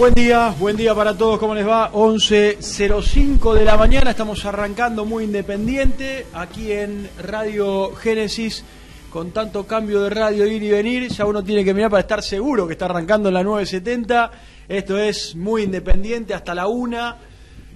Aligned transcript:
Buen 0.00 0.14
día, 0.14 0.54
buen 0.58 0.78
día 0.78 0.94
para 0.94 1.14
todos, 1.14 1.38
¿cómo 1.38 1.54
les 1.54 1.68
va? 1.68 1.92
11.05 1.92 3.52
de 3.52 3.66
la 3.66 3.76
mañana, 3.76 4.12
estamos 4.12 4.46
arrancando 4.46 5.04
muy 5.04 5.24
independiente 5.24 6.24
aquí 6.32 6.72
en 6.72 7.06
Radio 7.18 7.94
Génesis, 7.94 8.64
con 9.10 9.30
tanto 9.32 9.66
cambio 9.66 10.00
de 10.00 10.08
radio 10.08 10.46
ir 10.46 10.62
y 10.62 10.70
venir, 10.70 11.10
ya 11.10 11.26
uno 11.26 11.44
tiene 11.44 11.62
que 11.66 11.74
mirar 11.74 11.90
para 11.90 12.00
estar 12.00 12.22
seguro 12.22 12.66
que 12.66 12.72
está 12.72 12.86
arrancando 12.86 13.28
en 13.28 13.34
la 13.34 13.42
970, 13.42 14.30
esto 14.68 14.98
es 14.98 15.36
muy 15.36 15.64
independiente 15.64 16.32
hasta 16.32 16.54
la 16.54 16.66
una, 16.66 17.18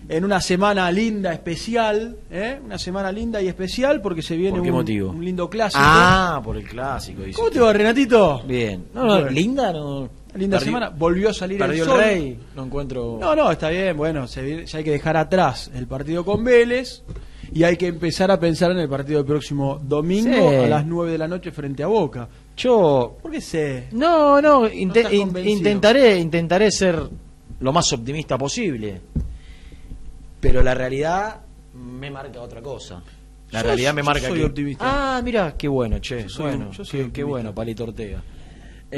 en 0.08 0.24
una 0.24 0.40
semana 0.40 0.90
linda, 0.90 1.30
especial, 1.30 2.16
¿eh? 2.30 2.58
una 2.64 2.78
semana 2.78 3.12
linda 3.12 3.42
y 3.42 3.48
especial 3.48 4.00
porque 4.00 4.22
se 4.22 4.34
viene 4.34 4.56
¿Por 4.56 4.62
qué 4.62 4.70
un, 4.70 4.76
motivo? 4.76 5.10
un 5.10 5.22
lindo 5.22 5.50
clásico. 5.50 5.84
Ah, 5.84 6.40
por 6.42 6.56
el 6.56 6.64
clásico. 6.64 7.22
dice 7.22 7.36
¿Cómo 7.36 7.50
te 7.50 7.60
va, 7.60 7.70
Renatito? 7.70 8.40
Bien. 8.46 8.86
No, 8.94 9.04
no, 9.04 9.28
linda 9.28 9.74
no. 9.74 10.23
Linda 10.34 10.58
Perdió- 10.58 10.64
semana, 10.66 10.88
volvió 10.90 11.30
a 11.30 11.34
salir 11.34 11.58
Perdió 11.58 11.84
el 11.84 11.88
el, 11.90 11.94
sol. 11.96 12.00
rey. 12.04 12.38
No 12.56 12.64
encuentro. 12.64 13.18
No, 13.20 13.36
no, 13.36 13.50
está 13.50 13.68
bien, 13.70 13.96
bueno, 13.96 14.26
se 14.26 14.66
ya 14.66 14.78
hay 14.78 14.84
que 14.84 14.90
dejar 14.90 15.16
atrás 15.16 15.70
el 15.74 15.86
partido 15.86 16.24
con 16.24 16.42
Vélez 16.42 17.02
y 17.52 17.62
hay 17.62 17.76
que 17.76 17.86
empezar 17.86 18.30
a 18.32 18.40
pensar 18.40 18.72
en 18.72 18.78
el 18.78 18.88
partido 18.88 19.18
del 19.18 19.26
próximo 19.26 19.78
domingo 19.82 20.50
Sí. 20.50 20.56
a 20.56 20.66
las 20.66 20.84
9 20.86 21.12
de 21.12 21.18
la 21.18 21.28
noche 21.28 21.52
frente 21.52 21.82
a 21.82 21.86
Boca. 21.86 22.28
Yo. 22.56 23.16
¿Por 23.22 23.30
qué 23.30 23.40
sé? 23.40 23.88
No, 23.92 24.40
no, 24.42 24.66
inte- 24.68 25.14
in- 25.14 25.36
intentaré, 25.46 26.18
intentaré 26.18 26.70
ser 26.72 27.00
lo 27.60 27.72
más 27.72 27.92
optimista 27.92 28.36
posible. 28.36 29.00
Pero 30.40 30.62
la 30.62 30.74
realidad 30.74 31.40
me 31.74 32.10
marca 32.10 32.40
otra 32.40 32.60
cosa. 32.60 33.02
La 33.50 33.60
Yo- 33.60 33.66
realidad 33.66 33.94
me 33.94 34.02
yo 34.02 34.06
marca 34.06 34.28
soy 34.28 34.38
que. 34.40 34.44
optimista. 34.44 34.84
Ah, 35.16 35.22
mira, 35.22 35.54
qué 35.56 35.68
bueno, 35.68 35.98
che. 36.00 36.22
Yo 36.24 36.28
soy- 36.28 36.44
bueno, 36.56 36.72
yo 36.72 36.84
soy 36.84 37.04
qué, 37.04 37.12
qué 37.12 37.24
bueno, 37.24 37.54
Palito 37.54 37.84
Ortega. 37.84 38.22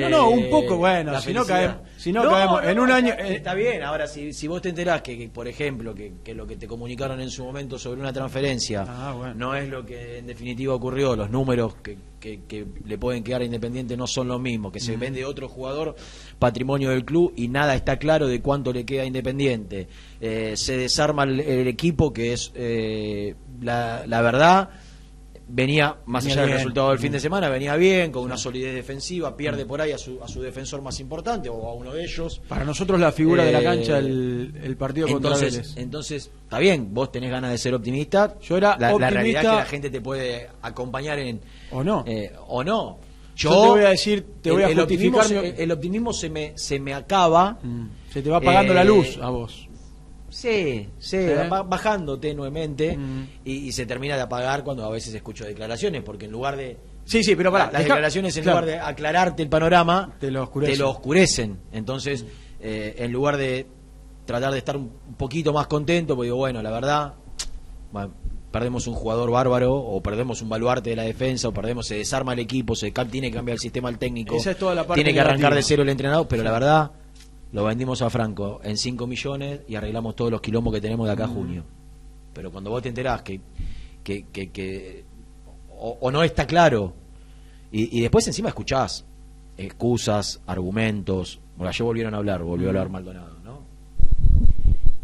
No, 0.00 0.08
no, 0.08 0.30
un 0.30 0.38
Eh, 0.44 0.48
poco, 0.50 0.76
bueno, 0.76 1.20
si 1.20 1.32
no 1.32 1.44
caemos- 1.44 1.76
si 1.96 2.12
no 2.12 2.28
caemos 2.28 2.64
en 2.64 2.78
un 2.78 2.90
año- 2.90 3.12
Está, 3.12 3.26
eh, 3.28 3.34
está 3.36 3.54
bien, 3.54 3.82
ahora 3.82 4.06
si, 4.06 4.32
si 4.32 4.46
vos 4.46 4.60
te 4.62 4.68
enterás 4.70 5.02
que, 5.02 5.16
que, 5.16 5.28
por 5.28 5.48
ejemplo, 5.48 5.94
que, 5.94 6.12
que 6.24 6.34
lo 6.34 6.46
que 6.46 6.56
te 6.56 6.66
comunicaron 6.66 7.20
en 7.20 7.30
su 7.30 7.44
momento 7.44 7.78
sobre 7.78 8.00
una 8.00 8.12
transferencia 8.12 8.84
Ah, 8.88 9.14
bueno. 9.16 9.34
no 9.34 9.54
es 9.54 9.68
lo 9.68 9.84
que 9.86 10.18
en 10.18 10.26
definitiva 10.26 10.74
ocurrió, 10.74 11.16
los 11.16 11.30
números 11.30 11.74
que, 11.82 11.96
que- 12.20 12.40
que 12.48 12.66
le 12.84 12.98
pueden 12.98 13.22
quedar 13.22 13.42
a 13.42 13.44
Independiente 13.44 13.96
no 13.96 14.06
son 14.06 14.28
los 14.28 14.40
mismos, 14.40 14.72
que 14.72 14.78
Mm. 14.78 14.82
se 14.82 14.96
vende 14.96 15.24
otro 15.24 15.48
jugador, 15.48 15.94
patrimonio 16.38 16.90
del 16.90 17.04
club, 17.04 17.32
y 17.36 17.48
nada 17.48 17.74
está 17.74 17.98
claro 17.98 18.26
de 18.26 18.40
cuánto 18.40 18.72
le 18.72 18.84
queda 18.84 19.02
a 19.02 19.06
Independiente. 19.06 19.88
Eh, 20.20 20.54
se 20.56 20.76
desarma 20.76 21.22
el, 21.24 21.40
el 21.40 21.68
equipo, 21.68 22.12
que 22.12 22.32
es 22.32 22.52
eh, 22.54 23.34
la, 23.62 24.04
la 24.06 24.22
verdad 24.22 24.70
venía, 25.48 25.96
más 26.06 26.24
Venía 26.24 26.40
allá 26.42 26.46
del 26.48 26.56
resultado 26.58 26.90
del 26.90 26.98
fin 26.98 27.12
de 27.12 27.20
semana, 27.20 27.48
venía 27.48 27.76
bien, 27.76 28.10
con 28.10 28.24
una 28.24 28.36
solidez 28.36 28.74
defensiva, 28.74 29.36
pierde 29.36 29.64
por 29.64 29.80
ahí 29.80 29.92
a 29.92 29.98
su, 29.98 30.22
a 30.22 30.28
su 30.28 30.42
defensor 30.42 30.82
más 30.82 30.98
importante 31.00 31.48
o 31.48 31.68
a 31.68 31.74
uno 31.74 31.92
de 31.92 32.04
ellos. 32.04 32.40
Para 32.48 32.64
nosotros 32.64 32.98
la 32.98 33.12
figura 33.12 33.44
de 33.44 33.52
la 33.52 33.60
Eh, 33.60 33.64
cancha 33.64 33.98
el, 33.98 34.52
el 34.62 34.76
partido 34.76 35.06
contra 35.08 35.30
Entonces, 35.32 35.52
Vélez. 35.58 35.76
entonces, 35.76 36.30
está 36.42 36.58
bien, 36.58 36.92
vos 36.92 37.12
tenés 37.12 37.30
ganas 37.30 37.50
de 37.52 37.58
ser 37.58 37.74
optimista. 37.74 38.34
Yo 38.42 38.56
era 38.56 38.76
la, 38.78 38.88
la 38.88 38.94
optimista- 38.94 39.10
realidad 39.10 39.42
es 39.44 39.50
que 39.50 39.56
la 39.56 39.64
gente 39.66 39.90
te 39.90 40.00
puede 40.00 40.48
acompañar 40.62 41.18
en... 41.18 41.40
¿O 41.70 41.84
no? 41.84 42.04
eh, 42.06 42.32
o 42.48 42.64
no. 42.64 42.98
Yo 43.36 43.50
te 43.50 43.68
voy 43.68 43.84
a 43.84 43.88
decir, 43.90 44.24
te 44.40 44.50
voy 44.50 44.62
a 44.62 44.68
el 44.68 44.80
optimismo 44.80 45.18
justificar 45.18 45.52
mi- 45.56 45.62
el 45.62 45.70
optimismo 45.70 46.12
se 46.14 46.30
me, 46.30 46.52
se 46.56 46.80
me 46.80 46.94
acaba. 46.94 47.58
Mm, 47.62 47.86
Se 48.10 48.22
te 48.22 48.30
va 48.30 48.38
apagando 48.38 48.72
Eh, 48.72 48.76
la 48.76 48.84
luz 48.84 49.18
a 49.20 49.28
vos. 49.28 49.65
Sí, 50.36 50.86
sí, 50.98 51.16
va 51.50 51.62
bajando 51.62 52.18
tenuemente 52.18 52.94
Mm. 52.94 53.26
y, 53.42 53.52
y 53.68 53.72
se 53.72 53.86
termina 53.86 54.16
de 54.16 54.20
apagar 54.22 54.62
cuando 54.64 54.84
a 54.84 54.90
veces 54.90 55.14
escucho 55.14 55.46
declaraciones, 55.46 56.02
porque 56.02 56.26
en 56.26 56.32
lugar 56.32 56.56
de... 56.56 56.76
Sí, 57.06 57.24
sí, 57.24 57.34
pero 57.34 57.50
pará. 57.50 57.70
las 57.72 57.84
declaraciones 57.84 58.36
en 58.36 58.42
claro. 58.42 58.60
lugar 58.60 58.74
de 58.74 58.80
aclararte 58.84 59.42
el 59.42 59.48
panorama, 59.48 60.14
Te 60.20 60.30
lo 60.30 60.42
oscurecen. 60.42 60.82
oscurecen. 60.84 61.58
Entonces, 61.72 62.26
eh, 62.60 62.96
en 62.98 63.12
lugar 63.12 63.38
de 63.38 63.66
tratar 64.26 64.52
de 64.52 64.58
estar 64.58 64.76
un 64.76 64.90
poquito 65.16 65.54
más 65.54 65.68
contento, 65.68 66.14
pues 66.16 66.26
digo, 66.26 66.36
bueno, 66.36 66.60
la 66.60 66.70
verdad, 66.70 67.14
bueno, 67.90 68.12
perdemos 68.50 68.86
un 68.86 68.94
jugador 68.94 69.30
bárbaro, 69.30 69.74
o 69.74 70.02
perdemos 70.02 70.42
un 70.42 70.50
baluarte 70.50 70.90
de 70.90 70.96
la 70.96 71.04
defensa, 71.04 71.48
o 71.48 71.52
perdemos, 71.52 71.86
se 71.86 71.94
desarma 71.96 72.34
el 72.34 72.40
equipo, 72.40 72.74
se 72.74 72.90
tiene 72.90 73.30
que 73.30 73.36
cambiar 73.36 73.54
el 73.54 73.60
sistema 73.60 73.88
al 73.88 73.98
técnico, 73.98 74.36
Esa 74.36 74.50
es 74.50 74.58
toda 74.58 74.74
la 74.74 74.82
parte 74.86 75.02
tiene 75.02 75.14
que 75.14 75.20
arrancar 75.20 75.54
de 75.54 75.62
cero 75.62 75.82
el 75.82 75.88
entrenador, 75.88 76.26
pero 76.28 76.42
la 76.42 76.52
verdad, 76.52 76.90
lo 77.56 77.64
vendimos 77.64 78.02
a 78.02 78.10
Franco 78.10 78.60
en 78.62 78.76
5 78.76 79.06
millones 79.06 79.60
y 79.66 79.76
arreglamos 79.76 80.14
todos 80.14 80.30
los 80.30 80.42
quilombos 80.42 80.74
que 80.74 80.80
tenemos 80.82 81.06
de 81.06 81.12
acá 81.14 81.24
a 81.24 81.28
junio. 81.28 81.64
Pero 82.34 82.50
cuando 82.52 82.68
vos 82.68 82.82
te 82.82 82.90
enterás 82.90 83.22
que, 83.22 83.40
que, 84.04 84.26
que, 84.30 84.50
que- 84.50 85.04
o, 85.70 85.96
o 86.02 86.10
no 86.10 86.22
está 86.22 86.46
claro, 86.46 86.92
y, 87.72 87.98
y 87.98 88.02
después 88.02 88.26
encima 88.26 88.50
escuchás 88.50 89.06
excusas, 89.56 90.42
argumentos, 90.46 91.40
bueno, 91.56 91.70
ayer 91.70 91.82
volvieron 91.82 92.12
a 92.12 92.18
hablar, 92.18 92.42
volvió 92.42 92.66
a 92.66 92.70
hablar 92.70 92.90
Maldonado, 92.90 93.38
¿no? 93.42 93.60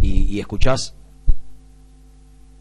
Y, 0.02 0.24
y 0.24 0.38
escuchás 0.40 0.94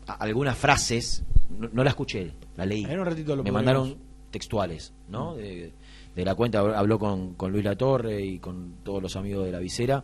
algunas 0.08 0.58
frases, 0.58 1.24
no, 1.50 1.70
no 1.74 1.84
la 1.84 1.90
escuché, 1.90 2.32
la 2.56 2.66
leí. 2.66 2.86
En 2.86 2.98
un 3.00 3.06
ratito 3.06 3.36
lo 3.36 3.44
Me 3.44 3.52
mandaron 3.52 3.98
textuales, 4.32 4.94
¿no? 5.10 5.36
De, 5.36 5.74
de 6.16 6.25
la 6.25 6.36
cuenta 6.36 6.62
hab- 6.62 6.75
habló 6.75 7.00
con, 7.00 7.34
con 7.36 7.52
Luis 7.52 7.63
Latorre 7.63 8.22
y 8.22 8.40
con 8.40 8.75
todos 8.84 9.02
los 9.02 9.16
amigos 9.16 9.46
de 9.46 9.52
la 9.52 9.60
visera 9.60 10.04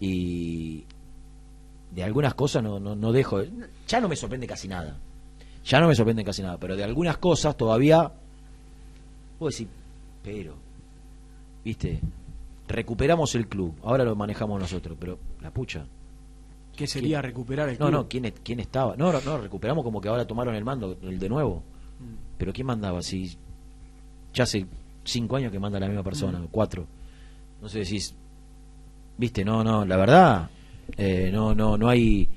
y 0.00 0.84
de 1.94 2.02
algunas 2.04 2.34
cosas 2.34 2.62
no, 2.62 2.78
no, 2.80 2.94
no 2.96 3.12
dejo, 3.12 3.38
de- 3.38 3.50
ya 3.86 4.00
no 4.00 4.08
me 4.08 4.16
sorprende 4.16 4.46
casi 4.46 4.68
nada, 4.68 4.96
ya 5.64 5.80
no 5.80 5.88
me 5.88 5.94
sorprende 5.94 6.24
casi 6.24 6.42
nada, 6.42 6.58
pero 6.58 6.76
de 6.76 6.84
algunas 6.84 7.18
cosas 7.18 7.56
todavía 7.56 8.10
puedo 9.38 9.50
decir, 9.50 9.68
pero, 10.22 10.54
viste, 11.64 12.00
recuperamos 12.68 13.34
el 13.34 13.48
club, 13.48 13.74
ahora 13.82 14.04
lo 14.04 14.14
manejamos 14.16 14.60
nosotros, 14.60 14.96
pero 15.00 15.18
la 15.42 15.50
pucha, 15.50 15.84
¿Qué 16.76 16.86
sería 16.86 17.20
recuperar 17.20 17.68
el 17.68 17.74
No, 17.78 17.86
club? 17.88 17.90
no, 17.92 18.08
¿quién, 18.08 18.32
¿quién 18.42 18.58
estaba? 18.60 18.96
No, 18.96 19.12
no, 19.12 19.20
no, 19.20 19.36
recuperamos 19.38 19.84
como 19.84 20.00
que 20.00 20.08
ahora 20.08 20.26
tomaron 20.26 20.54
el 20.54 20.64
mando, 20.64 20.96
el 21.02 21.18
de 21.18 21.28
nuevo. 21.28 21.56
Mm. 21.98 22.38
Pero 22.38 22.52
¿quién 22.54 22.66
mandaba? 22.66 23.02
Si 23.02 23.36
ya 24.32 24.44
hace 24.44 24.64
cinco 25.10 25.36
años 25.36 25.50
que 25.52 25.58
manda 25.58 25.78
la 25.80 25.86
misma 25.88 26.02
persona, 26.02 26.40
cuatro. 26.50 26.86
No 27.60 27.68
sé 27.68 27.84
si 27.84 27.96
es- 27.96 28.14
viste, 29.18 29.44
no, 29.44 29.62
no, 29.62 29.84
la 29.84 29.96
verdad, 29.96 30.50
eh, 30.96 31.30
no, 31.32 31.54
no, 31.54 31.76
no 31.76 31.88
hay, 31.88 32.28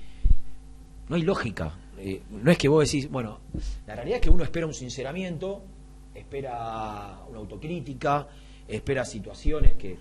no 1.09 1.15
hay 1.15 1.21
lógica. 1.21 1.73
Eh, 1.97 2.21
no 2.31 2.51
es 2.51 2.57
que 2.57 2.67
vos 2.67 2.83
decís, 2.85 3.09
bueno, 3.09 3.39
la 3.87 3.95
realidad 3.95 4.17
es 4.17 4.21
que 4.23 4.29
uno 4.29 4.43
espera 4.43 4.65
un 4.67 4.73
sinceramiento, 4.73 5.61
espera 6.13 7.19
una 7.29 7.39
autocrítica, 7.39 8.27
espera 8.67 9.05
situaciones 9.05 9.73
que, 9.73 9.97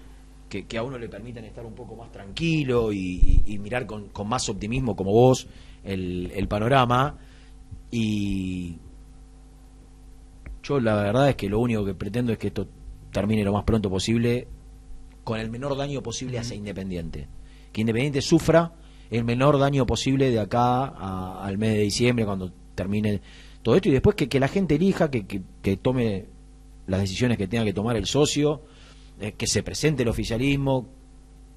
que, 0.48 0.66
que 0.66 0.78
a 0.78 0.82
uno 0.82 0.98
le 0.98 1.08
permitan 1.08 1.44
estar 1.44 1.64
un 1.64 1.74
poco 1.74 1.94
más 1.94 2.10
tranquilo 2.10 2.92
y, 2.92 2.98
y- 3.46 3.54
y 3.54 3.58
mirar 3.58 3.86
con, 3.86 4.08
con 4.08 4.28
más 4.28 4.48
optimismo 4.48 4.96
como 4.96 5.12
vos 5.12 5.46
el, 5.84 6.30
el 6.34 6.48
panorama. 6.48 7.16
Y 7.90 8.76
yo 10.62 10.80
la 10.80 10.94
verdad 10.96 11.28
es 11.30 11.36
que 11.36 11.48
lo 11.48 11.58
único 11.60 11.84
que 11.84 11.94
pretendo 11.94 12.32
es 12.32 12.38
que 12.38 12.48
esto 12.48 12.66
termine 13.10 13.44
lo 13.44 13.52
más 13.52 13.64
pronto 13.64 13.90
posible 13.90 14.48
con 15.24 15.38
el 15.38 15.50
menor 15.50 15.76
daño 15.76 16.02
posible 16.02 16.38
hacia 16.38 16.56
Independiente. 16.56 17.28
Que 17.72 17.80
Independiente 17.82 18.22
sufra 18.22 18.72
el 19.10 19.24
menor 19.24 19.58
daño 19.58 19.86
posible 19.86 20.30
de 20.30 20.40
acá 20.40 20.84
a- 20.86 21.44
al 21.44 21.58
mes 21.58 21.74
de 21.74 21.80
diciembre 21.80 22.24
cuando 22.24 22.52
termine 22.74 23.20
todo 23.62 23.76
esto 23.76 23.88
y 23.88 23.92
después 23.92 24.16
que, 24.16 24.28
que 24.28 24.40
la 24.40 24.48
gente 24.48 24.74
elija, 24.76 25.10
que, 25.10 25.26
que- 25.26 25.42
que 25.62 25.76
tome 25.76 26.26
las 26.86 27.00
decisiones 27.00 27.38
que 27.38 27.46
tenga 27.46 27.64
que 27.64 27.72
tomar 27.72 27.96
el 27.96 28.06
socio, 28.06 28.62
eh, 29.20 29.32
que 29.32 29.46
se 29.46 29.62
presente 29.62 30.02
el 30.02 30.08
oficialismo, 30.08 30.88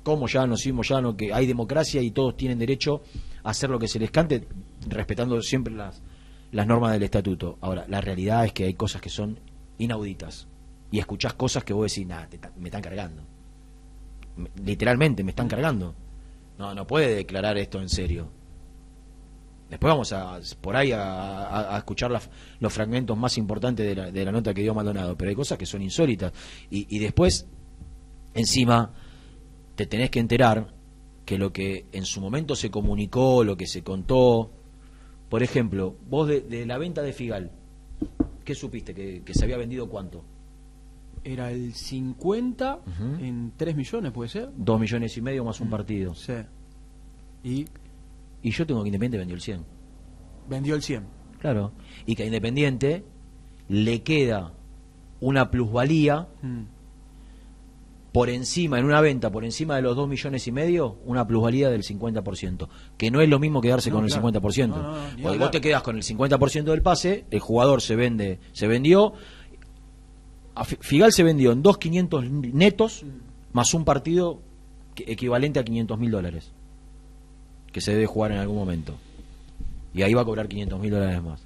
como 0.03 0.27
ya 0.27 0.45
nos 0.45 0.59
hicimos 0.61 0.87
ya 0.89 1.01
no 1.01 1.17
que 1.17 1.33
hay 1.33 1.47
democracia 1.47 2.01
y 2.01 2.11
todos 2.11 2.37
tienen 2.37 2.59
derecho 2.59 3.01
a 3.43 3.49
hacer 3.51 3.69
lo 3.71 3.79
que 3.79 3.87
se 3.87 3.97
les 3.97 4.11
cante 4.11 4.47
respetando 4.87 5.41
siempre 5.41 5.73
las 5.73 6.03
las 6.55 6.65
normas 6.67 6.93
del 6.93 7.03
estatuto. 7.03 7.57
Ahora, 7.61 7.85
la 7.89 7.99
realidad 8.01 8.45
es 8.45 8.53
que 8.53 8.63
hay 8.63 8.73
cosas 8.75 9.01
que 9.01 9.09
son 9.09 9.39
inauditas 9.77 10.47
y 10.89 10.99
escuchás 10.99 11.33
cosas 11.33 11.63
que 11.65 11.73
vos 11.73 11.91
decís, 11.91 12.07
nada, 12.07 12.29
me 12.57 12.69
están 12.69 12.81
cargando. 12.81 13.21
Me- 14.37 14.49
Literalmente 14.63 15.23
me 15.23 15.31
están 15.31 15.47
cargando. 15.49 15.93
No, 16.57 16.73
no 16.73 16.87
puede 16.87 17.13
declarar 17.13 17.57
esto 17.57 17.81
en 17.81 17.89
serio. 17.89 18.29
Después 19.69 19.91
vamos 19.91 20.13
a 20.13 20.39
por 20.61 20.75
ahí 20.77 20.91
a, 20.93 21.75
escuchar 21.77 22.11
las- 22.11 22.29
los 22.59 22.71
fragmentos 22.71 23.17
más 23.17 23.37
importantes 23.37 23.85
de 23.85 23.95
la, 23.95 24.11
de 24.11 24.23
la 24.25 24.31
nota 24.31 24.53
que 24.53 24.61
dio 24.61 24.73
Maldonado, 24.73 25.17
pero 25.17 25.29
hay 25.29 25.35
cosas 25.35 25.57
que 25.57 25.65
son 25.65 25.81
insólitas. 25.81 26.31
Y, 26.69 26.87
y 26.95 26.99
después, 26.99 27.47
encima, 28.33 28.93
te 29.75 29.87
tenés 29.87 30.09
que 30.09 30.19
enterar 30.19 30.73
que 31.25 31.37
lo 31.37 31.51
que 31.51 31.87
en 31.91 32.05
su 32.05 32.21
momento 32.21 32.55
se 32.55 32.69
comunicó, 32.71 33.43
lo 33.43 33.57
que 33.57 33.65
se 33.67 33.83
contó, 33.83 34.51
por 35.35 35.43
ejemplo, 35.43 35.97
vos 36.09 36.27
de, 36.29 36.39
de 36.41 36.65
la 36.65 36.77
venta 36.77 37.01
de 37.01 37.11
Figal, 37.11 37.51
¿qué 38.45 38.55
supiste? 38.55 38.93
¿Que, 38.93 39.21
que 39.23 39.33
se 39.33 39.43
había 39.43 39.57
vendido 39.57 39.89
cuánto? 39.89 40.23
Era 41.25 41.51
el 41.51 41.73
50 41.73 42.75
Ujú. 42.85 43.23
en 43.25 43.51
3 43.57 43.75
millones, 43.75 44.11
¿puede 44.13 44.29
ser? 44.29 44.49
Dos 44.55 44.79
millones 44.79 45.17
y 45.17 45.21
medio 45.21 45.43
más 45.43 45.59
un 45.59 45.69
partido. 45.69 46.13
Sí. 46.15 46.33
Y 47.43 47.65
Y 48.43 48.51
yo 48.51 48.65
tengo 48.65 48.81
que 48.83 48.87
Independiente 48.89 49.17
vendió 49.17 49.35
el 49.35 49.41
100. 49.41 49.65
vendió 50.49 50.75
el 50.75 50.81
100. 50.83 51.03
Claro. 51.39 51.73
Y 52.05 52.15
que 52.15 52.23
a 52.23 52.25
Independiente 52.27 53.03
le 53.67 54.03
queda 54.03 54.53
una 55.19 55.51
plusvalía 55.51 56.27
Mm. 56.43 56.61
Por 58.15 58.29
encima, 58.29 58.79
en 58.79 58.85
una 58.85 59.01
venta 59.01 59.29
por 59.29 59.43
encima 59.43 59.75
de 59.75 59.81
los 59.81 59.93
2 59.97 60.07
millones 60.07 60.47
y 60.47 60.51
medio, 60.53 60.99
una 61.03 61.27
plusvalía 61.27 61.69
del 61.69 61.83
50%, 61.83 62.69
que 62.97 63.11
no 63.11 63.19
es 63.19 63.27
lo 63.27 63.39
mismo 63.39 63.59
quedarse 63.59 63.89
No, 63.89 63.97
con 63.97 64.07
claro. 64.07 64.25
el 64.29 64.33
50%. 64.35 64.67
No, 64.69 64.75
no, 64.77 64.83
no, 64.83 64.93
ni 64.93 65.09
Porque 65.09 65.23
hablar. 65.27 65.39
vos 65.39 65.51
te 65.51 65.59
quedas 65.59 65.83
con 65.83 65.97
el 65.97 66.03
50% 66.03 66.63
del 66.63 66.81
pase, 66.81 67.25
el 67.29 67.41
jugador 67.41 67.81
se 67.81 67.97
vende, 67.97 68.39
se 68.53 68.67
vendió, 68.67 69.11
Figal 70.79 71.11
se 71.11 71.23
vendió 71.23 71.51
en 71.51 71.61
2.500 71.61 72.29
netos, 72.53 73.03
más 73.51 73.73
un 73.73 73.83
partido 73.83 74.39
equivalente 74.95 75.59
a 75.59 75.65
500 75.65 75.99
mil 75.99 76.11
dólares, 76.11 76.53
que 77.73 77.81
se 77.81 77.91
debe 77.91 78.05
jugar 78.05 78.31
en 78.31 78.37
algún 78.37 78.55
momento. 78.55 78.95
Y 79.93 80.03
ahí 80.03 80.13
va 80.13 80.21
a 80.21 80.25
cobrar 80.25 80.47
500 80.47 80.79
mil 80.79 80.91
dólares 80.91 81.21
más. 81.21 81.41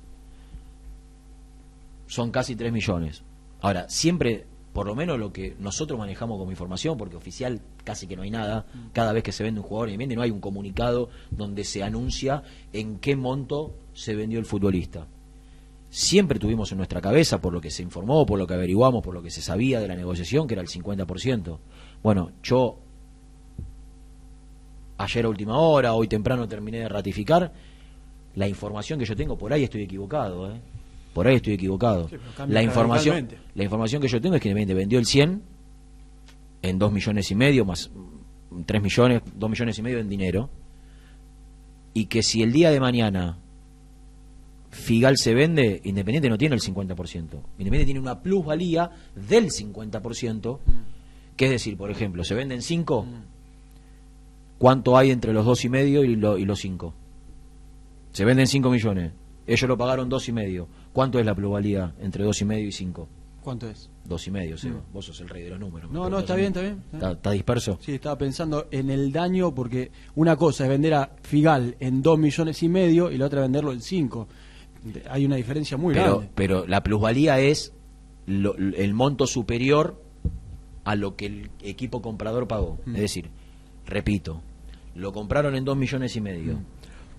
Son 2.06 2.30
casi 2.30 2.56
3 2.56 2.72
millones. 2.72 3.24
Ahora, 3.62 3.89
siempre, 3.89 4.45
por 4.74 4.86
lo 4.86 4.95
menos 4.95 5.19
lo 5.19 5.33
que 5.33 5.56
nosotros 5.60 5.98
manejamos 5.98 6.38
como 6.38 6.51
información, 6.51 6.98
porque 6.98 7.16
oficial 7.16 7.60
casi 7.83 8.07
que 8.07 8.16
no 8.16 8.21
hay 8.21 8.31
nada, 8.31 8.66
cada 8.94 9.13
vez 9.13 9.24
que 9.24 9.31
se 9.31 9.44
vende 9.44 9.62
un 9.62 9.66
jugador 9.66 9.89
independiente 9.89 10.16
no 10.16 10.21
hay 10.21 10.31
un 10.31 10.39
comunicado 10.39 11.10
donde 11.31 11.63
se 11.63 11.83
anuncia 11.83 12.44
en 12.71 13.00
qué 13.00 13.16
monto 13.16 13.74
se 13.94 14.16
vendió 14.16 14.39
el 14.39 14.45
futbolista. 14.45 15.07
Siempre 15.89 16.38
tuvimos 16.38 16.71
en 16.71 16.77
nuestra 16.77 17.01
cabeza, 17.01 17.42
por 17.42 17.51
lo 17.51 17.62
que 17.62 17.71
se 17.71 17.81
informó, 17.81 18.25
por 18.25 18.38
lo 18.38 18.45
que 18.45 18.54
averiguamos, 18.54 19.04
por 19.04 19.13
lo 19.13 19.24
que 19.24 19.31
se 19.31 19.42
sabía 19.42 19.80
de 19.80 19.88
la 19.88 19.95
negociación, 19.95 20.48
que 20.48 20.54
era 20.54 20.62
el 20.62 20.68
50%. 20.68 21.57
Bueno, 22.04 22.31
yo 22.44 22.77
ayer 25.00 25.25
a 25.25 25.30
última 25.30 25.57
hora, 25.57 25.94
hoy 25.94 26.07
temprano 26.07 26.48
terminé 26.48 26.80
de 26.80 26.89
ratificar, 26.89 27.51
la 28.36 28.48
información 28.48 29.00
que 29.00 29.06
yo 29.06 29.15
tengo, 29.15 29.38
por 29.38 29.51
ahí 29.51 29.63
estoy 29.63 29.81
equivocado, 29.81 30.51
¿eh? 30.51 30.62
Por 31.13 31.27
ahí 31.27 31.35
estoy 31.35 31.53
equivocado. 31.53 32.07
Sí, 32.09 32.15
la 32.53 32.61
información 32.63 33.15
la 33.56 33.63
información 33.63 34.01
que 34.01 34.07
yo 34.07 34.21
tengo 34.21 34.35
es 34.35 34.41
que 34.41 34.50
Independiente 34.50 34.73
vendió 34.79 35.00
el 35.00 35.06
100 35.06 35.41
en 36.61 36.79
2 36.79 36.91
millones 36.91 37.31
y 37.31 37.35
medio, 37.35 37.65
más 37.65 37.89
3 38.65 38.81
millones, 38.81 39.21
2 39.35 39.50
millones 39.50 39.77
y 39.79 39.81
medio 39.81 40.00
en 40.00 40.09
dinero, 40.09 40.50
y 41.94 42.06
que 42.06 42.21
si 42.23 42.44
el 42.44 42.51
día 42.51 42.69
de 42.71 42.79
mañana 42.79 43.38
Figal 44.71 45.17
se 45.17 45.33
vende, 45.33 45.81
Independiente 45.83 46.29
no 46.29 46.38
tiene 46.38 46.53
el 46.56 46.61
50%. 46.61 46.95
Independiente 47.57 47.85
tiene 47.85 48.00
una 48.00 48.21
plusvalía 48.21 48.91
del 49.15 49.50
50%, 49.50 50.59
que 51.35 51.45
es 51.45 51.51
decir, 51.51 51.75
por 51.75 51.89
ejemplo, 51.89 52.23
se 52.23 52.35
venden 52.35 52.62
5, 52.62 53.05
¿cuánto 54.59 54.95
hay 54.97 55.09
entre 55.12 55.33
los 55.33 55.45
dos 55.45 55.65
y 55.65 55.69
medio 55.69 56.03
y, 56.03 56.15
lo- 56.15 56.38
y 56.38 56.45
los 56.45 56.59
5? 56.59 56.94
Se 58.12 58.25
venden 58.25 58.45
5 58.47 58.69
millones, 58.69 59.12
ellos 59.47 59.67
lo 59.67 59.77
pagaron 59.77 60.10
dos 60.10 60.27
y 60.29 60.34
medio. 60.34 60.67
¿Cuánto 61.00 61.18
es 61.18 61.25
la 61.25 61.34
plusvalía 61.34 61.94
entre 62.01 62.25
dos 62.25 62.41
y 62.41 62.46
medio 62.46 62.68
y 62.68 62.74
5? 62.74 63.08
¿Cuánto 63.41 63.70
es? 63.70 63.89
Dos 64.03 64.27
y 64.27 64.32
medio, 64.32 64.58
Seba. 64.58 64.82
Vos 64.91 65.06
sos 65.06 65.22
el 65.22 65.29
rey 65.29 65.44
de 65.44 65.51
los 65.51 65.58
números. 65.58 65.89
No, 65.89 66.10
no, 66.10 66.20
está 66.20 66.36
bien, 66.36 66.48
está 66.48 66.60
bien, 66.60 66.74
está 66.74 66.89
bien. 66.98 67.01
¿Está, 67.01 67.12
está 67.13 67.32
disperso? 67.32 67.77
Sí, 67.79 67.94
estaba 67.94 68.18
pensando 68.18 68.68
en 68.70 68.89
el 68.89 69.13
daño 69.13 69.56
porque 69.56 69.91
una 70.15 70.36
cosa 70.36 70.65
es 70.65 70.70
vender 70.70 70.96
a 70.96 71.12
Figal 71.22 71.77
en 71.79 72.01
2 72.01 72.20
millones 72.20 72.62
y 72.63 72.68
medio 72.68 73.10
y 73.12 73.18
la 73.18 73.27
otra 73.27 73.39
venderlo 73.39 73.72
en 73.72 73.79
5. 73.82 74.27
Hay 75.10 75.25
una 75.25 75.38
diferencia 75.38 75.77
muy 75.77 75.94
pero, 75.94 76.15
grande. 76.18 76.32
pero 76.36 76.68
la 76.68 76.84
plusvalía 76.84 77.39
es 77.39 77.72
lo- 78.25 78.56
el 78.58 78.94
monto 78.94 79.25
superior 79.25 80.03
a 80.84 80.96
lo 80.98 81.15
que 81.15 81.27
el 81.27 81.50
equipo 81.62 82.01
comprador 82.01 82.46
pagó. 82.46 82.77
Mm. 82.86 82.96
Es 82.96 83.01
decir, 83.03 83.29
repito, 83.86 84.41
lo 84.96 85.13
compraron 85.13 85.56
en 85.56 85.63
dos 85.63 85.77
millones 85.77 86.13
y 86.18 86.20
medio. 86.20 86.60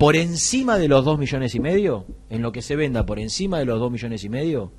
Por 0.01 0.17
encima 0.17 0.79
de 0.79 0.89
los 0.89 1.05
dos 1.05 1.19
millones 1.19 1.55
y 1.55 1.61
medio, 1.61 2.07
en 2.31 2.41
lo 2.41 2.53
que 2.53 2.63
se 2.63 2.75
venda 2.75 3.05
por 3.05 3.19
encima 3.19 3.59
de 3.59 3.67
los 3.67 3.79
dos 3.79 3.93
millones 3.93 4.25
y 4.25 4.31
medio, 4.31 4.73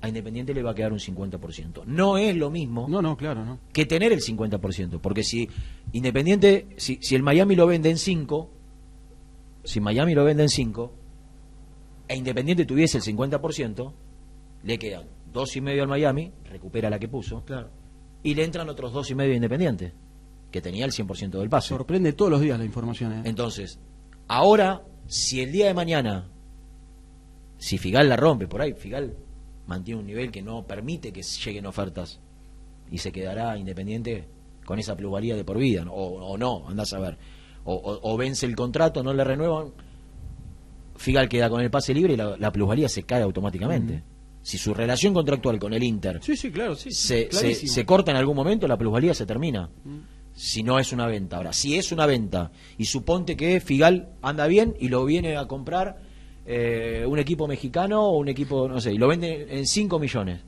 a 0.00 0.08
Independiente 0.08 0.52
le 0.52 0.64
va 0.64 0.72
a 0.72 0.74
quedar 0.74 0.92
un 0.92 0.98
50%. 0.98 1.84
No 1.86 2.18
es 2.18 2.34
lo 2.34 2.50
mismo 2.50 2.88
No, 2.88 3.00
no, 3.00 3.16
claro, 3.16 3.44
no. 3.44 3.60
que 3.72 3.86
tener 3.86 4.12
el 4.12 4.18
50%, 4.20 4.98
porque 5.00 5.22
si 5.22 5.48
Independiente, 5.92 6.66
si, 6.76 6.98
si 7.00 7.14
el 7.14 7.22
Miami 7.22 7.54
lo 7.54 7.68
vende 7.68 7.88
en 7.90 7.98
5, 7.98 8.50
si 9.62 9.78
Miami 9.78 10.14
lo 10.16 10.24
vende 10.24 10.42
en 10.42 10.48
5, 10.48 10.92
e 12.08 12.16
Independiente 12.16 12.64
tuviese 12.66 12.98
el 12.98 13.04
50%, 13.04 13.92
le 14.64 14.76
quedan 14.76 15.04
dos 15.32 15.54
y 15.56 15.60
medio 15.60 15.82
al 15.84 15.88
Miami, 15.88 16.32
recupera 16.50 16.90
la 16.90 16.98
que 16.98 17.06
puso, 17.06 17.44
Claro. 17.44 17.68
y 18.24 18.34
le 18.34 18.42
entran 18.42 18.68
otros 18.68 18.92
dos 18.92 19.08
y 19.08 19.14
medio 19.14 19.34
a 19.34 19.36
Independiente, 19.36 19.92
que 20.50 20.60
tenía 20.60 20.84
el 20.84 20.90
100% 20.90 21.38
del 21.38 21.48
pase. 21.48 21.68
Sorprende 21.68 22.12
todos 22.12 22.32
los 22.32 22.40
días 22.40 22.58
la 22.58 22.64
información. 22.64 23.12
¿eh? 23.12 23.22
Entonces, 23.24 23.78
ahora, 24.28 24.82
si 25.06 25.40
el 25.40 25.50
día 25.52 25.66
de 25.66 25.74
mañana, 25.74 26.28
si 27.58 27.78
Figal 27.78 28.08
la 28.08 28.16
rompe 28.16 28.46
por 28.46 28.60
ahí, 28.62 28.72
Figal 28.74 29.14
mantiene 29.66 30.00
un 30.00 30.06
nivel 30.06 30.30
que 30.30 30.42
no 30.42 30.64
permite 30.66 31.12
que 31.12 31.22
lleguen 31.22 31.66
ofertas 31.66 32.20
y 32.90 32.98
se 32.98 33.12
quedará 33.12 33.56
independiente 33.58 34.26
con 34.64 34.78
esa 34.78 34.96
plusvalía 34.96 35.34
de 35.36 35.44
por 35.44 35.58
vida, 35.58 35.84
¿no? 35.84 35.92
o, 35.92 36.32
o 36.32 36.38
no, 36.38 36.68
andás 36.68 36.92
a 36.92 36.98
ver. 36.98 37.18
O, 37.64 37.74
o- 37.74 38.12
o 38.12 38.16
vence 38.16 38.46
el 38.46 38.54
contrato, 38.56 39.02
no 39.02 39.12
le 39.12 39.24
renuevan, 39.24 39.72
Figal 40.96 41.28
queda 41.28 41.48
con 41.50 41.60
el 41.60 41.70
pase 41.70 41.94
libre 41.94 42.14
y 42.14 42.16
la, 42.16 42.36
la 42.36 42.50
plusvalía 42.52 42.88
se 42.88 43.02
cae 43.04 43.22
automáticamente. 43.22 44.02
Si 44.42 44.56
su 44.56 44.72
relación 44.72 45.12
contractual 45.12 45.58
con 45.58 45.74
el 45.74 45.82
Inter 45.82 46.20
Sí, 46.22 46.36
sí, 46.36 46.50
claro, 46.50 46.74
sí. 46.74 46.90
sí, 46.90 47.26
se, 47.30 47.54
se 47.68 47.84
corta 47.84 48.10
en 48.12 48.16
algún 48.16 48.34
momento, 48.36 48.66
la 48.66 48.78
plusvalía 48.78 49.12
se 49.14 49.26
termina. 49.26 49.68
Si 50.38 50.62
no 50.62 50.78
es 50.78 50.92
una 50.92 51.08
venta. 51.08 51.36
Ahora, 51.36 51.52
si 51.52 51.76
es 51.76 51.90
una 51.90 52.06
venta 52.06 52.52
y 52.78 52.84
suponte 52.84 53.36
que 53.36 53.60
Figal 53.60 54.10
anda 54.22 54.46
bien 54.46 54.76
y 54.78 54.88
lo 54.88 55.04
viene 55.04 55.36
a 55.36 55.48
comprar 55.48 55.98
eh, 56.46 57.04
un 57.08 57.18
equipo 57.18 57.48
mexicano 57.48 58.04
o 58.06 58.18
un 58.18 58.28
equipo, 58.28 58.68
no 58.68 58.80
sé, 58.80 58.92
y 58.92 58.98
lo 58.98 59.08
vende 59.08 59.48
en 59.50 59.66
5 59.66 59.98
millones. 59.98 60.40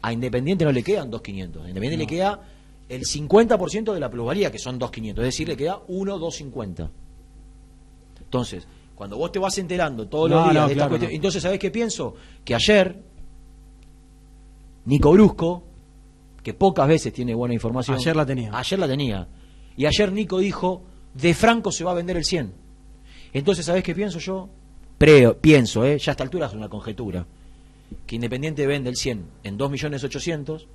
A 0.00 0.10
Independiente 0.10 0.64
no 0.64 0.72
le 0.72 0.82
quedan 0.82 1.10
2.500. 1.12 1.64
A 1.64 1.68
Independiente 1.68 1.96
le 1.98 2.06
queda 2.06 2.40
el 2.88 3.02
50% 3.02 3.92
de 3.92 4.00
la 4.00 4.10
plusvalía, 4.10 4.50
que 4.50 4.58
son 4.58 4.80
2.500. 4.80 5.10
Es 5.10 5.16
decir, 5.16 5.48
le 5.48 5.56
queda 5.58 5.80
1, 5.86 6.18
2.50. 6.18 6.88
Entonces, 8.22 8.66
cuando 8.94 9.18
vos 9.18 9.30
te 9.30 9.38
vas 9.38 9.58
enterando 9.58 10.08
todos 10.08 10.30
No, 10.30 10.36
los 10.36 10.44
días 10.44 10.54
no, 10.54 10.60
de 10.66 10.72
esta 10.72 10.74
claro, 10.76 10.88
cuestión, 10.92 11.10
no. 11.12 11.16
entonces, 11.16 11.42
¿sabés 11.42 11.58
qué 11.58 11.70
pienso? 11.70 12.14
Que 12.42 12.54
ayer, 12.54 13.02
Nico 14.86 15.12
Brusco, 15.12 15.62
que 16.48 16.54
pocas 16.54 16.88
veces 16.88 17.12
tiene 17.12 17.34
buena 17.34 17.52
información. 17.52 17.98
Ayer 17.98 18.16
la 18.16 18.24
tenía. 18.24 18.50
Ayer 18.56 18.78
la 18.78 18.88
tenía. 18.88 19.28
Y 19.76 19.84
ayer 19.84 20.10
Nico 20.10 20.38
dijo, 20.38 20.82
de 21.12 21.34
Franco 21.34 21.70
se 21.70 21.84
va 21.84 21.90
a 21.90 21.94
vender 21.94 22.16
el 22.16 22.24
100. 22.24 22.52
Entonces, 23.34 23.66
¿sabés 23.66 23.84
qué 23.84 23.94
pienso 23.94 24.18
yo? 24.18 24.48
Preo, 24.96 25.36
pienso, 25.38 25.84
¿eh? 25.84 25.98
ya 25.98 26.10
a 26.10 26.14
esta 26.14 26.24
altura 26.24 26.46
es 26.46 26.54
una 26.54 26.70
conjetura, 26.70 27.26
que 28.06 28.14
Independiente 28.16 28.66
vende 28.66 28.88
el 28.88 28.96
100 28.96 29.24
en 29.44 29.58
2.800.000, 29.58 30.66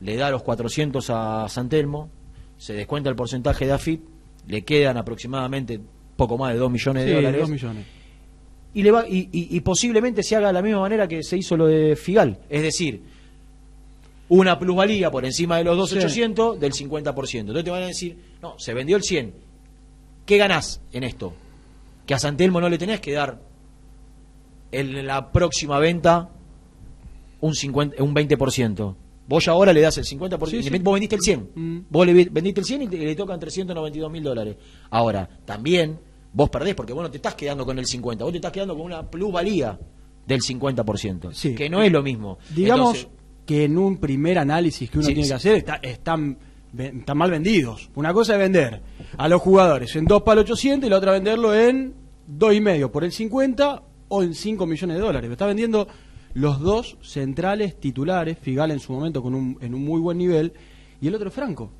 le 0.00 0.16
da 0.16 0.30
los 0.32 0.42
400 0.42 1.08
a 1.10 1.48
San 1.48 1.68
Telmo, 1.68 2.10
se 2.56 2.72
descuenta 2.74 3.08
el 3.08 3.14
porcentaje 3.14 3.66
de 3.66 3.72
AFIP, 3.72 4.02
le 4.48 4.64
quedan 4.64 4.96
aproximadamente 4.96 5.80
poco 6.16 6.36
más 6.36 6.52
de 6.54 6.58
2 6.58 6.70
millones 6.72 7.04
de 7.06 7.14
dólares 7.14 7.40
dos 7.40 7.50
millones. 7.50 7.86
y, 8.74 8.82
le 8.82 8.90
va, 8.90 9.06
y, 9.08 9.28
y- 9.32 9.56
y 9.56 9.60
posiblemente 9.60 10.24
se 10.24 10.34
haga 10.34 10.48
de 10.48 10.54
la 10.54 10.62
misma 10.62 10.80
manera 10.80 11.06
que 11.06 11.22
se 11.22 11.36
hizo 11.38 11.56
lo 11.56 11.66
de 11.68 11.94
Figal. 11.94 12.40
Es 12.50 12.62
decir, 12.62 13.00
una 14.30 14.58
plusvalía 14.58 15.10
por 15.10 15.24
encima 15.24 15.56
de 15.56 15.64
los 15.64 15.92
2.800 15.92 16.58
del 16.58 16.72
50%. 16.72 17.38
Entonces 17.40 17.64
te 17.64 17.70
van 17.70 17.82
a 17.82 17.86
decir, 17.86 18.18
no, 18.42 18.58
se 18.58 18.74
vendió 18.74 18.96
el 18.96 19.02
100. 19.02 19.32
¿Qué 20.26 20.36
ganás 20.36 20.82
en 20.92 21.04
esto? 21.04 21.32
Que 22.06 22.14
a 22.14 22.18
Santelmo 22.18 22.60
no 22.60 22.68
le 22.68 22.76
tenés 22.78 23.00
que 23.00 23.12
dar 23.12 23.40
en 24.72 25.06
la 25.06 25.32
próxima 25.32 25.78
venta 25.78 26.30
un, 27.40 27.54
50, 27.54 28.02
un 28.02 28.14
20%. 28.14 28.94
Vos 29.26 29.44
ya 29.44 29.52
ahora 29.52 29.72
le 29.72 29.80
das 29.80 29.98
el 29.98 30.04
50%. 30.04 30.46
Sí, 30.46 30.62
sí. 30.62 30.78
Vos 30.78 30.94
vendiste 30.94 31.16
el 31.16 31.20
100. 31.22 31.50
Mm. 31.54 31.78
Vos 31.90 32.06
le 32.06 32.12
vendiste 32.26 32.60
el 32.60 32.66
100 32.66 32.82
y 32.82 32.88
te- 32.88 32.98
le 32.98 33.14
tocan 33.16 33.38
392 33.38 34.10
mil 34.10 34.22
dólares. 34.22 34.56
Ahora, 34.90 35.28
también 35.44 35.98
vos 36.32 36.50
perdés 36.50 36.74
porque 36.74 36.92
vos 36.92 37.02
no 37.02 37.10
te 37.10 37.16
estás 37.18 37.34
quedando 37.34 37.64
con 37.64 37.78
el 37.78 37.86
50, 37.86 38.24
vos 38.24 38.32
te 38.32 38.38
estás 38.38 38.52
quedando 38.52 38.74
con 38.76 38.84
una 38.86 39.08
plusvalía 39.10 39.78
del 40.26 40.40
50%, 40.40 41.32
Sí. 41.32 41.54
que 41.54 41.68
no 41.70 41.82
es 41.82 41.90
lo 41.92 42.02
mismo. 42.02 42.38
Digamos 42.54 42.96
Entonces, 42.96 43.17
que 43.48 43.64
en 43.64 43.78
un 43.78 43.96
primer 43.96 44.38
análisis 44.38 44.90
que 44.90 44.98
uno 44.98 45.06
Sí, 45.06 45.14
tiene 45.14 45.24
sí. 45.24 45.30
que 45.30 45.34
hacer 45.34 45.56
está- 45.56 45.76
están, 45.82 46.36
mal 47.14 47.30
vendidos. 47.30 47.88
Una 47.94 48.12
cosa 48.12 48.34
es 48.34 48.38
vender 48.38 48.82
a 49.16 49.26
los 49.26 49.40
jugadores 49.40 49.96
en 49.96 50.04
2 50.04 50.22
para 50.22 50.42
800 50.42 50.86
y 50.86 50.90
la 50.90 50.98
otra 50.98 51.12
venderlo 51.12 51.54
en 51.54 51.94
dos 52.26 52.52
y 52.52 52.60
medio 52.60 52.92
por 52.92 53.04
el 53.04 53.10
50 53.10 53.82
o 54.08 54.22
en 54.22 54.34
5 54.34 54.66
millones 54.66 54.98
de 54.98 55.02
dólares. 55.02 55.30
Está 55.30 55.46
vendiendo 55.46 55.88
los 56.34 56.60
dos 56.60 56.98
centrales 57.00 57.80
titulares, 57.80 58.36
Figal 58.38 58.70
en 58.70 58.80
su 58.80 58.92
momento 58.92 59.22
con 59.22 59.34
un, 59.34 59.56
en 59.62 59.74
un 59.74 59.82
muy 59.82 59.98
buen 59.98 60.18
nivel 60.18 60.52
y 61.00 61.08
el 61.08 61.14
otro 61.14 61.30
Franco 61.30 61.70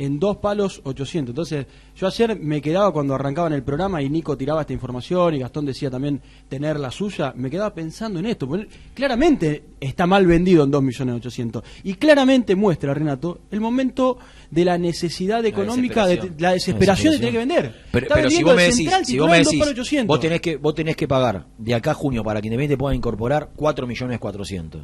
en 0.00 0.18
dos 0.18 0.38
palos 0.38 0.80
800. 0.84 1.32
Entonces, 1.32 1.66
yo 1.94 2.06
ayer 2.06 2.34
me 2.40 2.62
quedaba 2.62 2.90
cuando 2.90 3.14
arrancaban 3.14 3.52
el 3.52 3.62
programa 3.62 4.00
y 4.00 4.08
Nico 4.08 4.34
tiraba 4.34 4.62
esta 4.62 4.72
información 4.72 5.34
y 5.34 5.40
Gastón 5.40 5.66
decía 5.66 5.90
también 5.90 6.22
tener 6.48 6.80
la 6.80 6.90
suya, 6.90 7.34
me 7.36 7.50
quedaba 7.50 7.74
pensando 7.74 8.18
en 8.18 8.24
esto. 8.24 8.48
porque 8.48 8.66
claramente 8.94 9.62
está 9.78 10.06
mal 10.06 10.26
vendido 10.26 10.64
en 10.64 10.70
2 10.70 10.82
millones 10.82 11.16
800 11.16 11.62
y 11.84 11.94
claramente 11.94 12.56
muestra, 12.56 12.94
Renato, 12.94 13.40
el 13.50 13.60
momento 13.60 14.16
de 14.50 14.64
la 14.64 14.78
necesidad 14.78 15.44
económica, 15.44 16.06
de, 16.06 16.14
desesperación. 16.16 16.40
la 16.40 16.52
desesperación 16.52 17.12
de 17.12 17.18
tener 17.18 17.32
que 17.32 17.38
vender. 17.38 17.74
Pero, 17.92 18.30
si 18.30 18.42
vos 18.42 18.56
me 18.56 18.62
decís, 18.62 18.90
si 19.04 19.18
vos 19.18 19.28
me 19.28 19.36
en 19.36 19.44
dos 19.44 19.52
decís, 19.52 19.60
palos 19.60 19.72
800. 19.74 20.06
vos 20.06 20.20
tenés 20.20 20.40
que 20.40 20.56
vos 20.56 20.74
tenés 20.74 20.96
que 20.96 21.06
pagar 21.06 21.44
de 21.58 21.74
acá 21.74 21.90
a 21.90 21.94
junio 21.94 22.24
para 22.24 22.40
que 22.40 22.46
Independiente 22.46 22.78
pueda 22.78 22.94
incorporar 22.94 23.50
4 23.54 23.86
millones 23.86 24.18
400. 24.18 24.80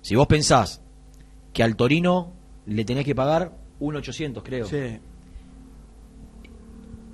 Si 0.00 0.14
vos 0.14 0.26
pensás 0.26 0.80
que 1.52 1.62
al 1.62 1.76
Torino 1.76 2.32
le 2.64 2.86
tenés 2.86 3.04
que 3.04 3.14
pagar 3.14 3.52
1.800, 3.80 4.42
creo. 4.42 4.66
Sí. 4.66 4.98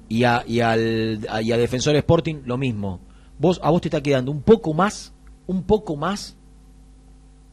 y 0.09 0.25
a, 0.25 0.43
y 0.47 0.61
al 0.61 1.27
a, 1.29 1.43
y 1.43 1.53
a 1.53 1.57
Defensor 1.59 1.95
Sporting 1.97 2.43
lo 2.45 2.57
mismo. 2.57 3.01
Vos 3.39 3.61
a 3.63 3.71
vos 3.71 3.81
te 3.81 3.89
está 3.89 4.03
quedando 4.03 4.33
un 4.33 4.43
poco 4.43 4.73
más, 4.75 5.13
un 5.47 5.63
poco 5.65 5.97
más 5.97 6.37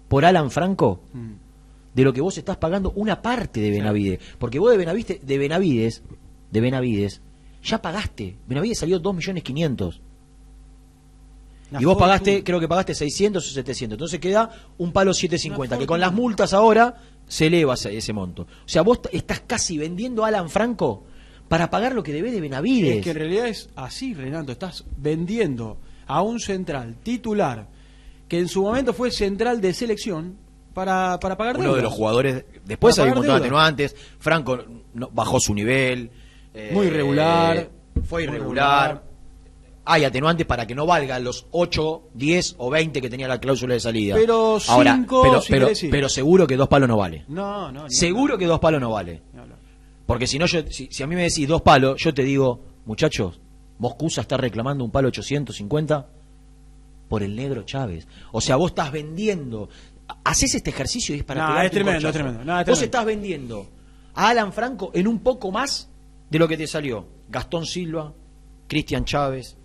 por 0.07 0.25
Alan 0.25 0.51
Franco 0.51 1.01
Mm. 1.13 1.31
de 1.93 2.03
lo 2.03 2.13
que 2.13 2.21
vos 2.21 2.37
estás 2.37 2.57
pagando 2.57 2.91
una 2.95 3.21
parte 3.21 3.59
de 3.61 3.71
Benavides, 3.71 4.19
porque 4.37 4.59
vos 4.59 4.71
de 4.71 4.77
Benavides 4.77 5.25
de 5.25 5.37
Benavides, 5.37 6.03
de 6.51 6.61
Benavides 6.61 7.21
ya 7.63 7.81
pagaste. 7.81 8.37
Benavides 8.47 8.79
salió 8.79 8.99
2 8.99 9.15
millones 9.15 9.43
500. 9.43 10.01
Una 11.71 11.81
Y 11.81 11.85
vos 11.85 11.97
pagaste, 11.97 12.43
creo 12.43 12.59
que 12.59 12.67
pagaste 12.67 12.93
600 12.93 13.43
o 13.43 13.53
700. 13.53 13.95
Entonces 13.95 14.19
queda 14.19 14.51
un 14.77 14.91
palo 14.91 15.13
750, 15.13 15.77
que 15.79 15.87
con 15.87 15.99
las 15.99 16.13
multas 16.13 16.53
ahora 16.53 16.95
se 17.27 17.47
eleva 17.47 17.73
ese, 17.75 17.95
ese 17.97 18.13
monto. 18.13 18.43
O 18.43 18.47
sea, 18.67 18.81
vos 18.81 18.99
estás 19.11 19.41
casi 19.45 19.77
vendiendo 19.77 20.23
a 20.25 20.29
Alan 20.29 20.49
Franco 20.49 21.03
para 21.47 21.69
pagar 21.69 21.93
lo 21.93 22.03
que 22.03 22.13
debes 22.13 22.31
de 22.33 22.41
Benavides. 22.41 22.97
Es 22.97 23.03
que 23.03 23.11
en 23.11 23.17
realidad 23.17 23.47
es 23.47 23.69
así, 23.75 24.13
Renato. 24.13 24.51
Estás 24.51 24.85
vendiendo 24.97 25.77
a 26.07 26.21
un 26.21 26.39
central 26.39 26.95
titular 27.03 27.67
que 28.27 28.39
en 28.39 28.47
su 28.47 28.63
momento 28.63 28.93
fue 28.93 29.11
central 29.11 29.61
de 29.61 29.73
selección 29.73 30.37
para, 30.73 31.19
para 31.19 31.37
pagar 31.37 31.55
uno 31.55 31.63
deudas. 31.65 31.77
de 31.77 31.83
los 31.83 31.93
jugadores. 31.93 32.45
Después 32.65 32.97
hay 32.99 33.09
un 33.09 33.15
montón 33.15 33.35
de 33.35 33.39
atenuantes. 33.41 33.95
Franco 34.19 34.63
no- 34.93 35.09
bajó 35.11 35.39
su 35.39 35.53
nivel. 35.53 36.09
eh, 36.53 36.71
Muy 36.73 36.87
irregular. 36.87 37.69
Fue 38.07 38.23
irregular. 38.23 39.03
Hay 39.85 40.03
atenuantes 40.03 40.47
para 40.47 40.65
que 40.65 40.73
no 40.73 40.85
valga 40.85 41.19
los 41.19 41.45
8, 41.51 42.09
10 42.13 42.55
o 42.57 42.69
20 42.71 43.01
que 43.01 43.09
tenía 43.09 43.27
la 43.27 43.39
cláusula 43.39 43.75
de 43.75 43.79
salida. 43.79 44.15
Pero 44.15 44.57
Ahora, 44.67 44.95
cinco, 44.95 45.21
pero, 45.21 45.41
si 45.41 45.51
pero, 45.51 45.69
pero 45.91 46.09
seguro 46.09 46.47
que 46.47 46.57
dos 46.57 46.67
palos 46.67 46.89
no 46.89 46.97
vale. 46.97 47.23
No, 47.27 47.71
no. 47.71 47.89
Seguro 47.89 48.37
que 48.37 48.47
dos 48.47 48.59
palos 48.59 48.81
no 48.81 48.89
vale. 48.91 49.21
Porque 50.07 50.27
si 50.27 50.37
no, 50.39 50.45
yo, 50.45 50.61
si, 50.69 50.87
si 50.91 51.03
a 51.03 51.07
mí 51.07 51.15
me 51.15 51.23
decís 51.23 51.47
dos 51.47 51.61
palos, 51.61 52.01
yo 52.01 52.13
te 52.13 52.23
digo, 52.23 52.61
muchachos, 52.85 53.39
Moscusa 53.79 54.21
está 54.21 54.37
reclamando 54.37 54.83
un 54.83 54.91
palo 54.91 55.07
850 55.09 56.07
por 57.07 57.23
el 57.23 57.35
negro 57.35 57.63
Chávez. 57.63 58.07
O 58.31 58.41
sea, 58.41 58.55
vos 58.55 58.71
estás 58.71 58.91
vendiendo. 58.91 59.69
Haces 60.23 60.55
este 60.55 60.69
ejercicio 60.69 61.15
y 61.15 61.19
es 61.19 61.23
para 61.23 61.63
es 61.65 61.71
tremendo, 61.71 62.07
es 62.07 62.13
tremendo. 62.13 62.39
Es 62.41 62.45
Vos 62.45 62.63
tremendo. 62.63 62.83
estás 62.83 63.05
vendiendo 63.05 63.67
a 64.13 64.29
Alan 64.29 64.53
Franco 64.53 64.91
en 64.93 65.07
un 65.07 65.19
poco 65.19 65.51
más 65.51 65.89
de 66.29 66.39
lo 66.39 66.47
que 66.47 66.57
te 66.57 66.67
salió. 66.67 67.05
Gastón 67.29 67.65
Silva, 67.65 68.13
Cristian 68.67 69.05
Chávez, 69.05 69.57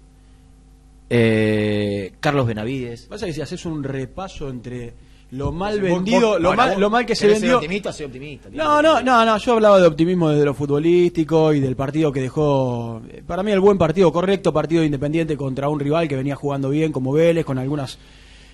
eh, 1.11 2.13
Carlos 2.21 2.47
Benavides. 2.47 3.07
Pasa 3.07 3.27
que 3.27 3.33
si 3.33 3.41
haces 3.41 3.67
un 3.67 3.83
repaso 3.83 4.49
entre 4.49 4.95
lo 5.33 5.53
mal 5.53 5.81
vendido, 5.81 6.31
vos- 6.31 6.41
lo, 6.41 6.49
ahora, 6.51 6.57
mal, 6.57 6.71
vos 6.71 6.79
lo 6.81 6.91
mal 6.91 7.07
que 7.07 7.15
se 7.15 7.27
vendió. 7.27 7.57
optimista, 7.57 7.91
optimista. 7.91 8.49
No, 8.53 8.81
no, 8.81 9.01
no, 9.03 9.25
no, 9.25 9.37
yo 9.39 9.53
hablaba 9.53 9.79
de 9.81 9.87
optimismo 9.87 10.31
desde 10.31 10.45
lo 10.45 10.55
futbolístico 10.55 11.53
y 11.53 11.61
del 11.61 11.77
partido 11.77 12.11
que 12.11 12.21
dejó, 12.23 13.03
eh, 13.09 13.23
para 13.27 13.43
mí 13.43 13.51
el 13.53 13.61
buen 13.61 13.77
partido, 13.79 14.13
correcto 14.13 14.53
partido 14.53 14.81
de 14.81 14.87
Independiente 14.87 15.37
contra 15.37 15.69
un 15.69 15.79
rival 15.79 16.09
que 16.09 16.17
venía 16.17 16.35
jugando 16.37 16.71
bien 16.71 16.91
como 16.93 17.13
Vélez, 17.13 17.45
con 17.45 17.59
algunas 17.59 17.99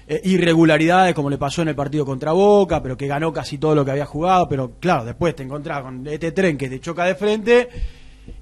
eh, 0.09 0.21
irregularidades 0.25 1.15
como 1.15 1.31
le 1.31 1.39
pasó 1.39 1.63
en 1.63 1.69
el 1.69 1.75
partido 1.75 2.05
contra 2.05 2.33
Boca, 2.33 2.83
pero 2.83 2.97
que 2.97 3.07
ganó 3.07 3.33
casi 3.33 3.57
todo 3.59 3.75
lo 3.75 3.85
que 3.85 3.91
había 3.93 4.05
jugado, 4.07 4.47
pero 4.49 4.73
claro, 4.79 5.05
después 5.07 5.35
te 5.35 5.43
encontrás 5.45 5.83
con 5.83 6.07
este 6.07 6.33
tren 6.33 6.57
que 6.59 6.69
te 6.69 6.79
choca 6.81 7.05
de 7.07 7.15
frente 7.15 7.69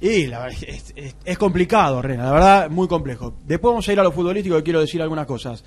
y 0.01 0.27
la 0.27 0.41
verdad 0.45 0.59
es, 0.67 0.93
es- 0.97 1.17
es 1.25 1.39
complicado, 1.39 2.01
Rena, 2.03 2.25
la 2.25 2.33
verdad, 2.33 2.71
muy 2.71 2.89
complejo. 2.89 3.35
Después 3.47 3.71
vamos 3.73 3.89
a 3.89 3.93
ir 3.93 4.01
a 4.01 4.03
lo 4.03 4.13
futbolístico 4.13 4.57
que 4.57 4.63
quiero 4.63 4.81
decir 4.81 5.01
algunas 5.03 5.27
cosas. 5.27 5.65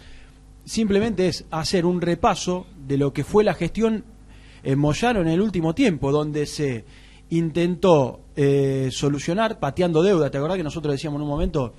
Simplemente 0.65 1.27
es 1.27 1.45
hacer 1.51 1.85
un 1.85 2.01
repaso 2.01 2.67
de 2.87 2.97
lo 2.97 3.13
que 3.13 3.23
fue 3.23 3.43
la 3.43 3.53
gestión 3.53 4.03
en 4.63 4.79
Moyano 4.79 5.21
en 5.21 5.27
el 5.29 5.39
último 5.41 5.73
tiempo, 5.73 6.11
donde 6.11 6.45
se 6.45 6.83
intentó 7.29 8.21
eh, 8.35 8.89
solucionar 8.91 9.59
pateando 9.59 10.01
deuda. 10.03 10.29
¿Te 10.29 10.37
acordás 10.37 10.57
que 10.57 10.63
nosotros 10.63 10.93
decíamos 10.93 11.17
en 11.19 11.23
un 11.23 11.29
momento? 11.29 11.73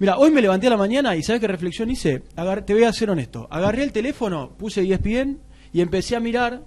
Mira, 0.00 0.16
hoy 0.18 0.30
me 0.30 0.40
levanté 0.40 0.68
a 0.68 0.70
la 0.70 0.76
mañana 0.76 1.16
y 1.16 1.22
¿sabes 1.22 1.40
qué 1.40 1.48
reflexión 1.48 1.90
hice? 1.90 2.22
Agar- 2.36 2.64
te 2.64 2.72
voy 2.74 2.84
a 2.84 2.92
ser 2.92 3.10
honesto. 3.10 3.46
Agarré 3.50 3.82
el 3.82 3.92
teléfono, 3.92 4.50
puse 4.56 4.82
ESPN 4.82 5.38
y 5.72 5.80
empecé 5.80 6.16
a 6.16 6.20
mirar. 6.20 6.62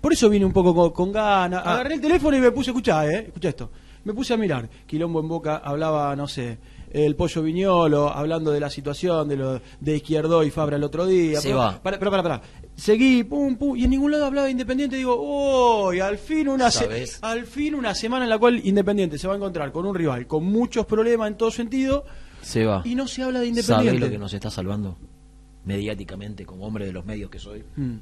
Por 0.00 0.12
eso 0.12 0.28
vine 0.30 0.44
un 0.44 0.52
poco 0.52 0.74
con, 0.74 0.90
con 0.92 1.12
ganas. 1.12 1.62
Ah. 1.64 1.74
Agarré 1.74 1.94
el 1.94 2.00
teléfono 2.00 2.36
y 2.36 2.40
me 2.40 2.50
puse 2.52 2.70
a 2.70 2.72
escuchar, 2.72 3.08
¿eh? 3.10 3.24
Escucha 3.28 3.48
esto. 3.48 3.70
Me 4.04 4.12
puse 4.14 4.34
a 4.34 4.36
mirar. 4.36 4.68
Quilombo 4.86 5.20
en 5.20 5.28
Boca 5.28 5.56
hablaba, 5.58 6.14
no 6.16 6.26
sé, 6.28 6.58
el 6.90 7.14
Pollo 7.16 7.42
Viñolo, 7.42 8.08
hablando 8.08 8.50
de 8.50 8.60
la 8.60 8.70
situación 8.70 9.28
de 9.28 9.36
lo 9.36 9.60
de 9.80 9.96
Izquierdo 9.96 10.42
y 10.44 10.50
Fabra 10.50 10.76
el 10.76 10.84
otro 10.84 11.06
día. 11.06 11.40
Se 11.40 11.48
pero, 11.48 11.58
va. 11.58 11.82
Para, 11.82 11.98
pero, 11.98 12.10
para, 12.10 12.22
para. 12.22 12.42
Seguí, 12.76 13.24
pum, 13.24 13.56
pum, 13.56 13.76
y 13.76 13.84
en 13.84 13.90
ningún 13.90 14.12
lado 14.12 14.26
hablaba 14.26 14.46
de 14.46 14.52
Independiente. 14.52 14.96
Digo, 14.96 15.16
oh, 15.18 15.92
y 15.92 16.00
al 16.00 16.16
fin 16.16 16.48
una 16.48 16.70
se- 16.70 16.84
¿Sabés? 16.84 17.18
al 17.22 17.44
fin 17.44 17.74
una 17.74 17.94
semana 17.94 18.24
en 18.24 18.30
la 18.30 18.38
cual 18.38 18.60
Independiente 18.64 19.18
se 19.18 19.26
va 19.26 19.34
a 19.34 19.36
encontrar 19.36 19.72
con 19.72 19.84
un 19.84 19.94
rival 19.94 20.26
con 20.26 20.44
muchos 20.44 20.86
problemas 20.86 21.28
en 21.28 21.36
todo 21.36 21.50
sentido 21.50 22.04
Se 22.40 22.64
va. 22.64 22.82
y 22.84 22.94
no 22.94 23.06
se 23.08 23.22
habla 23.24 23.40
de 23.40 23.46
¿Sabés 23.46 23.58
Independiente. 23.68 24.00
lo 24.06 24.10
que 24.12 24.18
nos 24.18 24.32
está 24.32 24.48
salvando? 24.50 24.96
Mediáticamente, 25.64 26.46
como 26.46 26.64
hombre 26.66 26.86
de 26.86 26.92
los 26.92 27.04
medios 27.04 27.28
que 27.30 27.38
soy. 27.40 27.64
Mm. 27.76 27.96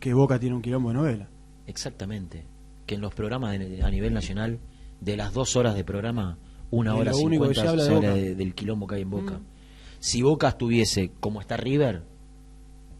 Que 0.00 0.14
Boca 0.14 0.38
tiene 0.38 0.56
un 0.56 0.62
quilombo 0.62 0.88
de 0.88 0.94
novela. 0.94 1.28
Exactamente. 1.66 2.44
Que 2.88 2.94
en 2.96 3.02
los 3.02 3.14
programas 3.14 3.56
de- 3.58 3.82
a 3.82 3.90
nivel 3.90 4.14
nacional, 4.14 4.58
de 5.00 5.16
las 5.16 5.32
dos 5.34 5.54
horas 5.56 5.74
de 5.76 5.84
programa, 5.84 6.38
una 6.70 6.94
hora 6.96 7.12
cincuenta 7.12 7.60
se 7.62 7.68
habla 7.68 7.84
se 7.84 7.90
de 8.00 8.00
de- 8.00 8.34
del 8.34 8.54
quilombo 8.54 8.86
que 8.86 8.94
hay 8.96 9.02
en 9.02 9.10
Boca. 9.10 9.34
Mm. 9.34 9.44
Si 10.00 10.22
Boca 10.22 10.48
estuviese 10.48 11.10
como 11.20 11.40
está 11.42 11.56
River, 11.58 12.02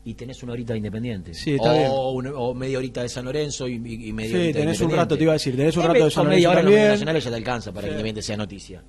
y 0.04 0.14
tenés 0.14 0.42
una 0.42 0.52
horita 0.52 0.73
de 0.75 0.78
Independiente. 0.78 1.35
Sí, 1.35 1.54
está 1.54 1.71
o, 1.73 1.75
bien. 2.21 2.33
un- 2.33 2.33
o 2.37 2.54
media 2.54 2.78
horita 2.78 3.02
de 3.02 3.09
San 3.09 3.25
Lorenzo 3.25 3.66
y, 3.68 3.75
y- 3.75 4.09
y 4.09 4.12
media 4.12 4.30
Sí, 4.30 4.37
horita 4.37 4.59
de 4.59 4.64
tenés 4.64 4.80
un 4.83 4.90
rato, 4.90 5.16
te 5.16 5.23
iba 5.25 5.33
a 5.33 5.35
decir, 5.35 5.57
tenés 5.57 5.76
un 5.76 5.83
rato 5.85 6.04
de 6.04 6.11
San 6.11 6.28
media 6.28 6.49
Lorenzo 6.49 6.50
hora 6.50 6.61
en 6.61 6.64
los 6.66 6.75
también. 6.75 6.90
nacionales 6.92 7.25
ya 7.25 7.30
te 7.30 7.37
alcanza 7.37 7.73
para 7.73 7.80
Sí. 7.83 7.87
que 7.87 7.90
Independiente 7.92 8.23
sea 8.23 8.37
noticia. 8.37 8.83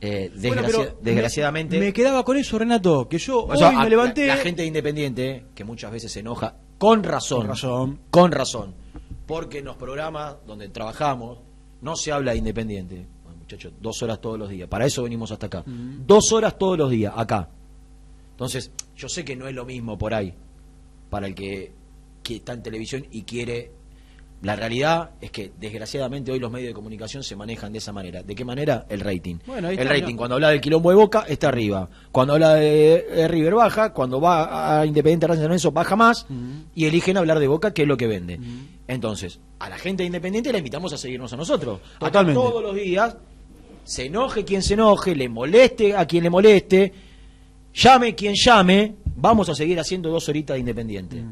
Eh, 0.00 0.30
Bueno, 0.30 0.40
desgracia- 0.62 0.84
pero 0.84 0.98
desgraciadamente... 1.02 1.78
Me, 1.78 1.86
me 1.86 1.92
quedaba 1.92 2.24
con 2.24 2.36
eso, 2.36 2.58
Renato, 2.58 3.08
que 3.08 3.18
yo 3.18 3.44
O 3.46 3.56
sea, 3.56 3.70
hoy 3.70 3.74
a- 3.76 3.82
me 3.84 3.90
levanté. 3.90 4.26
La, 4.26 4.36
la 4.36 4.42
gente 4.42 4.62
de 4.62 4.68
Independiente, 4.68 5.44
que 5.54 5.64
muchas 5.64 5.90
veces 5.90 6.12
se 6.12 6.20
enoja, 6.20 6.54
con 6.78 7.02
razón. 7.02 7.40
Con 7.40 7.48
razón. 7.48 8.00
Con 8.10 8.32
razón. 8.32 8.74
Porque 9.28 9.58
en 9.58 9.66
los 9.66 9.76
programas 9.76 10.36
donde 10.46 10.68
trabajamos 10.70 11.38
no 11.82 11.94
se 11.94 12.10
habla 12.10 12.32
de 12.32 12.38
Independiente. 12.38 13.06
Bueno, 13.22 13.38
muchachos, 13.38 13.74
dos 13.78 14.02
horas 14.02 14.20
todos 14.20 14.38
los 14.38 14.48
días. 14.48 14.68
Para 14.68 14.86
eso 14.86 15.02
venimos 15.02 15.30
hasta 15.30 15.46
acá. 15.46 15.62
Dos 15.66 16.32
horas 16.32 16.58
todos 16.58 16.78
los 16.78 16.90
días, 16.90 17.12
acá. 17.14 17.50
Entonces, 18.30 18.72
yo 18.96 19.08
sé 19.08 19.24
que 19.24 19.36
no 19.36 19.46
es 19.46 19.54
lo 19.54 19.66
mismo 19.66 19.98
por 19.98 20.14
ahí. 20.14 20.34
Para 21.10 21.26
el 21.26 21.34
que, 21.34 21.72
que 22.22 22.36
está 22.36 22.54
en 22.54 22.62
televisión 22.62 23.06
y 23.10 23.22
quiere. 23.22 23.70
La 24.40 24.54
realidad 24.54 25.10
es 25.20 25.32
que, 25.32 25.50
desgraciadamente, 25.58 26.30
hoy 26.30 26.38
los 26.38 26.50
medios 26.50 26.68
de 26.68 26.74
comunicación 26.74 27.24
se 27.24 27.34
manejan 27.34 27.72
de 27.72 27.78
esa 27.78 27.92
manera. 27.92 28.22
¿De 28.22 28.36
qué 28.36 28.44
manera? 28.44 28.86
El 28.88 29.00
rating. 29.00 29.36
Bueno, 29.44 29.68
el 29.68 29.76
rating, 29.78 30.04
mirá. 30.06 30.16
cuando 30.16 30.34
habla 30.36 30.50
del 30.50 30.60
quilombo 30.60 30.90
de 30.90 30.96
Boca, 30.96 31.24
está 31.28 31.48
arriba. 31.48 31.88
Cuando 32.12 32.34
habla 32.34 32.54
de, 32.54 33.04
de 33.14 33.26
River, 33.26 33.54
baja. 33.54 33.92
Cuando 33.92 34.20
va 34.20 34.80
a 34.80 34.86
Independiente 34.86 35.26
Racing 35.26 35.40
San 35.40 35.48
Lorenzo, 35.48 35.72
baja 35.72 35.96
más. 35.96 36.26
Y 36.74 36.84
eligen 36.84 37.16
hablar 37.16 37.40
de 37.40 37.48
Boca, 37.48 37.74
que 37.74 37.82
es 37.82 37.88
lo 37.88 37.96
que 37.96 38.06
vende. 38.06 38.38
Entonces, 38.86 39.40
a 39.58 39.68
la 39.68 39.76
gente 39.76 40.04
de 40.04 40.06
Independiente 40.06 40.52
la 40.52 40.58
invitamos 40.58 40.92
a 40.92 40.98
seguirnos 40.98 41.32
a 41.32 41.36
nosotros. 41.36 41.80
Acá 41.96 42.06
Totalmente. 42.06 42.40
todos 42.40 42.62
los 42.62 42.74
días, 42.76 43.16
se 43.82 44.06
enoje 44.06 44.44
quien 44.44 44.62
se 44.62 44.74
enoje, 44.74 45.16
le 45.16 45.28
moleste 45.28 45.96
a 45.96 46.06
quien 46.06 46.22
le 46.22 46.30
moleste, 46.30 46.92
llame 47.74 48.14
quien 48.14 48.34
llame, 48.34 48.94
vamos 49.16 49.48
a 49.48 49.54
seguir 49.54 49.80
haciendo 49.80 50.10
dos 50.10 50.28
horitas 50.28 50.54
de 50.54 50.60
Independiente. 50.60 51.24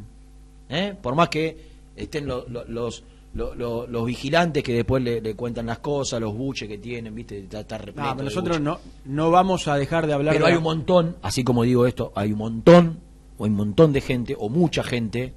¿Eh? 0.68 0.94
Por 1.00 1.14
más 1.14 1.28
que 1.28 1.75
estén 1.96 2.26
lo- 2.26 2.46
lo- 2.48 2.64
los... 2.66 3.02
lo- 3.34 3.54
lo- 3.54 3.86
los 3.86 4.06
vigilantes 4.06 4.62
que 4.62 4.72
después 4.72 5.02
le, 5.02 5.20
le 5.20 5.34
cuentan 5.34 5.66
las 5.66 5.78
cosas, 5.80 6.20
los 6.20 6.34
buches 6.34 6.68
que 6.68 6.78
tienen, 6.78 7.14
viste, 7.14 7.38
está, 7.40 7.60
está 7.60 7.76
repleto 7.78 8.14
No, 8.14 8.22
nosotros 8.22 8.60
no, 8.60 8.78
no 9.04 9.30
vamos 9.30 9.68
a 9.68 9.76
dejar 9.76 10.06
de 10.06 10.14
hablar 10.14 10.34
Pero 10.34 10.46
de 10.46 10.52
hay 10.52 10.56
un 10.56 10.62
montón, 10.64 11.16
así 11.22 11.44
como 11.44 11.62
digo 11.64 11.86
esto, 11.86 12.12
hay 12.14 12.32
un 12.32 12.38
montón, 12.38 13.00
o 13.36 13.44
hay 13.44 13.50
un 13.50 13.56
montón 13.56 13.92
de 13.92 14.00
gente, 14.00 14.34
o 14.38 14.48
mucha 14.48 14.82
gente, 14.82 15.34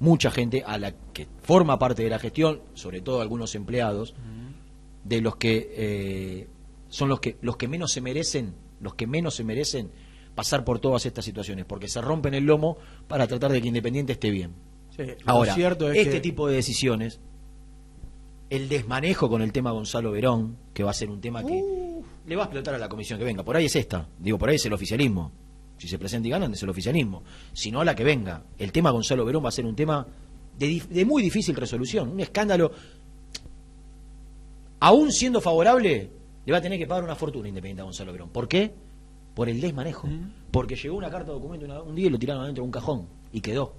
mucha 0.00 0.30
gente 0.30 0.62
a 0.66 0.78
la 0.78 0.92
que 1.12 1.26
forma 1.42 1.78
parte 1.78 2.02
de 2.02 2.08
la 2.10 2.18
gestión, 2.18 2.60
sobre 2.74 3.00
todo 3.02 3.20
algunos 3.20 3.54
empleados, 3.54 4.14
de 5.04 5.20
los 5.20 5.36
que 5.36 5.68
eh, 5.76 6.48
son 6.88 7.08
los 7.08 7.20
que 7.20 7.36
los 7.42 7.56
que 7.56 7.68
menos 7.68 7.92
se 7.92 8.00
merecen, 8.00 8.54
los 8.80 8.94
que 8.94 9.06
menos 9.06 9.34
se 9.34 9.44
merecen 9.44 9.90
pasar 10.34 10.64
por 10.64 10.78
todas 10.78 11.04
estas 11.04 11.24
situaciones, 11.24 11.64
porque 11.66 11.88
se 11.88 12.00
rompen 12.00 12.32
el 12.34 12.44
lomo 12.44 12.78
para 13.06 13.26
tratar 13.26 13.50
de 13.52 13.60
que 13.60 13.68
Independiente 13.68 14.12
esté 14.12 14.30
bien. 14.30 14.52
Sí, 14.98 15.04
Ahora, 15.26 15.54
cierto 15.54 15.90
es 15.90 15.98
este 15.98 16.10
que- 16.14 16.20
tipo 16.20 16.48
de 16.48 16.56
decisiones, 16.56 17.20
el 18.50 18.68
desmanejo 18.68 19.28
con 19.30 19.42
el 19.42 19.52
tema 19.52 19.70
Gonzalo 19.70 20.10
Verón, 20.10 20.56
que 20.74 20.82
va 20.82 20.90
a 20.90 20.94
ser 20.94 21.08
un 21.10 21.20
tema 21.20 21.44
que 21.44 21.62
le 22.26 22.36
va 22.36 22.42
a 22.42 22.46
explotar 22.46 22.74
a 22.74 22.78
la 22.78 22.88
comisión 22.88 23.18
que 23.18 23.24
venga. 23.24 23.42
Por 23.44 23.56
ahí 23.56 23.66
es 23.66 23.76
esta. 23.76 24.08
Digo, 24.18 24.38
por 24.38 24.48
ahí 24.48 24.56
es 24.56 24.66
el 24.66 24.72
oficialismo. 24.72 25.30
Si 25.76 25.86
se 25.86 25.98
presenta 25.98 26.26
y 26.26 26.30
ganan, 26.32 26.52
es 26.52 26.62
el 26.62 26.68
oficialismo. 26.70 27.22
Si 27.52 27.70
no, 27.70 27.80
a 27.80 27.84
la 27.84 27.94
que 27.94 28.02
venga. 28.04 28.42
El 28.58 28.72
tema 28.72 28.90
Gonzalo 28.90 29.24
Verón 29.24 29.44
va 29.44 29.48
a 29.50 29.52
ser 29.52 29.64
un 29.66 29.76
tema 29.76 30.04
de, 30.58 31.04
muy 31.06 31.22
difícil 31.22 31.54
resolución. 31.54 32.08
Un 32.08 32.18
escándalo. 32.20 32.72
Aún 34.80 35.12
siendo 35.12 35.40
favorable, 35.40 36.10
le 36.44 36.52
va 36.52 36.58
a 36.58 36.62
tener 36.62 36.78
que 36.78 36.86
pagar 36.86 37.04
una 37.04 37.14
fortuna 37.16 37.48
independiente 37.48 37.82
a 37.82 37.84
Gonzalo 37.84 38.12
Verón. 38.12 38.30
¿Por 38.30 38.48
qué? 38.48 38.72
Por 39.34 39.48
el 39.48 39.60
desmanejo. 39.60 40.08
Porque 40.50 40.74
llegó 40.76 40.96
una 40.96 41.10
carta 41.10 41.26
de 41.28 41.32
documento 41.34 41.66
una- 41.66 41.82
un 41.82 41.94
día 41.94 42.06
y 42.06 42.10
lo 42.10 42.18
tiraron 42.18 42.42
adentro 42.42 42.62
de 42.62 42.66
un 42.66 42.72
cajón. 42.72 43.06
Y 43.32 43.40
quedó 43.40 43.74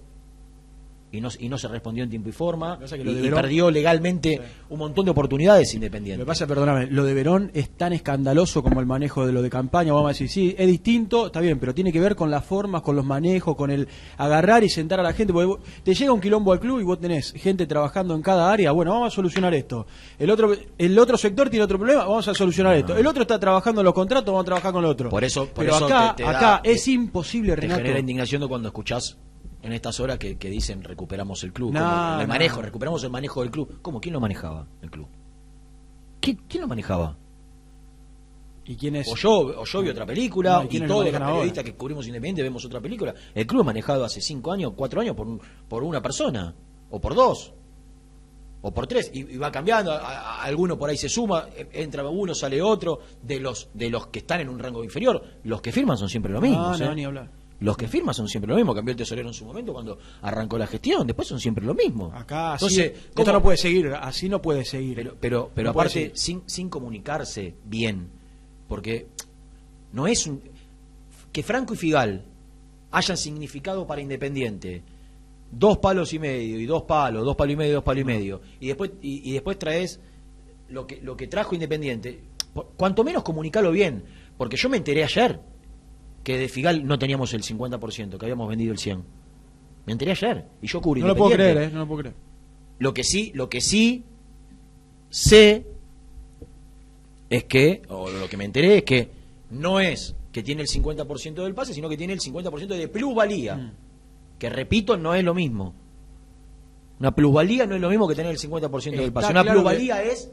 y 1.11 1.21
no, 1.21 1.29
y 1.39 1.49
no 1.49 1.57
se 1.57 1.67
respondió 1.67 2.03
en 2.03 2.09
tiempo 2.09 2.29
y 2.29 2.31
forma 2.31 2.77
Lo 2.79 2.95
y, 2.95 3.29
lo 3.29 3.35
perdió 3.35 3.71
legalmente 3.71 4.39
Sí. 4.43 4.63
un 4.69 4.79
montón 4.79 5.05
de 5.05 5.11
oportunidades 5.11 5.69
Lo 5.73 5.77
independientes. 5.77 6.23
que 6.23 6.27
pasa, 6.27 6.45
perdóname, 6.45 6.87
lo 6.87 7.03
de 7.03 7.13
Verón 7.13 7.51
es 7.53 7.69
tan 7.71 7.93
escandaloso 7.93 8.61
como 8.61 8.79
el 8.79 8.85
manejo 8.85 9.25
de 9.25 9.33
lo 9.33 9.41
de 9.41 9.49
campaña. 9.49 9.91
Vamos 9.93 10.05
a 10.09 10.09
decir, 10.09 10.29
sí, 10.29 10.55
es 10.57 10.67
distinto, 10.67 11.27
está 11.27 11.39
bien, 11.39 11.59
pero 11.59 11.73
tiene 11.73 11.91
que 11.91 11.99
ver 11.99 12.15
con 12.15 12.29
las 12.29 12.45
formas, 12.45 12.81
con 12.81 12.95
los 12.95 13.05
manejos, 13.05 13.55
con 13.55 13.71
el 13.71 13.87
agarrar 14.17 14.63
y 14.63 14.69
sentar 14.69 14.99
a 14.99 15.03
la 15.03 15.13
gente. 15.13 15.33
Porque 15.33 15.47
vos- 15.47 15.59
te 15.83 15.93
llega 15.93 16.11
un 16.11 16.21
quilombo 16.21 16.51
al 16.51 16.59
club 16.59 16.79
y 16.79 16.83
vos 16.83 16.99
tenés 16.99 17.31
gente 17.33 17.65
trabajando 17.65 18.13
en 18.15 18.21
cada 18.21 18.51
área. 18.51 18.71
Bueno, 18.71 18.91
vamos 18.91 19.11
a 19.13 19.15
solucionar 19.15 19.53
esto. 19.53 19.87
El 20.19 20.29
otro, 20.29 20.53
el 20.77 20.99
otro 20.99 21.17
sector 21.17 21.49
tiene 21.49 21.63
otro 21.63 21.77
problema, 21.77 22.05
vamos 22.05 22.27
a 22.27 22.33
solucionar 22.33 22.75
esto. 22.75 22.95
El 22.97 23.07
otro 23.07 23.23
está 23.23 23.39
trabajando 23.39 23.81
en 23.81 23.85
los 23.85 23.93
contratos, 23.93 24.27
vamos 24.27 24.41
a 24.43 24.45
trabajar 24.45 24.71
con 24.73 24.83
el 24.83 24.89
otro. 24.89 25.09
Por 25.09 25.23
eso- 25.23 25.45
por 25.47 25.65
pero 25.65 25.75
eso 25.75 25.85
acá, 25.85 26.13
te- 26.15 26.23
te 26.23 26.29
te- 26.29 26.71
es 26.71 26.87
imposible, 26.87 27.55
Te 27.55 27.61
Renato. 27.61 27.81
genera 27.81 27.99
indignación 27.99 28.47
cuando 28.47 28.67
escuchás 28.69 29.17
en 29.61 29.73
estas 29.73 29.99
horas 29.99 30.17
que, 30.17 30.37
que 30.37 30.49
dicen 30.49 30.83
recuperamos 30.83 31.43
el 31.43 31.51
club. 31.53 31.71
No, 31.73 31.79
¿Cómo? 31.79 32.21
el 32.21 32.27
no. 32.27 32.33
manejo, 32.33 32.61
recuperamos 32.61 33.03
el 33.03 33.09
manejo 33.09 33.41
del 33.41 33.51
club. 33.51 33.79
¿Cómo? 33.81 33.99
¿Quién 33.99 34.13
lo 34.13 34.19
manejaba 34.19 34.67
el 34.81 34.89
club? 34.89 35.07
¿Quién, 36.21 36.39
quién 36.47 36.61
lo 36.61 36.67
manejaba? 36.67 37.15
¿Y 38.65 38.75
quién 38.75 38.95
es? 38.97 39.07
O 39.11 39.15
yo, 39.15 39.31
o 39.61 39.65
yo 39.65 39.81
vi 39.81 39.89
otra 39.89 40.05
película, 40.05 40.61
No, 40.63 40.67
¿y 40.69 40.79
todos 40.81 41.05
los 41.05 41.13
periodistas 41.21 41.63
que 41.63 41.73
cubrimos 41.73 42.05
Independiente 42.05 42.43
vemos 42.43 42.63
otra 42.65 42.79
película. 42.79 43.15
El 43.33 43.47
club 43.47 43.61
es 43.61 43.65
manejado 43.65 44.05
hace 44.05 44.21
cinco 44.21 44.51
años, 44.51 44.73
cuatro 44.75 45.01
años 45.01 45.15
por, 45.15 45.27
un- 45.27 45.41
por 45.67 45.83
una 45.83 46.01
persona, 46.01 46.53
o 46.91 46.99
por 47.01 47.15
dos, 47.15 47.51
o 48.61 48.71
por 48.71 48.85
tres, 48.85 49.09
y, 49.13 49.21
y 49.21 49.37
va 49.37 49.51
cambiando, 49.51 49.91
a- 49.91 49.97
a- 49.97 50.43
alguno 50.43 50.77
por 50.77 50.89
ahí 50.89 50.97
se 50.97 51.09
suma, 51.09 51.47
e- 51.55 51.67
entra 51.81 52.07
uno, 52.07 52.35
sale 52.35 52.61
otro, 52.61 52.99
de 53.23 53.39
los, 53.39 53.69
de 53.73 53.89
los 53.89 54.07
que 54.07 54.19
están 54.19 54.41
en 54.41 54.49
un 54.49 54.59
rango 54.59 54.83
inferior, 54.83 55.23
los 55.45 55.61
que 55.63 55.71
firman 55.71 55.97
son 55.97 56.09
siempre 56.09 56.31
los 56.31 56.41
mismos. 56.41 56.79
No, 56.79 56.85
no, 56.85 56.91
¿eh? 56.91 56.95
ni 56.95 57.05
hablar. 57.05 57.31
Los 57.61 57.75
que 57.75 57.87
firman 57.89 58.15
son 58.15 58.27
siempre 58.29 58.49
lo 58.49 58.55
mismo, 58.55 58.73
cambió 58.73 58.91
el 58.93 58.97
tesorero 58.97 59.27
en 59.27 59.33
su 59.33 59.45
momento 59.45 59.73
cuando 59.73 59.97
arrancó 60.21 60.57
la 60.57 60.65
gestión, 60.67 61.05
después 61.05 61.27
son 61.27 61.39
siempre 61.41 61.65
lo 61.65 61.73
mismo. 61.73 62.11
Acá, 62.13 62.53
así, 62.53 62.65
Entonces, 62.65 62.91
esto 63.09 63.11
¿cómo- 63.23 63.31
no 63.33 63.41
puede 63.41 63.57
seguir, 63.57 63.87
así 63.99 64.29
no 64.29 64.41
puede 64.41 64.63
seguir. 64.63 64.95
pero, 64.95 65.17
pero, 65.19 65.51
pero 65.53 65.69
No 65.69 65.73
puede 65.73 65.87
aparte, 65.89 66.11
sin, 66.15 66.43
sin 66.45 66.69
comunicarse 66.69 67.55
bien, 67.65 68.07
porque 68.67 69.07
no 69.91 70.07
es 70.07 70.25
un. 70.27 70.41
Que 71.33 71.43
Franco 71.43 71.73
y 71.73 71.77
Figal 71.77 72.23
hayan 72.91 73.17
significado 73.17 73.85
para 73.85 74.01
Independiente 74.01 74.81
dos 75.51 75.79
palos 75.79 76.13
y 76.13 76.19
medio, 76.19 76.59
y 76.59 76.65
dos 76.67 76.83
palos, 76.83 77.25
dos 77.25 77.35
palos 77.35 77.53
y 77.53 77.57
medio, 77.57 77.73
dos 77.75 77.83
palos 77.83 78.01
y 78.01 78.05
medio, 78.05 78.39
y 78.59 78.67
después, 78.67 78.91
y, 79.01 79.27
y 79.29 79.33
después 79.33 79.57
traes 79.59 79.99
lo 80.69 80.85
que, 80.87 81.01
lo 81.01 81.17
que 81.17 81.27
trajo 81.27 81.55
Independiente, 81.55 82.21
cuanto 82.77 83.03
menos 83.03 83.23
comunicarlo 83.23 83.71
bien, 83.71 84.03
porque 84.37 84.57
yo 84.57 84.69
me 84.69 84.77
enteré 84.77 85.03
ayer 85.03 85.39
que 86.23 86.37
de 86.37 86.47
Figal 86.49 86.85
no 86.85 86.99
teníamos 86.99 87.33
el 87.33 87.43
50%, 87.43 88.17
que 88.17 88.25
habíamos 88.25 88.49
vendido 88.49 88.71
el 88.71 88.77
100%. 88.77 89.01
Me 89.85 89.93
enteré 89.93 90.11
ayer, 90.11 90.45
y 90.61 90.67
yo 90.67 90.81
cubrí 90.81 91.01
no 91.01 91.07
lo 91.07 91.15
puedo 91.15 91.31
creer, 91.31 91.57
¿eh? 91.57 91.69
No 91.71 91.79
lo 91.79 91.87
puedo 91.87 92.01
creer. 92.01 92.15
Lo 92.77 92.93
que 92.93 93.03
sí, 93.03 93.31
lo 93.33 93.49
que 93.49 93.61
sí 93.61 94.03
sé 95.09 95.65
es 97.29 97.43
que, 97.45 97.81
o 97.89 98.09
lo 98.09 98.27
que 98.27 98.37
me 98.37 98.45
enteré 98.45 98.77
es 98.77 98.83
que 98.83 99.09
no 99.51 99.79
es 99.79 100.15
que 100.31 100.43
tiene 100.43 100.61
el 100.61 100.67
50% 100.67 101.43
del 101.43 101.53
pase, 101.53 101.73
sino 101.73 101.89
que 101.89 101.97
tiene 101.97 102.13
el 102.13 102.19
50% 102.19 102.67
de 102.67 102.87
plusvalía. 102.87 103.55
Mm. 103.55 103.71
Que 104.37 104.49
repito, 104.49 104.95
no 104.95 105.15
es 105.15 105.23
lo 105.23 105.33
mismo. 105.33 105.73
Una 106.99 107.15
plusvalía 107.15 107.65
no 107.65 107.75
es 107.75 107.81
lo 107.81 107.89
mismo 107.89 108.07
que 108.07 108.15
tener 108.15 108.31
el 108.31 108.37
50% 108.37 108.95
del 108.95 109.11
pase. 109.11 109.31
Una 109.31 109.41
claro 109.43 109.61
plusvalía 109.61 110.03
es 110.03 110.29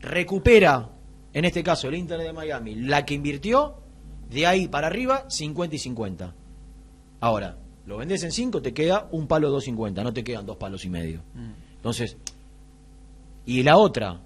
recupera, 0.00 0.90
en 1.32 1.44
este 1.44 1.62
caso 1.62 1.88
el 1.88 1.94
Inter 1.94 2.18
de 2.18 2.32
Miami, 2.32 2.74
la 2.74 3.04
que 3.04 3.14
invirtió, 3.14 3.76
de 4.30 4.46
ahí 4.46 4.68
para 4.68 4.86
arriba, 4.86 5.24
50 5.28 5.76
y 5.76 5.78
50. 5.78 6.34
Ahora, 7.20 7.56
lo 7.86 7.96
vendes 7.96 8.22
en 8.22 8.32
5, 8.32 8.62
te 8.62 8.72
queda 8.72 9.08
un 9.10 9.26
palo 9.26 9.54
2.50, 9.56 10.02
no 10.02 10.12
te 10.12 10.22
quedan 10.22 10.46
dos 10.46 10.56
palos 10.56 10.84
y 10.84 10.90
medio. 10.90 11.20
Entonces, 11.76 12.16
y 13.46 13.62
la 13.62 13.76
otra, 13.76 14.20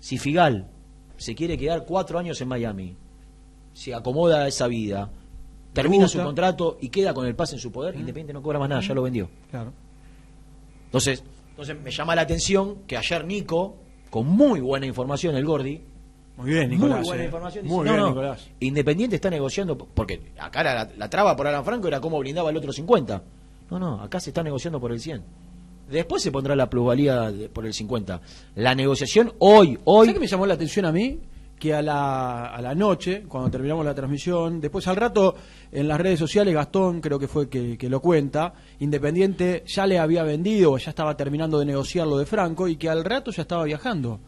si 0.00 0.18
Figal 0.18 0.68
se 1.16 1.34
quiere 1.34 1.56
quedar 1.56 1.84
cuatro 1.86 2.18
años 2.18 2.40
en 2.40 2.48
Miami, 2.48 2.94
se 3.72 3.94
acomoda 3.94 4.42
a 4.42 4.48
esa 4.48 4.66
vida, 4.66 5.10
termina 5.72 6.06
su 6.06 6.22
contrato 6.22 6.76
y 6.80 6.90
queda 6.90 7.14
con 7.14 7.26
el 7.26 7.34
pase 7.34 7.54
en 7.54 7.60
su 7.60 7.72
poder, 7.72 7.94
Independiente 7.94 8.32
no 8.32 8.42
cobra 8.42 8.58
más 8.58 8.68
nada, 8.68 8.82
ya 8.82 8.94
lo 8.94 9.02
vendió. 9.02 9.30
Claro. 9.50 9.72
Entonces, 10.86 11.24
entonces 11.50 11.80
me 11.80 11.90
llama 11.90 12.14
la 12.14 12.22
atención 12.22 12.82
que 12.86 12.96
ayer 12.96 13.24
Nico, 13.24 13.76
con 14.10 14.28
muy 14.28 14.60
buena 14.60 14.86
información, 14.86 15.34
el 15.36 15.44
Gordi, 15.44 15.80
Muy 16.36 16.50
bien, 16.50 16.70
Nicolás. 16.70 16.98
muy 17.00 17.06
buena 17.08 17.22
eh. 17.22 17.26
información, 17.26 17.66
Muy 17.66 17.84
bien, 17.84 17.96
no, 17.96 18.02
no, 18.02 18.08
Nicolás. 18.08 18.48
Independiente 18.60 19.16
está 19.16 19.30
negociando, 19.30 19.78
porque 19.78 20.20
acá 20.38 20.62
la, 20.64 20.90
la 20.96 21.08
traba 21.10 21.36
por 21.36 21.46
Alan 21.46 21.64
Franco 21.64 21.86
era 21.88 22.00
cómo 22.00 22.18
blindaba 22.18 22.50
el 22.50 22.56
otro 22.56 22.72
50. 22.72 23.22
No, 23.70 23.78
no, 23.78 24.00
acá 24.02 24.18
se 24.20 24.30
está 24.30 24.42
negociando 24.42 24.80
por 24.80 24.90
el 24.92 25.00
100. 25.00 25.22
Después 25.90 26.22
se 26.22 26.32
pondrá 26.32 26.56
la 26.56 26.68
plusvalía 26.68 27.30
de- 27.30 27.48
por 27.48 27.66
el 27.66 27.72
50. 27.74 28.20
La 28.56 28.74
negociación 28.74 29.32
hoy, 29.38 29.78
hoy... 29.84 30.06
¿Sabes 30.06 30.14
qué 30.14 30.20
me 30.20 30.26
llamó 30.26 30.46
la 30.46 30.54
atención 30.54 30.86
a 30.86 30.92
mí? 30.92 31.20
Que 31.58 31.72
a 31.72 31.82
la, 31.82 32.46
a 32.46 32.60
la 32.60 32.74
noche, 32.74 33.22
cuando 33.28 33.50
terminamos 33.50 33.84
la 33.84 33.94
transmisión, 33.94 34.60
después 34.60 34.88
al 34.88 34.96
rato 34.96 35.36
en 35.70 35.86
las 35.86 36.00
redes 36.00 36.18
sociales, 36.18 36.52
Gastón 36.52 37.00
creo 37.00 37.18
que 37.18 37.28
fue 37.28 37.48
que, 37.48 37.78
que 37.78 37.88
lo 37.88 38.00
cuenta, 38.00 38.54
Independiente 38.80 39.62
ya 39.66 39.86
le 39.86 39.98
había 39.98 40.24
vendido 40.24 40.76
ya 40.78 40.90
estaba 40.90 41.16
terminando 41.16 41.58
de 41.60 41.66
negociar 41.66 42.06
lo 42.06 42.18
de 42.18 42.26
Franco 42.26 42.66
y 42.66 42.76
que 42.76 42.88
al 42.88 43.04
rato 43.04 43.30
ya 43.30 43.42
estaba 43.42 43.64
viajando. 43.64 44.18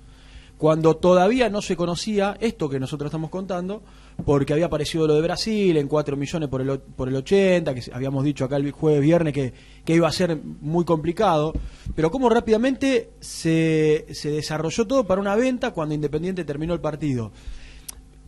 Cuando 0.59 0.97
todavía 0.97 1.51
no 1.51 1.61
se 1.61 1.77
conocía 1.77 2.37
esto 2.41 2.69
que 2.69 2.81
nosotros 2.81 3.09
estamos 3.09 3.31
contando, 3.31 3.83
porque 4.25 4.55
había 4.55 4.67
aparecido 4.67 5.07
lo 5.07 5.15
de 5.15 5.21
Brasil 5.21 5.77
en 5.77 5.87
4 5.89 6.17
millones 6.17 6.49
por 6.49 6.63
el, 6.63 6.79
por 6.81 7.09
el 7.09 7.17
80, 7.17 7.75
que 7.75 7.83
habíamos 7.93 8.25
dicho 8.25 8.45
acá 8.47 8.57
el 8.57 8.71
jueves, 8.71 9.03
viernes, 9.03 9.35
que, 9.35 9.53
que 9.85 9.95
iba 9.95 10.09
a 10.09 10.13
ser 10.13 10.39
muy 10.63 10.87
complicado, 10.87 11.53
pero 11.95 12.11
cómo 12.11 12.31
rápidamente 12.31 13.11
se, 13.21 14.07
se 14.13 14.31
desarrolló 14.31 14.87
todo 14.87 15.05
para 15.07 15.21
una 15.21 15.37
venta 15.37 15.73
cuando 15.73 15.95
Independiente 15.95 16.45
terminó 16.45 16.73
el 16.73 16.81
partido. 16.81 17.33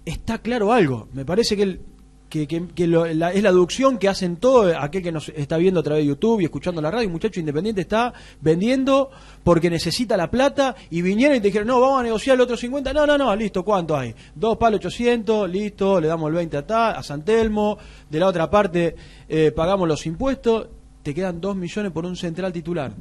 Está 0.04 0.38
claro 0.38 0.72
algo, 0.72 1.08
me 1.12 1.24
parece 1.24 1.56
que, 1.56 1.62
el- 1.62 1.80
que, 2.28 2.86
lo- 2.86 3.06
es 3.06 3.16
la 3.16 3.30
deducción 3.32 3.98
que 3.98 4.08
hacen 4.08 4.36
todo 4.36 4.78
aquel 4.78 5.02
que 5.02 5.12
nos 5.12 5.28
está 5.30 5.56
viendo 5.56 5.80
a 5.80 5.82
través 5.82 6.02
de 6.04 6.08
YouTube 6.08 6.40
y 6.40 6.44
escuchando 6.44 6.80
la 6.82 6.90
radio, 6.90 7.08
muchacho 7.08 7.40
Independiente 7.40 7.80
está 7.80 8.12
vendiendo 8.40 9.10
porque 9.44 9.70
necesita 9.70 10.16
la 10.16 10.30
plata 10.30 10.76
y 10.90 11.00
vinieron 11.02 11.36
y 11.36 11.40
te 11.40 11.48
dijeron, 11.48 11.68
no, 11.68 11.80
vamos 11.80 12.00
a 12.00 12.02
negociar 12.04 12.34
el 12.34 12.42
otro 12.42 12.56
50, 12.56 12.92
no, 12.92 13.06
no, 13.06 13.16
no, 13.16 13.34
listo, 13.34 13.64
¿cuánto 13.64 13.96
hay? 13.96 14.14
Dos 14.34 14.56
palos 14.58 14.78
800, 14.80 15.48
listo, 15.50 16.00
le 16.00 16.08
damos 16.08 16.28
el 16.28 16.34
20 16.34 16.56
a, 16.58 16.66
ta- 16.66 16.90
a 16.92 17.02
San 17.02 17.24
Telmo, 17.24 17.78
de 18.10 18.18
la 18.20 18.26
otra 18.26 18.50
parte 18.50 18.94
eh, 19.28 19.52
pagamos 19.54 19.88
los 19.88 20.04
impuestos, 20.06 20.68
te 21.02 21.14
quedan 21.14 21.40
2 21.40 21.56
millones 21.56 21.92
por 21.92 22.04
un 22.04 22.16
central 22.16 22.52
titular. 22.52 22.92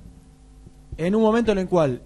En 0.97 1.13
un 1.15 1.21
momento 1.21 1.51
en 1.51 1.57
el 1.59 1.67
cual 1.67 2.01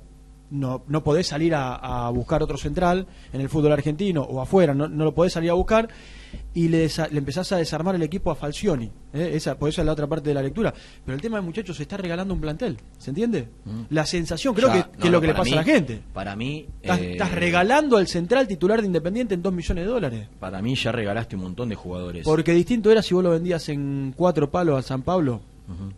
no, 0.52 0.84
no 0.88 1.04
podés 1.04 1.28
salir 1.28 1.56
a, 1.56 1.76
a 1.76 2.10
buscar 2.12 2.44
otro 2.44 2.58
central 2.58 3.08
en 3.34 3.42
el 3.42 3.50
fútbol 3.50 3.72
argentino 3.72 4.22
o 4.22 4.42
afuera, 4.42 4.74
no, 4.74 4.88
no 4.88 5.04
lo 5.06 5.14
podés 5.16 5.34
salir 5.34 5.50
a 5.50 5.54
buscar 5.54 5.88
y 6.54 6.68
le, 6.70 6.86
desa- 6.88 7.10
le 7.10 7.18
empezás 7.18 7.52
a 7.52 7.58
desarmar 7.58 7.96
el 7.96 8.04
equipo 8.04 8.32
a 8.32 8.36
Falcioni. 8.36 8.90
¿eh? 9.14 9.32
Esa, 9.34 9.58
por 9.58 9.68
eso 9.70 9.82
es 9.82 9.86
la 9.86 9.92
otra 9.92 10.08
parte 10.08 10.30
de 10.30 10.34
la 10.36 10.42
lectura. 10.42 10.74
Pero 11.06 11.16
el 11.16 11.22
tema 11.22 11.38
de 11.38 11.42
muchachos 11.44 11.76
se 11.76 11.84
está 11.84 11.98
regalando 11.98 12.34
un 12.34 12.40
plantel, 12.40 12.78
¿se 12.98 13.10
entiende? 13.12 13.48
La 13.90 14.06
sensación, 14.06 14.54
creo 14.54 14.70
Mm. 14.70 14.74
Que, 14.74 14.80
no, 14.80 14.92
que 14.92 15.08
es 15.08 15.12
lo 15.12 15.22
que 15.22 15.28
le 15.28 15.34
pasa 15.34 15.52
a 15.54 15.56
la 15.56 15.64
gente. 15.64 16.02
Para 16.14 16.36
mí. 16.36 16.68
Estás, 16.82 17.00
eh, 17.00 17.12
estás 17.14 17.32
regalando 17.32 17.98
al 17.98 18.08
central 18.08 18.48
titular 18.48 18.80
de 18.82 18.88
Independiente 18.88 19.34
en 19.34 19.42
2 19.42 19.52
millones 19.54 19.86
de 19.86 19.90
dólares. 19.92 20.28
Para 20.40 20.62
mí 20.62 20.76
ya 20.76 20.92
regalaste 20.92 21.36
un 21.36 21.42
montón 21.44 21.68
de 21.70 21.76
jugadores. 21.76 22.24
Porque 22.26 22.54
distinto 22.54 22.92
era 22.92 23.02
si 23.02 23.14
vos 23.14 23.24
lo 23.24 23.32
vendías 23.32 23.68
en 23.70 24.14
cuatro 24.16 24.50
palos 24.52 24.78
a 24.80 24.82
San 24.82 25.02
Pablo. 25.02 25.42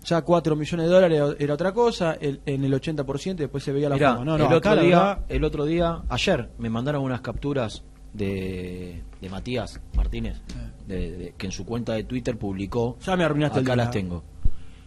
Ya 0.03 0.21
4 0.21 0.55
millones 0.55 0.87
de 0.87 0.91
dólares 0.93 1.35
era 1.39 1.53
otra 1.53 1.71
cosa, 1.73 2.13
el- 2.13 2.41
en 2.45 2.63
el 2.63 2.73
80% 2.73 3.35
después 3.43 3.63
se 3.63 3.71
veía 3.71 3.89
la 3.89 3.95
Mirá, 3.95 4.09
forma. 4.15 4.25
No, 4.25 4.37
no, 4.37 4.47
el, 4.47 4.53
otro 4.53 4.75
día, 4.75 4.81
verdad- 4.97 5.25
el 5.29 5.43
otro 5.43 5.65
día, 5.65 6.03
ayer, 6.09 6.49
me 6.57 6.69
mandaron 6.69 7.03
unas 7.03 7.21
capturas 7.21 7.83
de, 8.13 9.01
de 9.21 9.29
Matías 9.29 9.79
Martínez, 9.95 10.41
de- 10.87 11.11
de- 11.17 11.33
que 11.37 11.45
en 11.47 11.51
su 11.51 11.65
cuenta 11.65 11.93
de 11.93 12.03
Twitter 12.03 12.37
publicó. 12.37 12.97
Ya 13.05 13.15
me 13.15 13.23
arruinaste 13.23 13.59
el 13.59 13.65
Acá 13.65 13.73
día. 13.75 13.83
las 13.85 13.91
tengo. 13.91 14.23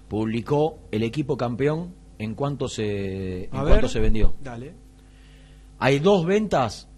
Publicó 0.08 0.78
el 0.92 1.02
equipo 1.02 1.36
campeón 1.36 1.94
en 2.18 2.34
cuánto 2.34 2.68
se, 2.68 3.44
en 3.46 3.50
ver. 3.50 3.64
cuánto 3.66 3.88
se 3.88 4.00
vendió. 4.00 4.34
Dale. 4.42 4.74
Hay 5.78 5.98
dos 5.98 6.24
ventas 6.24 6.88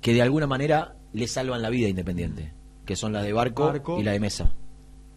que 0.00 0.14
de 0.14 0.22
alguna 0.22 0.46
manera 0.46 0.94
le 1.12 1.26
salvan 1.26 1.60
la 1.62 1.68
vida 1.70 1.86
a 1.86 1.90
Independiente, 1.90 2.52
que 2.86 2.96
son 2.96 3.12
la 3.12 3.22
de 3.22 3.32
Barco, 3.32 3.66
Barco. 3.66 3.98
y 3.98 4.02
la 4.04 4.12
de 4.12 4.20
Mesa. 4.20 4.52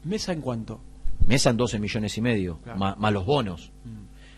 ¿Mesa 0.04 0.34
en 0.34 0.42
cuánto? 0.42 0.82
Mesa 1.28 1.50
en 1.50 1.58
12 1.58 1.80
millones 1.80 2.18
y 2.18 2.22
medio, 2.22 2.60
Claro. 2.64 2.80
más, 2.80 2.98
más 2.98 3.14
los 3.14 3.26
bonos. 3.26 3.72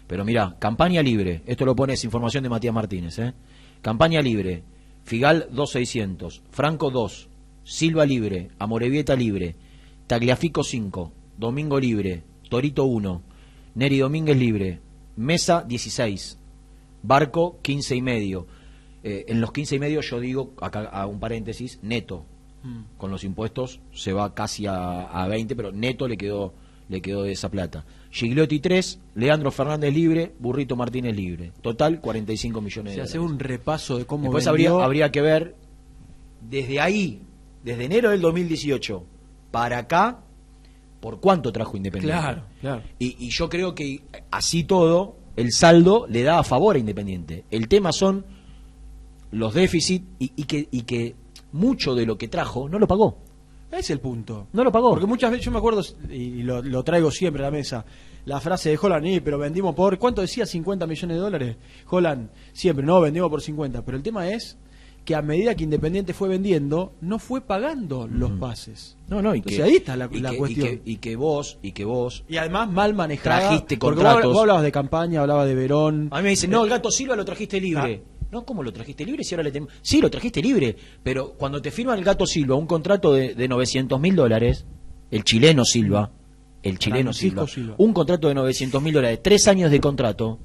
Pero 0.08 0.24
mira, 0.24 0.56
campaña 0.60 1.02
libre, 1.02 1.42
esto 1.48 1.66
lo 1.66 1.76
pone 1.76 1.94
es 1.94 2.04
información 2.04 2.44
de 2.44 2.50
Matías 2.50 2.74
Martínez, 2.74 3.18
¿eh? 3.20 3.34
Campaña 3.82 4.22
libre, 4.22 4.64
Figal 5.04 5.48
2600, 5.52 6.44
Franco 6.52 6.92
2, 6.92 7.30
Silva 7.64 8.06
libre, 8.06 8.50
Amorevieta 8.60 9.16
libre, 9.16 9.56
Tagliafico 10.08 10.64
5, 10.64 11.12
Domingo 11.38 11.80
libre, 11.80 12.24
Torito 12.50 12.86
1, 12.86 13.22
Neri 13.76 13.98
Domínguez 13.98 14.38
libre, 14.38 14.80
Mesa 15.16 15.64
16, 15.68 16.38
Barco 17.02 17.60
15 17.64 17.96
y 17.96 18.02
medio. 18.02 18.48
Eh, 19.04 19.26
en 19.28 19.42
los 19.42 19.52
15 19.52 19.76
y 19.76 19.80
medio 19.80 20.02
yo 20.02 20.20
digo, 20.20 20.54
acá 20.62 20.84
a 20.86 21.08
un 21.08 21.20
paréntesis, 21.20 21.80
neto, 21.82 22.26
con 22.98 23.12
los 23.12 23.24
impuestos 23.24 23.80
se 23.94 24.12
va 24.14 24.34
casi 24.34 24.66
a, 24.66 25.04
a 25.04 25.28
20, 25.28 25.56
pero 25.56 25.72
neto 25.72 26.08
le 26.08 26.18
quedó 26.18 26.54
le 26.90 27.02
quedó 27.02 27.24
de 27.24 27.32
esa 27.32 27.50
plata. 27.50 27.84
Gigliotti 28.12 28.60
3, 28.60 29.00
Leandro 29.16 29.52
Fernández 29.52 29.94
libre, 29.94 30.34
Burrito 30.40 30.76
Martínez 30.76 31.16
libre. 31.16 31.52
Total 31.62 32.00
45 32.00 32.62
millones 32.62 32.94
Si 32.94 32.98
de 32.98 33.04
hace 33.04 33.18
dólares. 33.18 33.34
un 33.34 33.40
repaso 33.40 33.98
de 33.98 34.06
cómo 34.06 34.24
Después 34.24 34.46
vendió- 34.46 34.74
habría, 34.76 34.86
habría 34.86 35.12
que 35.12 35.22
ver 35.22 35.56
desde 36.42 36.80
ahí, 36.80 37.22
desde 37.64 37.86
enero 37.86 38.12
del 38.12 38.22
2018 38.22 39.04
para 39.52 39.80
acá, 39.80 40.20
por 41.00 41.20
cuánto 41.20 41.52
trajo 41.52 41.76
Independiente. 41.78 42.20
Claro, 42.20 42.44
claro. 42.62 42.82
Y, 43.00 43.16
y 43.26 43.30
yo 43.30 43.50
creo 43.50 43.76
que 43.76 44.02
así 44.32 44.64
todo, 44.64 45.18
el 45.36 45.52
saldo 45.52 46.06
le 46.10 46.24
da 46.24 46.40
a 46.40 46.44
favor 46.44 46.76
a 46.76 46.80
Independiente. 46.80 47.44
El 47.52 47.68
tema 47.68 47.92
son 47.92 48.26
los 49.32 49.54
déficits 49.54 50.06
y, 50.20 50.32
y 50.36 50.44
que, 50.46 50.68
y 50.72 50.82
que 50.84 51.16
mucho 51.52 51.96
de 51.96 52.06
lo 52.06 52.18
que 52.18 52.28
trajo 52.28 52.70
no 52.70 52.80
lo 52.80 52.88
pagó. 52.88 53.18
Es 53.78 53.90
el 53.90 54.00
punto. 54.00 54.48
No 54.54 54.64
lo 54.64 54.72
pagó. 54.72 54.90
Porque 54.92 55.06
muchas 55.06 55.32
veces, 55.32 55.46
yo 55.46 55.52
me 55.52 55.58
acuerdo, 55.58 55.82
y 56.10 56.44
lo, 56.44 56.62
lo 56.62 56.84
traigo 56.84 57.12
siempre 57.12 57.44
a 57.44 57.48
la 57.48 57.52
mesa, 57.52 57.86
la 58.26 58.40
frase 58.40 58.70
de 58.70 58.80
Holland, 58.82 59.06
"Y, 59.08 59.20
pero 59.20 59.38
vendimos 59.38 59.76
por, 59.76 59.98
¿cuánto 60.00 60.22
decía? 60.22 60.46
50 60.46 60.88
millones 60.88 61.18
de 61.18 61.22
dólares. 61.22 61.56
Holland, 61.90 62.30
siempre, 62.54 62.86
no, 62.86 63.02
vendimos 63.02 63.30
por 63.30 63.42
50. 63.42 63.84
Pero 63.84 63.98
el 63.98 64.04
tema 64.04 64.30
es 64.30 64.58
que 65.04 65.14
a 65.14 65.22
medida 65.22 65.54
que 65.54 65.64
Independiente 65.66 66.16
fue 66.16 66.28
vendiendo, 66.30 66.94
no 67.02 67.20
fue 67.20 67.40
pagando 67.42 68.08
los 68.08 68.32
pases. 68.40 68.98
No, 69.08 69.22
no, 69.22 69.36
y 69.36 69.38
Entonces 69.38 69.58
que, 69.62 69.64
ahí 69.64 69.76
está 69.76 69.96
la, 69.96 70.10
y 70.12 70.20
la 70.20 70.30
que- 70.32 70.36
y 70.36 70.40
cuestión. 70.40 70.68
que- 70.68 70.82
Y 70.84 70.96
que, 70.96 71.16
vos, 71.16 71.60
y 71.62 71.72
que 71.74 71.86
vos. 71.86 72.24
Y 72.28 72.38
además 72.38 72.72
mal 72.72 72.96
manejada. 72.96 73.40
Trajiste 73.42 73.78
porque 73.78 73.98
contratos. 73.98 74.24
Vos, 74.24 74.34
vos 74.34 74.42
hablabas 74.42 74.64
de 74.64 74.72
campaña, 74.72 75.22
hablabas 75.22 75.48
de 75.48 75.54
Verón. 75.54 76.08
A 76.12 76.18
mí 76.18 76.24
me 76.24 76.30
dicen, 76.30 76.50
no, 76.50 76.64
el 76.64 76.72
gato 76.72 76.90
Silva 76.90 77.16
lo 77.16 77.24
trajiste 77.24 77.62
libre. 77.62 78.02
No, 78.32 78.46
¿cómo 78.46 78.64
lo 78.64 78.74
trajiste 78.74 79.06
libre 79.06 79.24
si 79.24 79.36
ahora 79.36 79.44
le 79.44 79.52
tenemos? 79.52 79.74
Sí, 79.82 80.02
lo 80.02 80.10
trajiste 80.10 80.42
libre, 80.42 80.76
pero 81.04 81.34
cuando 81.34 81.62
te 81.62 81.72
firman 81.72 81.98
el 81.98 82.04
gato 82.06 82.26
Silva 82.26 82.56
un 82.56 82.68
contrato 82.68 83.14
de, 83.14 83.34
de 83.36 83.48
900 83.48 84.00
mil 84.00 84.16
dólares, 84.16 84.66
el 85.12 85.24
chileno 85.24 85.64
Silva, 85.64 86.12
el 86.64 86.80
chileno 86.80 87.14
Silva, 87.14 87.48
Silva. 87.48 87.76
un 87.78 87.94
contrato 87.94 88.28
de 88.28 88.34
900 88.36 88.82
mil 88.82 88.94
dólares, 88.94 89.20
tres 89.22 89.48
años 89.48 89.72
de 89.72 89.80
contrato, 89.80 90.40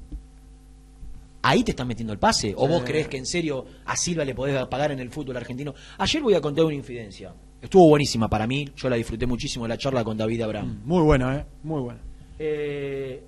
ahí 1.41 1.63
te 1.63 1.71
están 1.71 1.87
metiendo 1.87 2.13
el 2.13 2.19
pase. 2.19 2.53
¿O 2.55 2.67
vos 2.67 2.83
crees 2.85 3.07
que 3.07 3.17
en 3.17 3.25
serio 3.25 3.65
a 3.85 3.95
Silva 3.97 4.23
le 4.23 4.35
podés 4.35 4.65
pagar 4.67 4.91
en 4.91 4.99
el 4.99 5.09
fútbol 5.09 5.37
argentino? 5.37 5.73
Ayer 5.97 6.21
voy 6.21 6.35
a 6.35 6.41
contar 6.41 6.65
una 6.65 6.75
infidencia. 6.75 7.33
Estuvo 7.61 7.87
buenísima 7.89 8.27
para 8.27 8.47
mí, 8.47 8.69
yo 8.75 8.89
la 8.89 8.95
disfruté 8.95 9.25
muchísimo 9.25 9.67
la 9.67 9.77
charla 9.77 10.03
con 10.03 10.17
David 10.17 10.41
Abraham. 10.41 10.81
Muy 10.85 11.03
buena, 11.03 11.37
¿eh? 11.37 11.45
Muy 11.63 11.81
buena. 11.81 11.99
Eh, 12.39 13.23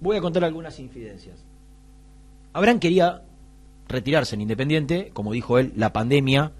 voy 0.00 0.16
a 0.16 0.20
contar 0.20 0.44
algunas 0.44 0.78
infidencias. 0.80 1.44
Abraham 2.52 2.78
quería 2.80 3.22
retirarse 3.88 4.34
en 4.34 4.40
Independiente, 4.42 5.10
como 5.12 5.32
dijo 5.32 5.58
él, 5.58 5.72
la 5.76 5.92
pandemia 5.92 6.52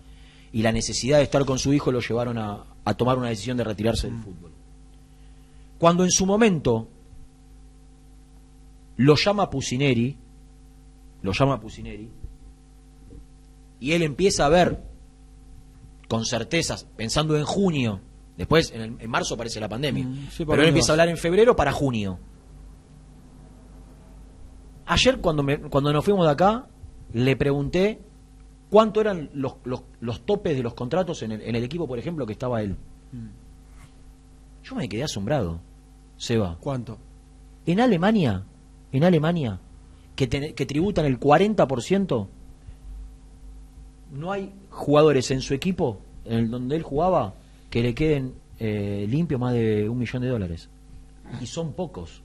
y 0.52 0.62
la 0.62 0.72
necesidad 0.72 1.18
de 1.18 1.24
estar 1.24 1.44
con 1.44 1.58
su 1.58 1.72
hijo 1.72 1.90
lo 1.92 2.00
llevaron 2.00 2.38
a, 2.38 2.64
a 2.84 2.94
tomar 2.94 3.18
una 3.18 3.28
decisión 3.28 3.56
de 3.56 3.64
retirarse 3.64 4.08
del 4.08 4.18
fútbol. 4.18 4.52
Cuando 5.78 6.04
en 6.04 6.10
su 6.10 6.26
momento 6.26 6.88
lo 8.96 9.16
llama 9.16 9.50
Pusineri, 9.50 10.16
lo 11.22 11.32
llama 11.32 11.60
Pusineri, 11.60 12.08
y 13.80 13.92
él 13.92 14.02
empieza 14.02 14.46
a 14.46 14.48
ver 14.48 14.82
con 16.08 16.24
certezas, 16.24 16.86
pensando 16.96 17.36
en 17.36 17.44
junio, 17.44 18.00
después 18.36 18.70
en, 18.70 18.80
el- 18.82 18.96
en 19.00 19.10
marzo 19.10 19.34
aparece 19.34 19.58
la 19.58 19.68
pandemia, 19.68 20.04
Mm, 20.04 20.28
sí, 20.30 20.44
pero 20.44 20.62
él 20.62 20.68
empieza 20.68 20.86
vas. 20.86 20.90
a 20.90 20.92
hablar 20.92 21.08
en 21.08 21.16
febrero 21.16 21.56
para 21.56 21.72
junio. 21.72 22.18
Ayer 24.86 25.18
cuando, 25.20 25.42
me- 25.42 25.58
cuando 25.58 25.92
nos 25.92 26.04
fuimos 26.04 26.26
de 26.26 26.32
acá, 26.32 26.66
le 27.14 27.36
pregunté 27.36 27.98
cuánto 28.70 29.00
eran 29.00 29.30
los, 29.32 29.54
los, 29.64 29.82
los 30.00 30.20
topes 30.26 30.56
de 30.56 30.62
los 30.62 30.74
contratos 30.74 31.22
en 31.22 31.32
el, 31.32 31.40
en 31.42 31.54
el 31.56 31.64
equipo, 31.64 31.86
por 31.88 31.98
ejemplo, 31.98 32.26
que 32.26 32.32
estaba 32.32 32.60
él. 32.60 32.76
Yo 34.64 34.74
me 34.74 34.88
quedé 34.88 35.04
asombrado, 35.04 35.60
Seba. 36.16 36.58
¿Cuánto? 36.60 36.98
En 37.66 37.80
Alemania, 37.80 38.44
en 38.92 39.04
Alemania, 39.04 39.58
que, 40.16 40.26
te- 40.26 40.54
que 40.54 40.66
tributan 40.66 41.06
el 41.06 41.18
40%, 41.20 42.26
no 44.12 44.32
hay 44.32 44.52
jugadores 44.70 45.30
en 45.30 45.40
su 45.40 45.54
equipo, 45.54 46.00
en 46.24 46.38
el 46.38 46.50
donde 46.50 46.76
él 46.76 46.82
jugaba, 46.82 47.34
que 47.70 47.82
le 47.82 47.94
queden 47.94 48.34
eh, 48.58 49.06
limpios 49.08 49.40
más 49.40 49.52
de 49.54 49.88
un 49.88 49.98
millón 49.98 50.22
de 50.22 50.28
dólares. 50.28 50.68
Y 51.40 51.46
son 51.46 51.72
pocos. 51.72 52.22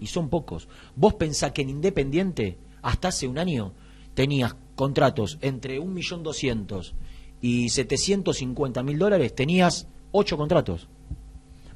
Y 0.00 0.06
son 0.06 0.28
pocos. 0.28 0.68
Vos 0.96 1.14
pensás 1.14 1.52
que 1.52 1.62
en 1.62 1.70
Independiente, 1.70 2.56
hasta 2.82 3.08
hace 3.08 3.26
un 3.26 3.38
año, 3.38 3.72
tenías 4.14 4.56
contratos 4.74 5.38
entre 5.40 5.78
un 5.78 5.94
millón 5.94 6.22
doscientos 6.22 6.94
y 7.40 7.68
750 7.68 8.82
mil 8.82 8.98
dólares, 8.98 9.34
tenías 9.34 9.88
ocho 10.12 10.36
contratos. 10.36 10.88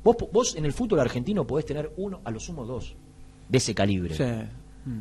Vos, 0.03 0.17
vos 0.33 0.57
en 0.57 0.65
el 0.65 0.73
fútbol 0.73 1.01
argentino 1.01 1.47
podés 1.47 1.65
tener 1.67 1.93
uno, 1.97 2.21
a 2.25 2.31
lo 2.31 2.39
sumo 2.39 2.67
dos, 2.67 2.95
de 3.49 3.59
ese 3.59 3.75
calibre. 3.75 4.15
Sí. 4.15 4.25
Mm. 4.91 5.01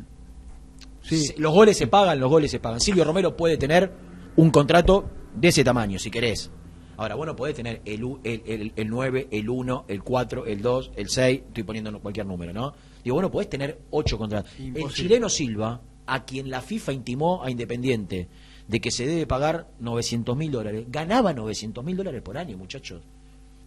Sí. 1.02 1.34
Los 1.36 1.52
goles 1.52 1.76
se 1.76 1.86
pagan, 1.86 2.18
los 2.18 2.30
goles 2.30 2.50
se 2.50 2.60
pagan. 2.60 2.80
Silvio 2.80 3.04
Romero 3.04 3.36
puede 3.36 3.58
tener 3.58 3.92
un 4.36 4.50
contrato 4.50 5.04
de 5.34 5.48
ese 5.48 5.62
tamaño, 5.62 5.98
si 5.98 6.10
querés. 6.10 6.50
Ahora, 6.96 7.16
bueno, 7.16 7.34
podés 7.34 7.56
tener 7.56 7.82
el, 7.84 8.18
el, 8.22 8.42
el, 8.46 8.72
el 8.76 8.88
9, 8.88 9.28
el 9.30 9.50
1, 9.50 9.84
el 9.88 10.02
4, 10.02 10.46
el 10.46 10.62
2, 10.62 10.92
el 10.96 11.08
6, 11.08 11.42
estoy 11.48 11.62
poniendo 11.64 12.00
cualquier 12.00 12.24
número, 12.24 12.52
¿no? 12.52 12.72
Digo, 13.02 13.14
bueno, 13.14 13.30
podés 13.30 13.50
tener 13.50 13.80
8 13.90 14.16
contratos. 14.16 14.52
El 14.58 14.88
chileno 14.90 15.28
Silva 15.28 15.80
a 16.06 16.24
quien 16.24 16.50
la 16.50 16.60
FIFA 16.60 16.92
intimó 16.92 17.42
a 17.42 17.50
Independiente 17.50 18.28
de 18.68 18.80
que 18.80 18.90
se 18.90 19.06
debe 19.06 19.26
pagar 19.26 19.68
900 19.80 20.36
mil 20.36 20.50
dólares, 20.50 20.86
ganaba 20.88 21.32
900 21.32 21.84
mil 21.84 21.96
dólares 21.96 22.22
por 22.22 22.38
año, 22.38 22.56
muchachos. 22.56 23.02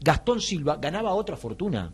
Gastón 0.02 0.41
Silva 0.41 0.78
ganaba 0.78 1.13
otra 1.13 1.38
fortuna. 1.38 1.91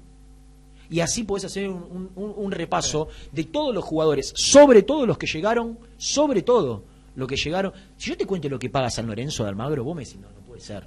Y 0.89 0.99
así 0.99 1.23
podés 1.23 1.45
hacer 1.45 1.69
un, 1.69 2.09
un- 2.15 2.33
un 2.35 2.51
repaso 2.51 3.07
de 3.31 3.45
todos 3.45 3.73
los 3.73 3.83
jugadores, 3.83 4.33
sobre 4.35 4.83
todo 4.83 5.05
los 5.05 5.17
que 5.17 5.27
llegaron, 5.27 5.79
sobre 5.97 6.41
todo 6.43 6.83
los 7.15 7.27
que 7.27 7.35
llegaron. 7.37 7.71
Si 7.97 8.09
yo 8.09 8.17
te 8.17 8.25
cuento 8.25 8.49
lo 8.49 8.59
que 8.59 8.69
paga 8.69 8.89
San 8.89 9.07
Lorenzo 9.07 9.43
de 9.43 9.49
Almagro, 9.49 9.83
vos 9.83 9.95
me 9.95 10.03
decís, 10.03 10.19
no, 10.19 10.29
no 10.31 10.41
puede 10.41 10.61
ser. 10.61 10.85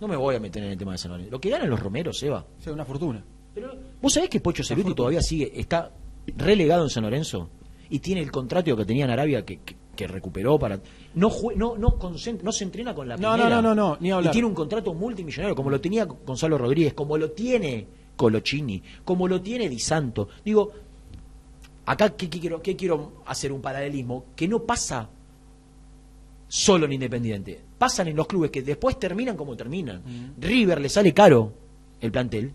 No 0.00 0.08
me 0.08 0.16
voy 0.16 0.34
a 0.36 0.40
meter 0.40 0.62
en 0.64 0.70
el 0.72 0.78
tema 0.78 0.92
de 0.92 0.98
San 0.98 1.10
Lorenzo. 1.12 1.30
Lo 1.30 1.40
que 1.40 1.48
ganan 1.50 1.70
los 1.70 1.80
Romeros, 1.80 2.22
Eva. 2.22 2.44
Sea, 2.58 2.72
una 2.72 2.84
fortuna. 2.84 3.24
Pero, 3.54 3.72
¿Vos 4.00 4.12
sabés 4.12 4.28
que 4.30 4.40
Pocho 4.40 4.62
Ceruti 4.64 4.94
todavía 4.94 5.22
sigue, 5.22 5.52
está 5.58 5.90
relegado 6.36 6.84
en 6.84 6.90
San 6.90 7.02
Lorenzo? 7.04 7.48
Y 7.92 7.98
tiene 7.98 8.20
el 8.22 8.30
contrato 8.32 8.74
que 8.76 8.84
tenía 8.84 9.04
en 9.04 9.10
Arabia 9.10 9.44
que, 9.44 9.58
que- 9.60 9.76
que 9.94 10.06
recuperó 10.06 10.58
para... 10.58 10.80
No, 11.14 11.28
jue- 11.28 11.54
no, 11.54 11.76
no, 11.76 12.52
se 12.52 12.64
entrena 12.64 12.94
con 12.94 13.06
la 13.06 13.16
No, 13.18 13.32
primera. 13.34 13.56
no, 13.56 13.62
no, 13.62 13.74
no, 13.74 13.90
no, 13.90 13.96
ni 14.00 14.10
hablar. 14.10 14.30
Y 14.30 14.32
tiene 14.32 14.48
un 14.48 14.54
contrato 14.54 14.94
multimillonario, 14.94 15.54
como 15.54 15.68
lo 15.68 15.78
tenía 15.80 16.04
Gonzalo 16.06 16.56
Rodríguez, 16.56 16.94
como 16.94 17.18
lo 17.18 17.32
tiene 17.32 17.86
Colochini, 18.16 18.82
como 19.04 19.28
lo 19.28 19.42
tiene 19.42 19.68
Di 19.68 19.78
Santo. 19.78 20.28
Digo, 20.42 20.72
acá 21.84 22.16
¿qué, 22.16 22.30
qué 22.30 22.40
quiero, 22.40 22.62
qué 22.62 22.74
quiero 22.74 23.22
hacer 23.26 23.52
un 23.52 23.60
paralelismo 23.60 24.24
que 24.34 24.48
no 24.48 24.62
pasa 24.62 25.10
solo 26.48 26.86
en 26.86 26.92
Independiente. 26.94 27.60
Pasan 27.78 28.08
en 28.08 28.16
los 28.16 28.26
clubes 28.26 28.50
que 28.50 28.62
después 28.62 28.98
terminan 28.98 29.36
como 29.36 29.56
terminan. 29.56 30.02
River 30.38 30.80
le 30.80 30.88
sale 30.88 31.12
caro 31.12 31.52
el 32.00 32.10
plantel, 32.10 32.52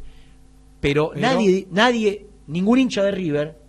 pero, 0.80 1.10
Pero- 1.14 1.22
nadie, 1.22 1.68
nadie, 1.72 2.26
ningún 2.48 2.80
hincha 2.80 3.04
de 3.04 3.12
River 3.12 3.67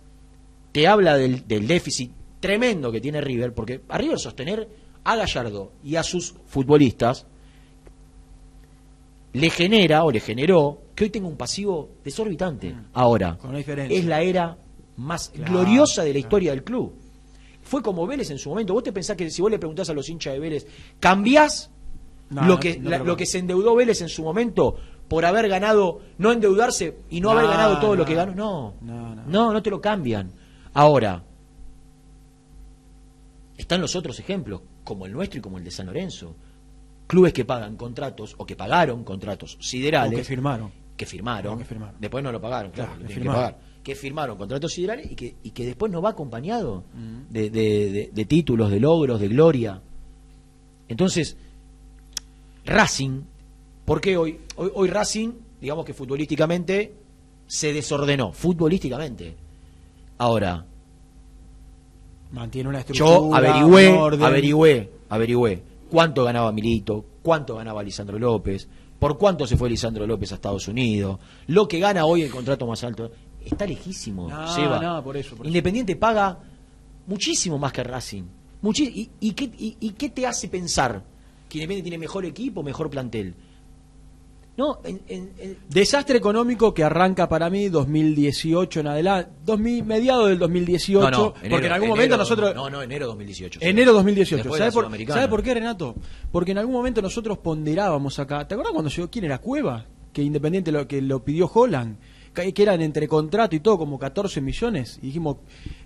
te 0.71 0.87
habla 0.87 1.15
del, 1.17 1.47
del 1.47 1.67
déficit 1.67 2.11
tremendo 2.39 2.91
que 2.91 3.01
tiene 3.01 3.21
River, 3.21 3.53
porque 3.53 3.81
a 3.89 3.97
River 3.97 4.19
sostener 4.19 4.67
a 5.03 5.15
Gallardo 5.15 5.71
y 5.83 5.95
a 5.95 6.03
sus 6.03 6.35
futbolistas 6.47 7.25
le 9.33 9.49
genera 9.49 10.03
o 10.03 10.11
le 10.11 10.19
generó 10.19 10.79
que 10.95 11.05
hoy 11.05 11.09
tenga 11.09 11.27
un 11.27 11.37
pasivo 11.37 11.89
desorbitante. 12.03 12.75
Ahora, 12.93 13.37
Con 13.37 13.55
es 13.55 14.05
la 14.05 14.21
era 14.21 14.57
más 14.97 15.29
Claro, 15.29 15.51
gloriosa 15.53 16.01
de 16.03 16.09
la 16.09 16.13
claro. 16.13 16.19
historia 16.19 16.51
del 16.51 16.63
club. 16.63 16.93
Fue 17.61 17.81
como 17.81 18.07
Vélez 18.07 18.31
en 18.31 18.39
su 18.39 18.49
momento. 18.49 18.73
Vos 18.73 18.83
te 18.83 18.91
pensás 18.91 19.15
que 19.15 19.29
si 19.29 19.41
vos 19.41 19.51
le 19.51 19.59
preguntás 19.59 19.89
a 19.89 19.93
los 19.93 20.09
hinchas 20.09 20.33
de 20.33 20.39
Vélez, 20.39 20.67
¿cambiás 20.99 21.69
No, 22.31 22.45
lo, 22.45 22.59
que, 22.59 22.79
no 22.79 22.89
la- 22.89 22.97
creo 22.97 23.07
lo 23.07 23.17
que- 23.17 23.25
se 23.27 23.37
endeudó 23.37 23.75
Vélez 23.75 24.01
en 24.01 24.09
su 24.09 24.23
momento 24.23 24.75
por 25.07 25.25
haber 25.25 25.47
ganado, 25.47 26.01
no 26.17 26.31
endeudarse 26.31 26.97
y 27.09 27.21
no, 27.21 27.29
haber 27.31 27.45
ganado 27.47 27.79
todo 27.79 27.95
lo 27.95 28.05
que 28.05 28.15
ganó? 28.15 28.33
No, 28.35 28.73
no. 28.81 29.15
no, 29.25 29.53
no 29.53 29.61
te 29.63 29.69
lo 29.69 29.79
cambian. 29.79 30.31
Ahora, 30.73 31.23
están 33.57 33.81
los 33.81 33.95
otros 33.95 34.19
ejemplos, 34.19 34.61
como 34.83 35.05
el 35.05 35.11
nuestro 35.13 35.39
y 35.39 35.41
como 35.41 35.57
el 35.57 35.63
de 35.63 35.71
San 35.71 35.87
Lorenzo. 35.87 36.35
Clubes 37.07 37.33
que 37.33 37.43
pagan 37.45 37.75
contratos 37.75 38.35
o 38.37 38.45
que 38.45 38.55
pagaron 38.55 39.03
contratos 39.03 39.57
siderales 39.59 40.13
O 40.13 40.17
que 40.17 40.23
firmaron. 40.23 40.71
que 40.95 41.05
firmaron, 41.05 41.53
O 41.55 41.57
que 41.57 41.65
firmaron. 41.65 41.95
después 41.99 42.23
no 42.23 42.31
lo 42.31 42.39
pagaron, 42.39 42.71
claro, 42.71 42.91
que 42.99 43.07
firmaron. 43.13 43.33
pagar, 43.41 43.59
que 43.83 43.95
firmaron 43.95 44.37
contratos 44.37 44.71
siderales 44.71 45.11
y 45.11 45.15
que, 45.15 45.35
y 45.43 45.51
que 45.51 45.65
después 45.65 45.91
no 45.91 46.01
va 46.01 46.11
acompañado 46.11 46.83
Mm. 46.93 47.31
de, 47.33 47.49
de- 47.49 47.91
de- 47.91 48.09
de 48.13 48.25
títulos, 48.25 48.69
de 48.69 48.79
logros, 48.79 49.19
de 49.19 49.27
gloria. 49.27 49.81
Entonces, 50.87 51.35
Racing, 52.65 53.21
¿por 53.85 53.99
qué 54.01 54.15
hoy? 54.17 54.39
Hoy, 54.55 54.71
hoy 54.75 54.87
Racing, 54.89 55.31
digamos 55.59 55.85
que 55.85 55.93
futbolísticamente 55.93 56.93
se 57.47 57.73
desordenó, 57.73 58.31
futbolísticamente. 58.33 59.35
Ahora, 60.19 60.65
Mantiene 62.31 62.69
una 62.69 62.79
estructura. 62.79 63.09
yo 63.09 63.33
averigüé, 63.35 63.87
orden. 63.87 64.23
averigüé, 64.23 64.91
averigüé 65.09 65.63
cuánto 65.89 66.23
ganaba 66.23 66.51
Milito, 66.51 67.03
cuánto 67.23 67.55
ganaba 67.55 67.81
Lisandro 67.81 68.19
López, 68.19 68.67
por 68.99 69.17
cuánto 69.17 69.47
se 69.47 69.57
fue 69.57 69.69
Lisandro 69.69 70.05
López 70.05 70.31
a 70.31 70.35
Estados 70.35 70.67
Unidos, 70.67 71.19
lo 71.47 71.67
que 71.67 71.79
gana 71.79 72.05
hoy 72.05 72.21
el 72.21 72.29
contrato 72.31 72.67
más 72.67 72.83
alto. 72.83 73.11
Está 73.43 73.65
lejísimo, 73.65 74.29
No, 74.29 74.47
Seba. 74.53 74.79
no, 74.79 75.03
por 75.03 75.17
eso, 75.17 75.31
por 75.35 75.45
eso. 75.45 75.47
Independiente 75.47 75.95
paga 75.95 76.37
muchísimo 77.07 77.57
más 77.57 77.71
que 77.71 77.83
Racing. 77.83 78.23
Muchi- 78.61 78.91
y, 78.93 79.09
y 79.21 79.31
qué, 79.31 79.45
y- 79.57 79.77
y 79.79 79.89
qué 79.91 80.09
te 80.09 80.27
hace 80.27 80.49
pensar 80.49 81.01
que 81.47 81.57
Independiente 81.57 81.89
tiene 81.89 81.97
mejor 81.97 82.25
equipo, 82.25 82.61
mejor 82.61 82.89
plantel? 82.91 83.33
No, 84.59 84.79
en- 84.83 84.99
en- 85.07 85.31
en- 85.39 85.57
Desastre 85.69 86.17
económico 86.17 86.73
que 86.73 86.83
arranca 86.83 87.29
para 87.29 87.49
mí 87.49 87.69
2018 87.69 88.81
en 88.81 88.87
adelante, 88.87 89.31
2000, 89.45 89.85
mediados 89.85 90.27
del 90.27 90.37
2018, 90.37 91.09
no, 91.09 91.17
no, 91.17 91.33
porque 91.33 91.45
en 91.67 91.71
algún 91.71 91.87
enero- 91.87 91.87
momento 91.95 92.17
nosotros 92.17 92.53
No, 92.53 92.69
no, 92.69 92.81
enero 92.81 93.07
2018. 93.07 93.59
enero 93.63 93.93
2018, 93.93 94.43
Después 94.43 94.59
de 94.59 94.69
¿sabe 94.71 94.89
por. 94.89 95.07
¿sabe 95.13 95.27
por 95.29 95.41
qué 95.43 95.53
Renato? 95.53 95.95
Porque 96.29 96.51
en 96.51 96.57
algún 96.57 96.73
momento 96.73 97.01
nosotros 97.01 97.37
ponderábamos 97.37 98.19
acá, 98.19 98.45
¿te 98.45 98.53
acuerdas 98.55 98.73
cuando 98.73 98.89
llegó 98.91 99.09
quién 99.09 99.23
era 99.25 99.37
Cueva? 99.37 99.85
Que 100.11 100.21
Independiente 100.23 100.71
lo 100.73 100.85
que 100.87 101.01
lo 101.01 101.23
pidió 101.23 101.49
Holland, 101.53 101.95
que, 102.33 102.51
eran 102.61 102.81
entre 102.81 103.07
contrato 103.07 103.55
y 103.55 103.61
todo 103.61 103.77
como 103.77 103.97
14 103.97 104.41
millones 104.41 104.99
y 105.01 105.07
dijimos 105.07 105.37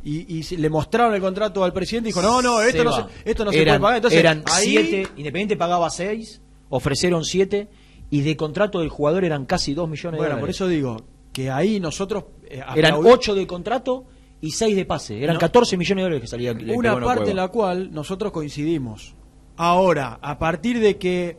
y, 0.03 0.41
le 0.57 0.69
mostraron 0.71 1.13
el 1.13 1.21
contrato 1.21 1.63
al 1.63 1.73
presidente 1.73 2.09
y 2.09 2.12
dijo, 2.12 2.21
"No, 2.23 2.41
no, 2.41 2.62
esto 2.63 2.83
no 2.83 2.91
se, 2.91 3.03
esto 3.29 3.45
no 3.45 3.51
se 3.51 3.63
puede 3.63 3.79
pagar." 3.79 3.97
Entonces, 3.97 4.19
eran 4.19 4.43
ahí- 4.51 4.65
siete, 4.69 5.07
Independiente 5.17 5.57
pagaba 5.57 5.89
seis, 5.91 6.41
ofrecieron 6.69 7.23
siete 7.23 7.67
y 8.13 8.21
de 8.21 8.36
contrato 8.38 8.80
del 8.80 8.89
jugador 8.89 9.23
eran 9.26 9.45
casi 9.45 9.73
dos 9.73 9.89
millones 9.89 10.17
Bueno, 10.19 10.36
de 10.36 10.41
por 10.41 10.49
dólares. 10.49 10.56
eso 10.56 10.67
digo 10.67 10.97
que 11.32 11.49
ahí 11.49 11.80
nosotros 11.80 12.26
eh, 12.47 12.62
eran 12.76 12.93
aplaudi- 12.95 13.12
ocho 13.12 13.34
de 13.36 13.47
contrato 13.47 14.04
y 14.41 14.52
seis 14.52 14.76
de 14.76 14.86
pase. 14.86 15.23
Eran 15.23 15.36
No. 15.36 15.39
14 15.39 15.78
millones 15.78 16.02
de 16.02 16.04
dólares 16.04 16.21
que 16.21 16.28
salía 16.28 16.52
el 16.52 16.69
una 16.71 16.99
parte 16.99 17.32
en 17.32 17.38
la 17.38 17.47
cual 17.47 17.91
nosotros 17.91 18.32
coincidimos. 18.32 19.15
Ahora, 19.58 20.19
a 20.21 20.38
partir 20.38 20.80
de 20.80 20.97
que 20.97 21.38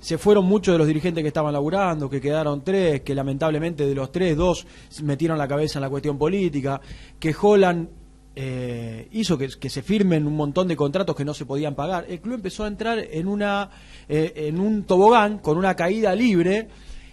se 0.00 0.16
fueron 0.18 0.44
muchos 0.44 0.72
de 0.72 0.78
los 0.78 0.86
dirigentes 0.86 1.22
que 1.22 1.28
estaban 1.28 1.52
laburando, 1.52 2.08
que 2.08 2.20
quedaron 2.20 2.62
tres, 2.62 3.00
que 3.00 3.14
lamentablemente 3.14 3.86
de 3.86 3.94
los 3.94 4.12
tres, 4.12 4.36
dos 4.36 4.66
metieron 5.02 5.36
la 5.36 5.48
cabeza 5.48 5.78
en 5.78 5.82
la 5.82 5.90
cuestión 5.90 6.16
política, 6.16 6.80
que 7.18 7.34
Holland 7.38 7.88
eh, 8.38 9.08
hizo 9.12 9.38
que, 9.38 9.48
se 9.48 9.82
firmen 9.82 10.26
un 10.26 10.36
montón 10.36 10.68
de 10.68 10.76
contratos 10.76 11.16
que 11.16 11.24
no 11.24 11.32
se 11.32 11.46
podían 11.46 11.74
pagar, 11.74 12.04
el 12.06 12.20
club 12.20 12.34
empezó 12.34 12.64
a 12.64 12.68
entrar 12.68 12.98
en, 12.98 13.28
una, 13.28 13.70
eh, 14.10 14.32
en 14.36 14.60
un 14.60 14.84
tobogán 14.84 15.38
con 15.38 15.56
una 15.56 15.74
caída 15.74 16.14
libre 16.14 16.68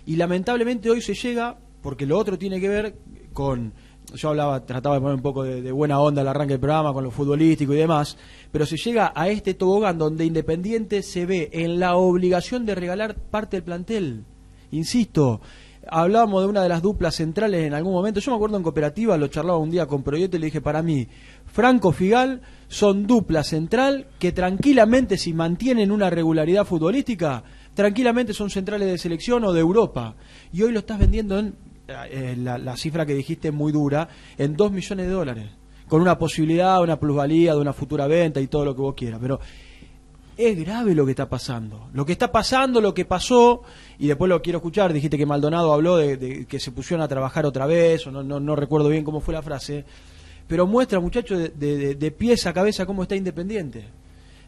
y 0.06 0.18
lamentablemente 0.18 0.90
hoy 0.90 1.02
se 1.02 1.14
llega, 1.14 1.58
porque 1.82 2.06
lo 2.06 2.18
otro 2.18 2.38
tiene 2.38 2.60
que 2.60 2.68
ver 2.68 2.96
con 3.32 3.74
yo 4.14 4.30
hablaba, 4.30 4.66
trataba 4.66 4.96
de 4.96 5.02
poner 5.02 5.16
un 5.16 5.22
poco 5.22 5.44
de, 5.44 5.62
de 5.62 5.72
buena 5.72 6.00
onda 6.02 6.22
al 6.22 6.28
arranque 6.28 6.56
del 6.56 6.60
programa 6.60 6.92
con 6.92 7.06
lo 7.06 7.10
futbolístico 7.10 7.74
y 7.74 7.78
demás, 7.78 8.18
pero 8.52 8.66
se 8.66 8.76
llega 8.76 9.14
a 9.16 9.30
este 9.30 9.54
tobogán 9.54 9.98
donde 9.98 10.26
Independiente 10.26 11.02
se 11.04 11.26
ve 11.26 11.50
en 11.54 11.80
la 11.80 11.96
obligación 11.96 12.66
de 12.66 12.76
regalar 12.76 13.16
parte 13.16 13.56
del 13.58 13.64
plantel. 13.64 14.26
Insisto, 14.72 15.40
hablábamos 15.90 16.44
de 16.44 16.50
una 16.50 16.64
de 16.64 16.70
las 16.70 16.82
duplas 16.82 17.16
centrales 17.16 17.66
en 17.66 17.74
algún 17.74 17.94
momento. 17.94 18.20
Yo 18.20 18.32
me 18.32 18.36
acuerdo 18.36 18.58
en 18.58 18.64
cooperativa, 18.64 19.18
lo 19.18 19.28
charlaba 19.28 19.58
un 19.58 19.72
día 19.72 19.86
con 19.86 20.04
Proyecto 20.04 20.38
y 20.38 20.40
le 20.40 20.46
dije, 20.48 20.62
para 20.62 20.82
mí, 20.82 21.08
Franco 21.46 21.92
Figal 21.92 22.42
son 22.68 23.06
dupla 23.06 23.44
central 23.44 24.08
que 24.20 24.32
tranquilamente, 24.32 25.18
si 25.18 25.34
mantienen 25.34 25.92
una 25.92 26.10
regularidad 26.10 26.66
futbolística, 26.66 27.44
tranquilamente 27.74 28.34
son 28.34 28.50
centrales 28.50 28.88
de 28.88 28.98
selección 28.98 29.44
o 29.44 29.54
de 29.54 29.60
Europa. 29.60 30.16
Y 30.52 30.62
hoy 30.64 30.72
lo 30.72 30.80
estás 30.80 31.00
vendiendo 31.00 31.38
en 31.40 31.56
eh, 31.88 32.36
la, 32.38 32.78
cifra 32.78 33.06
que 33.06 33.14
dijiste 33.14 33.52
muy 33.52 33.72
dura, 33.72 34.08
en 34.38 34.56
2 34.56 34.72
millones 34.72 35.06
de 35.06 35.12
dólares, 35.12 35.46
con 35.88 36.02
una 36.02 36.18
posibilidad, 36.18 36.82
una 36.82 37.00
plusvalía 37.00 37.54
de 37.54 37.60
una 37.60 37.74
futura 37.74 38.08
venta 38.08 38.40
y 38.40 38.48
todo 38.48 38.64
lo 38.64 38.76
que 38.76 38.82
vos 38.82 38.96
quieras. 38.96 39.20
Pero 39.22 39.40
es 40.38 40.58
grave 40.58 40.96
lo 40.96 41.06
que 41.06 41.12
está 41.12 41.30
pasando. 41.30 41.88
Lo 41.94 42.06
que 42.06 42.14
está 42.14 42.32
pasando, 42.32 42.82
lo 42.82 42.94
que 42.94 43.06
pasó, 43.06 43.64
y 44.00 44.08
después 44.08 44.30
lo 44.30 44.42
quiero 44.42 44.58
escuchar, 44.58 44.94
dijiste 44.94 45.18
que 45.18 45.26
Maldonado 45.26 45.74
habló 45.74 45.98
de, 45.98 46.46
que 46.46 46.60
se 46.60 46.72
pusieron 46.72 47.04
a 47.04 47.08
trabajar 47.08 47.46
otra 47.46 47.66
vez, 47.66 48.06
o 48.08 48.12
no, 48.12 48.24
no, 48.24 48.56
recuerdo 48.56 48.90
bien 48.90 49.04
cómo 49.04 49.22
fue 49.22 49.34
la 49.34 49.42
frase, 49.42 49.86
pero 50.48 50.68
muestra, 50.68 51.00
muchachos, 51.00 51.40
de, 51.40 51.50
de, 51.78 51.96
de 51.96 52.12
pies 52.12 52.46
a 52.46 52.54
cabeza 52.54 52.86
cómo 52.86 53.04
está 53.04 53.16
Independiente. 53.16 53.86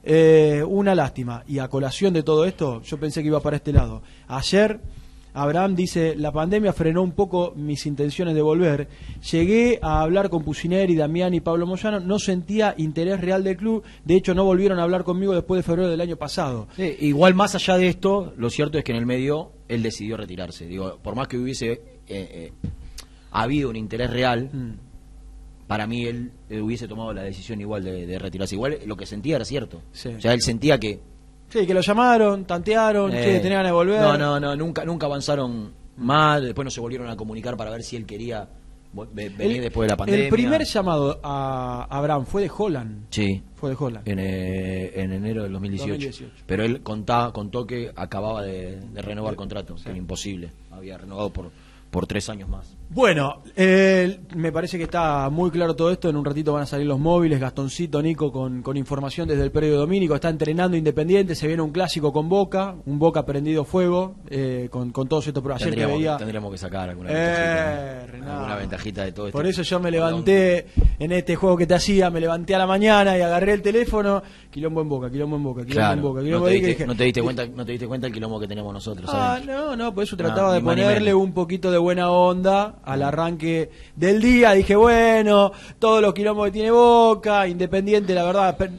Eh, 0.07 0.63
una 0.67 0.93
lástima. 0.93 1.43
Y 1.47 1.57
a 1.57 1.67
colación 1.67 2.13
de 2.13 2.21
todo 2.21 2.45
esto, 2.45 2.81
yo 2.83 2.99
pensé 2.99 3.21
que 3.21 3.27
iba 3.27 3.39
para 3.39 3.57
este 3.57 3.73
lado. 3.73 4.03
Ayer, 4.27 4.79
Abraham 5.35 5.75
dice, 5.75 6.15
la 6.15 6.31
pandemia 6.31 6.73
frenó 6.73 7.03
un 7.03 7.11
poco 7.11 7.53
mis 7.55 7.85
intenciones 7.85 8.33
de 8.33 8.41
volver. 8.41 8.87
Llegué 9.31 9.79
a 9.81 10.01
hablar 10.01 10.29
con 10.29 10.43
Pusineri, 10.43 10.95
Damián 10.95 11.33
y 11.33 11.41
Pablo 11.41 11.67
Moyano, 11.67 11.99
no 11.99 12.17
sentía 12.19 12.73
interés 12.77 13.19
real 13.21 13.43
del 13.43 13.57
club, 13.57 13.83
de 14.03 14.15
hecho 14.15 14.33
no 14.33 14.45
volvieron 14.45 14.79
a 14.79 14.83
hablar 14.83 15.03
conmigo 15.03 15.33
después 15.33 15.59
de 15.59 15.63
febrero 15.63 15.89
del 15.89 16.01
año 16.01 16.15
pasado. 16.15 16.67
Sí, 16.75 16.95
igual 17.01 17.33
más 17.35 17.53
allá 17.55 17.77
de 17.77 17.87
esto, 17.89 18.33
lo 18.37 18.49
cierto 18.49 18.77
es 18.77 18.83
que 18.83 18.93
en 18.93 18.97
el 18.97 19.05
medio 19.05 19.51
él 19.67 19.83
decidió 19.83 20.17
retirarse. 20.17 20.65
Digo, 20.67 20.99
por 21.03 21.15
más 21.15 21.27
que 21.27 21.37
hubiese 21.37 21.71
eh, 21.71 21.81
eh, 22.07 22.51
habido 23.31 23.69
un 23.69 23.75
interés 23.75 24.09
real, 24.09 24.49
Mm. 24.53 24.71
para 25.67 25.87
mí 25.87 26.05
él 26.05 26.31
eh, 26.49 26.61
hubiese 26.61 26.87
tomado 26.87 27.11
la 27.13 27.23
decisión 27.23 27.59
igual 27.59 27.83
de, 27.83 28.05
de 28.05 28.19
retirarse. 28.19 28.55
Igual 28.55 28.77
lo 28.85 28.95
que 28.95 29.05
sentía 29.05 29.35
era 29.35 29.45
cierto. 29.45 29.81
Sí. 29.91 30.09
O 30.09 30.21
sea, 30.21 30.33
él 30.33 30.41
sentía 30.41 30.79
que 30.79 30.99
Sí, 31.59 31.65
que 31.67 31.73
lo 31.73 31.81
llamaron, 31.81 32.45
tantearon, 32.45 33.13
eh, 33.13 33.23
che, 33.23 33.39
tenían 33.39 33.63
de 33.65 33.71
volver. 33.71 34.01
No, 34.01 34.17
no, 34.17 34.39
no, 34.39 34.55
nunca, 34.55 34.83
nunca 34.83 35.05
avanzaron 35.05 35.71
más. 35.97 36.41
Después 36.41 36.65
no 36.65 36.71
se 36.71 36.81
volvieron 36.81 37.09
a 37.09 37.15
comunicar 37.15 37.55
para 37.55 37.71
ver 37.71 37.83
si 37.83 37.95
él 37.95 38.05
quería 38.05 38.47
Vos 38.93 39.09
ve- 39.13 39.27
venís 39.29 39.57
El- 39.57 39.63
después 39.63 39.87
de 39.87 39.91
la 39.93 39.97
pandemia. 39.97 40.23
El 40.25 40.29
primer 40.29 40.63
llamado 40.63 41.19
a 41.21 41.85
Abraham 41.89 42.25
fue 42.25 42.41
de 42.43 42.51
Holland. 42.57 43.07
Sí, 43.09 43.41
Fue 43.55 43.69
de 43.71 43.75
Holland. 43.77 44.07
en, 44.07 44.19
eh, 44.19 44.91
en 45.01 45.11
enero 45.11 45.43
del 45.43 45.51
2018. 45.51 45.91
2018. 45.91 46.43
Pero 46.45 46.63
él 46.63 46.81
contaba, 46.81 47.33
contó 47.33 47.65
que 47.67 47.91
acababa 47.95 48.41
de, 48.41 48.79
de 48.79 49.01
renovar 49.01 49.35
contrato, 49.35 49.75
que 49.75 49.89
era 49.89 49.97
imposible. 49.97 50.49
Había 50.71 50.97
renovado 50.97 51.29
por, 51.31 51.51
por 51.91 52.07
tres 52.07 52.29
años 52.29 52.47
más. 52.47 52.73
Bueno, 52.87 53.41
eh, 53.57 54.19
me 54.35 54.51
parece 54.51 54.77
que 54.77 54.83
está 54.85 55.29
muy 55.29 55.49
claro 55.51 55.75
todo 55.75 55.91
esto. 55.91 56.07
En 56.09 56.15
un 56.15 56.23
ratito 56.23 56.53
van 56.53 56.63
a 56.63 56.65
salir 56.65 56.85
los 56.87 56.99
móviles. 56.99 57.39
Gastoncito, 57.41 58.01
Nico, 58.01 58.31
con, 58.31 58.61
con 58.61 58.77
información 58.77 59.27
desde 59.27 59.43
el 59.43 59.51
predio 59.51 59.77
Domínico. 59.77 60.15
Está 60.15 60.29
entrenando 60.29 60.77
Independiente. 60.77 61.35
Se 61.35 61.47
viene 61.47 61.61
un 61.61 61.71
clásico 61.71 62.13
con 62.13 62.29
Boca. 62.29 62.75
Un 62.85 62.97
Boca 62.99 63.25
prendido 63.25 63.65
fuego. 63.65 64.15
eh, 64.29 64.69
con, 64.71 64.91
con 64.91 65.07
todos 65.09 65.27
estos. 65.27 65.43
Ayer 65.45 65.57
te 65.57 65.63
Tendríamos, 65.65 65.97
veía. 65.97 66.17
tendríamos 66.17 66.51
que 66.51 66.57
sacar 66.57 66.89
alguna 66.89 67.09
Eh, 67.11 67.15
ventajita. 67.15 68.05
¿no? 68.05 68.11
Renato. 68.13 68.31
Alguna 68.37 68.55
ventajita 68.55 69.03
de 69.03 69.11
todo 69.11 69.27
esto. 69.27 69.37
Por 69.37 69.47
eso 69.47 69.61
yo 69.63 69.79
me 69.79 69.91
levanté 69.91 70.67
en 70.99 71.11
este 71.11 71.35
juego 71.35 71.57
que 71.57 71.67
te 71.67 71.73
hacía, 71.73 72.09
me 72.09 72.21
levanté 72.21 72.55
a 72.55 72.59
la 72.59 72.67
mañana 72.67 73.17
y 73.17 73.21
agarré 73.21 73.53
el 73.53 73.61
teléfono, 73.61 74.21
quilombo 74.51 74.81
en 74.81 74.89
boca, 74.89 75.09
quilombo 75.09 75.35
en 75.35 75.43
boca, 75.43 75.61
quilombo 75.65 75.73
Claro, 75.75 75.93
en 75.95 76.01
boca, 76.01 76.19
no, 76.19 76.25
quilombo 76.25 76.45
te 76.47 76.51
boca, 76.53 76.57
y 76.57 76.61
diste, 76.61 76.71
dije, 76.83 76.87
no 76.87 76.95
te 76.95 77.03
diste 77.03 77.21
cuenta, 77.21 77.45
no 77.47 77.65
te 77.65 77.71
diste 77.73 77.87
cuenta 77.87 78.07
el 78.07 78.13
quilombo 78.13 78.39
que 78.39 78.47
tenemos 78.47 78.73
nosotros. 78.73 79.09
Ah, 79.11 79.39
¿sabes? 79.41 79.47
no, 79.47 79.75
no, 79.75 79.93
por 79.93 80.03
eso 80.03 80.15
No, 80.15 80.23
trataba 80.23 80.53
de 80.53 80.61
ponerle 80.61 81.13
un 81.13 81.33
poquito 81.33 81.71
de 81.71 81.77
buena 81.77 82.09
onda 82.11 82.74
al 82.83 83.03
arranque 83.03 83.69
del 83.95 84.21
día. 84.21 84.51
Dije, 84.53 84.75
bueno, 84.75 85.51
todos 85.79 86.01
los 86.01 86.13
quilombos 86.13 86.45
que 86.47 86.51
tiene 86.51 86.71
Boca, 86.71 87.47
Independiente, 87.47 88.13
la 88.13 88.23
verdad, 88.23 88.57
per- 88.57 88.71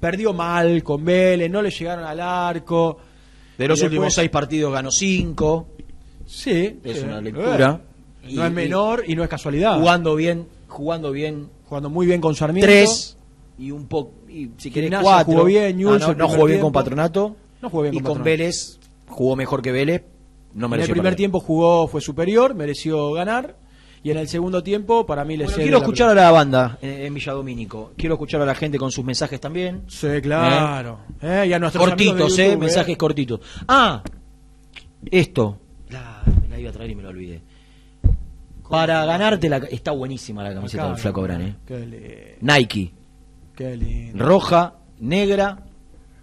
perdió 0.00 0.32
mal 0.32 0.82
con 0.82 1.04
Vélez, 1.04 1.50
no 1.50 1.62
le 1.62 1.70
llegaron 1.70 2.04
al 2.04 2.20
arco. 2.20 2.98
De 3.56 3.68
los 3.68 3.80
Y 3.80 3.84
últimos 3.84 4.12
seis 4.14 4.30
partidos 4.30 4.72
ganó 4.72 4.90
cinco, 4.90 5.68
Sí, 6.26 6.80
es 6.82 6.98
sí. 6.98 7.04
una 7.04 7.20
lectura. 7.20 7.80
Eh, 8.22 8.28
Y- 8.30 8.34
no 8.36 8.44
es 8.44 8.50
y- 8.50 8.54
menor 8.54 9.04
y 9.06 9.14
no 9.14 9.22
es 9.22 9.28
casualidad. 9.28 9.78
jugando 9.78 10.14
bien, 10.16 10.46
jugando 10.68 11.12
bien 11.12 11.48
Jugando 11.68 11.88
muy 11.90 12.06
bien 12.06 12.20
con 12.20 12.34
Sarmiento. 12.34 12.66
tres 12.70 13.16
y 13.58 13.70
un 13.70 13.86
poco, 13.86 14.12
y 14.28 14.50
si 14.58 14.70
querés 14.70 14.90
Gimnasia 14.90 15.02
cuatro. 15.10 15.32
jugó 15.32 15.44
bien, 15.44 15.76
Ah, 15.88 15.98
no, 15.98 16.14
no 16.14 16.28
jugó 16.28 16.44
bien 16.44 16.46
tiempo. 16.58 16.66
con 16.66 16.72
Patronato. 16.72 17.36
No 17.62 17.70
jugó 17.70 17.82
bien 17.82 17.94
y 17.94 17.96
con 17.98 18.04
con 18.04 18.12
Patronato. 18.18 18.24
Vélez 18.24 18.78
jugó 19.08 19.36
mejor 19.36 19.62
que 19.62 19.72
Vélez. 19.72 20.02
No 20.54 20.66
En 20.66 20.74
el 20.74 20.80
primer 20.82 21.02
perder. 21.02 21.16
tiempo 21.16 21.40
jugó, 21.40 21.88
fue 21.88 22.00
superior, 22.00 22.54
mereció 22.54 23.12
ganar. 23.12 23.56
Y 24.04 24.10
en 24.10 24.18
el 24.18 24.28
segundo 24.28 24.62
tiempo, 24.62 25.06
para 25.06 25.24
mí 25.24 25.36
le 25.36 25.44
Bueno, 25.44 25.58
quiero 25.62 25.78
escuchar 25.78 26.10
a 26.10 26.14
la 26.14 26.30
banda 26.30 26.78
en, 26.82 27.06
en 27.06 27.14
Villadomínico. 27.14 27.92
Quiero 27.96 28.16
escuchar 28.16 28.42
a 28.42 28.44
la 28.44 28.54
gente 28.54 28.78
con 28.78 28.92
sus 28.92 29.02
mensajes 29.02 29.40
también. 29.40 29.84
Sí, 29.88 30.20
claro. 30.20 31.00
Eh, 31.22 31.46
y 31.48 31.52
a 31.54 31.58
nuestros 31.58 31.82
amigos 31.90 32.12
Cortitos, 32.12 32.36
de 32.36 32.42
eh, 32.42 32.48
YouTube, 32.48 32.60
mensajes 32.60 32.96
cortitos. 32.98 33.40
Ah, 33.66 34.02
esto. 35.10 35.58
La, 35.88 36.22
me 36.42 36.48
la 36.48 36.60
iba 36.60 36.68
a 36.68 36.72
traer 36.72 36.90
y 36.90 36.94
me 36.94 37.02
lo 37.02 37.08
olvidé. 37.08 37.40
Para 38.68 39.04
ganarte 39.06 39.48
la... 39.48 39.56
Está 39.56 39.92
buenísima 39.92 40.42
la 40.42 40.54
camiseta 40.54 40.82
Acá, 40.82 40.92
del 40.92 41.00
Flaco 41.00 41.22
Brán, 41.22 41.42
eh. 41.42 41.56
Qué 41.66 41.78
lindo. 41.78 42.06
Nike. 42.40 42.92
Qué 43.56 43.76
lindo. 43.76 44.24
roja, 44.24 44.74
negra 45.00 45.64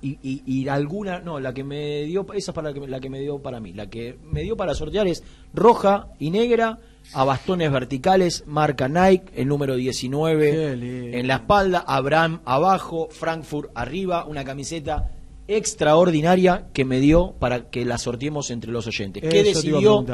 y, 0.02 0.18
y- 0.24 0.42
y 0.46 0.68
alguna, 0.68 1.20
no, 1.20 1.40
la 1.40 1.54
que 1.54 1.64
me 1.64 2.04
dio, 2.06 2.26
esa 2.34 2.52
es 2.52 2.56
para 2.56 2.70
la 2.70 2.74
que, 2.74 2.88
la 2.88 3.00
que 3.00 3.10
me 3.10 3.20
dio 3.20 3.40
para 3.40 3.60
mí, 3.60 3.72
la 3.74 3.90
que 3.90 4.18
me 4.24 4.42
dio 4.42 4.58
para 4.58 4.74
sortear 4.74 5.08
es 5.08 5.24
roja 5.54 6.08
y 6.20 6.32
negra 6.32 6.80
a 7.14 7.24
bastones 7.24 7.72
verticales, 7.72 8.44
marca 8.48 8.88
Nike, 8.88 9.26
el 9.36 9.48
número 9.48 9.74
Qué 9.76 9.82
19 9.82 10.76
lindo. 10.76 11.18
en 11.18 11.28
la 11.28 11.36
espalda, 11.36 11.84
Abraham 11.88 12.42
abajo, 12.46 13.08
Frankfurt 13.12 13.72
arriba, 13.76 14.26
una 14.26 14.44
camiseta 14.44 15.12
extraordinaria 15.48 16.68
que 16.74 16.86
me 16.86 17.00
dio 17.00 17.34
para 17.40 17.70
que 17.70 17.86
la 17.86 17.98
sorteemos 17.98 18.52
entre 18.52 18.72
los 18.72 18.86
oyentes. 18.88 19.22
¿Qué 19.24 19.42
Eso 19.42 19.60
decidió 19.62 20.06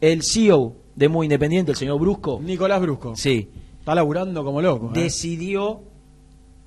el 0.00 0.22
CEO 0.22 0.76
de 0.94 1.08
Muy 1.08 1.26
Independiente, 1.26 1.72
el 1.72 1.76
señor 1.76 1.98
Brusco? 2.00 2.40
Nicolás 2.42 2.80
Brusco. 2.80 3.14
Sí, 3.16 3.48
Está 3.78 3.94
laburando 3.94 4.42
como 4.44 4.60
loco. 4.62 4.90
eh. 4.94 5.02
decidió 5.02 5.82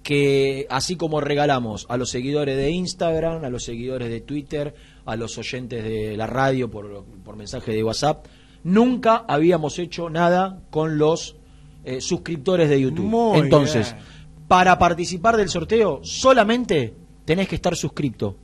que 0.08 0.66
así 0.70 0.96
como 0.96 1.20
regalamos 1.20 1.86
a 1.90 1.98
los 1.98 2.10
seguidores 2.12 2.56
de 2.56 2.72
Instagram, 2.72 3.44
a 3.44 3.50
los 3.50 3.66
seguidores 3.66 4.10
de 4.10 4.22
Twitter, 4.22 4.74
a 5.04 5.18
los 5.18 5.38
oyentes 5.38 5.84
de 5.84 6.16
la 6.16 6.28
radio 6.28 6.72
por, 6.72 7.04
por 7.26 7.36
mensaje 7.36 7.74
de 7.74 7.84
WhatsApp, 7.84 8.26
nunca 8.64 9.26
habíamos 9.28 9.78
hecho 9.80 10.10
nada 10.10 10.62
con 10.70 10.98
los 10.98 11.36
eh, 11.84 12.00
suscriptores 12.00 12.70
de 12.70 12.80
YouTube. 12.80 13.04
Muy 13.04 13.40
Entonces, 13.40 13.92
bien. 13.92 14.06
para 14.48 14.80
participar 14.80 15.36
del 15.36 15.50
sorteo, 15.50 16.00
solamente 16.04 16.94
tenés 17.26 17.50
que 17.50 17.56
estar 17.56 17.76
suscripto 17.76 18.38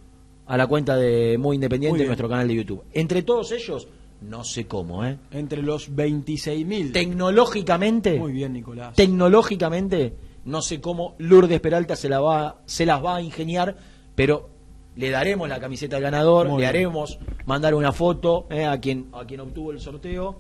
a 0.46 0.58
la 0.58 0.68
cuenta 0.68 0.98
de 0.98 1.38
Muy 1.38 1.56
Independiente 1.56 2.00
bien. 2.00 2.08
nuestro 2.08 2.28
canal 2.28 2.46
de 2.46 2.56
YouTube. 2.56 2.84
Entre 2.92 3.22
todos 3.24 3.54
ellos, 3.54 3.88
no 4.20 4.44
sé 4.44 4.68
cómo, 4.68 5.06
¿eh? 5.06 5.18
Entre 5.32 5.62
los 5.62 5.90
26.000. 5.90 6.92
Tecnológicamente, 6.92 8.20
Muy 8.20 8.34
bien, 8.34 8.52
Nicolás. 8.52 8.96
tecnológicamente, 8.96 10.14
no 10.46 10.62
sé 10.62 10.82
cómo 10.82 11.16
Lourdes 11.18 11.60
Peralta 11.60 11.96
se, 11.96 12.10
la 12.10 12.20
va, 12.20 12.62
se 12.66 12.86
las 12.86 13.04
va 13.04 13.18
a 13.18 13.22
ingeniar, 13.22 13.76
pero 14.16 14.50
le 14.96 15.10
daremos 15.10 15.50
la 15.50 15.60
camiseta 15.60 15.98
al 15.98 16.04
ganador, 16.04 16.48
Muy 16.50 16.62
le 16.62 16.68
haremos 16.68 17.18
mandar 17.46 17.74
una 17.74 17.92
foto 17.92 18.48
eh, 18.50 18.66
a, 18.66 18.80
quien, 18.80 19.08
a 19.14 19.26
quien 19.26 19.40
obtuvo 19.40 19.72
el 19.72 19.80
sorteo 19.80 20.40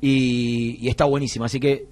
y, 0.00 0.78
y 0.80 0.88
está 0.88 1.04
buenísima. 1.04 1.46
Así 1.46 1.60
que 1.60 1.88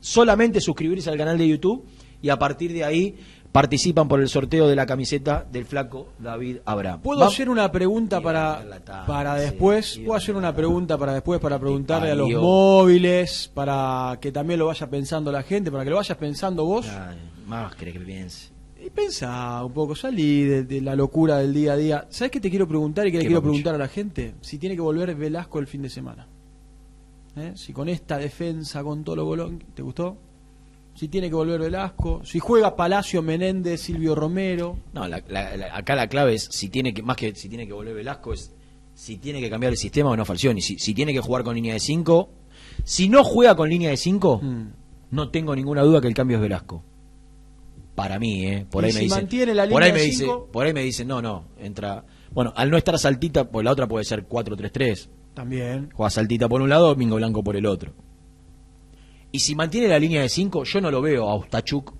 solamente 0.00 0.60
suscribirse 0.60 1.10
al 1.10 1.16
canal 1.16 1.38
de 1.38 1.48
YouTube 1.48 1.84
y 2.20 2.28
a 2.28 2.38
partir 2.38 2.72
de 2.72 2.84
ahí 2.84 3.16
participan 3.52 4.08
por 4.08 4.20
el 4.20 4.28
sorteo 4.28 4.68
de 4.68 4.76
la 4.76 4.86
camiseta 4.86 5.46
del 5.50 5.64
flaco 5.64 6.08
David 6.18 6.58
Abraham. 6.64 7.00
¿Puedo 7.00 7.24
hacer 7.24 7.48
una 7.48 7.70
pregunta 7.72 8.20
para, 8.20 8.62
tarde, 8.84 9.06
para 9.06 9.34
después? 9.34 10.00
¿Puedo 10.04 10.16
hacer 10.16 10.36
una 10.36 10.54
pregunta 10.54 10.98
para 10.98 11.14
después, 11.14 11.40
para 11.40 11.58
preguntarle 11.58 12.10
a 12.10 12.14
los 12.14 12.30
móviles, 12.30 13.50
para 13.52 14.18
que 14.20 14.32
también 14.32 14.58
lo 14.58 14.66
vaya 14.66 14.88
pensando 14.88 15.32
la 15.32 15.42
gente, 15.42 15.70
para 15.70 15.84
que 15.84 15.90
lo 15.90 15.96
vayas 15.96 16.16
pensando 16.18 16.64
vos? 16.64 16.86
Ay, 16.88 17.16
más 17.46 17.74
que 17.74 17.86
piense. 17.92 18.50
Y 18.84 18.90
pensá 18.90 19.64
un 19.64 19.72
poco, 19.72 19.96
salí 19.96 20.44
de, 20.44 20.62
de 20.62 20.80
la 20.80 20.94
locura 20.94 21.38
del 21.38 21.52
día 21.52 21.72
a 21.72 21.76
día. 21.76 22.06
¿Sabes 22.10 22.30
qué 22.30 22.40
te 22.40 22.48
quiero 22.48 22.68
preguntar 22.68 23.06
y 23.06 23.10
qué 23.10 23.18
le 23.18 23.22
¿Qué, 23.24 23.28
quiero 23.28 23.40
papucho? 23.40 23.50
preguntar 23.54 23.74
a 23.74 23.78
la 23.78 23.88
gente? 23.88 24.34
Si 24.40 24.58
tiene 24.58 24.76
que 24.76 24.82
volver 24.82 25.14
Velasco 25.16 25.58
el 25.58 25.66
fin 25.66 25.82
de 25.82 25.90
semana. 25.90 26.28
¿Eh? 27.36 27.52
Si 27.56 27.72
con 27.72 27.88
esta 27.88 28.18
defensa, 28.18 28.82
con 28.84 29.02
todo 29.04 29.16
lo 29.16 29.24
bolón, 29.24 29.62
¿te 29.74 29.82
gustó? 29.82 30.16
Si 30.98 31.06
tiene 31.06 31.28
que 31.28 31.34
volver 31.36 31.60
Velasco, 31.60 32.22
si 32.24 32.40
juega 32.40 32.74
Palacio, 32.74 33.22
Menéndez, 33.22 33.82
Silvio 33.82 34.16
Romero. 34.16 34.76
No, 34.92 35.06
la- 35.06 35.22
la- 35.28 35.56
la- 35.56 35.76
acá 35.76 35.94
la 35.94 36.08
clave 36.08 36.34
es 36.34 36.48
si 36.50 36.68
tiene 36.70 36.92
que, 36.92 37.04
más 37.04 37.16
que 37.16 37.34
si 37.36 37.48
tiene 37.48 37.68
que 37.68 37.72
volver 37.72 37.94
Velasco, 37.94 38.32
es 38.32 38.52
si 38.94 39.16
tiene 39.18 39.40
que 39.40 39.48
cambiar 39.48 39.70
el 39.72 39.78
sistema 39.78 40.10
o 40.10 40.16
no 40.16 40.24
Falcioni. 40.24 40.60
Si, 40.60 40.76
si 40.80 40.94
tiene 40.94 41.12
que 41.12 41.20
jugar 41.20 41.44
con 41.44 41.54
línea 41.54 41.72
de 41.74 41.78
5, 41.78 42.30
si 42.82 43.08
no 43.08 43.22
juega 43.22 43.54
con 43.54 43.68
línea 43.68 43.90
de 43.90 43.96
5, 43.96 44.40
Mm. 44.42 44.66
no 45.12 45.30
tengo 45.30 45.54
ninguna 45.54 45.82
duda 45.82 46.00
que 46.00 46.08
el 46.08 46.14
cambio 46.14 46.38
es 46.38 46.42
Velasco. 46.42 46.82
Para 47.94 48.18
mí, 48.18 48.44
¿eh? 48.46 48.66
Por 48.68 48.84
ahí 48.84 48.90
si 48.90 48.98
me 48.98 49.04
dicen. 49.04 49.18
mantiene 49.18 49.54
la 49.54 49.68
por 49.68 49.82
ahí 49.84 49.92
me 49.92 49.98
de 50.00 50.04
dice, 50.04 50.26
por 50.52 50.66
ahí 50.66 50.72
me 50.72 50.82
dicen, 50.82 51.06
no, 51.06 51.22
no, 51.22 51.44
entra. 51.58 52.04
Bueno, 52.32 52.52
al 52.56 52.70
no 52.70 52.76
estar 52.76 52.98
Saltita, 52.98 53.48
pues 53.50 53.64
la 53.64 53.70
otra 53.72 53.86
puede 53.86 54.04
ser 54.04 54.26
4-3-3. 54.26 55.08
También. 55.34 55.90
Juega 55.94 56.10
Saltita 56.10 56.48
por 56.48 56.60
un 56.60 56.68
lado, 56.68 56.88
Domingo 56.88 57.14
Blanco 57.16 57.42
por 57.44 57.54
el 57.56 57.66
otro. 57.66 57.92
Y 59.30 59.40
si 59.40 59.54
mantiene 59.54 59.88
la 59.88 59.98
línea 59.98 60.22
de 60.22 60.28
5, 60.28 60.64
yo 60.64 60.80
no 60.80 60.90
lo 60.90 61.02
veo 61.02 61.28
a 61.28 61.36
Ustachuk. 61.36 61.92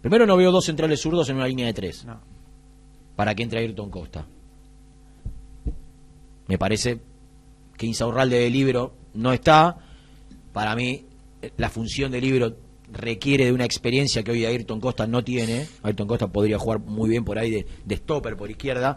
Primero 0.00 0.26
no 0.26 0.36
veo 0.36 0.50
dos 0.50 0.64
centrales 0.64 1.00
zurdos 1.00 1.28
en 1.28 1.36
una 1.36 1.46
línea 1.46 1.66
de 1.66 1.74
3 1.74 2.06
No. 2.06 2.20
para 3.16 3.34
que 3.34 3.42
entre 3.42 3.60
Ayrton 3.60 3.90
Costa. 3.90 4.26
Me 6.46 6.58
parece 6.58 7.00
que 7.76 7.86
Insaurralde 7.86 8.38
de 8.38 8.50
libro 8.50 8.94
no 9.14 9.32
está. 9.32 9.76
Para 10.52 10.74
mí, 10.74 11.04
la 11.56 11.68
función 11.70 12.10
de 12.10 12.20
libro 12.20 12.56
requiere 12.92 13.44
de 13.44 13.52
una 13.52 13.64
experiencia 13.64 14.22
que 14.22 14.32
hoy 14.32 14.44
Ayrton 14.44 14.80
Costa 14.80 15.06
no 15.06 15.22
tiene. 15.22 15.66
Ayrton 15.82 16.08
Costa 16.08 16.26
podría 16.26 16.58
jugar 16.58 16.80
muy 16.80 17.08
bien 17.08 17.24
por 17.24 17.38
ahí 17.38 17.50
de, 17.50 17.66
de 17.84 17.96
stopper 17.96 18.36
por 18.36 18.50
izquierda. 18.50 18.96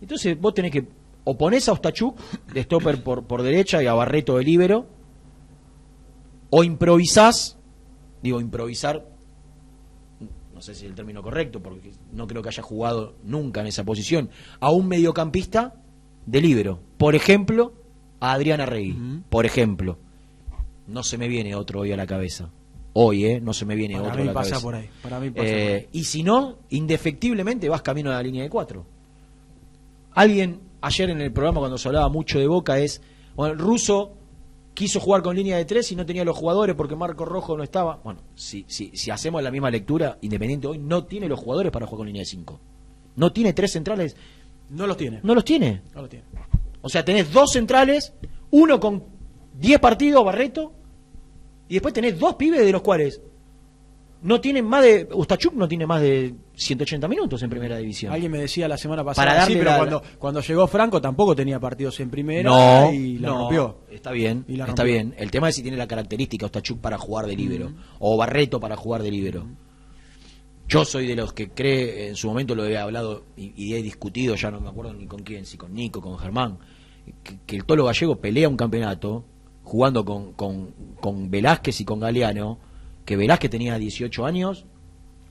Entonces 0.00 0.38
vos 0.40 0.54
tenés 0.54 0.72
que 0.72 0.86
o 1.24 1.38
ponés 1.38 1.68
a 1.68 1.72
Ostachuk 1.72 2.18
de 2.52 2.62
stopper 2.62 3.02
por, 3.02 3.24
por 3.24 3.42
derecha 3.42 3.82
y 3.82 3.86
a 3.86 3.94
Barreto 3.94 4.36
de 4.36 4.44
libero, 4.44 4.86
o 6.56 6.62
improvisás, 6.62 7.58
digo 8.22 8.40
improvisar, 8.40 9.04
no 10.54 10.60
sé 10.62 10.72
si 10.76 10.84
es 10.84 10.90
el 10.90 10.94
término 10.94 11.20
correcto, 11.20 11.60
porque 11.60 11.90
no 12.12 12.28
creo 12.28 12.42
que 12.42 12.48
haya 12.50 12.62
jugado 12.62 13.16
nunca 13.24 13.60
en 13.60 13.66
esa 13.66 13.82
posición, 13.82 14.30
a 14.60 14.70
un 14.70 14.86
mediocampista 14.86 15.74
de 16.26 16.40
libero. 16.40 16.78
Por 16.96 17.16
ejemplo, 17.16 17.72
a 18.20 18.34
Adriana. 18.34 18.66
Ujú. 18.66 19.22
Por 19.30 19.46
ejemplo. 19.46 19.98
No 20.86 21.02
se 21.02 21.18
me 21.18 21.26
viene 21.26 21.56
otro 21.56 21.80
hoy 21.80 21.90
a 21.90 21.96
la 21.96 22.06
cabeza. 22.06 22.50
Hoy, 22.92 23.24
¿eh? 23.24 23.40
No 23.40 23.52
se 23.52 23.64
me 23.64 23.74
viene 23.74 23.96
Para 23.96 24.06
otro 24.10 24.18
mí 24.22 24.22
a 24.22 24.26
la 24.26 24.32
pasa 24.32 24.50
cabeza. 24.50 24.64
por 24.64 24.74
ahí, 24.76 24.88
para 25.02 25.18
mí 25.18 25.30
pasa 25.30 25.48
Eh, 25.48 25.50
por 25.50 25.72
ahí. 25.72 25.88
Y 25.90 26.04
si 26.04 26.22
no, 26.22 26.58
indefectiblemente 26.70 27.68
vas 27.68 27.82
camino 27.82 28.10
a 28.10 28.14
la 28.14 28.22
línea 28.22 28.44
de 28.44 28.48
cuatro. 28.48 28.86
Alguien 30.12 30.60
ayer 30.82 31.10
en 31.10 31.20
el 31.20 31.32
programa 31.32 31.58
cuando 31.58 31.78
se 31.78 31.88
hablaba 31.88 32.08
mucho 32.08 32.38
de 32.38 32.46
Boca 32.46 32.78
es, 32.78 33.02
bueno, 33.34 33.54
el 33.54 33.58
ruso 33.58 34.12
quiso 34.74 35.00
jugar 35.00 35.22
con 35.22 35.36
línea 35.36 35.56
de 35.56 35.64
tres 35.64 35.90
y 35.92 35.96
no 35.96 36.04
tenía 36.04 36.24
los 36.24 36.36
jugadores 36.36 36.74
porque 36.76 36.96
Marco 36.96 37.24
Rojo 37.24 37.56
no 37.56 37.62
estaba. 37.62 38.00
Bueno, 38.04 38.20
si, 38.34 38.64
si, 38.68 38.90
si 38.96 39.10
hacemos 39.10 39.42
la 39.42 39.50
misma 39.50 39.70
lectura, 39.70 40.18
Independiente 40.20 40.66
hoy 40.66 40.78
no 40.78 41.04
tiene 41.04 41.28
los 41.28 41.38
jugadores 41.40 41.72
para 41.72 41.86
jugar 41.86 41.98
con 41.98 42.06
línea 42.08 42.20
de 42.22 42.26
cinco. 42.26 42.60
No 43.16 43.32
tiene 43.32 43.52
tres 43.52 43.72
centrales, 43.72 44.16
No 44.68 44.86
los 44.86 44.96
tiene. 44.96 45.20
no 45.22 45.34
los 45.34 45.44
tiene. 45.44 45.82
No 45.94 46.00
los 46.02 46.10
tiene. 46.10 46.24
O 46.82 46.88
sea, 46.88 47.04
tenés 47.04 47.32
dos 47.32 47.52
centrales, 47.52 48.12
uno 48.50 48.78
con 48.80 49.04
10 49.58 49.78
partidos, 49.78 50.24
Barreto, 50.24 50.72
Y 51.68 51.74
después 51.74 51.94
tenés 51.94 52.18
dos 52.18 52.34
pibes 52.34 52.60
de 52.60 52.72
los 52.72 52.82
cuales 52.82 53.22
no 54.24 54.40
tienen 54.40 54.64
más 54.64 54.82
de. 54.82 55.06
Ustachuk 55.12 55.54
no 55.54 55.68
tiene 55.68 55.86
más 55.86 56.00
de 56.02 56.34
180 56.54 57.06
minutos 57.08 57.42
en 57.42 57.50
primera 57.50 57.76
división. 57.76 58.12
Alguien 58.12 58.32
me 58.32 58.38
decía 58.38 58.66
la 58.66 58.76
semana 58.76 59.04
pasada, 59.04 59.28
Para 59.30 59.46
sí, 59.46 59.52
pero 59.54 59.66
la- 59.70 59.76
cuando, 59.76 60.02
cuando 60.18 60.40
llegó 60.40 60.66
Franco 60.66 61.00
tampoco 61.00 61.36
tenía 61.36 61.60
partidos 61.60 62.00
en 62.00 62.10
primera 62.10 62.50
No, 62.50 62.92
y 62.92 63.18
la 63.18 63.28
no, 63.28 63.38
rompió. 63.40 63.76
Está 63.90 64.10
bien, 64.12 64.44
Y 64.48 64.56
la 64.56 64.64
está 64.64 64.82
rompió. 64.82 64.92
bien. 64.94 65.14
El 65.18 65.30
tema 65.30 65.48
es 65.50 65.54
si 65.54 65.62
tiene 65.62 65.76
la 65.76 65.86
característica 65.86 66.46
Ostachuk 66.46 66.80
para 66.80 66.98
jugar 66.98 67.26
de 67.26 67.36
líbero 67.36 67.72
o 68.00 68.16
Barreto 68.16 68.58
para 68.58 68.76
jugar 68.76 69.02
de 69.02 69.10
líbero. 69.10 69.46
Yo 70.66 70.84
soy 70.86 71.06
de 71.06 71.14
los 71.16 71.32
que 71.34 71.50
cree, 71.50 72.08
en 72.08 72.16
su 72.16 72.26
momento 72.28 72.54
lo 72.54 72.64
he 72.64 72.78
hablado 72.78 73.26
y, 73.36 73.52
y 73.54 73.74
he 73.74 73.82
discutido, 73.82 74.34
ya 74.34 74.50
no 74.50 74.60
me 74.60 74.68
acuerdo 74.70 74.94
ni 74.94 75.06
con 75.06 75.22
quién, 75.22 75.44
si 75.44 75.58
con 75.58 75.74
Nico, 75.74 76.00
con 76.00 76.18
Germán, 76.18 76.58
que, 77.22 77.38
que 77.44 77.56
el 77.56 77.64
Tolo 77.66 77.84
Gallego 77.84 78.16
pelea 78.16 78.48
un 78.48 78.56
campeonato 78.56 79.26
jugando 79.62 80.04
con, 80.06 80.32
con, 80.32 80.70
con 81.00 81.30
Velázquez 81.30 81.82
y 81.82 81.84
con 81.84 82.00
Galeano, 82.00 82.58
que 83.04 83.16
Velázquez 83.16 83.50
tenía 83.50 83.78
18 83.78 84.24
años, 84.26 84.66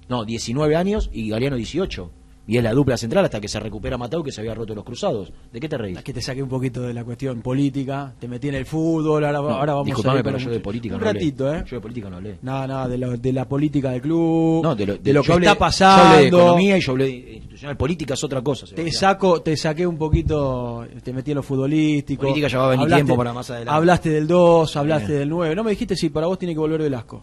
no, 0.09 0.25
19 0.25 0.75
años 0.75 1.09
y 1.13 1.29
Galeano 1.29 1.55
18. 1.55 2.11
Y 2.45 2.57
es 2.57 2.63
la 2.63 2.73
dupla 2.73 2.97
central 2.97 3.23
hasta 3.23 3.39
que 3.39 3.47
se 3.47 3.57
recupera 3.57 3.97
Matau 3.97 4.21
que 4.21 4.29
se 4.33 4.41
había 4.41 4.53
roto 4.53 4.75
los 4.75 4.83
cruzados. 4.83 5.31
¿De 5.53 5.61
qué 5.61 5.69
te 5.69 5.77
reís? 5.77 5.97
Es 5.97 6.03
que 6.03 6.11
te 6.11 6.21
saqué 6.21 6.43
un 6.43 6.49
poquito 6.49 6.81
de 6.81 6.93
la 6.93 7.05
cuestión 7.05 7.41
política, 7.41 8.13
te 8.19 8.27
metí 8.27 8.49
en 8.49 8.55
el 8.55 8.65
fútbol, 8.65 9.23
ahora, 9.23 9.39
No, 9.39 9.49
ahora 9.49 9.71
vamos 9.75 9.85
disculpame, 9.85 10.19
a 10.19 10.23
pero 10.23 10.37
yo 10.37 10.49
de 10.51 10.59
política 10.59 10.95
un 10.95 11.01
no 11.01 11.07
hablé. 11.07 11.19
ratito, 11.21 11.53
¿eh? 11.55 11.63
Yo 11.65 11.77
de 11.77 11.81
política 11.81 12.09
no 12.09 12.17
hablé. 12.17 12.39
Nada, 12.41 12.67
nada, 12.67 12.87
de, 12.89 12.97
lo- 12.97 13.15
de 13.15 13.31
la 13.31 13.47
política 13.47 13.91
del 13.91 14.01
club, 14.01 14.61
No, 14.61 14.75
de 14.75 14.85
lo, 14.85 14.97
de 14.97 15.13
lo 15.13 15.21
yo 15.21 15.25
que 15.25 15.31
hablé- 15.39 15.47
está 15.47 15.69
Yo 15.69 15.85
hablé 15.85 16.25
de 16.25 16.25
pasando. 16.25 16.37
economía 16.37 16.77
y 16.77 16.81
yo 16.81 16.91
hablé 16.91 17.05
de 17.05 17.33
institucional. 17.35 17.77
Política 17.77 18.13
es 18.15 18.23
otra 18.25 18.41
cosa. 18.41 18.65
Te 18.75 18.91
saco, 18.91 19.41
te 19.41 19.55
saqué 19.55 19.87
un 19.87 19.97
poquito, 19.97 20.85
te 21.01 21.13
metí 21.13 21.31
en 21.31 21.35
lo 21.35 21.43
futbolístico. 21.43 22.23
Política 22.23 22.49
ya 22.49 22.57
va 22.59 22.65
a 22.65 22.69
venir 22.71 22.87
tiempo 22.93 23.15
para 23.15 23.31
más 23.31 23.49
adelante. 23.51 23.73
Hablaste 23.73 24.09
del 24.09 24.27
2, 24.27 24.75
hablaste 24.75 25.07
Bien. 25.07 25.19
del 25.19 25.29
9. 25.29 25.55
No 25.55 25.63
me 25.63 25.69
dijiste 25.69 25.95
si 25.95 26.09
para 26.09 26.27
vos 26.27 26.37
tiene 26.37 26.53
que 26.53 26.59
volver 26.59 26.81
Velasco. 26.81 27.21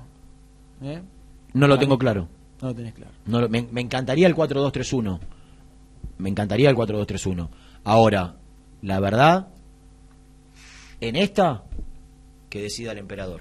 ¿Eh? 0.83 1.03
No 1.53 1.67
lo 1.67 1.79
tengo 1.79 1.99
claro. 1.99 2.29
No 2.63 2.69
lo 2.69 2.75
tenés 2.75 2.95
claro. 2.95 3.13
No 3.27 3.41
lo- 3.41 3.49
me, 3.49 3.63
me 3.71 3.81
encantaría 3.81 4.27
el 4.27 4.35
4-2-3-1. 4.35 5.19
Me 6.19 6.29
encantaría 6.29 6.69
el 6.71 6.77
4-2-3-1. 6.77 7.49
Ahora, 7.85 8.37
la 8.83 9.01
verdad, 9.01 9.49
en 11.01 11.17
esta, 11.17 11.65
que 12.51 12.63
decida 12.63 12.93
el 12.93 12.99
emperador. 12.99 13.41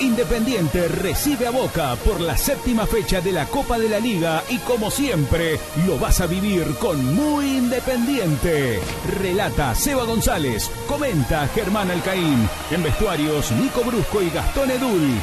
Independiente 0.00 0.88
recibe 0.88 1.46
a 1.46 1.50
Boca 1.50 1.94
por 2.04 2.20
la 2.20 2.36
séptima 2.36 2.86
fecha 2.86 3.20
de 3.20 3.32
la 3.32 3.46
Copa 3.46 3.78
de 3.78 3.88
la 3.88 4.00
Liga 4.00 4.42
y 4.48 4.58
como 4.58 4.90
siempre 4.90 5.58
lo 5.86 5.98
vas 5.98 6.20
a 6.20 6.26
vivir 6.26 6.74
con 6.80 7.14
Muy 7.14 7.58
Independiente. 7.58 8.80
Relata 9.20 9.74
Seba 9.74 10.04
González, 10.04 10.70
comenta 10.88 11.46
Germán 11.48 11.90
Alcaín, 11.90 12.48
en 12.70 12.82
vestuarios 12.82 13.52
Nico 13.52 13.82
Brusco 13.82 14.20
y 14.20 14.30
Gastón 14.30 14.70
Edul. 14.70 15.20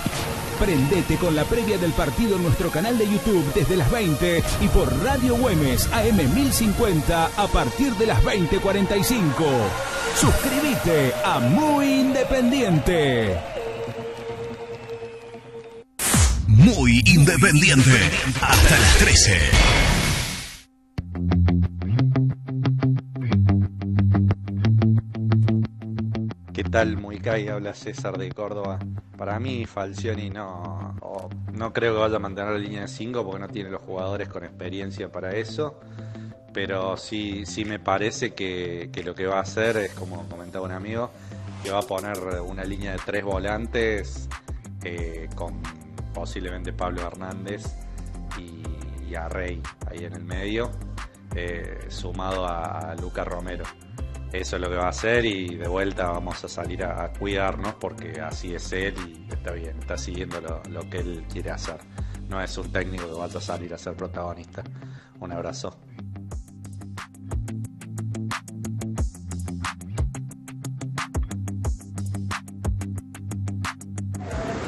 Prendete 0.59 1.17
con 1.17 1.36
la 1.36 1.43
previa 1.43 1.78
del 1.78 1.91
partido 1.91 2.36
en 2.36 2.43
nuestro 2.43 2.69
canal 2.69 2.97
de 2.97 3.09
YouTube 3.09 3.53
desde 3.53 3.76
las 3.76 3.89
20 3.91 4.43
y 4.61 4.67
por 4.67 5.03
Radio 5.03 5.36
Güemes 5.36 5.91
AM 5.91 6.17
1050 6.34 7.32
a 7.36 7.47
partir 7.47 7.93
de 7.95 8.05
las 8.05 8.24
20:45. 8.24 9.32
Suscríbete 10.15 11.13
a 11.26 11.39
Muy 11.39 12.01
Independiente. 12.01 13.51
Muy 16.62 17.01
independiente. 17.07 17.89
Hasta 18.39 18.80
las 18.80 18.97
13. 18.99 19.39
¿Qué 26.53 26.64
tal, 26.64 26.97
Muicay? 26.97 27.47
Habla 27.47 27.74
César 27.74 28.16
de 28.20 28.32
Córdoba. 28.32 28.78
Para 29.18 29.39
mí, 29.39 29.66
Falcioni 29.66 30.30
no, 30.30 30.95
no 31.51 31.74
creo 31.74 31.95
que 31.95 31.99
vaya 31.99 32.18
a 32.18 32.20
mantener 32.20 32.51
la 32.51 32.59
línea 32.59 32.82
de 32.82 32.88
5 32.88 33.26
porque 33.26 33.39
no 33.39 33.47
tiene 33.47 33.72
los 33.72 33.82
jugadores 33.82 34.30
con 34.30 34.43
experiencia 34.43 35.12
para 35.12 35.36
eso. 35.36 35.80
Pero 36.53 36.95
sí, 36.95 37.43
sí 37.47 37.66
me 37.66 37.80
parece 37.80 38.36
que, 38.36 38.91
que 38.93 39.03
lo 39.03 39.16
que 39.16 39.26
va 39.26 39.38
a 39.38 39.41
hacer 39.41 39.78
es, 39.78 39.93
como 39.93 40.30
comentaba 40.30 40.66
un 40.66 40.74
amigo, 40.74 41.09
que 41.64 41.72
va 41.72 41.80
a 41.80 41.84
poner 41.84 42.20
una 42.45 42.64
línea 42.64 42.91
de 42.91 42.99
tres 43.03 43.24
volantes 43.24 44.30
eh, 44.84 45.28
con 45.36 45.81
posiblemente 46.14 46.74
Pablo 46.74 47.01
Hernández 47.01 47.64
y, 48.38 48.64
y 49.09 49.16
a 49.16 49.28
Rey 49.30 49.62
ahí 49.89 50.05
en 50.05 50.14
el 50.14 50.24
medio, 50.24 50.72
eh, 51.36 51.86
sumado 51.89 52.45
a, 52.47 52.95
Lucas 52.99 53.28
Romero. 53.28 53.66
Eso 54.32 54.55
es 54.55 54.62
lo 54.62 54.70
que 54.70 54.76
va 54.76 54.86
a 54.86 54.89
hacer 54.89 55.26
y 55.26 55.55
de 55.55 55.68
vuelta 55.68 56.09
vamos 56.09 56.43
a 56.43 56.47
salir 56.47 56.86
a, 56.86 57.12
cuidarnos 57.12 57.76
porque 57.76 58.22
así 58.22 58.55
es 58.55 58.72
él 58.72 58.95
y 59.30 59.34
está 59.34 59.51
bien, 59.51 59.78
está 59.80 59.97
siguiendo 59.97 60.39
lo, 60.39 60.62
lo 60.70 60.89
que 60.89 60.99
él 60.99 61.26
quiere 61.32 61.51
hacer. 61.51 61.80
No 62.30 62.41
es 62.41 62.57
un 62.57 62.72
técnico 62.72 63.07
que 63.07 63.14
va 63.14 63.26
a 63.26 63.41
salir 63.41 63.74
a 63.74 63.78
ser 63.78 63.95
protagonista. 63.95 64.64
Un 65.20 65.34
abrazo. 65.34 65.78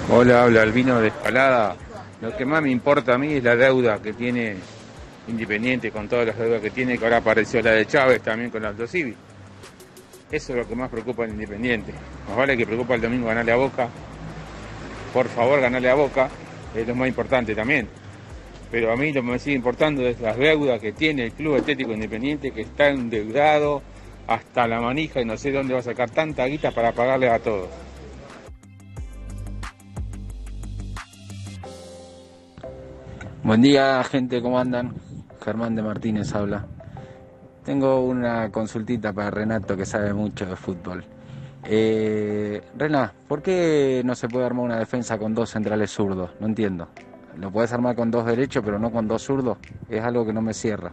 Hola, 0.10 0.44
habla 0.44 0.64
Albino 0.64 1.00
de 1.00 1.08
Escalada. 1.08 1.78
Lo 2.22 2.36
que 2.36 2.46
más 2.46 2.62
me 2.62 2.70
importa 2.70 3.14
a 3.14 3.18
mí 3.18 3.34
es 3.36 3.44
la 3.44 3.56
deuda 3.56 4.02
que 4.02 4.12
tiene 4.12 4.58
Independiente 5.30 5.92
con 5.92 6.10
todas 6.10 6.28
las 6.28 6.38
deudas 6.38 6.62
que 6.62 6.72
tiene, 6.72 6.98
que 6.98 7.06
ahora 7.06 7.18
apareció 7.18 7.62
la 7.62 7.72
de 7.72 7.86
Chávez 7.86 8.22
también 8.22 8.50
con 8.50 8.62
la 8.62 8.70
Alto 8.70 8.86
Civi. 8.86 9.16
Eso 10.30 10.52
es 10.52 10.60
lo 10.60 10.68
que 10.68 10.76
más 10.76 10.90
preocupa 10.90 11.24
al 11.24 11.30
Independiente. 11.30 11.94
Más 12.28 12.36
vale 12.36 12.58
que 12.58 12.66
preocupa 12.66 12.96
el 12.96 13.02
domingo 13.02 13.28
ganarle 13.28 13.54
a 13.54 13.56
Boca. 13.56 13.88
Por 15.14 15.30
favor, 15.30 15.62
ganarle 15.62 15.90
a 15.90 15.96
Boca. 15.96 16.30
Es 16.76 16.86
lo 16.86 16.96
más 16.96 17.08
importante 17.08 17.56
también. 17.56 17.88
Pero 18.70 18.92
a 18.92 18.98
mí 18.98 19.14
lo 19.14 19.22
que 19.22 19.32
me 19.32 19.40
sigue 19.40 19.56
importando 19.56 20.06
es 20.06 20.20
las 20.20 20.36
deudas 20.38 20.82
que 20.82 20.92
tiene 20.92 21.26
el 21.26 21.32
Club 21.32 21.56
Atlético 21.56 21.94
Independiente, 21.94 22.52
que 22.52 22.62
está 22.62 22.90
endeudado 22.90 23.82
hasta 24.28 24.68
la 24.68 24.82
manija 24.82 25.22
y 25.22 25.26
no 25.26 25.38
sé 25.38 25.52
dónde 25.52 25.74
va 25.74 25.80
a 25.80 25.84
sacar 25.84 26.10
tanta 26.10 26.46
guita 26.46 26.72
para 26.72 26.92
pagarle 26.92 27.30
a 27.30 27.40
todos. 27.40 27.70
Buen 33.54 33.62
día, 33.62 34.04
gente, 34.06 34.42
¿cómo 34.42 34.58
andan? 34.58 34.96
Germán 35.40 35.76
de 35.76 35.84
Martínez 35.84 36.34
habla. 36.34 36.66
Tengo 37.64 38.00
una 38.04 38.52
consultita 38.52 39.14
para 39.14 39.30
Renato 39.30 39.78
que 39.78 39.86
sabe 39.86 40.12
mucho 40.12 40.48
de 40.48 40.56
fútbol. 40.56 41.06
Eh, 41.64 42.64
Rena, 42.76 43.14
¿por 43.28 43.44
qué 43.44 44.02
no 44.04 44.16
se 44.16 44.28
puede 44.28 44.48
armar 44.48 44.66
una 44.66 44.80
defensa 44.80 45.20
con 45.20 45.36
dos 45.36 45.52
centrales 45.52 45.92
zurdos? 45.92 46.32
No 46.40 46.48
entiendo. 46.48 46.88
Lo 47.38 47.52
puedes 47.52 47.72
armar 47.72 47.96
con 47.96 48.10
dos 48.10 48.26
derechos, 48.26 48.64
pero 48.66 48.80
no 48.80 48.92
con 48.92 49.08
dos 49.08 49.22
zurdos. 49.22 49.60
Es 49.88 50.02
algo 50.04 50.26
que 50.26 50.34
no 50.34 50.42
me 50.42 50.56
cierra. 50.56 50.92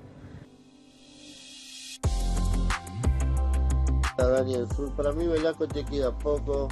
Para 4.18 5.12
mí 5.12 5.26
Velasco 5.26 5.66
te 5.66 5.82
queda 5.82 6.12
poco. 6.12 6.68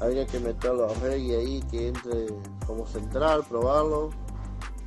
Habría 0.00 0.24
que 0.26 0.38
meterlo 0.38 0.88
a 0.88 0.94
Rey 1.00 1.32
ahí, 1.32 1.60
que 1.68 1.88
entre 1.88 2.26
como 2.64 2.86
central, 2.86 3.42
probarlo. 3.48 4.10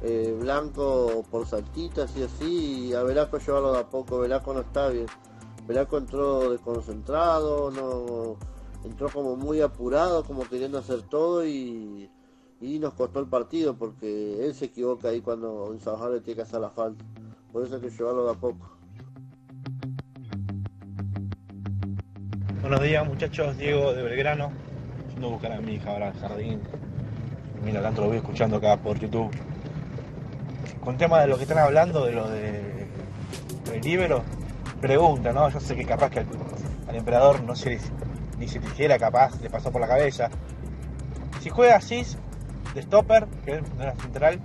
Eh, 0.03 0.35
Blanco 0.39 1.23
por 1.29 1.45
saltitas 1.45 2.15
y 2.17 2.23
así, 2.23 2.87
y 2.87 2.93
a 2.93 3.03
Velasco 3.03 3.37
llevarlo 3.37 3.73
de 3.73 3.79
a 3.79 3.89
poco. 3.89 4.19
Velasco 4.19 4.53
no 4.53 4.61
está 4.61 4.89
bien. 4.89 5.05
Velasco 5.67 5.97
entró 5.97 6.49
desconcentrado, 6.49 7.69
no 7.69 8.37
entró 8.83 9.09
como 9.09 9.35
muy 9.35 9.61
apurado, 9.61 10.23
como 10.23 10.43
queriendo 10.49 10.79
hacer 10.79 11.03
todo 11.03 11.45
y, 11.45 12.09
y 12.59 12.79
nos 12.79 12.95
costó 12.95 13.19
el 13.19 13.27
partido 13.27 13.75
porque 13.75 14.43
él 14.43 14.55
se 14.55 14.65
equivoca 14.65 15.09
ahí 15.09 15.21
cuando 15.21 15.71
en 15.71 16.11
le 16.11 16.21
tiene 16.21 16.35
que 16.35 16.41
hacer 16.41 16.61
la 16.61 16.71
falta. 16.71 17.05
Por 17.51 17.63
eso 17.63 17.75
hay 17.75 17.81
que 17.81 17.89
llevarlo 17.91 18.25
de 18.25 18.31
a 18.31 18.35
poco. 18.35 18.71
Buenos 22.61 22.81
días 22.81 23.05
muchachos, 23.07 23.57
Diego 23.57 23.93
de 23.93 24.01
Belgrano. 24.01 24.51
Yendo 25.09 25.27
a 25.27 25.31
buscar 25.31 25.51
a 25.51 25.61
mi 25.61 25.73
hija 25.73 25.91
ahora 25.91 26.07
al 26.07 26.19
jardín. 26.19 26.61
Mira, 27.63 27.81
tanto 27.81 28.01
lo 28.01 28.07
voy 28.07 28.17
escuchando 28.17 28.57
acá 28.57 28.77
por 28.77 28.97
YouTube. 28.97 29.29
Con 30.83 30.97
tema 30.97 31.19
de 31.21 31.27
lo 31.27 31.37
que 31.37 31.43
están 31.43 31.59
hablando, 31.59 32.05
de 32.05 32.11
lo 32.11 32.29
de 32.29 32.71
del 33.71 33.81
libro, 33.81 34.23
pregunta, 34.81 35.31
¿no? 35.31 35.49
Yo 35.49 35.59
sé 35.59 35.75
que 35.75 35.85
capaz 35.85 36.09
que 36.09 36.19
al, 36.19 36.95
emperador 36.95 37.41
no 37.43 37.55
sé 37.55 37.79
ni 38.37 38.47
si 38.47 38.59
siquiera 38.59 38.99
capaz 38.99 39.39
le 39.41 39.49
pasó 39.49 39.71
por 39.71 39.79
la 39.81 39.87
cabeza. 39.87 40.29
Si 41.39 41.49
juega 41.49 41.77
así, 41.77 42.03
de 42.73 42.81
stopper, 42.81 43.27
que 43.45 43.55
es 43.55 43.61
la 43.77 43.95
central, 43.95 44.39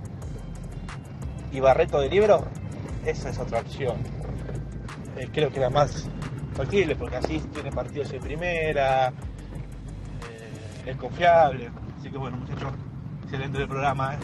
y 1.51 1.59
Barreto 1.59 1.99
de 1.99 2.09
libro, 2.09 2.45
esa 3.05 3.29
es 3.29 3.37
otra 3.39 3.59
opción. 3.59 3.97
Eh, 5.17 5.29
creo 5.33 5.49
que 5.49 5.59
era 5.59 5.69
más 5.69 6.07
factible, 6.53 6.95
porque 6.95 7.17
así 7.17 7.39
tiene 7.53 7.71
partidos 7.71 8.11
en 8.13 8.21
primera, 8.21 9.09
eh, 9.09 9.13
es 10.85 10.95
confiable. 10.97 11.69
Así 11.99 12.09
que 12.09 12.17
bueno, 12.17 12.37
muchachos, 12.37 12.73
excelente 13.23 13.59
el 13.59 13.67
programa. 13.67 14.15
¿eh? 14.15 14.17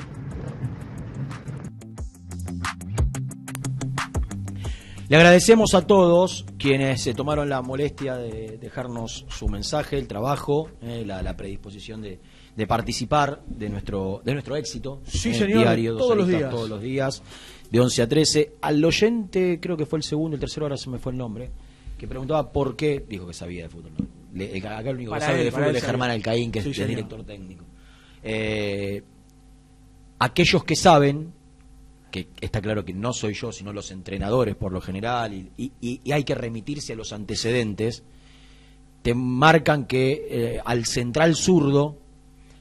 Le 5.14 5.18
agradecemos 5.18 5.76
a 5.76 5.86
todos 5.86 6.44
quienes 6.58 7.04
se 7.04 7.14
tomaron 7.14 7.48
la 7.48 7.62
molestia 7.62 8.18
de 8.18 8.58
dejarnos 8.58 9.28
su 9.30 9.48
mensaje, 9.48 10.00
el 10.00 10.08
trabajo, 10.08 10.72
eh, 10.82 11.04
la, 11.06 11.22
la, 11.22 11.38
predisposición 11.38 12.02
de, 12.02 12.20
de, 12.56 12.66
participar 12.66 13.44
de 13.46 13.70
nuestro 13.70 14.24
de 14.26 14.34
nuestro 14.34 14.56
éxito. 14.56 15.02
Sí, 15.06 15.30
en 15.30 15.36
señor, 15.36 15.60
diario, 15.60 15.98
todos 15.98 16.18
los 16.18 16.28
días. 16.28 16.50
Todos 16.50 16.68
los 16.68 16.82
días, 16.82 17.22
de 17.70 17.80
11 17.80 18.02
a 18.02 18.10
13. 18.10 18.54
Al 18.60 18.84
oyente, 18.84 19.60
creo 19.62 19.78
que 19.78 19.86
fue 19.86 20.00
el 20.00 20.04
segundo, 20.04 20.34
el 20.34 20.40
tercero, 20.40 20.66
ahora 20.66 20.78
se 20.78 20.90
me 20.90 20.98
fue 20.98 21.12
el 21.12 21.20
nombre, 21.20 21.52
que 21.96 22.08
preguntaba 22.08 22.52
por 22.52 22.76
qué, 22.76 23.06
dijo 23.08 23.28
que 23.28 23.36
sabía 23.36 23.62
de 23.62 23.70
fútbol. 23.70 23.92
¿no? 23.96 24.08
Le, 24.34 24.58
acá 24.58 24.90
el 24.90 24.96
único 24.96 25.12
para 25.12 25.28
que 25.28 25.32
sabe 25.32 25.40
él, 25.42 25.46
de 25.46 25.52
fútbol 25.52 25.76
es 25.76 25.84
Germán 25.84 26.10
Alcaín, 26.10 26.52
que 26.52 26.64
sí, 26.64 26.72
es 26.72 26.80
el 26.80 26.88
director 26.88 27.24
técnico. 27.24 27.66
Eh, 28.24 29.04
aquellos 30.18 30.64
que 30.64 30.76
saben 30.76 31.34
que 32.14 32.28
está 32.42 32.62
claro 32.62 32.86
que 32.86 32.94
no 32.94 33.12
soy 33.12 33.34
yo, 33.34 33.52
sino 33.52 33.74
los 33.74 33.90
entrenadores 33.90 34.56
por 34.56 34.72
lo 34.72 34.80
general, 34.80 35.34
y, 35.58 36.12
hay 36.12 36.24
que 36.24 36.36
remitirse 36.36 36.94
a 36.94 36.96
los 36.96 37.12
antecedentes, 37.12 38.04
te 39.02 39.16
marcan 39.16 39.88
que 39.88 40.28
eh, 40.30 40.62
al 40.64 40.86
central 40.86 41.36
zurdo 41.36 41.98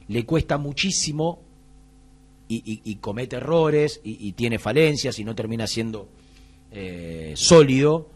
le 0.07 0.25
cuesta 0.25 0.57
muchísimo 0.57 1.39
y, 2.47 2.95
comete 2.95 3.35
errores 3.35 4.01
y, 4.03 4.31
tiene 4.31 4.57
falencias 4.57 5.19
y 5.19 5.23
no 5.23 5.35
termina 5.35 5.67
siendo 5.67 6.09
eh, 6.71 7.33
sólido, 7.35 8.09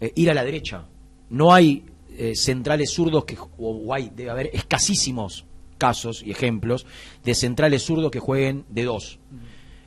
eh, 0.00 0.12
ir 0.16 0.28
a 0.28 0.34
la 0.34 0.44
derecha. 0.44 0.88
No 1.30 1.54
hay 1.54 1.84
centrales 2.34 2.90
zurdos 2.90 3.24
que, 3.24 3.38
o 3.58 3.94
hay, 3.94 4.10
debe 4.14 4.30
haber 4.30 4.50
escasísimos 4.52 5.44
casos 5.78 6.20
y 6.24 6.32
ejemplos 6.32 6.84
de 7.24 7.36
centrales 7.36 7.84
zurdos 7.84 8.10
que 8.10 8.18
jueguen 8.18 8.64
de 8.68 8.84
dos. 8.84 9.19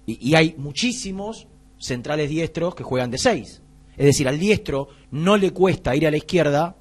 Y, 0.05 0.29
y, 0.29 0.35
hay 0.35 0.55
muchísimos 0.57 1.47
centrales 1.77 2.29
diestros 2.29 2.75
que 2.75 2.83
juegan 2.83 3.11
de 3.11 3.17
seis. 3.17 3.61
Es 3.97 4.05
decir, 4.05 4.27
al 4.27 4.39
diestro 4.39 4.89
no 5.11 5.37
le 5.37 5.51
cuesta 5.51 5.95
ir 5.95 6.07
a 6.07 6.11
la 6.11 6.17
izquierda 6.17 6.75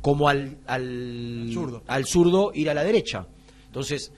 como 0.00 0.28
al, 0.28 0.58
al, 0.66 1.50
zurdo. 1.52 1.82
al 1.86 2.06
zurdo 2.06 2.52
ir 2.54 2.70
a 2.70 2.74
la 2.74 2.84
derecha. 2.84 3.26
Entonces, 3.66 4.12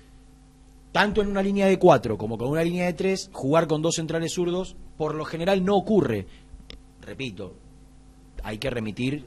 tanto 0.93 1.23
en 1.23 1.29
una 1.29 1.43
línea 1.43 1.67
de 1.67 1.79
cuatro 1.79 2.19
como 2.19 2.37
con 2.37 2.49
una 2.49 2.63
línea 2.63 2.87
de 2.87 2.93
tres, 2.93 3.31
jugar 3.33 3.67
con 3.67 3.83
dos 3.83 3.97
centrales 3.97 4.33
zurdos, 4.33 4.77
por 4.97 5.15
lo 5.15 5.25
general 5.25 5.65
no 5.65 5.77
ocurre. 5.77 6.27
Repito, 7.03 7.55
hay 8.43 8.59
que 8.59 8.71
remitir 8.71 9.27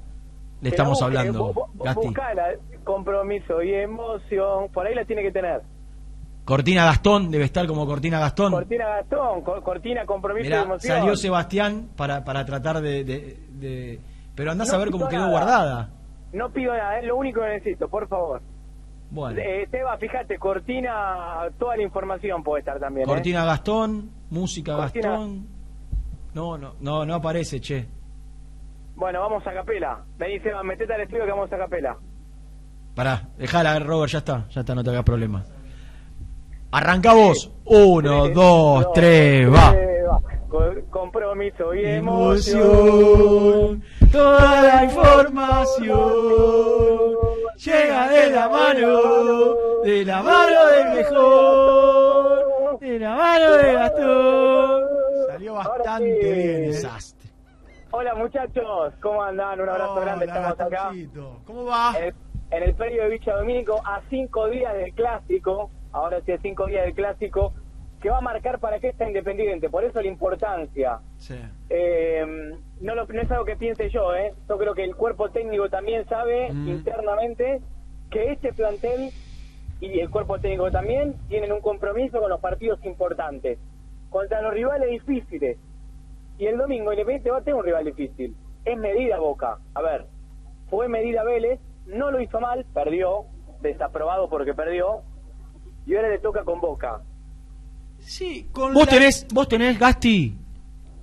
le 0.62 0.70
Pero 0.70 0.74
estamos 0.74 1.00
busque, 1.00 1.06
hablando. 1.06 1.54
Bu, 1.54 1.68
bu, 1.74 1.94
buscala, 1.96 2.44
compromiso 2.84 3.64
y 3.64 3.74
emoción, 3.74 4.70
por 4.72 4.86
ahí 4.86 4.94
la 4.94 5.06
tiene 5.06 5.24
que 5.24 5.32
tener. 5.32 5.62
Cortina 6.46 6.86
Gastón, 6.86 7.32
debe 7.32 7.46
estar 7.46 7.66
como 7.66 7.86
Cortina 7.88 8.20
Gastón. 8.20 8.52
Cortina 8.52 8.88
Gastón, 8.88 9.42
co 9.42 9.62
cortina 9.64 10.06
compromiso 10.06 10.46
Mirá, 10.46 10.60
y 10.60 10.64
emoción. 10.64 10.98
Salió 10.98 11.16
Sebastián 11.16 11.90
para, 11.96 12.24
para 12.24 12.46
tratar 12.46 12.82
de, 12.82 13.04
de, 13.04 13.38
de... 13.54 14.00
Pero 14.36 14.52
andás 14.52 14.70
no, 14.70 14.76
a 14.76 14.78
ver 14.78 14.92
cómo 14.92 15.08
quedó 15.08 15.22
nada. 15.22 15.32
guardada. 15.32 15.90
No 16.34 16.50
pido 16.52 16.74
nada, 16.74 17.00
es 17.00 17.06
lo 17.06 17.16
único 17.18 17.42
que 17.42 17.48
necesito, 17.50 17.88
por 17.90 18.08
favor. 18.08 18.42
Bueno. 19.10 19.40
Eh, 19.42 19.68
Teba, 19.70 19.98
fíjate, 19.98 20.38
Cortina, 20.40 21.50
toda 21.60 21.76
la 21.76 21.84
información 21.84 22.42
puede 22.44 22.60
estar 22.62 22.80
también. 22.80 23.06
¿eh? 23.08 23.12
Cortina 23.12 23.44
Gastón, 23.44 24.10
música 24.30 24.78
Cortina. 24.78 25.10
Gastón. 25.10 25.48
No, 26.34 26.58
no, 26.58 26.76
no, 26.80 27.06
no 27.06 27.16
aparece, 27.16 27.60
che. 27.60 27.86
Bueno, 28.96 29.20
vamos 29.20 29.46
a 29.46 29.54
capela. 29.54 30.00
Vení, 30.18 30.40
Seba, 30.40 30.64
metete 30.64 30.94
al 30.94 31.02
estudio 31.02 31.26
que 31.26 31.32
vamos 31.32 31.52
a 31.52 31.58
capela. 31.58 31.98
Pará, 32.96 33.24
dejala, 33.38 33.78
Robert, 33.80 34.12
ya 34.12 34.20
está, 34.20 34.48
ya 34.50 34.62
está, 34.62 34.76
no 34.76 34.84
te 34.84 34.90
hagas 34.92 35.04
problemas. 35.04 35.46
Arranca 36.72 37.14
vos. 37.14 37.52
Uno, 37.66 38.30
dos, 38.30 38.94
tres, 38.94 39.50
va. 39.52 39.74
Va. 39.74 40.22
Co- 40.48 40.74
compromiso 40.90 41.74
y 41.74 41.84
emoción. 41.86 42.62
Emoción, 42.62 43.84
toda 44.12 44.62
la 44.62 44.84
información 44.84 46.12
llega 47.58 48.10
de 48.10 48.30
la 48.30 48.50
mano, 48.50 49.56
de 49.84 50.06
la 50.06 50.22
mano 50.22 50.66
del 50.68 50.96
mejor, 50.96 52.80
de 52.80 53.00
la 53.00 53.16
mano 53.16 53.52
de 53.54 53.74
Gastón. 53.74 54.84
Salió 55.28 55.54
bastante 55.54 56.34
bien. 56.34 56.74
¿eh? 56.74 56.82
Hola 57.92 58.16
muchachos, 58.16 58.94
¿cómo 59.02 59.24
andan? 59.24 59.60
Un 59.62 59.70
abrazo 59.70 59.94
Hola, 59.94 60.02
grande, 60.02 60.26
estamos 60.26 60.52
acá. 60.52 60.70
Gastoncito. 60.70 61.42
¿Cómo 61.46 61.66
va? 61.66 61.94
En, 62.00 62.14
en 62.52 62.64
el 62.64 62.76
predio 62.76 63.04
de 63.04 63.10
Villa 63.10 63.36
Domínico, 63.36 63.82
a 63.86 64.02
cinco 64.10 64.50
días 64.50 64.74
del 64.74 64.94
clásico, 64.94 65.72
ahora 65.92 66.22
sí 66.26 66.32
a 66.32 66.38
cinco 66.42 66.68
días 66.68 66.84
del 66.86 66.94
clásico, 66.94 67.54
que 68.02 68.10
va 68.10 68.18
a 68.18 68.22
marcar 68.22 68.60
para 68.60 68.80
que 68.80 68.90
está 68.90 69.08
independiente, 69.08 69.70
por 69.70 69.84
eso 69.84 70.02
la 70.02 70.08
importancia. 70.08 71.00
Sí. 71.18 71.36
Eh, 71.70 72.56
no, 72.82 72.96
lo- 72.96 73.06
no 73.06 73.22
es 73.22 73.32
algo 73.32 73.46
que 73.46 73.56
piense 73.56 73.90
yo, 73.90 74.14
¿eh? 74.16 74.34
Yo 74.50 74.58
creo 74.58 74.74
que 74.74 74.84
el 74.84 74.96
cuerpo 74.96 75.30
técnico 75.30 75.70
también 75.70 76.06
sabe 76.08 76.52
Mm. 76.52 76.68
internamente 76.70 77.62
que 78.10 78.32
este 78.32 78.54
plantel 78.54 79.12
y 79.80 80.00
el 80.00 80.10
cuerpo 80.10 80.40
técnico 80.40 80.70
también 80.72 81.16
tienen 81.30 81.52
un 81.52 81.62
compromiso 81.62 82.20
con 82.20 82.30
los 82.30 82.40
partidos 82.42 82.84
importantes, 82.86 83.58
contra 84.10 84.42
los 84.42 84.54
rivales 84.54 84.90
difíciles. 84.90 85.58
Y 86.38 86.46
el 86.48 86.58
domingo 86.58 86.92
Independiente 86.92 87.32
va 87.32 87.38
a 87.38 87.42
tener 87.42 87.56
un 87.56 87.66
rival 87.66 87.86
difícil. 87.86 88.36
Es 88.66 88.78
medida 88.78 89.18
Boca. 89.20 89.58
A 89.74 89.82
ver, 89.82 90.06
fue 90.70 90.88
medida 90.88 91.24
Vélez, 91.24 91.60
no 91.86 92.12
lo 92.12 92.20
hizo 92.22 92.40
mal, 92.40 92.66
perdió, 92.74 93.26
desaprobado 93.62 94.30
porque 94.30 94.54
perdió, 94.54 95.02
y 95.86 95.96
ahora 95.96 96.10
le 96.10 96.20
toca 96.20 96.44
con 96.44 96.60
Boca. 96.62 97.02
Sí, 98.00 98.50
con 98.52 98.74
Vos 98.74 98.86
la- 98.86 98.92
tenés, 98.92 99.28
vos 99.34 99.48
tenés, 99.48 99.78
Gasti. 99.80 100.36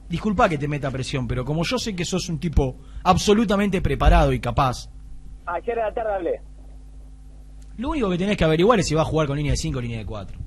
Disculpa 0.09 0.49
que 0.49 0.57
te 0.59 0.69
meta 0.69 0.91
presión, 0.91 1.29
pero 1.29 1.45
como 1.45 1.63
yo 1.65 1.79
sé 1.79 1.95
que 1.95 2.05
sos 2.05 2.29
un 2.29 2.39
tipo 2.41 2.77
absolutamente 3.05 3.83
preparado 3.83 4.33
y 4.33 4.41
capaz, 4.41 4.89
Ayer 5.47 5.79
a 5.81 5.89
la 5.89 5.95
tarde 5.95 6.15
hablé. 6.15 6.41
lo 7.79 7.91
único 7.91 8.11
que 8.11 8.19
tenés 8.19 8.37
que 8.37 8.45
averiguar 8.45 8.79
es 8.81 8.87
si 8.89 8.95
va 8.95 9.03
a 9.03 9.05
jugar 9.07 9.27
con 9.27 9.37
línea 9.37 9.53
de 9.53 9.57
5 9.57 9.79
o 9.79 9.83
línea 9.83 9.99
de 9.99 10.07
4. 10.07 10.39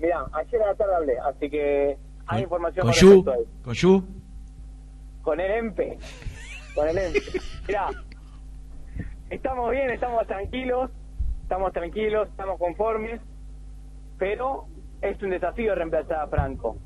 Mirá, 0.00 0.24
ayer 0.32 0.62
a 0.62 0.66
la 0.68 0.74
tarde 0.74 0.94
hablé, 0.96 1.18
así 1.18 1.50
que 1.50 1.96
hay 2.26 2.42
información 2.42 2.86
Con 2.86 2.94
Yu, 2.94 3.24
con 3.62 3.74
Yu. 3.74 4.04
Con 5.22 5.40
el 5.40 5.50
EMPE. 5.50 5.98
Con 6.74 6.88
el 6.88 6.98
EMPE. 6.98 7.20
Mirá, 7.66 7.88
estamos 9.30 9.70
bien, 9.70 9.90
estamos 9.90 10.26
tranquilos, 10.26 10.90
estamos 11.42 11.72
tranquilos, 11.72 12.28
estamos 12.28 12.58
conformes, 12.58 13.20
pero 14.18 14.66
es 15.02 15.20
un 15.22 15.30
desafío 15.30 15.74
reemplazar 15.74 16.20
a 16.20 16.28
Franco. 16.28 16.76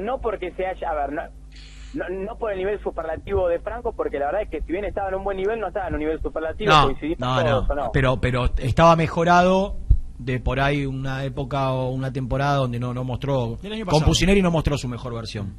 No 0.00 0.20
porque 0.20 0.52
se 0.52 0.66
haya, 0.66 0.90
a 0.90 0.94
ver, 0.94 1.12
no, 1.12 1.22
no, 1.94 2.08
no 2.08 2.36
por 2.38 2.52
el 2.52 2.58
nivel 2.58 2.80
superlativo 2.82 3.48
de 3.48 3.58
Franco, 3.60 3.92
porque 3.92 4.18
la 4.18 4.26
verdad 4.26 4.42
es 4.42 4.48
que 4.48 4.60
si 4.62 4.72
bien 4.72 4.84
estaba 4.84 5.08
en 5.08 5.16
un 5.16 5.24
buen 5.24 5.36
nivel, 5.36 5.58
no 5.60 5.68
estaba 5.68 5.88
en 5.88 5.94
un 5.94 6.00
nivel 6.00 6.20
superlativo. 6.22 6.70
No, 6.70 6.88
no, 7.18 7.42
todos, 7.44 7.68
no, 7.68 7.72
¿o 7.74 7.76
no? 7.86 7.92
Pero, 7.92 8.20
pero 8.20 8.50
estaba 8.58 8.96
mejorado 8.96 9.76
de 10.18 10.38
por 10.38 10.60
ahí 10.60 10.84
una 10.86 11.24
época 11.24 11.72
o 11.72 11.90
una 11.90 12.12
temporada 12.12 12.56
donde 12.56 12.78
no, 12.78 12.92
no 12.94 13.04
mostró. 13.04 13.58
Con. 13.86 14.04
Pusineri 14.04 14.42
no 14.42 14.50
mostró 14.50 14.76
su 14.78 14.86
mejor 14.88 15.14
versión. 15.14 15.54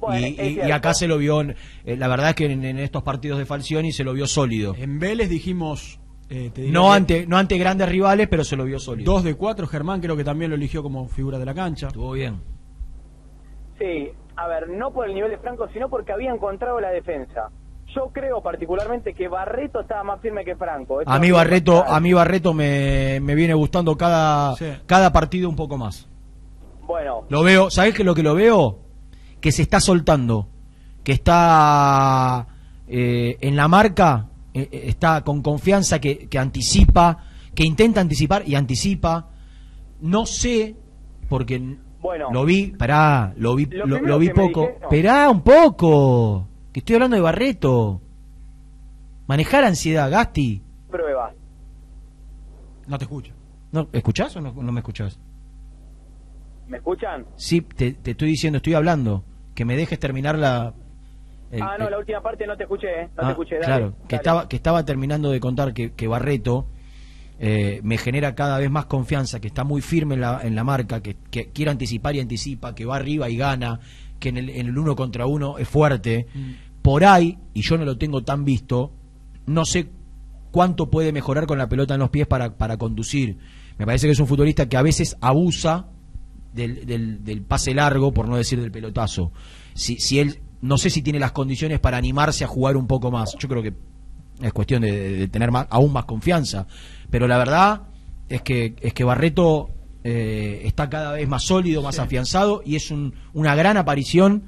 Bueno, 0.00 0.26
y, 0.26 0.60
y- 0.66 0.70
acá 0.72 0.92
se 0.94 1.08
lo 1.08 1.18
vio, 1.18 1.40
en- 1.40 1.56
eh, 1.84 1.96
la 1.96 2.06
verdad 2.06 2.28
es 2.30 2.34
que 2.36 2.44
en, 2.46 2.64
en 2.64 2.78
estos 2.78 3.02
partidos 3.02 3.38
de 3.38 3.46
Falcioni 3.46 3.92
se 3.92 4.04
lo 4.04 4.12
vio 4.12 4.26
sólido. 4.26 4.74
En 4.78 4.98
Vélez 4.98 5.28
dijimos. 5.28 5.98
eh, 6.28 6.50
te 6.54 6.68
No 6.68 6.92
ante, 6.92 7.26
no 7.26 7.36
ante 7.38 7.56
grandes 7.58 7.88
rivales, 7.88 8.28
pero 8.28 8.44
se 8.44 8.56
lo 8.56 8.64
vio 8.64 8.78
sólido. 8.78 9.10
Dos 9.12 9.24
de 9.24 9.34
cuatro, 9.34 9.66
Germán 9.66 10.00
creo 10.00 10.16
que 10.16 10.22
también 10.24 10.50
lo 10.50 10.56
eligió 10.56 10.82
como 10.82 11.08
figura 11.08 11.38
de 11.38 11.46
la 11.46 11.54
cancha. 11.54 11.88
Estuvo 11.88 12.12
bien. 12.12 12.40
Sí, 13.78 14.10
a 14.36 14.48
ver, 14.48 14.68
no 14.70 14.90
por 14.92 15.08
el 15.08 15.14
nivel 15.14 15.30
de 15.30 15.38
Franco, 15.38 15.68
sino 15.72 15.88
porque 15.88 16.12
había 16.12 16.30
encontrado 16.32 16.80
la 16.80 16.90
defensa. 16.90 17.50
Yo 17.94 18.10
creo 18.12 18.42
particularmente 18.42 19.14
que 19.14 19.28
Barreto 19.28 19.80
estaba 19.80 20.02
más 20.02 20.20
firme 20.20 20.44
que 20.44 20.56
Franco. 20.56 21.00
Esto 21.00 21.12
A 21.12 21.18
mí 21.18 21.30
Barreto, 21.30 21.84
a 21.86 22.00
mí 22.00 22.12
Barreto 22.12 22.52
me, 22.52 23.20
me 23.20 23.34
viene 23.34 23.54
gustando 23.54 23.96
cada, 23.96 24.54
Sí. 24.56 24.66
cada 24.86 25.12
partido 25.12 25.48
un 25.48 25.56
poco 25.56 25.78
más. 25.78 26.08
Bueno, 26.86 27.24
Lo 27.28 27.42
veo, 27.42 27.70
¿sabés 27.70 27.94
qué 27.94 28.02
es 28.02 28.06
lo 28.06 28.14
que 28.14 28.22
lo 28.22 28.34
veo? 28.34 28.78
Que 29.40 29.52
se 29.52 29.62
está 29.62 29.80
soltando, 29.80 30.48
que 31.04 31.12
está 31.12 32.46
eh, 32.88 33.36
en 33.40 33.56
la 33.56 33.68
marca, 33.68 34.28
eh, 34.54 34.68
eh, 34.70 34.82
está 34.86 35.22
con 35.22 35.42
confianza, 35.42 36.00
que, 36.00 36.28
que 36.28 36.38
anticipa, 36.38 37.18
que 37.54 37.64
intenta 37.64 38.00
anticipar 38.00 38.42
y 38.46 38.54
anticipa. 38.54 39.30
No 40.00 40.26
sé, 40.26 40.76
porque 41.28 41.76
Bueno. 42.06 42.28
lo 42.32 42.44
vi, 42.44 42.68
pará, 42.68 43.34
lo 43.36 43.54
vi, 43.56 43.66
Lo 43.66 43.78
lo, 43.78 43.84
primero 43.96 44.06
lo 44.06 44.18
vi 44.18 44.28
poco. 44.30 44.60
dijeron- 44.60 44.82
Esperá 44.82 45.28
un 45.30 45.42
poco, 45.42 46.48
que 46.72 46.80
estoy 46.80 46.94
hablando 46.96 47.16
de 47.16 47.22
Barreto. 47.22 48.00
Manejar 49.26 49.64
ansiedad, 49.64 50.10
Gasti. 50.10 50.62
pruebas. 50.90 51.34
No 52.86 52.96
te 52.98 53.04
escucho. 53.04 53.34
¿No, 53.72 53.88
¿Escuchás 53.92 54.36
o 54.36 54.40
no, 54.40 54.52
no 54.52 54.72
me 54.72 54.80
escuchás? 54.80 55.18
¿Me 56.68 56.76
escuchan? 56.78 57.26
Sí, 57.36 57.60
te, 57.60 57.92
te 57.92 58.12
estoy 58.12 58.28
diciendo, 58.28 58.58
estoy 58.58 58.74
hablando. 58.74 59.24
Que 59.54 59.64
me 59.64 59.76
dejes 59.76 59.98
terminar 59.98 60.38
la... 60.38 60.74
el- 61.50 61.62
ah, 61.62 61.76
no, 61.78 61.86
el- 61.86 61.90
la 61.90 61.98
última 61.98 62.20
parte 62.22 62.46
no 62.46 62.56
te 62.56 62.62
escuché, 62.64 62.86
¿eh? 63.02 63.08
No 63.16 63.22
Ah, 63.22 63.26
te 63.26 63.30
escuché. 63.32 63.54
dale, 63.56 63.66
claro, 63.66 63.94
que 64.08 64.16
estaba, 64.16 64.48
que 64.48 64.56
estaba 64.56 64.84
terminando 64.84 65.30
de 65.30 65.40
contar 65.40 65.74
que, 65.74 65.92
que 65.92 66.06
Barreto 66.06 66.66
eh, 67.38 67.80
me 67.82 67.98
genera 67.98 68.34
cada 68.34 68.58
vez 68.58 68.70
más 68.70 68.86
confianza, 68.86 69.40
que 69.40 69.48
está 69.48 69.64
muy 69.64 69.82
firme 69.82 70.14
en 70.14 70.20
la, 70.22 70.40
en 70.42 70.54
la 70.54 70.64
marca, 70.64 71.02
que, 71.02 71.16
que 71.30 71.48
quiere 71.50 71.70
anticipar 71.70 72.14
y 72.16 72.20
anticipa, 72.20 72.74
que 72.74 72.84
va 72.84 72.96
arriba 72.96 73.28
y 73.28 73.36
gana, 73.36 73.80
que 74.18 74.30
en 74.30 74.38
el, 74.38 74.50
en 74.50 74.66
el 74.68 74.78
uno 74.78 74.96
contra 74.96 75.26
uno 75.26 75.58
es 75.58 75.68
fuerte. 75.68 76.26
Por 76.82 77.04
ahí, 77.04 77.38
y 77.52 77.62
yo 77.62 77.76
no 77.76 77.84
lo 77.84 77.98
tengo 77.98 78.22
tan 78.22 78.44
visto, 78.44 78.92
no 79.46 79.64
sé 79.64 79.88
cuánto 80.50 80.88
puede 80.90 81.12
mejorar 81.12 81.46
con 81.46 81.58
la 81.58 81.68
pelota 81.68 81.94
en 81.94 82.00
los 82.00 82.10
pies 82.10 82.26
para, 82.26 82.56
para 82.56 82.76
conducir. 82.76 83.36
Me 83.78 83.84
parece 83.84 84.06
que 84.06 84.12
es 84.12 84.20
un 84.20 84.26
futbolista 84.26 84.68
que 84.68 84.76
a 84.78 84.82
veces 84.82 85.16
abusa 85.20 85.88
del, 86.54 86.86
del, 86.86 87.22
del 87.24 87.42
pase 87.42 87.74
largo, 87.74 88.12
por 88.14 88.28
no 88.28 88.36
decir 88.36 88.58
del 88.60 88.70
pelotazo. 88.70 89.32
Si, 89.74 89.96
si 89.98 90.18
él, 90.20 90.40
no 90.62 90.78
sé 90.78 90.88
si 90.88 91.02
tiene 91.02 91.18
las 91.18 91.32
condiciones 91.32 91.80
para 91.80 91.98
animarse 91.98 92.44
a 92.44 92.46
jugar 92.46 92.76
un 92.78 92.86
poco 92.86 93.10
más. 93.10 93.36
Yo 93.38 93.48
creo 93.48 93.62
que 93.62 93.74
es 94.40 94.52
cuestión 94.54 94.80
de- 94.82 95.18
de 95.18 95.28
tener 95.28 95.50
más, 95.50 95.66
aún 95.68 95.92
más 95.92 96.06
confianza. 96.06 96.66
Pero 97.10 97.26
la 97.28 97.38
verdad 97.38 97.82
es 98.28 98.42
que, 98.42 98.74
es 98.80 98.92
que 98.94 99.04
Barreto 99.04 99.70
eh, 100.04 100.62
está 100.64 100.88
cada 100.88 101.12
vez 101.12 101.28
más 101.28 101.42
sólido, 101.44 101.82
más 101.82 101.98
afianzado 101.98 102.62
y 102.64 102.76
es 102.76 102.90
un- 102.90 103.14
una 103.34 103.54
gran 103.56 103.76
aparición 103.76 104.44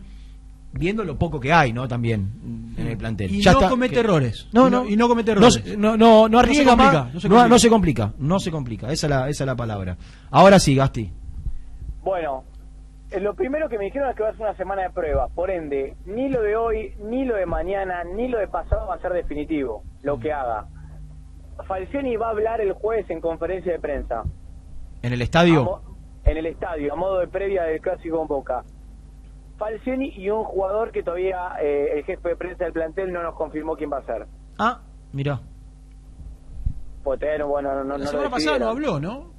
viendo 0.72 1.02
lo 1.02 1.18
poco 1.18 1.40
que 1.40 1.52
hay, 1.52 1.72
¿no? 1.72 1.88
También 1.88 2.74
en 2.76 2.86
el 2.86 2.96
plantel. 2.96 3.30
Y 3.34 3.40
Ya 3.40 3.52
no 3.52 3.59
está, 3.59 3.70
comete 3.70 3.94
que- 3.94 4.00
errores. 4.00 4.46
No, 4.52 4.68
no- 4.70 4.84
no, 4.84 4.88
y 4.88 4.96
no 4.96 5.09
comete 5.09 5.32
errores. 5.32 5.54
se- 5.54 5.76
No, 5.76 5.96
no, 5.96 6.28
no 6.28 6.28
No 6.28 6.38
se 6.38 6.44
arriesga 6.44 6.70
complica, 6.76 7.04
más. 7.04 7.14
no 7.14 7.20
se 7.20 7.28
complica. 7.28 7.48
no 7.48 7.59
se 7.59 7.68
complica, 7.70 8.12
no 8.18 8.38
se 8.40 8.50
complica. 8.50 8.92
Esa 8.92 9.06
es 9.06 9.11
la, 9.11 9.28
esa 9.28 9.44
es 9.44 9.46
la 9.46 9.56
palabra. 9.56 9.96
Ahora 10.30 10.59
sí, 10.61 10.74
Gasti. 10.76 11.11
Bueno, 12.02 12.44
eh, 13.11 13.20
lo 13.20 13.34
primero 13.34 13.68
que 13.68 13.78
me 13.78 13.86
dijeron 13.86 14.11
es 14.11 14.16
que 14.16 14.22
va 14.22 14.28
a 14.28 14.32
ser 14.32 14.42
una 14.42 14.56
semana 14.56 14.82
de 14.82 14.90
prueba. 14.90 15.28
Por 15.28 15.50
ende, 15.50 15.96
ni 16.06 16.28
lo 16.28 16.42
de 16.42 16.54
hoy, 16.56 16.92
ni 17.11 17.24
lo 17.24 17.34
de 17.36 17.46
mañana, 17.46 18.04
ni 18.04 18.28
lo 18.28 18.38
de 18.38 18.48
pasado 18.48 18.86
va 18.86 18.94
a 18.94 19.00
ser 19.00 19.12
definitivo, 19.12 19.82
lo 20.02 20.18
que 20.18 20.32
haga. 20.32 20.66
Falcioni 21.66 22.16
va 22.16 22.28
a 22.28 22.30
hablar 22.30 22.61
el 22.61 22.72
jueves 22.72 23.09
en 23.11 23.20
conferencia 23.20 23.72
de 23.72 23.78
prensa. 23.80 24.22
En 25.02 25.12
el 25.12 25.22
estadio. 25.22 25.80
en 26.24 26.36
el 26.36 26.46
estadio, 26.46 26.92
a 26.92 26.96
modo 26.96 27.18
de 27.20 27.28
previa 27.28 27.62
del 27.64 27.80
clásico 27.80 28.18
con 28.18 28.28
Boca. 28.28 28.62
Falcioni 29.56 30.11
y 30.16 30.28
un 30.30 30.44
jugador 30.44 30.92
que 30.92 31.02
todavía 31.02 31.52
eh, 31.61 31.98
el 31.98 32.04
jefe 32.04 32.28
de 32.28 32.36
prensa 32.36 32.64
del 32.64 32.72
plantel 32.72 33.12
no 33.12 33.22
nos 33.22 33.34
confirmó 33.34 33.74
quién 33.76 33.90
va 33.90 33.98
a 33.98 34.04
ser. 34.06 34.26
Ah, 34.59 34.80
mira. 35.12 35.40
Pues 37.02 37.18
todavía 37.18 37.38
no, 37.40 37.48
bueno, 37.48 37.74
no, 37.74 37.84
no, 37.84 37.98
La 37.98 38.06
semana 38.06 38.24
lo 38.28 38.30
pasada 38.30 38.59
no 38.59 38.68
habló, 38.68 39.00
¿no? 39.00 39.32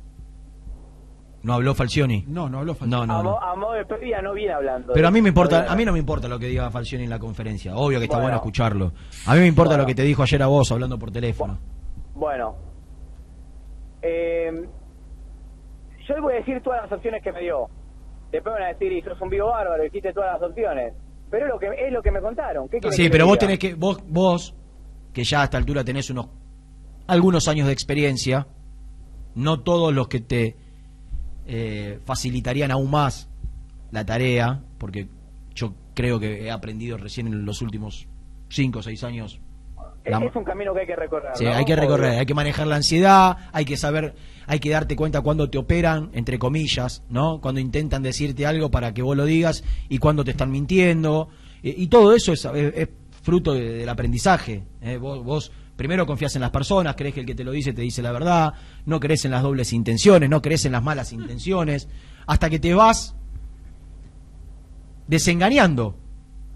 No 1.43 1.53
habló 1.53 1.73
Falcioni. 1.73 2.25
No, 2.27 2.49
no 2.49 2.59
habló 2.59 2.75
No, 2.81 3.05
no, 3.05 3.13
a, 3.13 3.23
no. 3.23 3.29
mo- 3.31 3.39
a 3.41 3.55
modo 3.55 3.73
de 3.73 3.85
previa 3.85 4.21
no 4.21 4.33
viene 4.33 4.53
hablando. 4.53 4.91
Pero 4.93 5.07
a 5.07 5.11
mí 5.11 5.21
me 5.21 5.29
importa, 5.29 5.71
a 5.71 5.75
mí 5.75 5.85
no 5.85 5.93
me 5.93 5.99
importa 5.99 6.27
lo 6.27 6.37
que 6.37 6.47
diga 6.47 6.69
Falcioni 6.69 7.05
en 7.05 7.09
la 7.09 7.19
conferencia. 7.19 7.75
Obvio 7.77 7.99
que 7.99 8.05
está 8.05 8.17
Bueno. 8.17 8.25
bueno 8.25 8.35
escucharlo. 8.37 8.91
A 9.25 9.35
mí 9.35 9.39
me 9.41 9.47
importa 9.47 9.69
Bueno. 9.71 9.83
lo 9.83 9.87
que 9.87 9.95
te 9.95 10.03
dijo 10.03 10.21
ayer 10.23 10.41
a 10.43 10.47
vos 10.47 10.69
hablando 10.71 10.97
por 10.99 11.11
teléfono. 11.11 11.53
Bueno, 11.59 11.78
eh, 14.01 14.51
yo 16.07 16.15
le 16.15 16.21
voy 16.21 16.33
a 16.33 16.37
decir 16.37 16.61
todas 16.63 16.83
las 16.83 16.91
opciones 16.91 17.23
que 17.23 17.31
me 17.31 17.41
dio. 17.41 17.67
Después 18.31 18.53
van 18.53 18.63
a 18.63 18.67
decir, 18.67 18.91
y 18.91 19.01
sos 19.01 19.19
un 19.21 19.29
vivo 19.29 19.47
bárbaro, 19.47 19.83
dijiste 19.83 20.13
todas 20.13 20.39
las 20.39 20.49
opciones. 20.49 20.93
Pero 21.29 21.45
es 21.45 21.51
lo 21.51 21.59
que, 21.59 21.67
es 21.67 21.91
lo 21.91 22.01
que 22.01 22.11
me 22.11 22.21
contaron. 22.21 22.67
¿Qué 22.69 22.79
Sí, 22.91 23.03
que 23.03 23.09
pero 23.09 23.25
vos 23.25 23.33
diga? 23.33 23.47
tenés 23.47 23.59
que 23.59 23.75
vos 23.75 24.03
vos 24.07 24.55
que 25.13 25.23
ya 25.23 25.41
a 25.41 25.43
esta 25.45 25.57
altura 25.57 25.83
tenés 25.83 26.09
unos 26.09 26.27
algunos 27.07 27.47
años 27.47 27.67
de 27.67 27.73
experiencia, 27.73 28.47
no 29.35 29.61
todos 29.61 29.93
los 29.93 30.07
que 30.07 30.19
te 30.19 30.55
eh, 31.47 31.99
facilitarían 32.05 32.71
aún 32.71 32.91
más 32.91 33.29
la 33.91 34.05
tarea, 34.05 34.63
porque 34.77 35.09
yo 35.55 35.73
creo 35.95 36.19
que 36.19 36.45
he 36.45 36.51
aprendido 36.51 36.97
recién 36.97 37.27
en 37.27 37.45
los 37.45 37.61
últimos 37.61 38.07
cinco 38.49 38.79
o 38.79 38.81
seis 38.83 39.03
años. 39.03 39.41
Es, 40.03 40.11
la- 40.11 40.25
es 40.25 40.35
un 40.35 40.43
camino 40.43 40.73
que 40.73 40.81
hay 40.81 40.87
que 40.87 40.95
recorrer. 40.95 41.31
Sí, 41.35 41.43
¿no? 41.45 41.53
hay 41.53 41.65
que 41.65 41.75
recorrer, 41.75 42.19
hay 42.19 42.25
que 42.25 42.33
manejar 42.33 42.67
la 42.67 42.75
ansiedad, 42.77 43.37
hay 43.51 43.65
que 43.65 43.77
saber, 43.77 44.15
hay 44.47 44.59
que 44.59 44.69
darte 44.69 44.95
cuenta 44.95 45.21
cuando 45.21 45.49
te 45.49 45.57
operan, 45.57 46.09
entre 46.13 46.39
comillas, 46.39 47.03
¿no? 47.09 47.39
Cuando 47.41 47.59
intentan 47.61 48.01
decirte 48.01 48.45
algo 48.45 48.71
para 48.71 48.93
que 48.93 49.01
vos 49.01 49.15
lo 49.17 49.25
digas 49.25 49.63
y 49.89 49.97
cuando 49.99 50.23
te 50.23 50.31
están 50.31 50.51
mintiendo. 50.51 51.29
Y, 51.61 51.83
y 51.83 51.87
todo 51.87 52.15
eso 52.15 52.31
es, 52.33 52.45
es- 52.45 52.73
es 52.75 52.89
fruto 53.21 53.53
de- 53.53 53.73
del 53.79 53.89
aprendizaje. 53.89 54.63
¿eh? 54.81 54.97
Vos, 54.97 55.23
vos 55.23 55.51
primero 55.75 56.05
confías 56.05 56.35
en 56.35 56.41
las 56.41 56.51
personas, 56.51 56.95
crees 56.95 57.13
que 57.13 57.19
el 57.21 57.25
que 57.25 57.35
te 57.35 57.43
lo 57.43 57.51
dice 57.51 57.71
te 57.73 57.81
dice 57.81 58.01
la 58.01 58.11
verdad, 58.11 58.53
no 58.85 58.99
crees 58.99 59.23
en 59.25 59.31
las 59.31 59.43
dobles 59.43 59.71
intenciones, 59.73 60.29
no 60.29 60.41
crees 60.41 60.65
en 60.65 60.71
las 60.73 60.83
malas 60.83 61.13
intenciones, 61.13 61.87
hasta 62.25 62.49
que 62.49 62.59
te 62.59 62.73
vas 62.73 63.15
desengañando, 65.07 65.95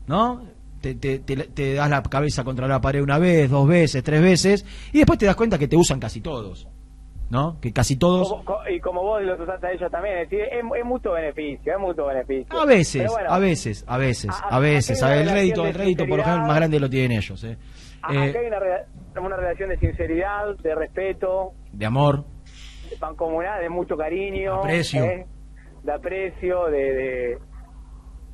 ¿no? 0.08 0.44
Te, 0.84 0.96
te- 0.96 1.20
te- 1.20 1.38
te 1.48 1.74
das 1.76 1.90
la 1.90 2.04
cabeza 2.04 2.44
contra 2.44 2.68
la 2.68 2.82
pared 2.82 3.02
una 3.02 3.18
vez, 3.18 3.50
dos 3.50 3.66
veces, 3.66 4.04
tres 4.04 4.22
veces, 4.22 4.66
y 4.92 4.98
después 4.98 5.18
te 5.18 5.26
das 5.26 5.38
cuenta 5.38 5.58
que 5.58 5.70
te 5.70 5.78
usan 5.78 5.98
casi 5.98 6.20
todos, 6.20 6.68
¿no? 7.30 7.58
Que 7.62 7.72
casi 7.72 7.96
todos, 7.96 8.28
Como- 8.44 8.68
y 8.70 8.82
como 8.82 9.02
vos 9.02 9.22
los 9.24 9.40
usaste 9.40 9.68
a 9.68 9.72
ellos 9.72 9.90
también, 9.90 10.18
es, 10.18 10.30
decir, 10.30 10.42
es, 10.52 10.60
es 10.80 10.86
mucho 10.86 11.14
beneficio, 11.14 11.72
es 11.74 11.80
mucho 11.80 12.06
beneficio. 12.06 12.60
a 12.60 12.66
veces, 12.66 13.10
bueno, 13.10 13.30
a 13.32 13.40
veces, 13.40 13.86
a 13.88 13.98
veces, 13.98 14.30
a- 14.30 14.58
a 14.58 14.60
veces, 14.60 15.02
a- 15.02 15.16
el 15.22 15.30
rédito, 15.30 15.66
el 15.66 15.72
de 15.72 15.80
rédito 15.80 16.06
por 16.06 16.18
lo 16.18 16.24
general 16.26 16.46
más 16.48 16.58
grande 16.58 16.80
lo 16.82 16.90
tienen 16.90 17.14
ellos, 17.18 17.42
¿eh? 17.46 17.58
a- 18.02 18.14
Eh, 18.14 18.30
acá 18.30 18.40
hay 18.40 18.46
una, 18.48 18.60
rela- 18.60 18.86
una 19.26 19.38
relación 19.38 19.70
de 19.70 19.78
sinceridad, 19.78 20.58
de 20.62 20.76
respeto, 20.76 21.54
de 21.72 21.86
amor, 21.86 22.26
de 22.90 22.98
mancomunidad, 23.00 23.62
de 23.62 23.70
mucho 23.70 23.96
cariño. 23.96 24.56
Aprecio. 24.56 25.06
¿eh? 25.06 25.26
De 25.82 25.92
aprecio, 25.94 26.66
de... 26.66 26.78
de, 26.94 27.38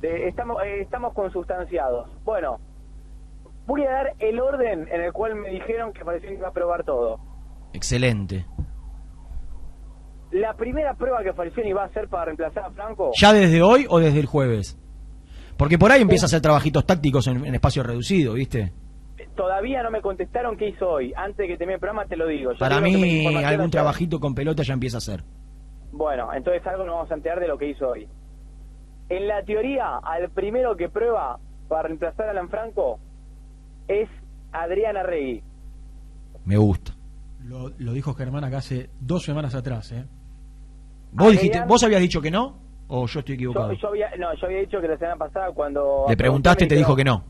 de- 0.00 0.28
estamos, 0.28 0.62
eh, 0.64 0.80
estamos 0.80 1.12
consustanciados. 1.14 2.08
Bueno, 2.24 2.58
voy 3.66 3.84
a 3.84 3.90
dar 3.90 4.12
el 4.18 4.40
orden 4.40 4.88
en 4.90 5.00
el 5.02 5.12
cual 5.12 5.34
me 5.36 5.50
dijeron 5.50 5.92
que 5.92 6.04
parecía 6.04 6.28
que 6.30 6.34
iba 6.36 6.48
a 6.48 6.52
probar 6.52 6.84
todo. 6.84 7.18
excelente. 7.72 8.44
La 10.32 10.54
primera 10.54 10.94
prueba 10.94 11.22
que 11.24 11.32
Falcioni 11.32 11.72
va 11.72 11.82
a 11.82 11.86
hacer 11.86 12.08
para 12.08 12.26
reemplazar 12.26 12.64
a 12.64 12.70
Franco... 12.70 13.10
¿Ya 13.20 13.32
desde 13.32 13.62
hoy 13.62 13.86
o 13.88 13.98
desde 13.98 14.20
el 14.20 14.26
jueves? 14.26 14.78
Porque 15.56 15.76
por 15.76 15.90
ahí 15.90 16.02
empieza 16.02 16.26
a 16.26 16.28
hacer 16.28 16.40
trabajitos 16.40 16.86
tácticos 16.86 17.26
en, 17.26 17.44
en 17.44 17.54
espacio 17.54 17.82
reducido, 17.82 18.34
¿viste? 18.34 18.72
Todavía 19.34 19.82
no 19.82 19.90
me 19.90 20.00
contestaron 20.00 20.56
qué 20.56 20.68
hizo 20.68 20.88
hoy. 20.88 21.12
Antes 21.16 21.36
de 21.38 21.48
que 21.48 21.56
termine 21.56 21.74
el 21.74 21.80
programa 21.80 22.06
te 22.06 22.16
lo 22.16 22.26
digo. 22.28 22.52
Yo 22.52 22.58
Para 22.58 22.80
mí 22.80 23.26
algún 23.44 23.70
trabajito 23.70 24.20
con 24.20 24.34
pelota 24.34 24.62
ya 24.62 24.72
empieza 24.74 24.96
a 24.96 24.98
hacer. 24.98 25.24
Bueno, 25.92 26.32
entonces 26.32 26.64
algo 26.66 26.84
nos 26.84 26.94
vamos 26.94 27.10
a 27.10 27.14
enterar 27.14 27.40
de 27.40 27.48
lo 27.48 27.58
que 27.58 27.68
hizo 27.70 27.88
hoy. 27.88 28.08
En 29.10 29.28
la 29.28 29.42
teoría, 29.44 29.98
al 30.02 30.30
primero 30.30 30.76
que 30.76 30.88
prueba 30.88 31.38
para 31.68 31.82
reemplazar 31.88 32.28
a 32.28 32.30
Alan 32.30 32.48
Franco 32.48 32.98
es 33.88 34.08
Adrián 34.52 34.96
Arregui. 34.96 35.42
Me 36.44 36.56
gusta. 36.56 36.92
Lo, 37.44 37.70
lo 37.78 37.92
dijo 37.92 38.14
Germán 38.14 38.44
acá 38.44 38.58
hace 38.58 38.88
dos 39.00 39.22
semanas 39.24 39.54
atrás, 39.54 39.92
¿eh? 39.92 40.04
¿Vos, 41.12 41.32
dijiste, 41.32 41.62
¿Vos 41.66 41.82
habías 41.82 42.00
dicho 42.00 42.20
que 42.22 42.30
no? 42.30 42.58
¿O 42.88 43.06
yo 43.06 43.20
estoy 43.20 43.34
equivocado? 43.34 43.72
yo 43.72 43.88
había, 43.88 44.10
no, 44.16 44.32
yo 44.34 44.46
había 44.46 44.60
dicho 44.60 44.80
que 44.80 44.88
la 44.88 44.96
semana 44.96 45.16
pasada 45.16 45.52
cuando... 45.52 46.06
Le 46.08 46.16
preguntaste 46.16 46.64
y 46.64 46.68
te 46.68 46.74
dijo 46.76 46.94
que 46.96 47.04
no. 47.04 47.24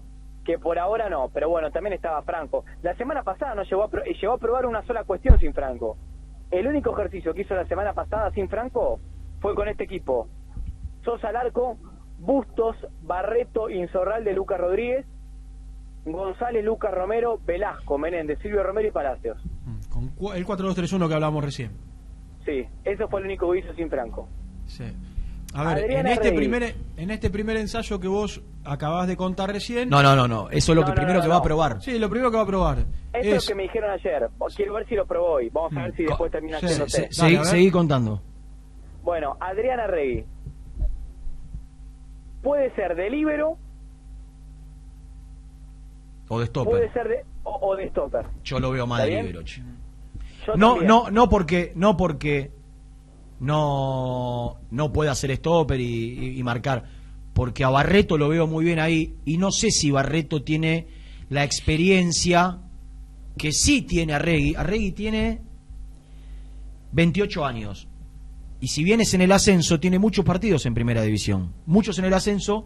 Que 0.44 0.58
por 0.58 0.78
ahora 0.78 1.08
no, 1.08 1.28
pero 1.32 1.48
bueno, 1.48 1.70
también 1.70 1.94
estaba 1.94 2.22
Franco. 2.22 2.64
La 2.82 2.94
semana 2.96 3.22
pasada 3.22 3.54
no 3.54 3.62
llegó 3.62 3.84
a, 3.84 3.88
pro- 3.88 4.04
llegó 4.04 4.32
a 4.34 4.38
probar 4.38 4.66
una 4.66 4.82
sola 4.86 5.04
cuestión 5.04 5.38
sin 5.38 5.52
Franco. 5.54 5.96
El 6.50 6.66
único 6.66 6.92
ejercicio 6.92 7.32
que 7.34 7.42
hizo 7.42 7.54
la 7.54 7.66
semana 7.66 7.92
pasada 7.92 8.30
sin 8.32 8.48
Franco 8.48 8.98
fue 9.40 9.54
con 9.54 9.68
este 9.68 9.84
equipo. 9.84 10.28
Sosa 11.04 11.28
al 11.28 11.36
arco, 11.36 11.76
Bustos, 12.18 12.76
Barreto, 13.02 13.70
Insorral 13.70 14.24
de 14.24 14.32
Lucas 14.34 14.60
Rodríguez, 14.60 15.06
González, 16.04 16.64
Lucas 16.64 16.92
Romero, 16.94 17.38
Velasco, 17.44 17.98
Menéndez, 17.98 18.38
Silvio 18.40 18.62
Romero 18.62 18.88
y 18.88 18.90
Palacios. 18.90 19.38
Con 19.90 20.08
cu- 20.08 20.32
el 20.32 20.46
4-2-3-1 20.46 21.08
que 21.08 21.14
hablábamos 21.14 21.44
recién. 21.44 21.72
Sí, 22.44 22.64
eso 22.84 23.06
fue 23.08 23.20
el 23.20 23.26
único 23.26 23.50
que 23.52 23.58
hizo 23.58 23.72
sin 23.74 23.90
Franco. 23.90 24.28
Sí. 24.66 24.84
A 25.52 25.74
ver, 25.74 25.90
en 25.90 26.06
este, 26.06 26.32
primer, 26.32 26.74
en 26.96 27.10
este 27.10 27.28
primer 27.28 27.56
ensayo 27.56 27.98
que 27.98 28.06
vos 28.06 28.40
acabás 28.64 29.08
de 29.08 29.16
contar 29.16 29.50
recién. 29.52 29.88
No, 29.88 30.00
no, 30.02 30.14
no, 30.14 30.28
no. 30.28 30.48
Eso 30.48 30.72
es 30.72 30.76
lo 30.76 30.82
No, 30.82 30.86
que 30.86 30.92
no, 30.92 30.94
primero 30.96 31.18
no, 31.18 31.22
que 31.24 31.28
va 31.28 31.36
a 31.38 31.42
probar. 31.42 31.82
Sí, 31.82 31.98
lo 31.98 32.08
primero 32.08 32.30
que 32.30 32.36
va 32.36 32.44
a 32.44 32.46
probar. 32.46 32.78
Eso 32.78 32.86
es 33.12 33.26
es, 33.26 33.44
lo 33.44 33.48
que 33.48 33.54
me 33.56 33.62
dijeron 33.64 33.90
ayer. 33.90 34.28
Quiero 34.54 34.74
ver 34.74 34.86
si 34.88 34.94
lo 34.94 35.06
probó 35.06 35.32
hoy. 35.32 35.48
Vamos 35.50 35.76
a 35.76 35.82
ver 35.82 35.96
si 35.96 36.04
después 36.04 36.30
termina 36.30 36.60
sí, 36.60 36.68
seguí 37.42 37.70
contando. 37.72 38.22
Bueno, 39.02 39.36
Adrián 39.40 39.80
Arregui. 39.80 40.24
Puede 42.42 42.74
ser 42.74 42.94
de 42.96 43.10
líbero, 43.10 43.58
O 46.28 46.38
de 46.40 46.46
stopper. 46.46 46.70
puede 46.70 46.92
ser 46.92 47.08
de, 47.08 47.24
o, 47.42 47.58
o 47.70 47.76
de 47.76 47.88
stopper. 47.90 48.26
Yo 48.44 48.60
lo 48.60 48.70
veo 48.70 48.86
más 48.86 49.00
¿Está 49.00 49.04
de 49.06 49.10
bien? 49.10 49.26
libero, 49.26 49.44
No, 50.56 50.68
también. 50.70 50.86
no, 50.88 51.10
no 51.10 51.28
porque, 51.28 51.72
no 51.74 51.96
porque 51.96 52.52
no, 53.40 54.56
no 54.70 54.92
puede 54.92 55.10
hacer 55.10 55.34
stopper 55.36 55.80
y, 55.80 55.84
y- 55.84 56.38
y 56.38 56.42
marcar. 56.42 56.84
Porque 57.34 57.64
a 57.64 57.68
Barreto 57.70 58.16
lo 58.18 58.28
veo 58.28 58.46
muy 58.46 58.64
bien 58.64 58.78
ahí. 58.78 59.16
Y 59.24 59.38
no 59.38 59.50
sé 59.50 59.70
si 59.70 59.90
Barreto 59.90 60.42
tiene 60.42 60.86
la 61.28 61.44
experiencia 61.44 62.58
que 63.36 63.52
sí 63.52 63.82
tiene 63.82 64.14
Arregui. 64.14 64.54
Arregui 64.56 64.92
tiene 64.92 65.40
28 66.92 67.44
años. 67.44 67.88
Y 68.60 68.68
si 68.68 68.84
vienes 68.84 69.14
en 69.14 69.22
el 69.22 69.32
ascenso, 69.32 69.80
tiene 69.80 69.98
muchos 69.98 70.24
partidos 70.24 70.66
en 70.66 70.74
primera 70.74 71.02
división. 71.02 71.52
Muchos 71.66 71.98
en 71.98 72.04
el 72.04 72.12
ascenso, 72.14 72.64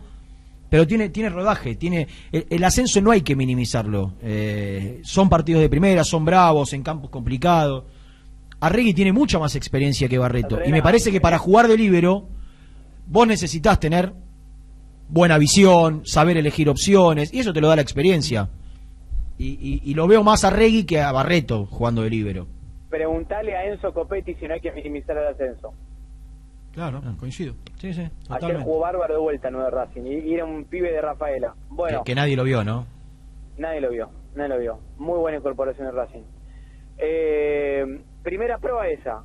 pero 0.68 0.86
tiene, 0.86 1.08
tiene 1.10 1.28
rodaje. 1.28 1.76
Tiene, 1.76 2.08
el, 2.32 2.46
el 2.50 2.64
ascenso 2.64 3.00
no 3.00 3.10
hay 3.12 3.20
que 3.22 3.36
minimizarlo. 3.36 4.14
Eh, 4.22 5.00
son 5.04 5.28
partidos 5.28 5.60
de 5.62 5.68
primera, 5.68 6.02
son 6.02 6.24
bravos, 6.24 6.72
en 6.72 6.82
campos 6.82 7.10
complicados. 7.10 7.84
Arregui 8.60 8.92
tiene 8.94 9.12
mucha 9.12 9.38
más 9.38 9.54
experiencia 9.56 10.08
que 10.08 10.18
Barreto. 10.18 10.56
Y 10.66 10.72
me 10.72 10.82
parece 10.82 11.12
que 11.12 11.20
para 11.20 11.38
jugar 11.38 11.68
de 11.68 11.76
líbero, 11.76 12.28
vos 13.06 13.26
necesitas 13.28 13.78
tener 13.78 14.12
buena 15.08 15.38
visión, 15.38 16.02
saber 16.06 16.38
elegir 16.38 16.68
opciones, 16.68 17.32
y 17.32 17.40
eso 17.40 17.52
te 17.52 17.60
lo 17.60 17.68
da 17.68 17.76
la 17.76 17.82
experiencia. 17.82 18.48
Y, 19.38 19.46
y- 19.46 19.80
y 19.84 19.94
lo 19.94 20.06
veo 20.08 20.24
más 20.24 20.44
a 20.44 20.48
Arregui 20.48 20.84
que 20.84 21.00
a 21.00 21.12
Barreto 21.12 21.66
jugando 21.70 22.02
de 22.02 22.10
líbero. 22.10 22.48
Preguntale 22.94 23.56
a 23.56 23.64
Enzo 23.66 23.92
Copetti 23.92 24.34
si 24.36 24.46
no 24.46 24.54
hay 24.54 24.60
que 24.60 24.70
minimizar 24.70 25.16
el 25.18 25.26
ascenso. 25.26 25.74
Claro, 26.70 27.02
coincido. 27.18 27.54
Sí, 27.78 27.92
sí, 27.92 28.08
Ayer 28.30 28.60
jugó 28.60 28.78
bárbaro 28.78 29.14
de 29.14 29.20
vuelta 29.20 29.48
en 29.48 29.54
Nueva 29.54 29.70
Racing 29.70 30.02
y, 30.02 30.14
y 30.20 30.34
era 30.34 30.44
un 30.44 30.64
pibe 30.66 30.92
de 30.92 31.00
Rafaela. 31.00 31.56
Bueno, 31.70 32.04
Que, 32.04 32.12
que 32.12 32.14
nadie 32.14 32.36
lo 32.36 32.44
vio, 32.44 32.62
¿no? 32.62 32.86
nadie 33.58 33.80
lo 33.80 33.90
vio, 33.90 34.10
nadie 34.36 34.48
lo 34.48 34.58
vio. 34.60 34.78
Muy 34.98 35.18
buena 35.18 35.38
incorporación 35.38 35.88
de 35.88 35.92
Racing. 35.92 36.22
Eh, 36.98 37.84
primera 38.22 38.58
prueba 38.58 38.86
esa. 38.86 39.24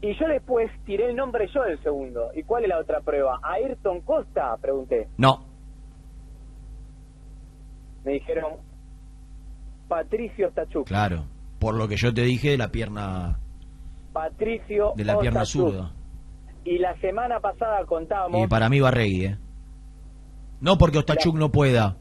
Y 0.00 0.14
yo 0.16 0.28
después 0.28 0.70
tiré 0.86 1.10
el 1.10 1.16
nombre 1.16 1.48
yo 1.52 1.64
del 1.64 1.82
segundo. 1.82 2.30
¿Y 2.32 2.44
cuál 2.44 2.62
es 2.62 2.68
la 2.68 2.78
otra 2.78 3.00
prueba? 3.00 3.40
¿Ayrton 3.42 4.02
Costa? 4.02 4.56
Pregunté. 4.58 5.08
No. 5.16 5.44
Me 8.04 8.12
dijeron 8.12 8.52
Patricio 9.88 10.52
Tachuk. 10.52 10.86
Claro. 10.86 11.24
Por 11.58 11.74
lo 11.74 11.88
que 11.88 11.96
yo 11.96 12.12
te 12.14 12.22
dije 12.22 12.50
de 12.50 12.58
la 12.58 12.70
pierna, 12.70 13.38
Patricio 14.12 14.92
de 14.96 15.04
la 15.04 15.18
pierna 15.18 15.44
zurda. 15.44 15.92
Y 16.64 16.78
la 16.78 16.98
semana 17.00 17.40
pasada 17.40 17.84
contábamos... 17.86 18.44
Y 18.44 18.46
para 18.46 18.68
mí 18.68 18.80
Barregui, 18.80 19.24
¿eh? 19.24 19.38
No 20.60 20.76
porque 20.76 20.98
Ostachuk 20.98 21.36
no 21.36 21.50
pueda. 21.50 21.96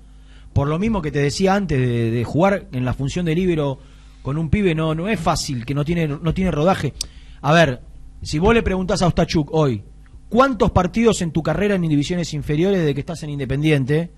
Por 0.53 0.67
lo 0.67 0.79
mismo 0.79 1.01
que 1.01 1.11
te 1.11 1.19
decía 1.19 1.53
antes 1.53 1.79
de, 1.79 2.11
de 2.11 2.23
jugar 2.23 2.67
en 2.71 2.83
la 2.85 2.93
función 2.93 3.25
de 3.25 3.35
líbero 3.35 3.79
con 4.23 4.37
un 4.37 4.49
pibe 4.49 4.75
no 4.75 4.93
no 4.93 5.07
es 5.07 5.19
fácil, 5.19 5.65
que 5.65 5.73
no 5.73 5.85
tiene 5.85 6.07
no 6.07 6.33
tiene 6.33 6.51
rodaje. 6.51 6.93
A 7.41 7.53
ver, 7.53 7.81
si 8.21 8.39
vos 8.39 8.53
le 8.53 8.63
preguntás 8.63 9.01
a 9.01 9.07
Ostachuk 9.07 9.53
hoy, 9.53 9.83
¿cuántos 10.27 10.71
partidos 10.71 11.21
en 11.21 11.31
tu 11.31 11.43
carrera 11.43 11.75
en 11.75 11.81
divisiones 11.83 12.33
inferiores 12.33 12.83
de 12.83 12.93
que 12.93 12.99
estás 12.99 13.23
en 13.23 13.29
Independiente 13.29 14.11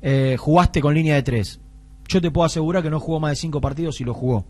eh, 0.00 0.36
jugaste 0.38 0.80
con 0.80 0.94
línea 0.94 1.16
de 1.16 1.22
tres? 1.22 1.60
Yo 2.08 2.20
te 2.20 2.30
puedo 2.30 2.44
asegurar 2.44 2.82
que 2.82 2.90
no 2.90 3.00
jugó 3.00 3.20
más 3.20 3.32
de 3.32 3.36
cinco 3.36 3.60
partidos 3.60 4.00
y 4.00 4.04
lo 4.04 4.14
jugó. 4.14 4.44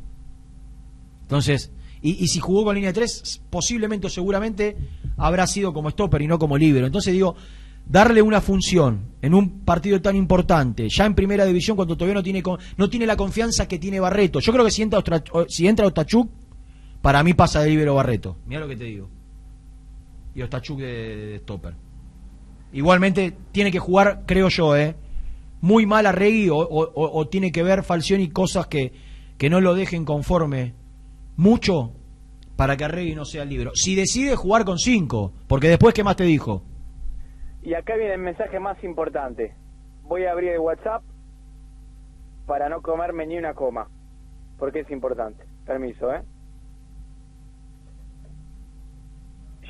Entonces, 1.22 1.72
y, 2.02 2.28
si 2.28 2.38
jugó 2.38 2.64
con 2.64 2.74
línea 2.74 2.90
de 2.90 2.94
tres, 2.94 3.40
posiblemente 3.48 4.08
o 4.08 4.10
seguramente 4.10 4.76
habrá 5.16 5.46
sido 5.46 5.72
como 5.72 5.90
stopper 5.90 6.20
y 6.20 6.26
no 6.26 6.38
como 6.38 6.58
líbero. 6.58 6.84
Entonces 6.86 7.14
digo, 7.14 7.34
darle 7.86 8.20
una 8.20 8.42
función 8.42 9.12
en 9.22 9.32
un 9.32 9.60
partido 9.60 10.02
tan 10.02 10.14
importante, 10.14 10.88
ya 10.90 11.06
en 11.06 11.14
primera 11.14 11.46
división 11.46 11.76
cuando 11.76 11.96
todavía 11.96 12.14
no 12.14 12.22
tiene 12.22 12.42
no 12.76 12.90
tiene 12.90 13.06
la 13.06 13.16
confianza 13.16 13.66
que 13.66 13.78
tiene 13.78 14.00
Barreto. 14.00 14.40
Yo 14.40 14.52
creo 14.52 14.66
que 14.66 14.70
si 14.70 14.82
entra 14.82 15.02
si 15.48 15.66
Ostachuk, 15.66 16.30
para 17.00 17.22
mí 17.22 17.32
pasa 17.32 17.60
de 17.60 17.70
líbero 17.70 17.94
Barreto. 17.94 18.36
Mira 18.46 18.60
lo 18.60 18.68
que 18.68 18.76
te 18.76 18.84
digo. 18.84 19.08
Y 20.34 20.42
Ostachuk 20.42 20.78
de, 20.78 20.86
de 21.16 21.38
stopper. 21.38 21.74
Igualmente 22.74 23.34
tiene 23.50 23.72
que 23.72 23.78
jugar, 23.78 24.24
creo 24.26 24.50
yo, 24.50 24.76
eh, 24.76 24.94
muy 25.64 25.86
mal 25.86 26.04
a 26.04 26.12
Regui 26.12 26.50
o, 26.50 27.28
tiene 27.30 27.50
que 27.50 27.62
ver 27.62 27.84
Falcioni 27.84 28.28
cosas 28.28 28.66
que, 28.66 28.92
que 29.38 29.48
no 29.48 29.62
lo 29.62 29.74
dejen 29.74 30.04
conforme 30.04 30.74
mucho 31.38 31.94
para 32.54 32.76
que 32.76 32.86
Regui 32.86 33.14
no 33.14 33.24
sea 33.24 33.44
el 33.44 33.48
libro. 33.48 33.70
Si 33.72 33.94
decide 33.94 34.36
jugar 34.36 34.66
con 34.66 34.76
cinco, 34.76 35.32
porque 35.48 35.68
después, 35.68 35.94
¿qué 35.94 36.04
más 36.04 36.16
te 36.16 36.24
dijo? 36.24 36.62
Y 37.62 37.72
acá 37.72 37.96
viene 37.96 38.12
el 38.12 38.20
mensaje 38.20 38.60
más 38.60 38.76
importante. 38.84 39.54
Voy 40.02 40.26
a 40.26 40.32
abrir 40.32 40.50
el 40.50 40.58
WhatsApp 40.58 41.02
para 42.44 42.68
no 42.68 42.82
comerme 42.82 43.26
ni 43.26 43.38
una 43.38 43.54
coma, 43.54 43.88
porque 44.58 44.80
es 44.80 44.90
importante. 44.90 45.44
Permiso, 45.64 46.12
¿eh? 46.12 46.20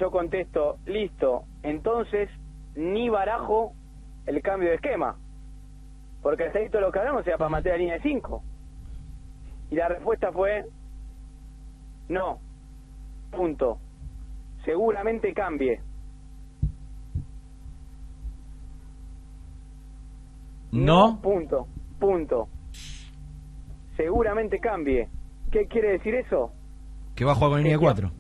Yo 0.01 0.11
contesto, 0.11 0.79
listo, 0.87 1.45
entonces 1.63 2.29
ni 2.75 3.09
barajo 3.09 3.75
el 4.27 4.43
cambio 4.43 4.71
de 4.71 4.75
esquema, 4.75 5.17
porque 6.25 6.45
hasta 6.45 6.59
ahí 6.59 6.71
todo 6.71 6.81
lo 6.81 6.91
que 6.91 7.01
hablamos 7.01 7.27
era 7.27 7.37
para 7.37 7.51
mantener 7.51 7.77
la 7.77 7.83
línea 7.83 7.95
de 7.97 8.03
5. 8.03 8.43
Y 9.71 9.75
la 9.75 9.89
respuesta 9.89 10.33
fue, 10.33 10.65
no, 12.09 12.39
punto, 13.31 13.79
seguramente 14.65 15.35
cambie. 15.35 15.83
No. 20.73 21.21
Punto, 21.21 21.69
punto. 22.01 22.49
Seguramente 23.99 24.61
cambie. 24.61 25.11
¿Qué 25.53 25.67
quiere 25.67 25.93
decir 25.93 26.15
eso? 26.15 26.53
Que 27.15 27.27
va 27.27 27.33
a 27.33 27.35
jugar 27.35 27.51
con 27.51 27.59
línea 27.59 27.77
de 27.77 27.79
cuatro. 27.79 28.11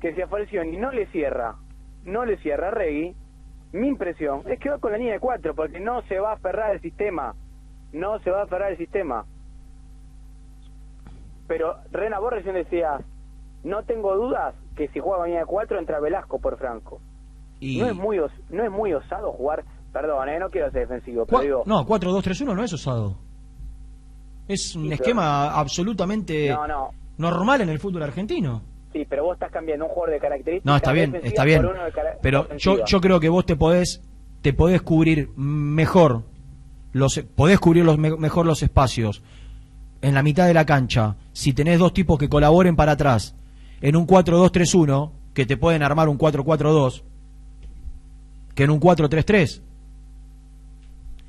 Que 0.00 0.12
si 0.16 0.20
a 0.20 0.26
Falcioni 0.26 0.76
no 0.78 0.90
le 0.90 1.06
cierra, 1.06 1.54
no 2.04 2.24
le 2.24 2.38
cierra 2.38 2.68
a 2.68 2.70
Regui, 2.72 3.14
mi 3.70 3.86
impresión 3.86 4.42
es 4.46 4.58
que 4.58 4.68
va 4.68 4.78
con 4.78 4.90
la 4.90 4.98
línea 4.98 5.14
de 5.14 5.20
cuatro, 5.20 5.54
porque 5.54 5.78
no 5.78 6.02
se 6.02 6.18
va 6.18 6.32
a 6.32 6.34
aferrar 6.34 6.74
el 6.74 6.80
sistema. 6.80 7.36
No 7.92 8.18
se 8.20 8.30
va 8.30 8.40
a 8.40 8.44
aferrar 8.44 8.72
el 8.72 8.78
sistema. 8.78 9.24
Pero 11.48 11.76
Rena, 11.90 12.18
vos 12.18 12.32
recién 12.32 12.54
decías, 12.54 13.02
no 13.64 13.82
tengo 13.84 14.14
dudas 14.16 14.54
que 14.76 14.88
si 14.88 15.00
juega 15.00 15.24
de 15.24 15.44
cuatro 15.46 15.78
entra 15.78 16.00
Velasco 16.00 16.38
por 16.38 16.56
Franco. 16.58 17.00
Y- 17.60 17.78
No 17.80 17.86
es 17.86 17.94
muy 17.94 18.18
os- 18.18 18.32
no 18.50 18.64
es 18.64 18.70
muy 18.70 18.92
osado 18.94 19.32
jugar, 19.32 19.64
perdón, 19.92 20.28
eh, 20.28 20.38
no 20.38 20.50
quiero 20.50 20.70
ser 20.70 20.88
defensivo, 20.88 21.26
pero 21.26 21.38
Cua- 21.38 21.42
digo, 21.42 21.62
No, 21.66 21.84
4-2-3-1 21.86 22.54
no 22.54 22.64
es 22.64 22.72
osado. 22.72 23.18
Es 24.48 24.74
un 24.74 24.84
Sí, 24.84 24.88
pero- 24.88 25.02
esquema 25.02 25.52
absolutamente 25.54 26.48
no, 26.48 26.66
no, 26.66 26.90
normal 27.18 27.60
en 27.60 27.68
el 27.68 27.78
fútbol 27.78 28.02
argentino. 28.02 28.62
sí, 28.92 29.06
pero 29.08 29.24
vos 29.24 29.34
estás 29.34 29.52
cambiando 29.52 29.84
un 29.86 29.90
jugador 29.92 30.14
de 30.14 30.20
características 30.20 30.64
No, 30.70 30.76
está 30.76 30.92
bien, 30.92 31.20
está 31.22 31.44
bien. 31.44 31.62
Pero 32.20 32.48
yo, 32.56 32.84
yo 32.84 33.00
creo 33.00 33.20
que 33.20 33.28
vos 33.28 33.46
te 33.46 33.56
podés, 33.56 34.02
te 34.42 34.52
podés 34.52 34.82
cubrir 34.82 35.28
mejor, 35.36 36.22
los, 36.92 37.18
podés 37.34 37.58
cubrir 37.58 37.84
los, 37.84 37.98
me- 37.98 38.16
mejor 38.16 38.46
los 38.46 38.62
espacios 38.62 39.22
en 40.02 40.14
la 40.14 40.22
mitad 40.22 40.46
de 40.46 40.54
la 40.54 40.66
cancha 40.66 41.16
si 41.32 41.52
tenés 41.52 41.78
dos 41.78 41.92
tipos 41.94 42.18
que 42.18 42.28
colaboren 42.28 42.76
para 42.76 42.92
atrás 42.92 43.34
en 43.80 43.96
un 43.96 44.06
4-2-3-1 44.06 45.10
que 45.34 45.46
te 45.46 45.56
pueden 45.56 45.82
armar 45.82 46.08
un 46.08 46.18
4-4-2 46.18 47.02
que 48.54 48.64
en 48.64 48.70
un 48.70 48.80
4-3-3. 48.80 49.60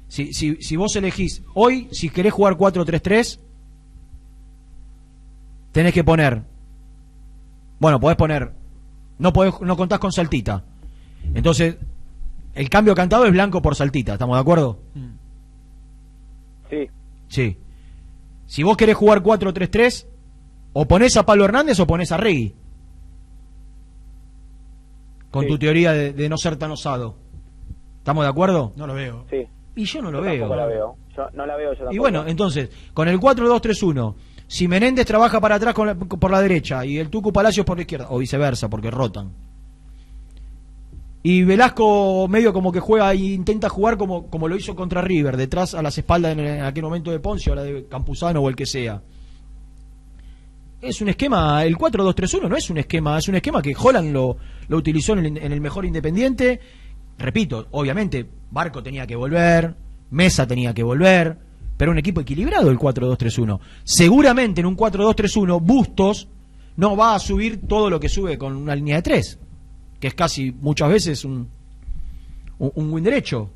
Si, 0.10 0.34
si, 0.34 0.58
si 0.58 0.76
vos 0.76 0.96
elegís 0.96 1.42
hoy, 1.56 1.88
si 1.92 2.10
querés 2.10 2.34
jugar 2.34 2.56
4-3-3, 2.56 3.40
tenés 5.72 5.94
que 5.94 6.04
poner. 6.04 6.44
Bueno, 7.80 8.00
podés 8.00 8.18
poner. 8.18 8.54
No, 9.18 9.34
podés, 9.34 9.54
no 9.62 9.76
contás 9.78 10.00
con 10.00 10.12
Saltita. 10.12 10.64
Entonces, 11.34 11.78
el 12.54 12.70
cambio 12.70 12.94
cantado 12.96 13.26
es 13.26 13.32
blanco 13.32 13.62
por 13.62 13.76
Saltita. 13.76 14.14
¿Estamos 14.14 14.36
de 14.38 14.42
acuerdo? 14.42 14.80
Sí, 16.74 16.90
Sí. 17.28 17.58
Si 18.46 18.62
vos 18.64 18.78
querés 18.78 18.96
jugar 18.96 19.22
4-3-3, 19.24 20.08
o 20.74 20.86
ponés 20.88 21.16
a 21.18 21.26
Pablo 21.26 21.46
Hernández 21.46 21.80
o 21.80 21.88
ponés 21.88 22.12
a 22.12 22.18
Regui. 22.18 22.54
Con 25.32 25.44
Sí. 25.44 25.50
tu 25.50 25.58
teoría 25.58 25.94
de, 25.94 26.14
de 26.14 26.30
no 26.30 26.38
ser 26.38 26.58
tan 26.58 26.72
osado. 26.72 27.16
¿Estamos 27.98 28.24
de 28.26 28.30
acuerdo? 28.30 28.74
No 28.76 28.86
lo 28.88 28.94
veo. 28.94 29.26
sí. 29.30 29.48
Y 29.76 29.86
yo 29.86 30.04
no 30.04 30.12
lo 30.12 30.20
Yo 30.20 30.26
veo. 30.26 30.56
la 30.56 30.66
veo. 30.68 30.96
Yo 31.18 31.28
no 31.34 31.46
la 31.48 31.56
veo 31.56 31.72
yo 31.72 31.78
tampoco. 31.78 31.96
Y 31.96 31.98
bueno, 31.98 32.28
entonces, 32.28 32.70
con 32.94 33.08
el 33.08 33.20
4-2-3-1, 33.20 34.14
si 34.46 34.68
Menéndez 34.68 35.08
trabaja 35.08 35.42
para 35.42 35.56
atrás 35.56 35.74
con 35.74 35.88
la- 35.88 35.96
por 35.96 36.30
la 36.30 36.42
derecha 36.42 36.86
y 36.86 37.00
el 37.00 37.10
Tucu 37.10 37.34
Palacios 37.34 37.66
por 37.66 37.78
la 37.78 37.82
izquierda, 37.82 38.06
o 38.12 38.20
viceversa, 38.20 38.70
porque 38.70 38.92
rotan. 38.92 39.32
Y 41.26 41.44
Velasco 41.44 42.28
medio 42.28 42.52
como 42.52 42.72
que 42.74 42.82
juega 42.82 43.12
e 43.14 43.16
intenta 43.16 43.70
jugar 43.70 43.98
como, 43.98 44.28
como 44.28 44.50
lo 44.50 44.58
hizo 44.58 44.76
contra 44.76 45.02
River, 45.02 45.38
detrás 45.38 45.74
a 45.74 45.82
las 45.82 45.98
espaldas 45.98 46.34
en, 46.34 46.42
en 46.42 46.62
aquel 46.64 46.84
momento 46.84 47.12
de 47.12 47.20
Poncio, 47.20 47.54
ahora 47.54 47.64
de 47.64 47.86
Campuzano 47.88 48.42
o 48.42 48.50
el 48.50 48.58
que 48.58 48.66
sea. 48.66 49.02
Es 50.82 51.00
un 51.00 51.08
esquema, 51.08 51.64
el 51.64 51.78
4-2-3-1 51.78 52.50
no 52.50 52.58
es 52.58 52.70
un 52.70 52.78
esquema, 52.78 53.18
es 53.18 53.30
un 53.30 53.36
esquema 53.36 53.62
que 53.62 53.74
Holland 53.74 54.12
lo, 54.12 54.36
lo 54.68 54.78
utilizó 54.78 55.14
en 55.14 55.20
el, 55.20 55.38
en 55.38 55.52
el 55.54 55.62
mejor 55.62 55.86
Independiente. 55.86 56.60
Repito, 57.18 57.68
obviamente, 57.72 58.30
Barco 58.52 58.84
tenía 58.84 59.08
que 59.08 59.16
volver, 59.16 59.76
Mesa 60.12 60.46
tenía 60.46 60.74
que 60.74 60.84
volver, 60.84 61.38
pero 61.78 61.92
un 61.92 62.00
equipo 62.00 62.20
equilibrado 62.20 62.70
el 62.70 62.78
4-2-3-1. 62.78 63.60
Seguramente 63.86 64.60
en 64.60 64.68
un 64.68 64.76
4-2-3-1, 64.76 65.62
Bustos 65.62 66.28
no 66.76 66.98
va 66.98 67.16
a 67.16 67.20
subir 67.20 67.66
todo 67.66 67.90
lo 67.90 68.00
que 68.00 68.10
sube 68.10 68.38
con 68.38 68.56
una 68.58 68.76
línea 68.76 68.98
de 68.98 69.04
3, 69.04 69.40
que 70.04 70.08
es 70.08 70.16
casi 70.16 70.52
muchas 70.52 70.90
veces 70.90 71.24
un, 71.24 71.48
un, 72.60 72.72
un 72.76 72.92
win 72.92 73.06
derecho. 73.06 73.50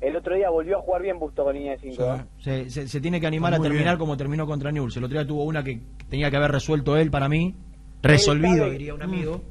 El 0.00 0.16
otro 0.16 0.34
día 0.34 0.50
volvió 0.50 0.78
a 0.78 0.82
jugar 0.82 1.00
bien 1.00 1.16
Busto 1.20 1.44
con 1.44 1.54
línea 1.54 1.74
de 1.76 1.78
5. 1.78 2.18
Se, 2.40 2.68
se- 2.70 2.88
se 2.88 3.00
tiene 3.00 3.20
que 3.20 3.28
animar 3.28 3.54
a 3.54 3.60
terminar 3.60 3.84
bien. 3.94 3.98
como 3.98 4.16
terminó 4.16 4.46
contra 4.48 4.72
Newell's. 4.72 4.96
El 4.96 5.04
otro 5.04 5.16
día 5.16 5.24
tuvo 5.24 5.44
una 5.44 5.62
que 5.62 5.80
tenía 6.10 6.28
que 6.28 6.36
haber 6.38 6.50
resuelto 6.50 6.96
él 6.96 7.12
para 7.12 7.28
mí. 7.28 7.54
Resolvido, 8.02 8.56
sabe- 8.64 8.70
diría 8.72 8.94
un 8.94 9.02
amigo. 9.02 9.42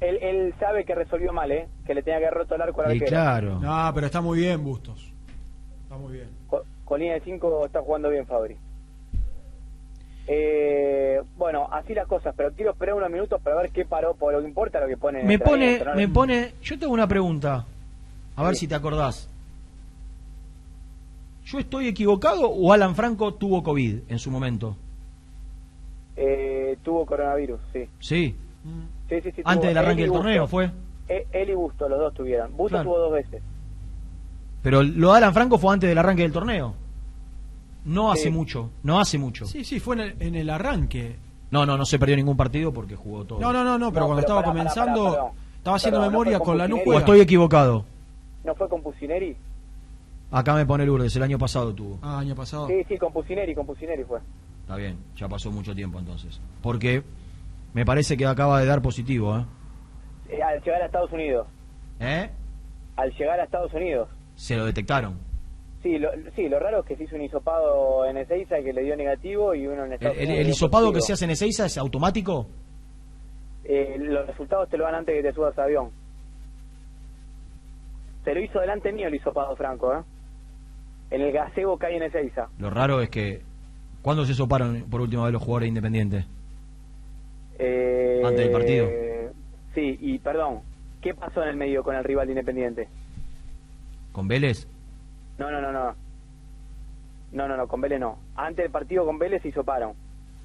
Él, 0.00 0.18
él 0.22 0.54
sabe 0.58 0.84
que 0.84 0.96
resolvió 0.96 1.32
mal, 1.32 1.52
¿eh? 1.52 1.68
Que 1.86 1.94
le 1.94 2.02
tenía 2.02 2.18
que 2.18 2.26
haber 2.26 2.38
roto 2.38 2.56
el 2.56 2.62
arco 2.62 2.82
al 2.82 2.88
Y 2.88 2.92
arquero. 2.94 3.08
claro. 3.08 3.60
No, 3.60 3.92
pero 3.94 4.06
está 4.06 4.20
muy 4.20 4.40
bien, 4.40 4.64
Bustos. 4.64 5.12
Está 5.84 5.96
muy 5.96 6.14
bien. 6.14 6.30
Con, 6.48 6.62
con 6.84 6.98
línea 6.98 7.14
de 7.14 7.20
5 7.20 7.64
está 7.66 7.80
jugando 7.80 8.10
bien 8.10 8.26
Fabri. 8.26 8.56
Eh, 10.28 11.20
bueno, 11.36 11.68
así 11.70 11.94
las 11.94 12.06
cosas, 12.06 12.34
pero 12.36 12.50
quiero 12.52 12.72
esperar 12.72 12.94
unos 12.96 13.10
minutos 13.10 13.40
para 13.40 13.56
ver 13.56 13.70
qué 13.70 13.84
paró, 13.84 14.14
por 14.14 14.32
lo 14.32 14.40
que 14.40 14.48
importa 14.48 14.80
lo 14.80 14.88
que 14.88 14.96
pone. 14.96 15.22
Me 15.22 15.38
pone, 15.38 15.80
me 15.94 16.08
pone. 16.08 16.54
Yo 16.62 16.78
tengo 16.78 16.92
una 16.92 17.06
pregunta. 17.06 17.64
A 18.34 18.42
ver 18.44 18.56
si 18.56 18.66
te 18.66 18.74
acordás. 18.74 19.28
¿Yo 21.44 21.58
estoy 21.60 21.86
equivocado 21.86 22.50
o 22.50 22.72
Alan 22.72 22.96
Franco 22.96 23.34
tuvo 23.34 23.62
COVID 23.62 23.98
en 24.08 24.18
su 24.18 24.30
momento? 24.32 24.76
Eh, 26.16 26.76
tuvo 26.82 27.06
coronavirus, 27.06 27.60
sí. 27.72 27.88
Sí. 28.00 28.36
Sí, 29.08 29.20
sí, 29.20 29.30
sí, 29.30 29.42
Antes 29.44 29.68
del 29.68 29.78
arranque 29.78 30.02
del 30.02 30.10
torneo 30.12 30.48
fue. 30.48 30.70
Eh, 31.08 31.24
él 31.30 31.50
y 31.50 31.54
Busto, 31.54 31.88
los 31.88 32.00
dos 32.00 32.14
tuvieron. 32.14 32.50
Busto 32.56 32.70
Claro. 32.74 32.84
tuvo 32.90 32.98
dos 32.98 33.12
veces. 33.12 33.40
Pero 34.62 34.82
lo 34.82 35.12
de 35.12 35.18
Alan 35.18 35.32
Franco 35.32 35.56
fue 35.58 35.72
antes 35.72 35.88
del 35.88 35.96
arranque 35.98 36.22
del 36.22 36.32
torneo. 36.32 36.74
No 37.86 38.12
hace 38.12 38.24
Sí. 38.24 38.30
mucho. 38.30 38.70
No 38.82 39.00
hace 39.00 39.16
mucho. 39.18 39.46
Sí, 39.46 39.64
sí, 39.64 39.80
fue 39.80 39.94
en 39.96 40.00
el, 40.02 40.16
en 40.20 40.34
el 40.34 40.50
arranque. 40.50 41.16
No, 41.50 41.64
no, 41.64 41.76
no 41.78 41.86
se 41.86 41.98
perdió 41.98 42.16
ningún 42.16 42.36
partido 42.36 42.72
porque 42.72 42.96
jugó 42.96 43.24
todo. 43.24 43.40
No, 43.40 43.52
no, 43.52 43.64
no, 43.64 43.78
no, 43.78 43.90
pero 43.92 44.02
No, 44.02 44.06
cuando 44.08 44.22
pero 44.26 44.38
estaba 44.38 44.42
comenzando, 44.42 45.30
estaba 45.56 45.76
haciendo 45.76 46.00
Perdón, 46.00 46.12
¿no 46.12 46.18
memoria 46.18 46.38
con 46.38 46.46
con 46.48 46.58
la 46.58 46.68
nuca. 46.68 46.82
¿O 46.90 46.98
estoy 46.98 47.20
equivocado? 47.20 47.84
¿No 48.44 48.54
fue 48.54 48.68
con 48.68 48.82
Pusineri? 48.82 49.36
Acá 50.32 50.54
me 50.54 50.66
pone 50.66 50.84
Lourdes, 50.84 51.14
el 51.16 51.22
año 51.22 51.38
pasado 51.38 51.72
tuvo. 51.72 51.98
Ah, 52.02 52.18
año 52.18 52.34
pasado. 52.34 52.66
Sí, 52.66 52.74
sí, 52.88 52.98
con 52.98 53.12
Pusineri, 53.12 53.54
con 53.54 53.64
Pusineri 53.64 54.02
fue. 54.04 54.18
Está 54.62 54.74
bien, 54.76 54.98
ya 55.16 55.28
pasó 55.28 55.52
mucho 55.52 55.72
tiempo 55.74 56.00
entonces. 56.00 56.40
Porque 56.62 57.04
me 57.72 57.86
parece 57.86 58.16
que 58.16 58.26
acaba 58.26 58.58
de 58.60 58.66
dar 58.66 58.82
positivo, 58.82 59.36
¿eh? 59.38 59.44
Eh, 60.28 60.42
al 60.42 60.60
llegar 60.62 60.82
a 60.82 60.86
Estados 60.86 61.12
Unidos. 61.12 61.46
¿Eh? 62.00 62.28
Al 62.96 63.12
llegar 63.12 63.38
a 63.38 63.44
Estados 63.44 63.72
Unidos. 63.72 64.08
Se 64.34 64.56
lo 64.56 64.64
detectaron. 64.64 65.14
Sí, 65.86 65.98
lo, 66.00 66.10
sí, 66.34 66.48
lo 66.48 66.58
raro 66.58 66.80
es 66.80 66.86
que 66.86 66.96
se 66.96 67.04
hizo 67.04 67.14
un 67.14 67.22
hisopado 67.22 68.04
en 68.06 68.16
Ezeiza 68.16 68.56
que 68.60 68.72
le 68.72 68.82
dio 68.82 68.96
negativo 68.96 69.54
y 69.54 69.68
uno 69.68 69.84
en 69.84 69.92
¿El, 69.92 69.92
Estados 69.92 70.16
el- 70.18 70.30
el 70.30 70.42
dio 70.44 70.48
hisopado 70.50 70.92
que 70.92 71.00
se 71.00 71.12
hace 71.12 71.26
en 71.26 71.30
Ezeiza 71.30 71.66
es 71.66 71.78
automático? 71.78 72.48
Eh, 73.62 73.94
los 74.00 74.26
resultados 74.26 74.68
te 74.68 74.76
lo 74.78 74.82
dan 74.84 74.96
antes 74.96 75.14
que 75.14 75.22
te 75.22 75.32
subas 75.32 75.56
a 75.56 75.62
avión. 75.62 75.90
Se 78.24 78.34
lo 78.34 78.40
hizo 78.40 78.58
delante 78.58 78.92
mío 78.92 79.06
el 79.06 79.14
hisopado 79.14 79.54
Franco, 79.54 79.94
¿eh? 79.94 80.02
En 81.12 81.20
el 81.20 81.30
gazebo 81.30 81.78
que 81.78 81.86
hay 81.86 81.94
en 81.94 82.02
Ezeiza. 82.02 82.48
Lo 82.58 82.68
raro 82.70 83.00
es 83.00 83.08
que... 83.08 83.42
¿Cuándo 84.02 84.24
se 84.24 84.34
soparon 84.34 84.86
por 84.90 85.00
última 85.00 85.22
vez 85.22 85.32
los 85.34 85.42
jugadores 85.42 85.68
independientes? 85.68 86.24
Eh, 87.60 88.22
Antes 88.24 88.40
del 88.40 88.50
partido. 88.50 88.88
Sí, 89.72 89.96
y 90.00 90.18
perdón, 90.18 90.62
¿qué 91.00 91.14
pasó 91.14 91.44
en 91.44 91.50
el 91.50 91.56
medio 91.56 91.84
con 91.84 91.94
el 91.94 92.02
rival 92.02 92.26
de 92.26 92.32
Independiente? 92.32 92.88
¿Con 94.10 94.26
Vélez? 94.26 94.66
No, 95.38 95.50
no, 95.50 95.60
no, 95.60 95.72
no. 95.72 95.94
No, 97.32 97.48
no, 97.48 97.56
no, 97.56 97.66
con 97.68 97.80
Vélez 97.80 98.00
no. 98.00 98.18
Antes 98.36 98.64
del 98.64 98.70
partido 98.72 99.04
con 99.04 99.18
Vélez 99.18 99.42
se 99.42 99.48
hisoparon. 99.48 99.92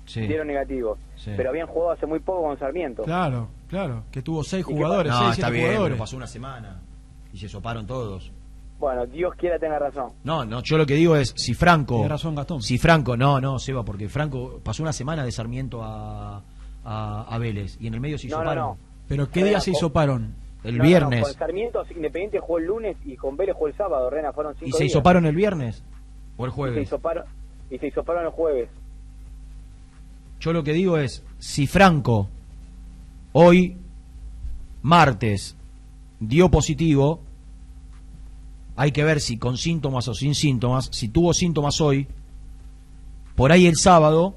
Sí. 0.05 0.21
Dieron 0.21 0.47
negativos. 0.47 0.97
Sí. 1.15 1.31
Pero 1.37 1.49
habían 1.51 1.67
jugado 1.67 1.91
hace 1.91 2.05
muy 2.05 2.19
poco 2.19 2.43
con 2.43 2.57
Sarmiento. 2.59 3.03
Claro, 3.03 3.47
claro, 3.69 4.03
que 4.11 4.21
tuvo 4.21 4.43
seis 4.43 4.65
¿Y 4.65 4.67
qué 4.69 4.73
jugadores, 4.73 5.11
No, 5.11 5.19
seis, 5.19 5.31
está 5.31 5.47
siete 5.47 5.51
bien, 5.53 5.67
jugadores. 5.69 5.93
pero 5.93 6.03
pasó 6.03 6.17
una 6.17 6.27
semana 6.27 6.79
y 7.31 7.37
se 7.37 7.47
soparon 7.47 7.85
todos. 7.85 8.31
Bueno, 8.79 9.05
Dios 9.05 9.35
quiera 9.35 9.59
tenga 9.59 9.77
razón. 9.77 10.11
No, 10.23 10.43
no, 10.43 10.61
yo 10.63 10.75
lo 10.77 10.87
que 10.87 10.95
digo 10.95 11.15
es, 11.15 11.33
si 11.37 11.53
Franco... 11.53 11.93
Tiene 11.95 12.09
razón, 12.09 12.33
Gastón. 12.33 12.63
Si 12.63 12.79
Franco, 12.79 13.15
no, 13.15 13.39
no, 13.39 13.59
Seba, 13.59 13.85
porque 13.85 14.09
Franco 14.09 14.59
pasó 14.63 14.81
una 14.81 14.91
semana 14.91 15.23
de 15.23 15.31
Sarmiento 15.31 15.83
a, 15.83 16.41
a, 16.83 17.25
a 17.29 17.37
Vélez 17.37 17.77
y 17.79 17.85
en 17.87 17.93
el 17.93 18.01
medio 18.01 18.17
se 18.17 18.25
hizo 18.25 18.37
No, 18.37 18.43
no, 18.43 18.49
paro. 18.49 18.61
no. 18.61 18.77
¿Pero 19.07 19.29
qué 19.29 19.43
día 19.43 19.59
se 19.59 19.69
hizo 19.71 19.93
paron? 19.93 20.33
El 20.64 20.78
No, 20.78 20.84
viernes. 20.84 21.20
no, 21.22 21.26
con 21.26 21.34
Sarmiento 21.34 21.84
Independiente 21.95 22.39
jugó 22.39 22.59
el 22.59 22.66
lunes 22.66 22.97
y 23.05 23.16
con 23.16 23.36
Vélez 23.36 23.55
jugó 23.55 23.68
el 23.68 23.76
sábado, 23.76 24.09
Rena, 24.09 24.32
fueron 24.34 24.53
cinco 24.55 24.68
¿Y 24.68 24.72
se 24.74 24.86
hizo 24.86 24.99
días. 24.99 25.03
paro 25.03 25.20
en 25.20 25.26
el 25.26 25.36
viernes? 25.36 25.84
¿O 26.38 26.45
el 26.45 26.49
Y 26.49 26.51
se 26.51 26.55
jueves? 26.55 26.84
hizo 26.88 26.99
paro, 26.99 27.24
y 27.70 27.78
se 27.80 27.88
hizo 27.88 28.03
paro 28.03 28.22
el 28.22 28.30
jueves. 28.30 28.70
Yo 30.39 30.53
lo 30.53 30.64
que 30.64 30.74
digo 30.74 30.97
es, 30.97 31.24
si 31.39 31.68
Franco 31.68 32.30
hoy, 33.34 33.78
martes, 34.82 35.55
dio 36.20 36.49
positivo, 36.49 37.22
hay 38.76 38.91
que 38.91 39.03
ver 39.03 39.20
si 39.20 39.38
con 39.38 39.57
síntomas 39.57 40.07
o 40.07 40.14
sin 40.14 40.34
síntomas, 40.36 40.89
si 40.91 41.07
tuvo 41.09 41.34
síntomas 41.34 41.80
hoy, 41.82 42.07
por 43.36 43.51
ahí 43.51 43.68
el 43.68 43.76
sábado 43.78 44.36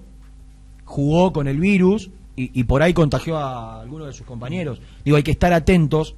jugó 0.84 1.32
con 1.32 1.48
el 1.48 1.58
virus 1.58 2.10
y, 2.36 2.58
y 2.60 2.64
por 2.64 2.82
ahí 2.82 2.92
contagió 2.92 3.36
a 3.38 3.80
alguno 3.80 4.06
de 4.06 4.12
sus 4.12 4.26
compañeros. 4.26 4.80
Digo, 5.04 5.16
hay 5.16 5.22
que 5.22 5.30
estar 5.30 5.52
atentos, 5.52 6.14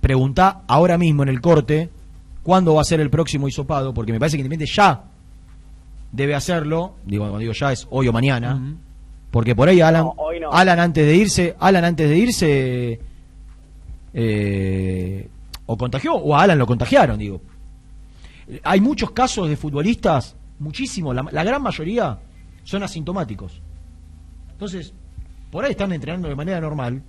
preguntá 0.00 0.62
ahora 0.66 0.96
mismo 0.98 1.22
en 1.22 1.28
el 1.28 1.40
corte 1.40 1.90
cuándo 2.42 2.74
va 2.74 2.80
a 2.80 2.84
ser 2.84 3.00
el 3.00 3.10
próximo 3.10 3.48
hisopado, 3.48 3.92
porque 3.92 4.12
me 4.12 4.18
parece 4.18 4.36
que 4.36 4.40
Independiente 4.40 4.74
ya 4.74 5.04
debe 6.12 6.34
hacerlo, 6.34 6.94
digo, 7.04 7.24
cuando 7.24 7.38
digo 7.38 7.52
ya 7.52 7.72
es 7.72 7.86
hoy 7.90 8.08
o 8.08 8.12
mañana, 8.12 8.76
porque 9.30 9.54
por 9.54 9.68
ahí 9.68 9.80
Alan, 9.80 10.04
No, 10.04 10.14
hoy 10.16 10.40
no. 10.40 10.50
Alan 10.50 10.80
antes 10.80 11.06
de 11.06 11.14
irse, 11.14 11.56
Alan 11.60 11.84
antes 11.84 12.08
de 12.08 12.18
irse 12.18 13.00
eh, 14.12 15.28
o 15.66 15.76
contagió 15.76 16.14
o 16.14 16.34
a 16.34 16.42
Alan 16.42 16.58
lo 16.58 16.66
contagiaron, 16.66 17.18
digo. 17.18 17.40
Hay 18.64 18.80
muchos 18.80 19.12
casos 19.12 19.48
de 19.48 19.56
futbolistas, 19.56 20.34
muchísimos, 20.58 21.14
la, 21.14 21.24
la 21.30 21.44
gran 21.44 21.62
mayoría 21.62 22.18
son 22.64 22.82
asintomáticos. 22.82 23.62
Entonces, 24.50 24.92
por 25.50 25.64
ahí 25.64 25.72
están 25.72 25.92
entrenando 25.92 26.28
de 26.28 26.34
manera 26.34 26.60
normal. 26.60 27.02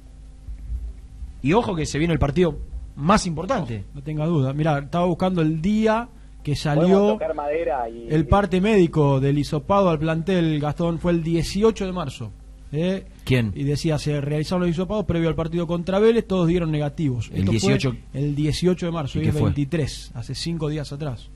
Y 1.42 1.54
ojo 1.54 1.76
que 1.76 1.86
se 1.86 1.98
viene 1.98 2.14
el 2.14 2.20
partido 2.20 2.60
más 2.96 3.26
importante. 3.26 3.86
No 3.94 4.02
tenga 4.02 4.26
duda. 4.26 4.54
Mira, 4.54 4.80
estaba 4.80 5.06
buscando 5.06 5.42
el 5.42 5.62
día 5.62 6.10
que 6.44 6.56
salió 6.56 7.14
tocar 7.14 7.36
madera 7.36 7.88
y... 7.90 8.08
el 8.10 8.28
parte 8.28 8.62
médico 8.62 9.20
del 9.20 9.38
hisopado 9.38 9.90
al 9.90 10.00
plantel, 10.00 10.60
Gastón, 10.60 11.00
fue 11.00 11.12
el 11.12 11.24
18 11.24 11.86
de 11.86 11.92
marzo. 11.92 12.32
¿eh? 12.72 13.06
¿Quién? 13.24 13.52
Y 13.56 13.64
decía, 13.64 14.00
se 14.00 14.20
realizaron 14.22 14.62
los 14.62 14.72
hisopados 14.72 15.06
previo 15.06 15.30
al 15.30 15.36
partido 15.36 15.68
contra 15.68 16.00
Vélez, 16.00 16.26
todos 16.26 16.48
dieron 16.48 16.72
negativos. 16.72 17.30
El 17.32 17.42
Esto 17.42 17.52
fue 17.60 17.74
18 17.74 17.96
el 18.14 18.36
18 18.36 18.86
de 18.88 18.92
marzo, 18.92 19.20
¿Y 19.20 19.28
es 19.28 19.34
fue? 19.34 19.44
23, 19.44 20.12
hace 20.16 20.36
cinco 20.36 20.70
días 20.70 20.92
atrás. 20.92 21.30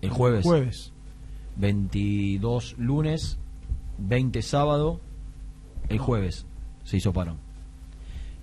El 0.00 0.10
jueves. 0.10 0.44
Jueves. 0.44 0.92
22 1.56 2.76
lunes, 2.78 3.38
20 3.98 4.42
sábado, 4.42 5.00
el 5.88 5.98
jueves 5.98 6.46
se 6.88 6.96
hizo 6.96 7.12
paro. 7.12 7.36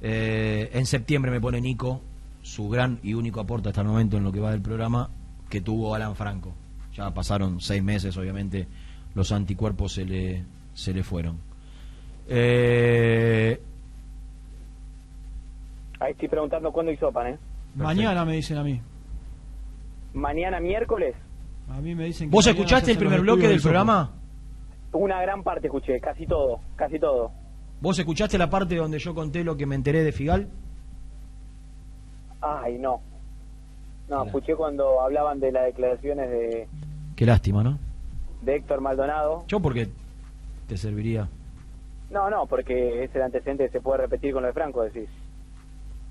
Eh, 0.04 0.70
en 0.74 0.86
septiembre 0.86 1.32
me 1.32 1.42
pone 1.42 1.60
Nico, 1.60 2.00
su 2.44 2.70
gran 2.70 3.00
y 3.02 3.16
único 3.16 3.40
aporte 3.40 3.70
hasta 3.70 3.82
el 3.82 3.88
momento 3.88 4.18
en 4.18 4.24
lo 4.24 4.32
que 4.32 4.40
va 4.40 4.52
del 4.52 4.62
programa, 4.62 5.10
que 5.50 5.62
tuvo 5.62 5.96
Alan 5.96 6.16
Franco. 6.16 6.54
Ya 6.94 7.12
pasaron 7.12 7.60
seis 7.60 7.82
meses, 7.82 8.16
obviamente, 8.18 8.68
los 9.16 9.32
anticuerpos 9.32 9.94
se 9.94 10.06
le, 10.06 10.44
se 10.76 10.94
le 10.94 11.04
fueron. 11.04 11.38
Eh, 12.28 13.60
Ahí 16.00 16.12
estoy 16.12 16.28
preguntando 16.28 16.72
cuándo 16.72 16.92
hisopan, 16.92 17.28
¿eh? 17.28 17.38
Mañana 17.74 18.26
me 18.26 18.34
dicen 18.36 18.58
a 18.60 18.64
mí. 18.64 18.80
Mañana 20.14 20.60
miércoles, 20.60 21.16
A 21.68 21.82
mí 21.82 21.96
me 21.96 22.06
dicen 22.06 22.30
que 22.30 22.36
¿Vos 22.36 22.46
escuchaste 22.46 22.92
el 22.92 22.98
primer 23.00 23.22
bloque 23.22 23.48
del 23.48 23.60
programa? 23.60 24.12
una 24.92 25.20
gran 25.24 25.42
parte 25.42 25.66
escuché, 25.66 26.00
casi 26.00 26.28
todo, 26.28 26.60
casi 26.76 27.00
todo. 27.00 27.32
¿Vos 27.86 28.00
escuchaste 28.00 28.40
la 28.40 28.50
parte 28.50 28.78
donde 28.78 28.98
yo 28.98 29.14
conté 29.14 29.44
lo 29.44 29.56
que 29.56 29.68
me 29.68 29.76
enteré 29.76 30.04
de 30.04 30.12
Figal? 30.12 30.48
Ay, 32.42 32.80
no. 32.80 33.00
No, 34.10 34.24
escuché 34.24 34.56
cuando 34.56 35.02
hablaban 35.02 35.40
de 35.40 35.52
las 35.52 35.66
declaraciones 35.66 36.28
de, 36.32 36.68
Qué 37.16 37.28
lástima, 37.28 37.62
¿no? 37.62 37.78
de 38.42 38.56
Héctor 38.56 38.82
Maldonado. 38.82 39.46
Yo 39.48 39.60
porque 39.60 39.90
te 40.68 40.78
serviría. 40.78 41.30
No, 42.10 42.28
no, 42.32 42.48
porque 42.48 43.04
es 43.04 43.16
el 43.16 43.22
antecedente 43.22 43.66
que 43.66 43.74
se 43.74 43.82
puede 43.82 44.00
repetir 44.00 44.34
con 44.34 44.42
lo 44.42 44.48
de 44.48 44.54
Franco, 44.54 44.82
decís. 44.82 45.08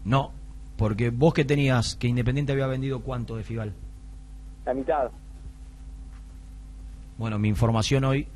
No, 0.05 0.31
porque 0.77 1.11
vos 1.11 1.35
que 1.35 1.45
tenías 1.45 1.97
que 1.97 2.07
Independiente 2.07 2.53
había 2.53 2.69
vendido 2.69 3.03
cuánto 3.03 3.35
de 3.35 3.43
Figal. 3.43 3.75
La 4.65 4.75
mitad. 4.75 5.11
Bueno, 7.19 7.37
mi 7.41 7.49
información 7.49 8.05
hoy 8.05 8.29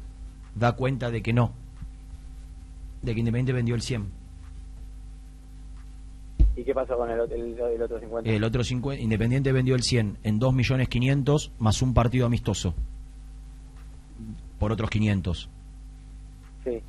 da 0.57 0.72
cuenta 0.72 1.12
de 1.12 1.22
que 1.22 1.32
no. 1.32 1.53
De 3.03 3.14
que 3.14 3.20
Independiente 3.20 3.53
vendió 3.53 3.74
el 3.74 3.82
100. 3.82 4.07
¿Y 6.57 6.64
qué 6.64 6.74
pasó 6.74 6.96
con 6.96 7.09
el, 7.11 7.20
el- 7.32 7.59
el 7.59 7.82
otro 7.82 8.01
50? 8.01 8.28
El 8.30 8.42
otro 8.44 8.64
50, 8.64 9.01
Independiente 9.03 9.53
vendió 9.53 9.76
el 9.76 9.82
100 9.82 10.18
en 10.24 10.38
2 10.40 10.53
millones 10.55 10.88
500 10.88 11.53
más 11.59 11.82
un 11.82 11.94
partido 11.94 12.26
amistoso. 12.26 12.74
Por 14.59 14.72
otros 14.72 14.90
500. 14.90 15.49
Sí. 16.64 16.80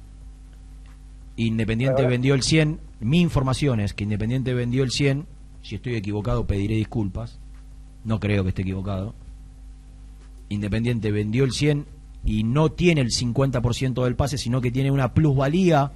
Independiente 1.36 2.02
Ahora- 2.02 2.10
vendió 2.10 2.34
el 2.34 2.42
100. 2.42 2.80
Mi 3.00 3.22
información 3.22 3.80
es 3.80 3.94
que 3.94 4.04
Independiente 4.04 4.54
vendió 4.56 4.84
el 4.84 4.90
100. 4.90 5.28
Si 5.62 5.76
estoy 5.76 5.96
equivocado, 5.96 6.48
pediré 6.48 6.76
disculpas. 6.76 7.40
No 8.04 8.20
creo 8.20 8.44
que 8.44 8.50
esté 8.50 8.64
equivocado. 8.64 9.14
Independiente 10.50 11.12
vendió 11.12 11.44
el 11.44 11.52
100 11.52 11.86
y 12.24 12.44
no 12.44 12.72
tiene 12.72 13.02
el 13.02 13.10
50% 13.10 14.04
del 14.04 14.16
pase, 14.16 14.38
sino 14.38 14.62
que 14.62 14.72
tiene 14.72 14.92
una 14.92 15.14
plusvalía 15.14 15.92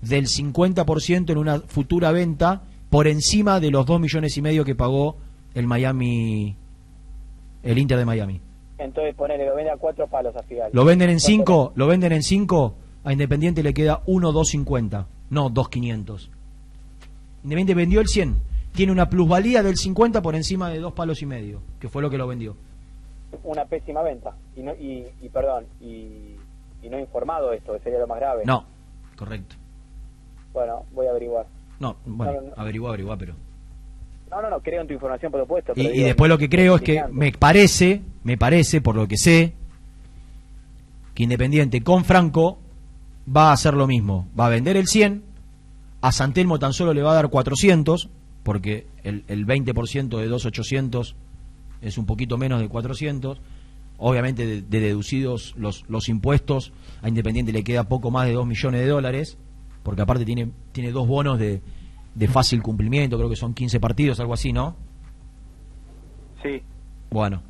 del 0.00 0.26
50% 0.26 1.30
en 1.30 1.38
una 1.38 1.60
futura 1.60 2.12
venta 2.12 2.62
por 2.90 3.06
encima 3.06 3.60
de 3.60 3.70
los 3.70 3.86
2 3.86 4.00
millones 4.00 4.36
y 4.36 4.42
medio 4.42 4.64
que 4.64 4.74
pagó 4.74 5.16
el 5.54 5.66
Miami, 5.66 6.56
el 7.62 7.78
Inter 7.78 7.98
de 7.98 8.04
Miami. 8.04 8.40
Entonces 8.78 9.14
ponele, 9.14 9.46
lo 9.46 9.56
vende 9.56 9.70
a 9.70 9.76
cuatro 9.76 10.06
palos 10.06 10.36
a 10.36 10.42
Figal. 10.42 10.70
Lo 10.72 10.84
venden 10.84 11.10
en 11.10 11.16
¿Cuánto 11.16 11.26
5, 11.26 11.72
lo 11.76 11.86
venden 11.86 12.12
en 12.12 12.22
5, 12.22 12.74
a 13.04 13.12
Independiente 13.12 13.62
le 13.62 13.72
queda 13.72 14.04
1.250, 14.04 15.06
no 15.30 15.50
2.500. 15.50 16.28
Independiente 17.42 17.74
vendió 17.74 18.00
el 18.00 18.08
100, 18.08 18.36
tiene 18.74 18.92
una 18.92 19.08
plusvalía 19.08 19.62
del 19.62 19.76
50 19.76 20.20
por 20.20 20.34
encima 20.34 20.68
de 20.68 20.80
dos 20.80 20.92
palos 20.92 21.22
y 21.22 21.26
medio, 21.26 21.62
que 21.80 21.88
fue 21.88 22.02
lo 22.02 22.10
que 22.10 22.18
lo 22.18 22.26
vendió. 22.26 22.56
Una 23.42 23.64
pésima 23.64 24.02
venta. 24.02 24.34
Y, 24.56 24.62
no, 24.62 24.72
y, 24.74 25.06
y 25.20 25.28
perdón, 25.28 25.66
y, 25.80 26.36
y 26.82 26.88
no 26.90 26.98
informado 26.98 27.52
esto, 27.52 27.72
que 27.74 27.80
sería 27.80 27.98
lo 27.98 28.06
más 28.06 28.18
grave. 28.18 28.42
No, 28.44 28.64
correcto. 29.16 29.56
Bueno, 30.52 30.84
voy 30.92 31.06
a 31.06 31.10
averiguar. 31.10 31.46
No, 31.80 31.96
bueno, 32.06 32.32
No, 32.32 32.40
no, 32.40 32.46
no. 32.48 32.54
averigua, 32.56 32.88
averigua, 32.90 33.16
pero... 33.16 33.34
No, 34.30 34.42
no, 34.42 34.50
no, 34.50 34.60
creo 34.60 34.80
en 34.80 34.88
tu 34.88 34.94
información, 34.94 35.30
por 35.30 35.40
supuesto. 35.42 35.72
Y, 35.72 35.74
pero 35.76 35.88
y 35.90 35.92
digo, 35.92 36.06
después 36.06 36.28
lo 36.28 36.38
que 36.38 36.48
creo 36.48 36.76
es 36.76 36.82
que 36.82 37.04
me 37.10 37.30
parece, 37.32 38.02
me 38.24 38.36
parece, 38.36 38.80
por 38.80 38.96
lo 38.96 39.06
que 39.06 39.16
sé, 39.16 39.52
que 41.14 41.22
Independiente 41.22 41.82
con 41.82 42.04
Franco 42.04 42.58
va 43.34 43.50
a 43.50 43.52
hacer 43.52 43.74
lo 43.74 43.86
mismo. 43.86 44.28
Va 44.38 44.46
a 44.46 44.50
vender 44.50 44.76
el 44.76 44.86
100, 44.86 45.22
a 46.00 46.12
Santelmo 46.12 46.58
tan 46.58 46.72
solo 46.72 46.92
le 46.92 47.02
va 47.02 47.12
a 47.12 47.14
dar 47.14 47.28
400, 47.28 48.08
porque 48.42 48.86
el, 49.02 49.24
el 49.28 49.46
20% 49.46 50.08
de 50.18 50.28
2.800 50.30 51.14
es 51.86 51.98
un 51.98 52.06
poquito 52.06 52.36
menos 52.38 52.60
de 52.60 52.68
400. 52.68 53.40
Obviamente 53.98 54.46
de, 54.46 54.62
de 54.62 54.80
deducidos 54.80 55.54
los, 55.56 55.84
los 55.88 56.08
impuestos, 56.08 56.72
a 57.00 57.08
Independiente 57.08 57.52
le 57.52 57.64
queda 57.64 57.88
poco 57.88 58.10
más 58.10 58.26
de 58.26 58.34
2 58.34 58.46
millones 58.46 58.80
de 58.82 58.88
dólares, 58.88 59.38
porque 59.82 60.02
aparte 60.02 60.24
tiene, 60.24 60.50
tiene 60.72 60.90
dos 60.90 61.06
bonos 61.06 61.38
de, 61.38 61.62
de 62.14 62.28
fácil 62.28 62.62
cumplimiento, 62.62 63.16
creo 63.16 63.30
que 63.30 63.36
son 63.36 63.54
15 63.54 63.80
partidos, 63.80 64.20
algo 64.20 64.34
así, 64.34 64.52
¿no? 64.52 64.76
Sí. 66.42 66.62
Bueno, 67.10 67.42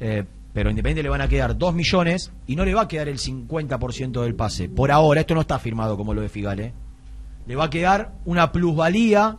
eh, 0.00 0.24
pero 0.52 0.68
a 0.68 0.72
Independiente 0.72 1.02
le 1.02 1.08
van 1.08 1.20
a 1.20 1.28
quedar 1.28 1.58
2 1.58 1.74
millones 1.74 2.32
y 2.46 2.56
no 2.56 2.64
le 2.64 2.74
va 2.74 2.82
a 2.82 2.88
quedar 2.88 3.08
el 3.08 3.18
50% 3.18 4.22
del 4.22 4.34
pase. 4.34 4.68
Por 4.68 4.90
ahora, 4.90 5.20
esto 5.20 5.34
no 5.34 5.40
está 5.40 5.58
firmado 5.58 5.96
como 5.96 6.14
lo 6.14 6.22
de 6.22 6.28
Figal, 6.28 6.60
¿eh? 6.60 6.72
Le 7.46 7.56
va 7.56 7.64
a 7.64 7.70
quedar 7.70 8.14
una 8.24 8.52
plusvalía 8.52 9.36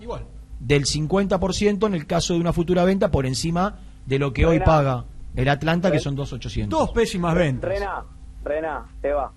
del 0.59 0.85
50% 0.85 1.87
en 1.87 1.93
el 1.93 2.05
caso 2.05 2.33
de 2.33 2.39
una 2.39 2.53
futura 2.53 2.83
venta 2.83 3.11
por 3.11 3.25
encima 3.25 3.79
de 4.06 4.19
lo 4.19 4.32
que 4.34 4.45
hoy 4.45 4.56
Rená. 4.60 4.65
paga 4.65 5.03
el 5.36 5.49
Atlanta, 5.49 5.91
que 5.91 5.99
son 5.99 6.15
2.800. 6.15 6.68
Dos 6.68 6.91
pésimas 6.91 7.36
ventas. 7.36 7.69
Rena, 7.69 8.03
Rena, 8.44 8.86
te 9.02 9.11
va. 9.11 9.32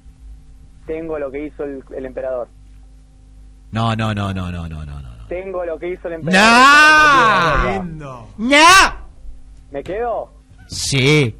Tengo 0.86 1.18
lo 1.18 1.30
que 1.30 1.46
hizo 1.46 1.64
el, 1.64 1.82
el 1.96 2.06
emperador. 2.06 2.48
No, 3.72 3.94
no, 3.96 4.14
no, 4.14 4.32
no, 4.32 4.50
no, 4.50 4.68
no, 4.68 4.84
no. 4.86 5.00
no. 5.02 5.08
Tengo 5.28 5.64
lo 5.64 5.78
que 5.78 5.92
hizo 5.92 6.08
el 6.08 6.14
¡No! 6.24 6.30
emperador. 6.30 7.84
¡No! 8.38 9.08
¿Me 9.70 9.82
quedo? 9.82 10.30
Sí, 10.66 11.36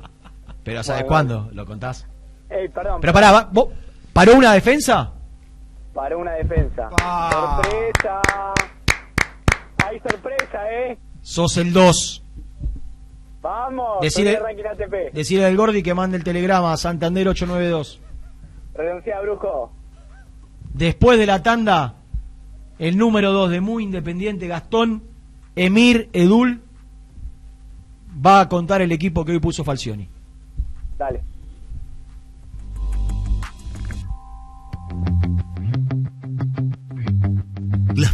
pero 0.65 0.83
¿sabes 0.83 1.03
Bueno, 1.03 1.09
cuándo? 1.09 1.49
¿Lo 1.55 1.65
contás? 1.65 2.07
Ey, 2.51 2.69
perdón. 2.69 3.01
Pero 3.01 3.13
pará, 3.15 3.33
va- 3.33 3.49
¿vos- 3.51 3.69
¿paró 4.13 4.35
una 4.35 4.53
defensa? 4.53 5.13
Para 5.95 6.17
una 6.17 6.33
defensa. 6.33 6.91
Ah. 7.01 7.61
Sorpresa. 7.63 8.21
Hay 9.87 9.99
sorpresa, 10.01 10.71
¿eh? 10.71 10.99
Sos 11.23 11.57
el 11.57 11.73
2. 11.73 12.23
Vamos, 13.43 14.01
Decile- 14.02 14.10
soy 14.10 14.24
de 14.24 14.40
Ranking 14.40 14.65
ATP. 14.65 15.12
Decirle 15.15 15.47
al 15.47 15.56
Gordi 15.56 15.82
que 15.82 15.94
mande 15.94 16.16
el 16.16 16.24
telegrama 16.24 16.73
a 16.73 16.77
Santander 16.77 17.28
892. 17.28 18.01
Renuncia, 18.74 19.20
brujo. 19.20 19.73
Después 20.74 21.19
de 21.19 21.27
la 21.27 21.43
tanda, 21.43 21.94
el 22.78 22.97
número 22.98 23.32
2 23.32 23.51
de 23.51 23.60
Muy 23.60 23.85
Independiente, 23.85 24.47
Gastón 24.48 25.02
Emir 25.56 26.09
Edul, 26.12 26.60
va 28.24 28.40
a 28.40 28.48
contar 28.48 28.82
el 28.82 28.93
equipo 28.93 29.24
que 29.24 29.32
hoy 29.32 29.40
puso 29.40 29.65
Falcioni. 29.65 30.09
Dale. 30.97 31.23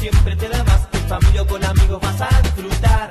Siempre 0.00 0.34
te 0.34 0.48
da 0.48 0.64
más. 0.64 0.88
En 0.92 1.06
familia 1.08 1.42
o 1.42 1.46
con 1.46 1.62
amigos 1.62 2.00
vas 2.00 2.20
a 2.22 2.42
disfrutar. 2.42 3.10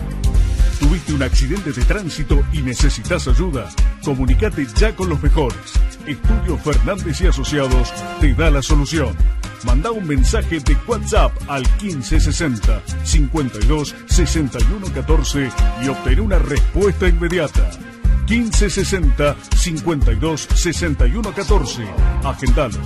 ¿Tuviste 0.81 1.13
un 1.13 1.21
accidente 1.21 1.71
de 1.71 1.85
tránsito 1.85 2.43
y 2.51 2.63
necesitas 2.63 3.27
ayuda? 3.27 3.69
Comunicate 4.03 4.65
ya 4.75 4.95
con 4.95 5.09
los 5.09 5.21
mejores. 5.21 5.55
Estudio 6.07 6.57
Fernández 6.57 7.21
y 7.21 7.27
Asociados 7.27 7.93
te 8.19 8.33
da 8.33 8.49
la 8.49 8.63
solución. 8.63 9.15
Manda 9.63 9.91
un 9.91 10.07
mensaje 10.07 10.59
de 10.59 10.75
WhatsApp 10.87 11.31
al 11.47 11.61
1560 11.83 12.81
52 13.03 13.95
61 14.07 14.87
14 14.91 15.51
y 15.83 15.87
obtén 15.87 16.19
una 16.19 16.39
respuesta 16.39 17.07
inmediata. 17.07 17.69
1560 18.27 19.35
52 19.55 20.47
61 20.55 21.31
14. 21.31 21.83
Agendalo. 22.23 22.79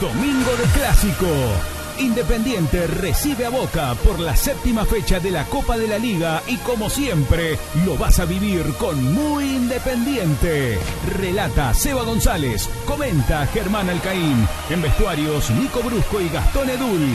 Domingo 0.00 0.56
de 0.56 0.64
Clásico. 0.74 1.79
Independiente 2.00 2.86
recibe 2.86 3.44
a 3.44 3.50
Boca 3.50 3.94
por 4.06 4.18
la 4.20 4.34
séptima 4.34 4.86
fecha 4.86 5.20
de 5.20 5.30
la 5.30 5.44
Copa 5.44 5.76
de 5.76 5.86
la 5.86 5.98
Liga 5.98 6.42
y 6.46 6.56
como 6.58 6.88
siempre 6.88 7.58
lo 7.84 7.98
vas 7.98 8.18
a 8.20 8.24
vivir 8.24 8.62
con 8.78 9.12
Muy 9.12 9.44
Independiente. 9.44 10.78
Relata 11.18 11.74
Seba 11.74 12.02
González, 12.04 12.70
comenta 12.86 13.46
Germán 13.48 13.90
Alcaín, 13.90 14.48
en 14.70 14.80
vestuarios 14.80 15.50
Nico 15.50 15.80
Brusco 15.80 16.22
y 16.22 16.30
Gastón 16.30 16.70
Edul. 16.70 17.06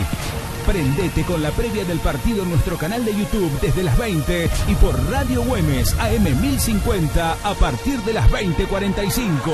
Prendete 0.67 1.23
con 1.23 1.41
la 1.41 1.49
previa 1.49 1.83
del 1.83 1.99
partido 1.99 2.43
en 2.43 2.49
nuestro 2.51 2.77
canal 2.77 3.03
de 3.03 3.15
YouTube 3.15 3.59
desde 3.61 3.83
las 3.83 3.97
20 3.97 4.49
y 4.67 4.75
por 4.75 5.11
Radio 5.11 5.41
Güemes 5.43 5.95
AM 5.99 6.23
1050 6.41 7.37
a 7.43 7.53
partir 7.55 7.99
de 8.01 8.13
las 8.13 8.29
20:45. 8.29 9.51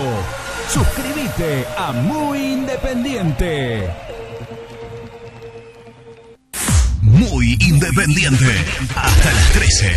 Suscríbete 0.69 1.65
a 1.77 1.93
Muy 1.93 2.53
Independiente. 2.53 3.89
Muy 7.29 7.55
independiente. 7.59 8.45
Hasta 8.95 9.31
las 9.31 9.53
13. 9.53 9.87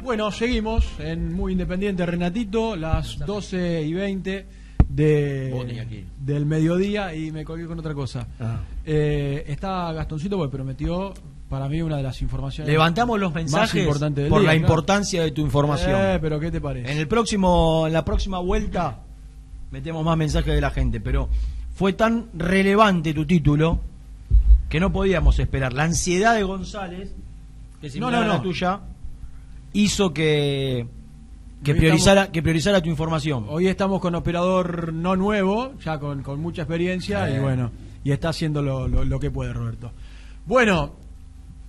Bueno, 0.00 0.30
seguimos 0.30 0.86
en 1.00 1.32
Muy 1.32 1.52
Independiente 1.52 2.06
Renatito, 2.06 2.76
las 2.76 3.18
12 3.18 3.82
y 3.82 3.94
20 3.94 4.46
de, 4.88 5.50
Vos 5.52 5.66
tenés 5.66 5.84
aquí. 5.84 6.04
del 6.16 6.46
mediodía 6.46 7.16
y 7.16 7.32
me 7.32 7.44
colgué 7.44 7.66
con 7.66 7.80
otra 7.80 7.94
cosa. 7.94 8.28
Ah. 8.38 8.60
Eh, 8.84 9.42
está 9.48 9.92
Gastoncito 9.92 10.36
porque 10.36 10.52
prometió 10.56 11.14
para 11.54 11.68
mí 11.68 11.80
una 11.82 11.96
de 11.98 12.02
las 12.02 12.20
informaciones 12.20 12.68
Levantamos 12.72 13.20
los 13.20 13.32
mensajes 13.32 13.86
por 13.86 13.98
día, 14.00 14.28
la 14.28 14.28
claro. 14.40 14.54
importancia 14.58 15.22
de 15.22 15.30
tu 15.30 15.40
información. 15.42 16.00
Eh, 16.00 16.18
pero 16.20 16.40
¿qué 16.40 16.50
te 16.50 16.60
parece? 16.60 16.90
En 16.90 16.98
el 16.98 17.06
próximo, 17.06 17.86
en 17.86 17.92
la 17.92 18.04
próxima 18.04 18.40
vuelta 18.40 18.98
metemos 19.70 20.04
más 20.04 20.16
mensajes 20.16 20.52
de 20.52 20.60
la 20.60 20.70
gente, 20.70 21.00
pero 21.00 21.28
fue 21.76 21.92
tan 21.92 22.26
relevante 22.34 23.14
tu 23.14 23.24
título 23.24 23.78
que 24.68 24.80
no 24.80 24.90
podíamos 24.92 25.38
esperar. 25.38 25.72
La 25.72 25.84
ansiedad 25.84 26.34
de 26.34 26.42
González, 26.42 27.14
que 27.80 27.86
es 27.86 27.96
No, 27.96 28.10
no, 28.10 28.18
a 28.18 28.26
la 28.26 28.34
no. 28.34 28.42
tuya, 28.42 28.80
hizo 29.72 30.12
que 30.12 30.86
que 31.62 31.72
Hoy 31.72 31.78
priorizara 31.78 32.20
estamos- 32.22 32.32
que 32.34 32.42
priorizara 32.42 32.80
tu 32.82 32.90
información. 32.90 33.46
Hoy 33.48 33.68
estamos 33.68 34.00
con 34.00 34.14
operador 34.16 34.92
no 34.92 35.16
nuevo, 35.16 35.72
ya 35.84 35.98
con, 35.98 36.22
con 36.22 36.38
mucha 36.40 36.62
experiencia 36.62 37.28
Eh. 37.30 37.36
y 37.36 37.38
bueno, 37.38 37.70
y 38.04 38.10
está 38.10 38.28
haciendo 38.30 38.60
lo, 38.60 38.86
lo- 38.86 39.04
lo 39.04 39.18
que 39.20 39.30
puede 39.30 39.52
Roberto. 39.54 39.90
Bueno, 40.46 40.92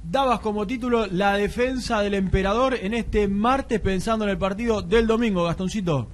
dabas 0.10 0.40
como 0.40 0.68
título 0.68 1.08
la 1.08 1.36
defensa 1.36 2.02
del 2.02 2.14
emperador 2.14 2.76
en 2.76 2.94
este 2.94 3.28
martes 3.28 3.80
pensando 3.80 4.26
en 4.26 4.32
el 4.32 4.38
partido 4.38 4.82
del 4.82 5.08
domingo, 5.08 5.44
Gastoncito. 5.44 6.08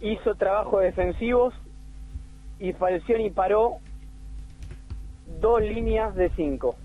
hizo 0.00 0.34
trabajos 0.34 0.82
defensivos 0.82 1.54
y 2.60 2.72
Falcioni 2.72 3.30
paró 3.30 3.78
dos 5.40 5.60
líneas 5.60 6.14
de 6.14 6.30
cinco. 6.30 6.76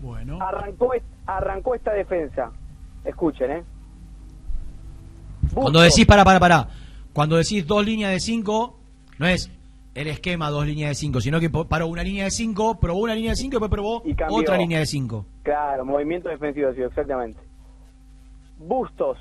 Bueno. 0.00 0.38
Arrancó, 0.40 0.92
arrancó 1.26 1.74
esta 1.74 1.92
defensa. 1.92 2.50
Escuchen, 3.04 3.50
¿eh? 3.50 3.64
Cuando 5.54 5.80
decís 5.80 6.06
para 6.06 6.24
para 6.24 6.40
para, 6.40 6.68
cuando 7.12 7.36
decís 7.36 7.66
dos 7.66 7.84
líneas 7.84 8.10
de 8.10 8.20
cinco, 8.20 8.78
no 9.18 9.26
es 9.26 9.50
el 9.94 10.06
esquema 10.08 10.48
dos 10.50 10.66
líneas 10.66 10.90
de 10.90 10.94
cinco, 10.94 11.20
sino 11.20 11.38
que 11.40 11.50
paró 11.50 11.86
una 11.86 12.02
línea 12.02 12.24
de 12.24 12.30
cinco, 12.30 12.78
probó 12.80 13.00
una 13.00 13.14
línea 13.14 13.32
de 13.32 13.36
cinco 13.36 13.56
y 13.56 13.60
después 13.60 13.70
probó 13.70 14.02
Y 14.06 14.14
otra 14.30 14.56
línea 14.56 14.78
de 14.78 14.86
cinco. 14.86 15.26
Claro, 15.42 15.84
movimiento 15.84 16.28
defensivo, 16.28 16.72
sí, 16.74 16.82
exactamente. 16.82 17.38
Bustos, 18.58 19.18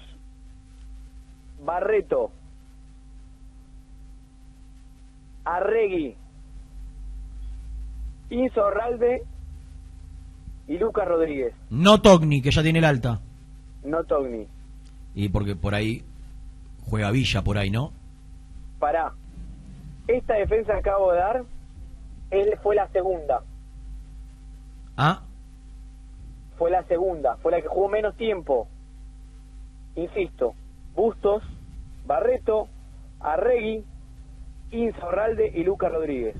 Barreto, 1.64 2.32
Arregui, 5.44 6.16
Insorralde 8.30 9.24
y 10.68 10.78
Lucas 10.78 11.08
Rodríguez, 11.08 11.54
No 11.70 12.02
Togni, 12.02 12.42
que 12.42 12.52
ya 12.52 12.64
tiene 12.64 12.80
el 12.80 12.86
alta. 12.86 13.20
no 13.84 14.04
Togni. 14.06 14.48
Y 15.16 15.28
porque 15.30 15.56
por 15.56 15.76
ahí 15.76 16.04
juega 16.86 17.12
Villa 17.12 17.42
por 17.44 17.58
ahí, 17.58 17.70
¿no? 17.70 17.92
Pará. 18.80 19.14
Esta 20.08 20.36
defensa 20.36 20.74
que 20.74 20.80
acabo 20.80 21.12
de 21.12 21.18
dar, 21.20 21.44
él 22.32 22.58
fue 22.64 22.76
la 22.76 22.88
segunda. 22.90 23.42
Ah, 24.98 25.22
Fue 26.58 26.70
la 26.70 26.84
segunda, 26.84 27.38
fue 27.38 27.52
la 27.52 27.62
que 27.62 27.68
jugó 27.68 27.88
menos 27.90 28.16
tiempo. 28.18 28.68
Insisto, 29.96 30.54
Bustos, 30.96 31.44
Barreto, 32.06 32.68
Arregui, 33.20 33.84
Insaurralde 34.72 35.52
y 35.56 35.64
Lucas 35.64 35.92
Rodríguez. 35.92 36.36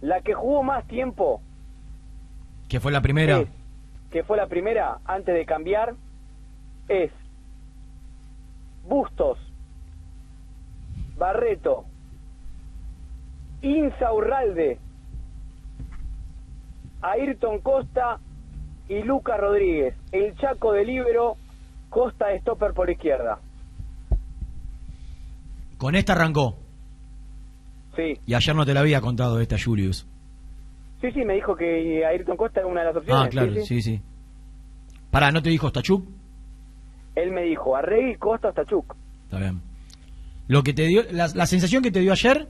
La 0.00 0.20
que 0.20 0.34
jugó 0.34 0.62
más 0.62 0.86
tiempo, 0.86 1.40
que 2.68 2.80
fue 2.80 2.92
la 2.92 3.00
primera. 3.00 3.38
Es. 3.40 3.48
que 4.10 4.22
fue 4.24 4.36
la 4.36 4.46
primera 4.46 4.98
antes 5.04 5.34
de 5.34 5.44
cambiar, 5.46 5.94
es 6.88 7.10
Bustos, 8.88 9.38
Barreto, 11.16 11.84
Insaurralde, 13.62 14.78
Ayrton 17.02 17.60
Costa 17.60 18.18
y 18.88 19.02
Lucas 19.02 19.38
Rodríguez. 19.40 19.94
El 20.12 20.34
Chaco 20.36 20.72
de 20.72 20.84
Libero, 20.84 21.36
Costa 21.90 22.28
de 22.28 22.40
Stopper 22.40 22.72
por 22.72 22.90
izquierda. 22.90 23.38
Con 25.78 25.94
esta 25.94 26.12
arrancó. 26.12 26.56
Sí, 27.96 28.18
Y 28.26 28.34
ayer 28.34 28.56
no 28.56 28.66
te 28.66 28.74
la 28.74 28.80
había 28.80 29.00
contado 29.00 29.40
esta 29.40 29.56
Julius. 29.62 30.06
sí, 31.00 31.12
sí, 31.12 31.24
me 31.24 31.34
dijo 31.34 31.54
que 31.54 32.04
Ayrton 32.04 32.36
Costa 32.36 32.60
era 32.60 32.68
una 32.68 32.80
de 32.80 32.86
las 32.88 32.96
opciones. 32.96 33.26
Ah, 33.26 33.28
claro, 33.28 33.52
sí, 33.54 33.60
sí. 33.60 33.66
sí, 33.66 33.82
sí. 33.82 34.02
Pará, 35.10 35.30
¿no 35.30 35.42
te 35.42 35.50
dijo 35.50 35.68
Stachuk? 35.68 36.04
Él 37.14 37.30
me 37.30 37.42
dijo, 37.42 37.76
Arregui, 37.76 38.16
Costa, 38.16 38.50
Stachuk. 38.50 38.96
Está 39.26 39.38
bien. 39.38 39.60
Lo 40.48 40.62
que 40.62 40.72
te 40.74 40.82
dio, 40.86 41.02
la, 41.10 41.28
la 41.28 41.46
sensación 41.46 41.82
que 41.82 41.90
te 41.90 42.00
dio 42.00 42.12
ayer, 42.12 42.46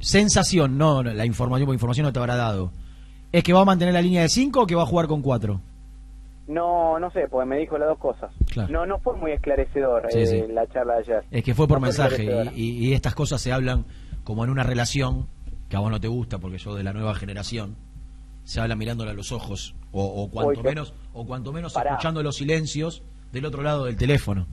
sensación, 0.00 0.78
no 0.78 1.02
no, 1.02 1.12
la 1.12 1.24
información, 1.26 1.66
porque 1.66 1.76
información 1.76 2.04
no 2.06 2.12
te 2.12 2.18
habrá 2.18 2.36
dado, 2.36 2.70
es 3.32 3.42
que 3.42 3.52
va 3.52 3.62
a 3.62 3.64
mantener 3.64 3.94
la 3.94 4.02
línea 4.02 4.22
de 4.22 4.28
5 4.28 4.62
o 4.62 4.66
que 4.66 4.74
va 4.74 4.82
a 4.82 4.86
jugar 4.86 5.06
con 5.06 5.22
4. 5.22 5.60
No, 6.48 6.98
no 7.00 7.10
sé, 7.10 7.26
porque 7.28 7.46
me 7.48 7.58
dijo 7.58 7.76
las 7.76 7.88
dos 7.88 7.98
cosas. 7.98 8.30
Claro. 8.52 8.72
No, 8.72 8.86
no 8.86 9.00
fue 9.00 9.16
muy 9.16 9.32
esclarecedor 9.32 10.06
Sí, 10.10 10.18
eh, 10.20 10.26
sí. 10.26 10.52
la 10.52 10.64
charla 10.68 10.94
de 10.94 11.00
ayer. 11.00 11.24
Es 11.32 11.42
que 11.42 11.54
fue 11.54 11.66
por 11.66 11.78
No 11.80 11.86
mensaje 11.86 12.24
y, 12.54 12.60
y- 12.62 12.88
y 12.88 12.92
estas 12.94 13.16
cosas 13.16 13.40
se 13.40 13.52
hablan 13.52 13.84
como 14.22 14.44
en 14.44 14.50
una 14.50 14.62
relación 14.62 15.26
que 15.68 15.74
a 15.76 15.80
vos 15.80 15.90
no 15.90 16.00
te 16.00 16.06
gusta 16.06 16.38
porque 16.38 16.58
yo 16.58 16.76
de 16.76 16.84
la 16.84 16.92
nueva 16.92 17.16
generación 17.16 17.74
se 18.44 18.60
habla 18.60 18.76
mirándola 18.76 19.10
a 19.10 19.14
los 19.14 19.32
ojos 19.32 19.74
O, 19.90 20.04
o 20.04 20.30
cuanto 20.30 20.62
menos, 20.62 20.94
o 21.12 21.26
cuanto 21.26 21.52
menos 21.52 21.72
Pará. 21.72 21.90
escuchando 21.92 22.22
los 22.22 22.36
silencios 22.36 23.02
del 23.32 23.44
otro 23.46 23.62
lado 23.62 23.86
del 23.86 23.96
teléfono. 23.96 24.46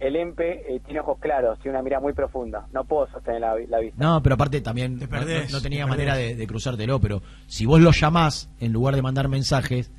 El 0.00 0.16
EMPE 0.16 0.74
eh, 0.76 0.80
tiene 0.84 1.00
ojos 1.00 1.18
claros, 1.20 1.58
tiene 1.60 1.76
una 1.76 1.82
mirada 1.82 2.00
muy 2.02 2.12
profunda. 2.12 2.66
No 2.72 2.84
puedo 2.84 3.06
sostener 3.08 3.40
la, 3.40 3.54
la 3.68 3.78
vista. 3.78 3.96
No, 4.02 4.22
pero 4.22 4.34
aparte 4.34 4.60
también 4.60 4.98
no- 4.98 5.08
perdés, 5.08 5.50
no, 5.52 5.58
no 5.58 5.62
tenía 5.62 5.84
te 5.84 5.90
manera 5.90 6.16
de, 6.16 6.34
de 6.34 6.46
cruzártelo, 6.46 7.00
pero 7.00 7.22
si 7.46 7.64
vos 7.64 7.80
lo 7.80 7.92
llamás 7.92 8.50
en 8.60 8.72
lugar 8.72 8.96
de 8.96 9.02
mandar 9.02 9.28
mensajes, 9.28 9.90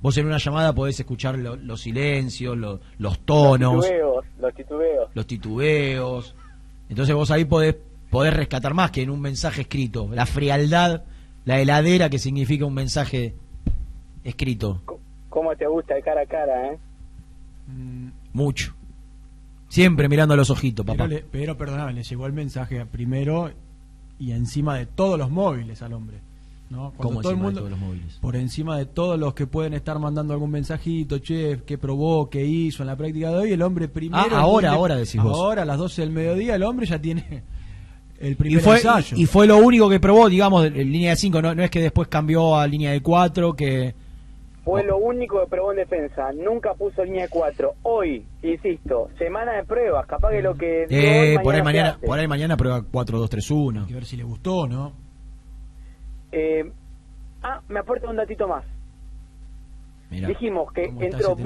vos 0.00 0.16
en 0.18 0.26
una 0.26 0.38
llamada 0.38 0.74
podés 0.74 1.00
escuchar 1.00 1.38
lo- 1.38 1.56
los 1.56 1.80
silencios, 1.80 2.56
lo- 2.56 2.80
los 2.98 3.18
tonos, 3.20 3.74
Los 3.74 3.84
titubeos, 3.86 4.24
los 4.38 4.54
titubeos. 4.54 5.10
los 5.14 5.26
titubeos. 5.26 6.34
Entonces 6.90 7.14
vos 7.14 7.30
ahí 7.30 7.44
podés, 7.46 7.76
podés 8.10 8.34
rescatar 8.34 8.74
más 8.74 8.90
que 8.90 9.02
en 9.02 9.10
un 9.10 9.20
mensaje 9.20 9.62
escrito. 9.62 10.08
La 10.12 10.26
frialdad, 10.26 11.02
la 11.46 11.58
heladera 11.58 12.10
que 12.10 12.18
significa 12.18 12.64
un 12.66 12.74
mensaje 12.74 13.34
escrito. 14.24 14.82
¿Cómo 15.30 15.56
te 15.56 15.66
gusta 15.66 15.94
de 15.94 16.02
cara 16.02 16.20
a 16.22 16.26
cara, 16.26 16.72
eh? 16.72 16.78
Mucho. 18.32 18.74
Siempre 19.68 20.08
mirando 20.08 20.34
a 20.34 20.36
los 20.36 20.50
ojitos, 20.50 20.84
Pero, 20.86 20.96
papá. 20.96 21.08
le- 21.08 21.24
pero 21.30 21.56
perdóname, 21.56 21.92
le 21.92 22.02
llegó 22.02 22.26
el 22.26 22.32
mensaje 22.32 22.84
primero 22.86 23.50
y 24.18 24.32
encima 24.32 24.76
de 24.76 24.86
todos 24.86 25.18
los 25.18 25.30
móviles 25.30 25.82
al 25.82 25.92
hombre. 25.92 26.18
¿no? 26.70 26.92
Cuando 26.96 27.02
¿Cómo 27.02 27.22
todo 27.22 27.30
el 27.32 27.36
encima 27.38 27.48
de 27.48 27.54
mundo, 27.54 27.60
todos 27.60 27.70
los 27.70 27.80
móviles? 27.80 28.18
Por 28.20 28.36
encima 28.36 28.76
de 28.76 28.84
todos 28.86 29.18
los 29.18 29.32
que 29.32 29.46
pueden 29.46 29.72
estar 29.72 29.98
mandando 29.98 30.34
algún 30.34 30.50
mensajito, 30.50 31.18
che, 31.18 31.60
qué 31.64 31.78
probó, 31.78 32.28
qué 32.28 32.44
hizo 32.44 32.82
en 32.82 32.88
la 32.88 32.96
práctica 32.96 33.30
de 33.30 33.36
hoy, 33.36 33.52
el 33.52 33.62
hombre 33.62 33.88
primero. 33.88 34.22
Ah, 34.32 34.40
ahora, 34.40 34.72
ahora 34.72 34.96
decís 34.96 35.22
vos. 35.22 35.32
Ahora, 35.34 35.62
a 35.62 35.64
las 35.64 35.78
12 35.78 36.02
del 36.02 36.10
mediodía, 36.10 36.56
el 36.56 36.62
hombre 36.64 36.84
ya 36.86 37.00
tiene 37.00 37.42
el 38.20 38.32
Y 38.32 38.34
primer 38.34 38.60
fue, 38.62 38.76
ensayo. 38.76 39.16
y, 39.16 39.22
y 39.22 39.26
fue 39.26 39.46
lo 39.46 39.56
único 39.58 39.88
que 39.88 39.98
probó, 39.98 40.28
digamos, 40.28 40.66
en 40.66 40.74
línea 40.92 41.10
de 41.10 41.16
5. 41.16 41.40
No, 41.40 41.54
no 41.54 41.62
es 41.62 41.70
que 41.70 41.80
después 41.80 42.08
cambió 42.08 42.56
a 42.58 42.66
línea 42.66 42.90
de 42.92 43.00
4, 43.00 43.54
que... 43.54 43.94
Fue 44.64 44.84
lo 44.84 44.98
único 44.98 45.40
que 45.40 45.46
probó 45.48 45.70
en 45.72 45.78
defensa. 45.78 46.30
Nunca 46.32 46.74
puso 46.74 47.02
línea 47.04 47.22
de 47.22 47.28
4. 47.30 47.74
Hoy, 47.82 48.26
insisto, 48.42 49.08
semana 49.16 49.52
de 49.52 49.64
pruebas. 49.64 50.06
Capaz 50.06 50.30
que 50.30 50.42
lo 50.42 50.54
que. 50.54 50.84
Eh, 50.90 51.36
hoy, 51.38 51.44
por, 51.44 51.54
ahí 51.54 51.62
mañana, 51.62 51.98
por 52.04 52.18
ahí 52.18 52.28
mañana 52.28 52.56
prueba 52.56 52.80
4-2-3-1. 52.82 53.80
Hay 53.82 53.86
que 53.86 53.94
ver 53.94 54.04
si 54.04 54.16
le 54.16 54.24
gustó, 54.24 54.66
¿no? 54.68 54.92
Eh, 56.32 56.70
ah, 57.42 57.62
me 57.68 57.80
aporta 57.80 58.10
un 58.10 58.16
datito 58.16 58.46
más. 58.46 58.64
Mirá. 60.10 60.28
Dijimos 60.28 60.72
que 60.72 60.86
¿Cómo 60.86 61.02
está 61.02 61.16
entró 61.16 61.32
ese 61.32 61.42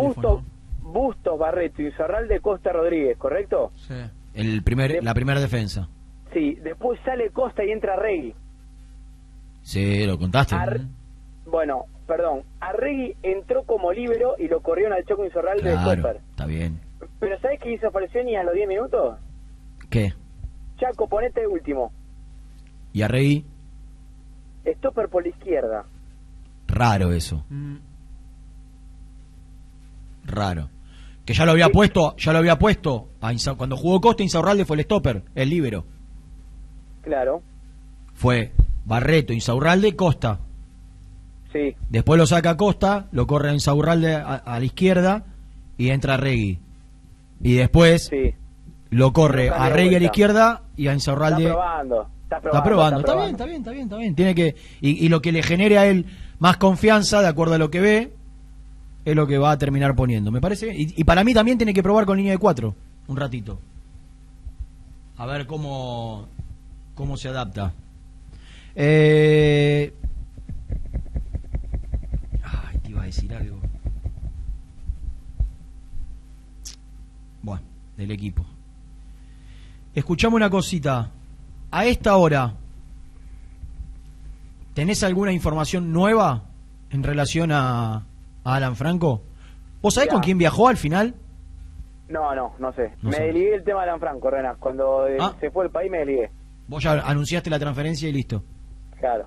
Bustos, 0.82 1.39
Barreto 1.39 1.82
y 1.82 1.93
Zarral 1.93 2.26
de 2.28 2.40
Costa 2.40 2.72
Rodríguez, 2.72 3.16
¿correcto? 3.16 3.70
Sí. 3.76 3.94
El 4.34 4.62
primer, 4.62 5.02
la 5.02 5.14
primera 5.14 5.40
defensa. 5.40 5.89
Sí, 6.32 6.56
después 6.62 6.98
sale 7.05 7.30
Costa 7.30 7.64
y 7.64 7.70
entra 7.70 7.97
Regui. 7.97 8.34
Sí, 9.62 10.05
lo 10.06 10.18
contaste. 10.18 10.55
Ar- 10.55 10.80
Bueno, 11.47 11.84
perdón, 12.07 12.43
Arregui 12.61 13.16
entró 13.23 13.65
como 13.65 13.93
líbero 13.93 14.35
y 14.39 14.49
lo 14.49 14.61
corrieron 14.61 14.93
al 14.93 15.05
Choco 15.05 15.24
Insorral 15.24 15.59
de 15.59 15.73
Claro, 15.73 15.93
Stopper. 15.93 16.20
está 16.31 16.47
bien. 16.47 16.81
Pero 17.20 17.39
¿sabes 17.41 17.61
qué 17.61 17.73
hizo 17.73 17.91
Falcioni 17.91 18.37
a 18.37 18.43
los 18.43 18.55
10 18.55 18.69
minutos? 18.69 19.19
¿Qué? 19.91 20.12
Chaco, 20.79 21.09
ponete 21.09 21.47
último. 21.47 21.93
Y 22.93 23.03
a 23.03 23.09
Rey, 23.09 23.45
Stopper 24.66 25.09
por 25.09 25.23
la 25.23 25.29
izquierda. 25.31 25.85
raro 26.69 27.12
eso. 27.12 27.45
Mm, 27.51 27.77
Raro. 30.24 30.69
Que 31.24 31.35
ya 31.35 31.45
lo 31.45 31.53
había 31.53 31.69
puesto, 31.69 32.16
ya 32.16 32.33
lo 32.33 32.39
había 32.39 32.59
puesto. 32.59 33.09
a 33.20 33.33
Insa- 33.33 33.57
cuando 33.57 33.77
jugó 33.77 34.01
Costa, 34.01 34.23
Insaurralde 34.24 34.65
fue 34.65 34.77
el 34.77 34.83
stopper, 34.85 35.23
el 35.35 35.49
líbero. 35.51 35.85
Claro, 37.03 37.43
Fue 38.15 38.53
Barreto, 38.85 39.33
Insaurralde, 39.33 39.95
Costa. 39.97 40.41
Sí. 41.53 41.74
Después 41.91 42.19
lo 42.19 42.27
saca 42.27 42.57
Costa, 42.57 43.07
lo 43.12 43.27
corre 43.27 43.51
a 43.51 43.55
Insaurralde 43.55 44.15
a, 44.15 44.35
a 44.37 44.59
la 44.59 44.65
izquierda 44.65 45.24
y 45.79 45.91
entra 45.91 46.16
Regui. 46.16 46.59
Y 47.43 47.55
después 47.55 48.07
Sí. 48.07 48.35
lo 48.91 49.12
corre 49.12 49.51
a 49.51 49.69
Regui 49.69 49.97
a 49.97 50.01
la 50.01 50.07
izquierda 50.07 50.62
y 50.77 50.87
a 50.87 50.91
Está 50.91 50.95
Insaurralde. 50.95 51.49
probando. 51.49 52.07
Está 52.24 52.41
probando. 52.41 52.59
Está 52.59 52.65
probando, 52.65 53.01
está 53.01 53.15
bien, 53.15 53.31
está 53.31 53.45
bien, 53.45 53.59
está 53.61 53.70
bien, 53.73 53.83
está 53.85 53.97
bien. 53.97 54.15
Tiene 54.15 54.35
que 54.35 54.57
y, 54.81 55.05
y 55.05 55.09
lo 55.09 55.20
que 55.20 55.33
le 55.33 55.43
genere 55.43 55.79
a 55.79 55.87
él 55.87 56.07
más 56.39 56.57
confianza, 56.57 57.20
de 57.20 57.29
acuerdo 57.29 57.55
a 57.55 57.59
lo 57.59 57.70
que 57.70 57.81
ve, 57.81 58.12
es 59.05 59.15
lo 59.16 59.27
que 59.27 59.37
va 59.39 59.51
a 59.51 59.59
terminar 59.59 59.95
poniendo. 59.95 60.31
Me 60.31 60.41
parece. 60.41 60.74
Y, 60.74 60.95
y 60.97 61.05
para 61.05 61.24
mí 61.24 61.35
también 61.35 61.59
tiene 61.59 61.74
que 61.74 61.83
probar 61.83 62.07
con 62.07 62.16
línea 62.16 62.33
de 62.33 62.39
cuatro, 62.39 62.74
un 63.09 63.16
ratito. 63.16 63.59
A 65.19 65.27
ver 65.27 65.47
cómo 65.47 66.27
cómo 66.95 67.16
se 67.16 67.29
adapta. 67.29 67.73
Eh... 68.74 69.93
Ay, 72.45 72.79
te 72.83 72.91
iba 72.91 72.99
a 72.99 73.01
decir 73.14 73.34
algo. 73.34 73.59
Bueno, 77.43 77.62
del 77.97 78.10
equipo. 78.10 78.44
Escuchame 79.94 80.36
una 80.36 80.51
cosita. 80.51 81.10
A 81.70 81.84
esta 81.86 82.16
hora, 82.16 82.55
¿tenés 84.74 85.02
alguna 85.02 85.32
información 85.32 85.93
nueva 85.93 86.44
en 86.90 87.02
relación 87.02 87.51
a, 87.52 87.94
a 87.97 88.05
Alan 88.55 88.76
Franco? 88.76 89.22
¿Vos 89.80 89.94
sabés 89.94 90.10
con 90.10 90.20
quién 90.20 90.39
viajó 90.39 90.68
al 90.68 90.76
final? 90.76 91.14
No, 92.09 92.34
no, 92.34 92.55
no 92.59 92.72
sé. 92.74 92.93
No 93.02 93.09
me 93.10 93.16
sabes. 93.16 93.32
desligué 93.34 93.55
el 93.55 93.64
tema 93.64 93.80
de 93.82 93.89
Alan 93.89 94.01
Franco, 94.01 94.30
Renan. 94.30 94.56
Cuando 94.60 95.09
eh, 95.09 95.16
Ah. 95.18 95.34
se 95.40 95.51
fue 95.51 95.64
el 95.64 95.70
país 95.70 95.90
me 95.90 95.98
desligué. 95.98 96.30
Vos 96.68 96.82
ya 96.82 96.93
anunciaste 97.01 97.48
la 97.51 97.59
transferencia 97.59 98.09
y 98.09 98.12
listo. 98.12 98.44
Claro. 99.01 99.26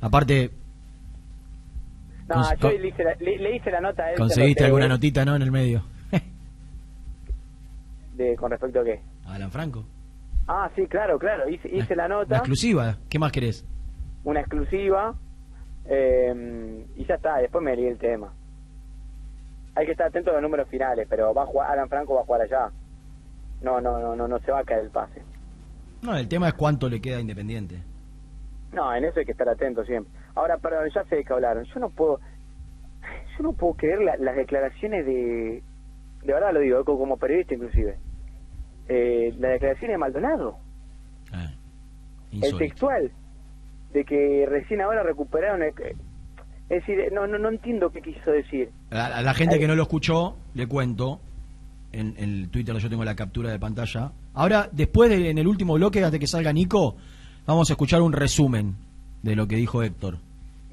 Aparte, 0.00 0.50
No, 2.28 2.34
Cons- 2.36 2.58
yo 2.60 2.70
le 2.78 2.88
hice, 2.88 3.04
la, 3.04 3.14
le, 3.16 3.38
le 3.38 3.56
hice 3.56 3.70
la 3.70 3.80
nota 3.80 4.04
a 4.04 4.10
él. 4.12 4.16
conseguiste 4.18 4.64
alguna 4.64 4.88
notita, 4.88 5.24
¿no? 5.24 5.34
En 5.36 5.42
el 5.42 5.50
medio. 5.50 5.82
De, 8.14 8.36
¿Con 8.36 8.50
respecto 8.50 8.80
a 8.80 8.84
qué? 8.84 9.00
Alan 9.26 9.50
Franco. 9.50 9.84
Ah, 10.46 10.70
sí, 10.76 10.86
claro, 10.86 11.18
claro. 11.18 11.48
Hice, 11.48 11.68
hice 11.74 11.96
la 11.96 12.08
La 12.08 12.14
nota, 12.16 12.36
exclusiva. 12.36 12.96
¿Qué 13.08 13.18
más 13.18 13.32
querés? 13.32 13.64
una 14.24 14.38
exclusiva, 14.38 15.14
eh, 15.86 16.84
y 16.96 17.04
ya 17.06 17.14
está. 17.16 17.38
Después 17.38 17.64
me 17.64 17.74
lié 17.74 17.88
el 17.88 17.98
tema. 17.98 18.32
Hay 19.74 19.86
que 19.86 19.92
estar 19.92 20.06
atento 20.08 20.30
a 20.30 20.34
los 20.34 20.42
números 20.42 20.68
finales, 20.68 21.06
pero 21.10 21.34
va 21.34 21.42
a 21.42 21.46
jugar, 21.46 21.70
Alan 21.72 21.88
Franco 21.88 22.14
va 22.14 22.20
a 22.20 22.24
jugar 22.24 22.42
allá. 22.42 22.70
No, 23.62 23.80
no, 23.80 23.98
no, 23.98 24.14
no, 24.14 24.28
no 24.28 24.38
se 24.40 24.52
va 24.52 24.60
a 24.60 24.64
caer 24.64 24.82
el 24.84 24.90
pase. 24.90 25.22
No, 26.02 26.16
el 26.16 26.28
tema 26.28 26.48
es 26.48 26.54
cuánto 26.54 26.88
le 26.88 27.00
queda 27.00 27.16
a 27.16 27.20
Independiente. 27.20 27.80
No, 28.72 28.94
en 28.94 29.04
eso 29.06 29.18
hay 29.20 29.24
que 29.26 29.32
estar 29.32 29.48
atento 29.48 29.84
siempre. 29.84 30.12
Ahora, 30.34 30.58
perdón, 30.58 30.88
ya 30.94 31.04
sé 31.04 31.16
de 31.16 31.24
qué 31.24 31.32
hablaron. 31.32 31.64
Yo 31.64 31.80
no 31.80 31.90
puedo, 31.90 32.18
yo 33.36 33.42
no 33.42 33.52
puedo 33.52 33.74
creer 33.74 34.00
la- 34.00 34.16
las 34.16 34.36
declaraciones 34.36 35.04
de, 35.06 35.62
de 36.24 36.32
verdad 36.32 36.52
lo 36.52 36.60
digo, 36.60 36.80
eh, 36.80 36.84
como 36.84 37.16
periodista 37.16 37.54
inclusive, 37.54 37.98
eh, 38.88 39.34
las 39.38 39.52
declaraciones 39.52 39.94
de 39.94 39.98
Maldonado, 39.98 40.56
el 41.32 42.36
Insólito. 42.38 42.58
textual, 42.58 43.10
de 43.92 44.04
que 44.04 44.46
recién 44.48 44.80
ahora 44.80 45.02
recuperaron, 45.02 45.62
el- 45.62 45.72
es 46.70 46.86
decir, 46.86 46.96
no, 47.12 47.26
no, 47.26 47.38
no 47.38 47.50
entiendo 47.50 47.90
qué 47.90 48.00
quiso 48.00 48.30
decir. 48.30 48.70
A, 48.90 49.06
a 49.18 49.22
la 49.22 49.34
gente 49.34 49.58
que 49.58 49.66
no 49.68 49.74
lo 49.74 49.82
escuchó, 49.82 50.36
le 50.54 50.66
cuento. 50.66 51.20
En, 51.94 52.14
en 52.16 52.30
el 52.44 52.48
Twitter 52.48 52.74
yo 52.78 52.88
tengo 52.88 53.04
la 53.04 53.14
captura 53.14 53.50
de 53.50 53.58
pantalla. 53.58 54.12
Ahora, 54.32 54.66
después 54.72 55.10
de, 55.10 55.28
en 55.28 55.36
el 55.36 55.46
último 55.46 55.74
bloque, 55.74 55.98
antes 55.98 56.12
de 56.12 56.18
que 56.20 56.26
salga 56.26 56.50
Nico, 56.50 56.96
vamos 57.46 57.68
a 57.68 57.74
escuchar 57.74 58.00
un 58.00 58.14
resumen 58.14 58.74
de 59.22 59.36
lo 59.36 59.46
que 59.46 59.56
dijo 59.56 59.82
Héctor. 59.82 60.18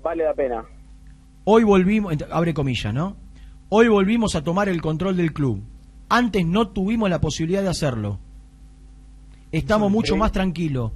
Vale 0.04 0.24
la 0.24 0.34
pena. 0.34 0.64
Hoy 1.44 1.64
volvimos, 1.64 2.16
abre 2.32 2.54
comillas, 2.54 2.94
¿no? 2.94 3.16
Hoy 3.70 3.88
volvimos 3.88 4.36
a 4.36 4.44
tomar 4.44 4.70
el 4.70 4.82
control 4.82 5.18
del 5.18 5.34
club. 5.34 5.62
Antes 6.10 6.46
no 6.46 6.70
tuvimos 6.70 7.10
la 7.10 7.22
posibilidad 7.22 7.62
de 7.62 7.70
hacerlo. 7.70 8.20
Estamos 9.52 9.92
mucho 9.92 10.16
más 10.16 10.32
tranquilos. 10.32 10.92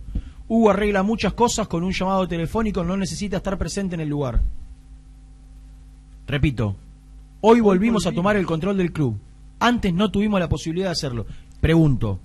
Hugo 0.48 0.72
arregla 0.72 1.04
muchas 1.04 1.34
cosas 1.34 1.68
con 1.68 1.84
un 1.84 1.92
llamado 1.92 2.28
telefónico, 2.28 2.84
no 2.84 2.98
necesita 2.98 3.38
estar 3.38 3.58
presente 3.58 3.96
en 3.96 4.02
el 4.02 4.10
lugar. 4.10 4.42
Repito, 6.28 6.76
hoy 7.42 7.62
volvimos 7.62 8.06
a 8.06 8.12
tomar 8.12 8.36
el 8.36 8.46
control 8.46 8.78
del 8.78 8.92
club. 8.92 9.18
Antes 9.60 9.94
no 9.94 10.12
tuvimos 10.12 10.40
la 10.40 10.50
posibilidad 10.50 10.88
de 10.88 10.94
hacerlo. 10.94 11.26
Pregunto, 11.62 12.20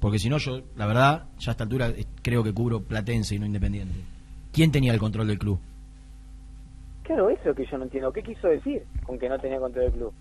porque 0.00 0.18
si 0.18 0.28
no 0.28 0.38
yo, 0.38 0.62
la 0.76 0.86
verdad, 0.86 1.26
ya 1.38 1.50
a 1.50 1.52
esta 1.52 1.64
altura 1.64 1.88
eh, 1.90 2.06
creo 2.22 2.42
que 2.42 2.52
cubro 2.52 2.82
Platense 2.82 3.34
y 3.34 3.38
no 3.38 3.46
Independiente. 3.46 3.94
¿Quién 4.52 4.72
tenía 4.72 4.92
el 4.92 4.98
control 4.98 5.28
del 5.28 5.38
club? 5.38 5.60
Claro, 7.04 7.28
eso 7.30 7.40
es 7.40 7.46
lo 7.46 7.54
que 7.54 7.66
yo 7.66 7.78
no 7.78 7.84
entiendo. 7.84 8.12
¿Qué 8.12 8.22
quiso 8.22 8.48
decir 8.48 8.82
con 9.04 9.18
que 9.18 9.28
no 9.28 9.38
tenía 9.38 9.58
control 9.58 9.84
del 9.86 9.92
club? 9.94 10.12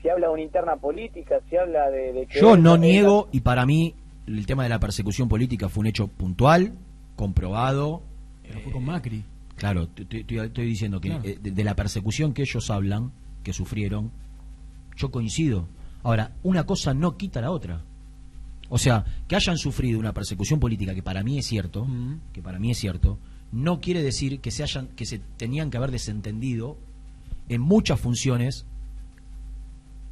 Si 0.00 0.08
habla 0.08 0.26
de 0.28 0.32
una 0.32 0.42
interna 0.42 0.76
política, 0.76 1.36
si 1.48 1.56
habla 1.56 1.90
de, 1.90 2.12
de 2.12 2.26
que... 2.26 2.40
Yo 2.40 2.56
no 2.56 2.76
niego, 2.76 3.28
y 3.32 3.40
para 3.40 3.64
mí 3.66 3.94
el 4.26 4.46
tema 4.46 4.62
de 4.64 4.68
la 4.68 4.80
persecución 4.80 5.28
política 5.28 5.68
fue 5.68 5.82
un 5.82 5.86
hecho 5.88 6.08
puntual, 6.08 6.74
comprobado. 7.16 8.02
Pero 8.42 8.60
fue 8.60 8.72
con 8.72 8.84
Macri. 8.84 9.24
Claro, 9.56 9.88
estoy, 9.96 10.24
estoy 10.28 10.66
diciendo 10.66 11.00
que 11.00 11.08
Claro. 11.08 11.24
eh, 11.24 11.38
de, 11.40 11.50
de 11.52 11.64
la 11.64 11.74
persecución 11.76 12.32
que 12.34 12.42
ellos 12.42 12.70
hablan, 12.70 13.12
que 13.44 13.52
sufrieron, 13.52 14.10
yo 14.96 15.10
coincido. 15.10 15.68
Ahora, 16.02 16.32
una 16.42 16.64
cosa 16.66 16.94
no 16.94 17.16
quita 17.16 17.40
la 17.40 17.50
otra. 17.52 17.82
O 18.74 18.78
sea, 18.78 19.04
que 19.28 19.36
hayan 19.36 19.58
sufrido 19.58 20.00
una 20.00 20.14
persecución 20.14 20.58
política, 20.58 20.94
que 20.94 21.02
para 21.02 21.22
mí 21.22 21.38
es 21.38 21.44
cierto, 21.44 21.86
que 22.32 22.40
para 22.40 22.58
mí 22.58 22.70
es 22.70 22.78
cierto, 22.78 23.18
no 23.52 23.82
quiere 23.82 24.02
decir 24.02 24.40
que 24.40 24.50
se 24.50 24.62
hayan 24.62 24.88
que 24.96 25.04
se 25.04 25.18
tenían 25.36 25.70
que 25.70 25.76
haber 25.76 25.90
desentendido 25.90 26.78
en 27.50 27.60
muchas 27.60 28.00
funciones 28.00 28.64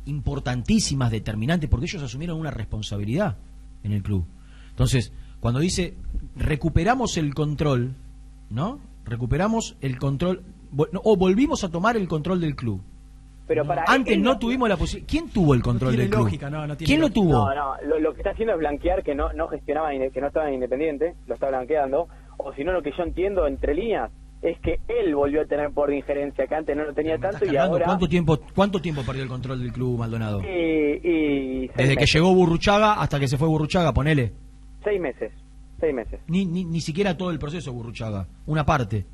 importantísimas, 0.05 1.11
determinantes, 1.11 1.71
porque 1.71 1.87
ellos 1.87 2.03
asumieron 2.03 2.39
una 2.39 2.51
responsabilidad 2.51 3.39
en 3.83 3.93
el 3.93 4.03
club. 4.03 4.27
Entonces, 4.69 5.11
cuando 5.41 5.61
dice 5.61 5.95
recuperamos 6.37 7.17
el 7.17 7.33
control, 7.33 7.95
¿no? 8.51 8.79
Recuperamos 9.07 9.77
el 9.81 9.99
control 9.99 10.43
o 11.03 11.17
volvimos 11.17 11.65
a 11.65 11.71
tomar 11.71 11.97
el 11.97 12.09
control 12.09 12.43
del 12.43 12.57
club. 12.57 12.83
Pero 13.51 13.67
para 13.67 13.83
Antes 13.89 14.15
él 14.15 14.23
no 14.23 14.39
tuvimos 14.39 14.69
la 14.69 14.77
posibilidad. 14.77 15.11
¿Quién 15.11 15.29
tuvo 15.29 15.55
el 15.55 15.61
control 15.61 15.91
tiene 15.91 16.05
del 16.05 16.13
club? 16.13 16.23
lógica, 16.27 16.49
no, 16.49 16.69
no 16.69 16.77
tiene 16.77 16.87
¿Quién 16.87 17.01
lo 17.01 17.09
lógica. 17.09 17.21
tuvo? 17.21 17.33
No, 17.33 17.55
no, 17.57 17.89
lo, 17.89 17.99
lo 17.99 18.13
que 18.13 18.21
está 18.21 18.31
haciendo 18.31 18.53
es 18.53 18.61
blanquear 18.61 19.03
que 19.03 19.13
no, 19.17 19.33
no 19.33 19.49
gestionaban, 19.49 20.09
que 20.13 20.21
no 20.21 20.29
estaban 20.29 20.55
independientes, 20.55 21.17
lo 21.27 21.35
está 21.35 21.49
blanqueando, 21.49 22.07
o 22.39 22.53
si 22.53 22.63
no, 22.63 22.71
lo 22.71 22.81
que 22.81 22.93
yo 22.97 23.03
entiendo 23.03 23.49
entre 23.49 23.75
líneas 23.75 24.13
es 24.41 24.57
que 24.61 24.79
él 24.87 25.17
volvió 25.17 25.43
a 25.43 25.47
tener 25.47 25.73
por 25.73 25.91
de 25.91 25.97
injerencia, 25.97 26.47
que 26.47 26.55
antes 26.55 26.77
no 26.77 26.85
lo 26.85 26.95
tenía 26.95 27.19
tanto 27.19 27.45
y 27.45 27.57
ahora... 27.57 27.87
¿Cuánto 27.87 28.07
tiempo 28.07 28.39
cuánto 28.55 28.81
tiempo 28.81 29.03
perdió 29.05 29.25
el 29.25 29.29
control 29.29 29.59
del 29.61 29.73
club 29.73 29.99
Maldonado? 29.99 30.43
Y, 30.43 31.01
y 31.03 31.69
Desde 31.77 31.97
que 31.97 32.07
llegó 32.07 32.33
Burruchaga 32.33 33.01
hasta 33.03 33.19
que 33.19 33.27
se 33.27 33.37
fue 33.37 33.49
Burruchaga, 33.49 33.93
ponele. 33.93 34.33
Seis 34.85 35.01
meses, 35.01 35.33
seis 35.81 35.93
meses. 35.93 36.21
Ni, 36.29 36.47
ni, 36.47 36.65
ni 36.65 36.81
siquiera 36.81 37.17
todo 37.17 37.33
el 37.33 37.41
proceso 37.41 37.73
Burruchaga, 37.73 38.29
una 38.47 38.65
parte. 38.65 39.07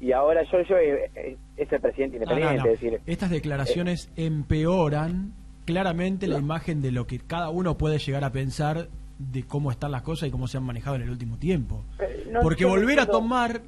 Y 0.00 0.12
ahora 0.12 0.42
yo, 0.50 0.60
yo 0.62 0.76
eh, 0.76 1.10
eh, 1.14 1.36
es 1.56 1.72
el 1.72 1.80
presidente 1.80 2.18
No, 2.18 2.26
no, 2.26 2.32
independiente, 2.32 2.68
no. 2.68 2.74
es 2.74 2.80
decir... 2.80 3.00
Estas 3.06 3.30
declaraciones 3.30 4.10
empeoran 4.16 5.32
claramente 5.64 6.26
la 6.26 6.38
imagen 6.38 6.82
de 6.82 6.92
lo 6.92 7.06
que 7.06 7.18
cada 7.18 7.48
uno 7.50 7.76
puede 7.78 7.98
llegar 7.98 8.24
a 8.24 8.30
pensar 8.32 8.88
de 9.18 9.44
cómo 9.44 9.70
están 9.70 9.92
las 9.92 10.02
cosas 10.02 10.28
y 10.28 10.32
cómo 10.32 10.48
se 10.48 10.56
han 10.58 10.64
manejado 10.64 10.96
en 10.96 11.02
el 11.02 11.10
último 11.10 11.38
tiempo. 11.38 11.84
Eh, 12.00 12.32
Porque 12.42 12.64
volver 12.64 13.00
a 13.00 13.06
tomar 13.06 13.62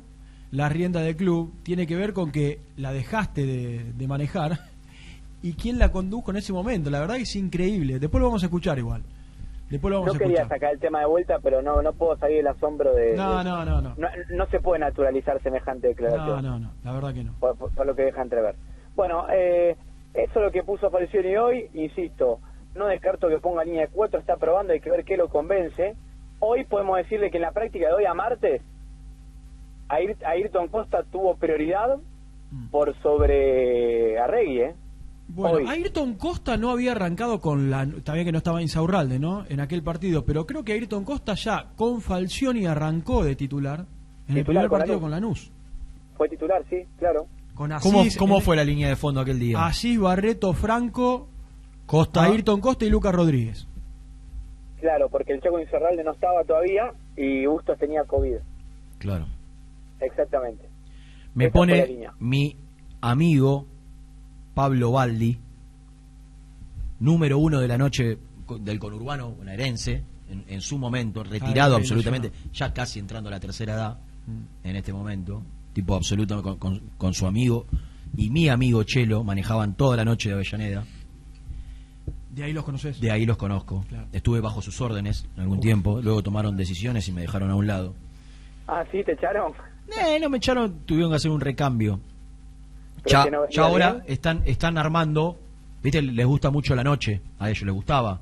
la 0.51 0.69
rienda 0.69 1.01
del 1.01 1.17
club 1.17 1.53
tiene 1.63 1.87
que 1.87 1.97
ver 1.97 2.13
con 2.13 2.33
que 2.33 2.61
la 2.77 2.93
dejaste 2.93 3.47
de, 3.47 3.93
de 3.93 4.09
manejar 4.09 4.59
y 5.43 5.55
quién 5.55 5.79
la 5.79 5.91
condujo 5.93 6.31
en 6.31 6.39
ese 6.39 6.53
momento. 6.53 6.91
La 6.91 7.01
verdad 7.01 7.17
es 7.17 7.35
increíble. 7.37 7.99
Después 7.99 8.21
lo 8.21 8.27
vamos 8.27 8.43
a 8.43 8.47
escuchar 8.47 8.79
igual. 8.79 9.03
Después 9.71 9.91
lo 9.93 10.01
vamos 10.01 10.15
No 10.15 10.17
a 10.17 10.19
quería 10.19 10.47
sacar 10.49 10.73
el 10.73 10.79
tema 10.81 11.01
de 11.01 11.07
vuelta, 11.07 11.39
pero 11.43 11.61
no 11.61 11.83
no 11.83 11.93
puedo 11.93 12.17
salir 12.19 12.37
del 12.39 12.47
asombro 12.47 12.95
de... 12.95 13.17
No, 13.17 13.39
de- 13.39 13.45
no, 13.45 13.65
no, 13.65 13.81
no. 13.83 13.95
no. 13.97 14.09
no 14.31 14.47
se 14.47 14.61
puede 14.61 14.79
naturalizar 14.81 15.43
semejante 15.43 15.89
declaración. 15.89 16.43
No, 16.43 16.43
no, 16.43 16.59
no. 16.61 16.73
La 16.85 16.93
verdad 16.93 17.13
que 17.15 17.25
no. 17.25 17.35
por, 17.41 17.57
por- 17.59 17.75
por 17.75 17.85
lo 17.87 17.95
que 17.97 18.03
deja 18.03 18.23
entrever. 18.23 18.55
Bueno, 18.95 19.27
eh, 19.33 19.77
eso 20.15 20.39
es 20.39 20.45
lo 20.47 20.51
que 20.53 20.63
puso 20.63 20.91
Falcioni 20.91 21.37
hoy, 21.37 21.69
insisto, 21.75 22.39
no 22.75 22.87
descarto 22.87 23.29
que 23.29 23.39
ponga 23.39 23.65
línea 23.65 23.83
de 23.83 23.89
cuatro, 23.89 24.21
está 24.21 24.37
probando, 24.37 24.73
hay 24.73 24.81
que 24.81 24.91
ver 24.91 25.05
qué 25.05 25.17
lo 25.17 25.29
convence. 25.29 25.97
Hoy 26.39 26.65
podemos 26.65 26.97
decirle 26.99 27.31
que 27.31 27.39
en 27.39 27.43
la 27.43 27.53
práctica 27.53 27.89
de 27.89 27.95
hoy 27.95 28.05
a 28.05 28.15
martes, 28.15 28.63
Ayrton 29.89 30.69
Costa 30.69 31.03
tuvo 31.11 31.37
prioridad 31.37 31.97
por 32.71 32.95
sobre 33.03 34.19
Arregui, 34.19 34.61
¿eh? 34.61 34.75
Bueno, 35.37 35.59
Hoy. 35.59 35.67
Ayrton 35.69 36.15
Costa 36.15 36.57
no 36.57 36.71
había 36.71 36.93
arrancado 36.93 37.41
con 37.43 37.71
la. 37.71 37.87
También 38.03 38.25
que 38.25 38.33
no 38.33 38.39
estaba 38.39 38.63
Insaurralde, 38.63 39.19
¿no? 39.19 39.45
En 39.51 39.61
aquel 39.61 39.83
partido, 39.83 40.25
pero 40.25 40.47
creo 40.47 40.65
que 40.65 40.73
Ayrton 40.73 41.05
Costa 41.05 41.35
ya 41.35 41.73
con 41.77 42.01
Falcioni 42.01 42.65
arrancó 42.65 43.23
de 43.23 43.37
titular 43.37 43.85
en 44.29 44.39
el 44.39 44.45
primer 44.47 44.69
con 44.69 44.79
partido 44.79 44.95
Lanús. 44.95 45.03
con 45.03 45.11
Lanús. 45.11 45.53
Fue 46.17 46.29
titular, 46.31 46.65
sí, 46.71 46.85
claro. 46.99 47.27
Con 47.55 47.71
¿Cómo, 47.83 48.01
Asís, 48.01 48.17
cómo 48.17 48.41
fue 48.41 48.57
la 48.57 48.65
línea 48.65 48.89
de 48.89 48.97
fondo 48.97 49.21
aquel 49.21 49.39
día? 49.39 49.67
Asís, 49.67 50.01
Barreto, 50.01 50.55
Franco, 50.55 51.29
Costa. 51.85 52.25
Ayrton 52.25 52.63
Costa 52.63 52.87
y 52.87 52.91
Lucas 52.91 53.15
Rodríguez. 53.15 53.67
Claro, 54.81 55.11
porque 55.11 55.35
el 55.35 55.43
Chaco 55.43 55.61
Incerralde 55.61 56.03
no 56.03 56.13
estaba 56.13 56.45
todavía 56.45 56.93
y 57.15 57.45
Bustos 57.45 57.79
tenía 57.79 58.05
COVID. 58.05 58.37
Claro. 58.99 59.27
Exactamente. 60.01 60.67
Me 61.35 61.51
pone 61.51 62.15
mi 62.21 62.57
amigo 63.03 63.67
Pablo 64.57 64.91
Baldi, 64.91 65.37
número 67.01 67.37
uno 67.37 67.61
de 67.61 67.69
la 67.69 67.77
noche 67.77 68.17
del 68.61 68.79
conurbano 68.79 69.33
bonaerense, 69.33 70.03
en, 70.31 70.45
en 70.49 70.63
su 70.63 70.79
momento, 70.79 71.23
retirado 71.23 71.73
bien, 71.77 71.83
absolutamente, 71.83 72.33
ya 72.55 72.73
casi 72.73 72.99
entrando 72.99 73.29
a 73.29 73.33
la 73.33 73.41
tercera 73.41 73.75
edad, 73.75 73.99
Mm. 74.27 74.67
en 74.69 74.77
este 74.77 74.93
momento, 74.95 75.43
tipo 75.75 75.95
absoluto 75.95 76.43
con, 76.43 76.57
con- 76.57 76.81
con 76.97 77.13
su 77.13 77.27
amigo 77.27 77.67
y 78.17 78.31
mi 78.31 78.49
amigo 78.49 78.83
Chelo, 78.83 79.23
manejaban 79.25 79.75
toda 79.75 79.95
la 79.99 80.07
noche 80.07 80.31
de 80.31 80.35
Avellaneda, 80.37 80.85
De 82.31 82.43
ahí 82.43 82.53
los 82.55 82.65
conoces. 82.65 82.99
de 82.99 83.11
ahí 83.11 83.27
los 83.27 83.37
conozco, 83.37 83.85
Claro. 83.91 84.09
estuve 84.13 84.41
bajo 84.41 84.63
sus 84.63 84.81
órdenes 84.81 85.27
en 85.37 85.43
algún 85.43 85.59
Uf. 85.59 85.63
tiempo, 85.63 86.01
luego 86.01 86.23
tomaron 86.23 86.57
decisiones 86.57 87.07
y 87.09 87.13
me 87.13 87.21
dejaron 87.21 87.51
a 87.51 87.57
un 87.57 87.67
lado. 87.67 87.95
Ah, 88.67 88.83
sí, 88.91 89.05
te 89.05 89.13
echaron. 89.13 89.53
Eh, 89.89 90.19
no 90.19 90.31
me 90.31 90.39
echaron, 90.39 90.81
tuvieron 90.87 91.11
que 91.13 91.17
hacer 91.17 91.31
un 91.31 91.41
recambio. 91.43 92.01
Ya, 93.11 93.25
que 93.25 93.31
no 93.31 93.49
ya 93.49 93.63
venía 93.63 93.65
ahora 93.65 93.93
bien. 93.93 94.05
están, 94.09 94.43
están 94.47 94.79
armando, 94.79 95.39
viste, 95.83 96.03
les 96.03 96.27
gusta 96.27 96.51
mucho 96.51 96.75
la 96.75 96.85
noche, 96.85 97.21
a 97.39 97.51
ellos 97.51 97.63
les 97.65 97.75
gustaba. 97.75 98.21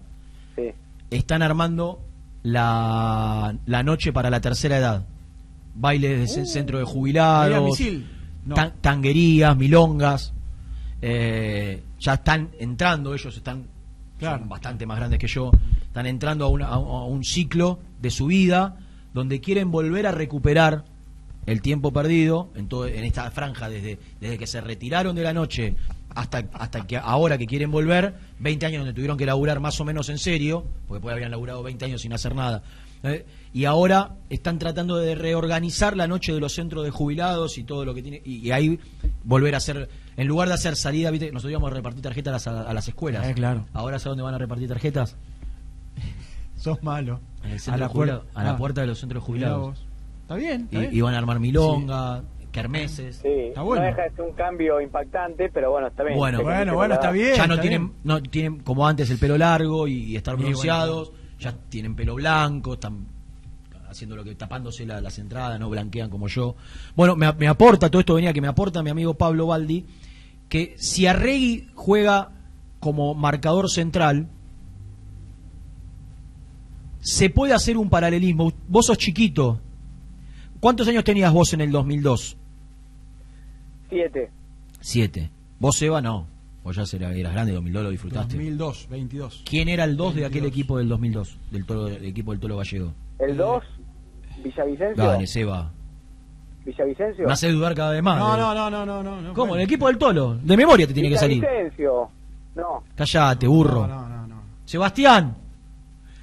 Sí. 0.57 0.71
Están 1.11 1.43
armando 1.43 2.01
la, 2.43 3.55
la 3.67 3.83
noche 3.83 4.13
para 4.13 4.31
la 4.31 4.41
tercera 4.41 4.79
edad. 4.79 5.07
Bailes 5.75 6.19
de 6.21 6.27
ce- 6.29 6.47
centro 6.47 6.79
de 6.79 6.85
jubilados. 6.85 7.79
No. 8.47 8.55
tan- 8.55 8.75
tanguerías, 8.81 9.57
milongas. 9.57 10.33
eh, 11.07 11.83
ya 12.01 12.15
están 12.15 12.51
entrando, 12.59 13.13
ellos 13.15 13.37
están 13.37 13.67
Claro. 14.19 14.39
son 14.41 14.49
bastante 14.49 14.87
más 14.87 14.97
grandes 14.99 15.19
que 15.19 15.27
yo, 15.27 15.51
están 15.87 16.07
entrando 16.07 16.45
a, 16.47 16.49
una- 16.49 16.67
a 16.69 16.79
un- 16.79 16.89
a 16.89 17.05
un 17.05 17.25
ciclo 17.25 17.79
de 18.01 18.11
su 18.11 18.27
vida 18.27 18.77
donde 19.13 19.41
quieren 19.41 19.71
volver 19.71 20.07
a 20.07 20.13
recuperar 20.13 20.85
el 21.47 21.61
tiempo 21.63 21.93
perdido 21.93 22.51
en, 22.55 22.69
todo, 22.69 22.87
en 22.87 23.05
esta 23.05 23.31
franja 23.31 23.69
desde, 23.69 23.99
desde 24.21 24.39
que 24.39 24.47
se 24.47 24.61
retiraron 24.61 25.15
de 25.15 25.23
la 25.23 25.33
noche 25.33 25.75
hasta, 26.15 26.45
hasta 26.53 26.87
que 26.87 26.97
ahora 26.97 27.39
que 27.39 27.47
quieren 27.47 27.71
volver, 27.71 28.15
20 28.39 28.67
años 28.67 28.79
donde 28.81 28.95
tuvieron 28.95 29.19
que 29.19 29.27
laburar 29.27 29.61
más 29.61 29.81
o 29.81 29.85
menos 29.85 30.09
en 30.09 30.19
serio, 30.19 30.65
porque 30.87 30.99
después 30.99 31.15
habían 31.15 31.31
laburado 31.31 31.63
20 31.63 31.85
años 31.85 32.03
sin 32.03 32.13
hacer 32.13 32.35
nada. 32.35 32.63
¿eh? 33.03 33.27
Y 33.53 33.65
ahora 33.65 34.17
están 34.31 34.59
tratando 34.59 34.97
de 34.97 35.15
reorganizar 35.15 35.97
la 35.97 36.07
noche 36.07 36.33
de 36.33 36.41
los 36.41 36.53
centros 36.55 36.85
de 36.85 36.91
jubilados 36.91 37.59
y 37.59 37.65
todo 37.65 37.85
lo 37.85 37.95
que 37.95 38.03
tiene. 38.03 38.23
Y, 38.25 38.37
y 38.47 38.53
ahí 38.53 38.79
volver 39.25 39.55
a 39.55 39.59
hacer, 39.59 39.89
en 40.17 40.27
lugar 40.27 40.49
de 40.49 40.55
hacer 40.55 40.77
salida, 40.77 41.11
¿viste? 41.11 41.31
nosotros 41.33 41.51
íbamos 41.51 41.71
a 41.71 41.75
repartir 41.75 42.03
tarjetas 42.03 42.47
a 42.47 42.53
las, 42.53 42.67
a 42.69 42.75
las 42.75 42.89
escuelas. 42.89 43.27
Eh, 43.27 43.35
claro. 43.35 43.67
Ahora 43.73 43.99
¿sabes 43.99 44.13
dónde 44.13 44.23
van 44.23 44.35
a 44.35 44.39
repartir 44.39 44.69
tarjetas? 44.69 45.17
Sos 46.57 46.83
malo. 46.83 47.21
A 47.67 47.77
la 47.77 47.89
de 47.89 47.93
puerta- 47.95 48.23
a 48.35 48.45
la 48.45 48.51
ah. 48.51 48.57
puerta 48.57 48.81
de 48.81 48.87
los 48.87 48.99
centros 48.99 49.23
Mirá 49.29 49.49
jubilados. 49.51 49.85
Está 50.37 50.49
bien. 50.49 50.61
está 50.65 50.77
Y, 50.77 50.81
bien. 50.81 50.95
y 50.95 51.01
van 51.01 51.15
a 51.15 51.19
armar 51.19 51.41
milonga, 51.41 52.23
kermeses. 52.53 53.17
Sí, 53.17 53.29
Está 53.29 53.63
bueno. 53.63 53.83
no 53.83 53.89
deja 53.89 54.03
de 54.03 54.11
ser 54.11 54.21
un 54.25 54.33
cambio 54.35 54.81
impactante, 54.81 55.51
pero 55.53 55.71
bueno, 55.73 55.89
está 55.89 56.05
bien. 56.05 56.17
Bueno, 56.17 56.43
Bueno, 56.43 56.75
bueno, 56.75 56.95
está 56.95 57.11
bien. 57.11 57.35
ya 57.35 57.47
no 57.47 57.59
tienen, 57.59 57.87
bien. 57.89 57.99
no 58.05 58.23
tienen 58.23 58.59
como 58.61 58.87
antes 58.87 59.11
el 59.11 59.19
pelo 59.19 59.37
largo 59.37 59.89
y, 59.89 59.95
y 60.05 60.17
estar 60.17 60.37
bueno, 60.37 60.51
bronceados, 60.51 61.13
ya 61.41 61.53
tienen 61.69 61.97
pelo 61.97 62.15
blanco, 62.15 62.75
están 62.75 63.07
haciendo 63.89 64.15
lo 64.17 64.23
que 64.25 64.35
tapándose 64.35 64.87
la- 64.87 65.01
las 65.01 65.19
entradas, 65.19 65.59
no 65.61 65.69
blanquean 65.71 66.11
como 66.11 66.29
yo. 66.29 66.55
Bueno, 66.97 67.17
me, 67.17 67.33
me 67.33 67.49
aporta 67.49 67.91
todo 67.91 68.01
esto 68.01 68.15
venía 68.15 68.33
que 68.33 68.41
me 68.41 68.49
aporta 68.49 68.83
mi 68.83 68.91
amigo 68.91 69.15
Pablo 69.15 69.47
Baldi 69.47 69.85
que 70.49 70.75
si 70.79 71.07
Arregui 71.07 71.69
juega 71.75 72.31
como 72.81 73.15
marcador 73.15 73.69
central 73.71 74.29
se 77.01 77.31
puede 77.31 77.53
hacer 77.53 77.77
un 77.77 77.91
paralelismo. 77.91 78.53
Vos 78.69 78.87
sos 78.87 78.99
chiquito. 78.99 79.61
¿Cuántos 80.65 80.89
años 80.89 81.05
tenías 81.05 81.31
vos 81.31 81.53
en 81.53 81.61
el 81.61 81.71
2002? 81.71 82.39
Siete. 83.91 84.31
Siete. 84.81 85.31
Vos, 85.59 85.83
Eva, 85.83 86.01
no. 86.01 86.27
Vos 86.63 86.75
ya 86.75 86.87
será- 86.87 87.13
eras 87.13 87.35
grande, 87.35 87.53
2002 87.53 87.85
lo 87.85 87.91
disfrutaste. 87.91 88.37
2002, 88.37 88.89
22. 88.89 89.43
¿Quién 89.45 89.69
era 89.69 89.85
el 89.85 89.95
2 89.95 90.15
de 90.15 90.25
aquel 90.25 90.41
22. 90.41 90.53
equipo 90.53 90.79
del 90.79 90.89
2002? 90.89 91.37
Del, 91.51 91.67
toro, 91.67 91.85
del 91.85 92.07
equipo 92.07 92.31
del 92.31 92.41
Tolo 92.41 92.57
Gallego. 92.57 92.95
El 93.19 93.37
2, 93.37 93.63
Villavicencio. 94.43 95.05
Dale, 95.05 95.27
Seba. 95.27 95.71
Villavicencio. 96.65 97.27
Me 97.27 97.33
hace 97.35 97.53
dudar 97.53 97.75
cada 97.75 97.91
vez 97.91 98.03
más. 98.03 98.19
No, 98.19 98.35
eh. 98.35 98.39
no, 98.39 98.71
no, 98.71 98.87
no, 98.87 99.03
no, 99.03 99.21
no. 99.21 99.35
¿Cómo? 99.35 99.51
fue. 99.51 99.59
El 99.59 99.65
equipo 99.65 99.89
del 99.89 99.99
Tolo. 99.99 100.39
De 100.43 100.57
memoria 100.57 100.87
te 100.87 100.95
tiene 100.95 101.11
que 101.11 101.19
salir. 101.19 101.43
Villavicencio. 101.43 102.09
No. 102.55 102.85
Callate, 102.97 103.47
burro. 103.47 103.87
No, 103.87 104.09
no, 104.09 104.09
no, 104.09 104.27
no. 104.29 104.43
Sebastián. 104.65 105.37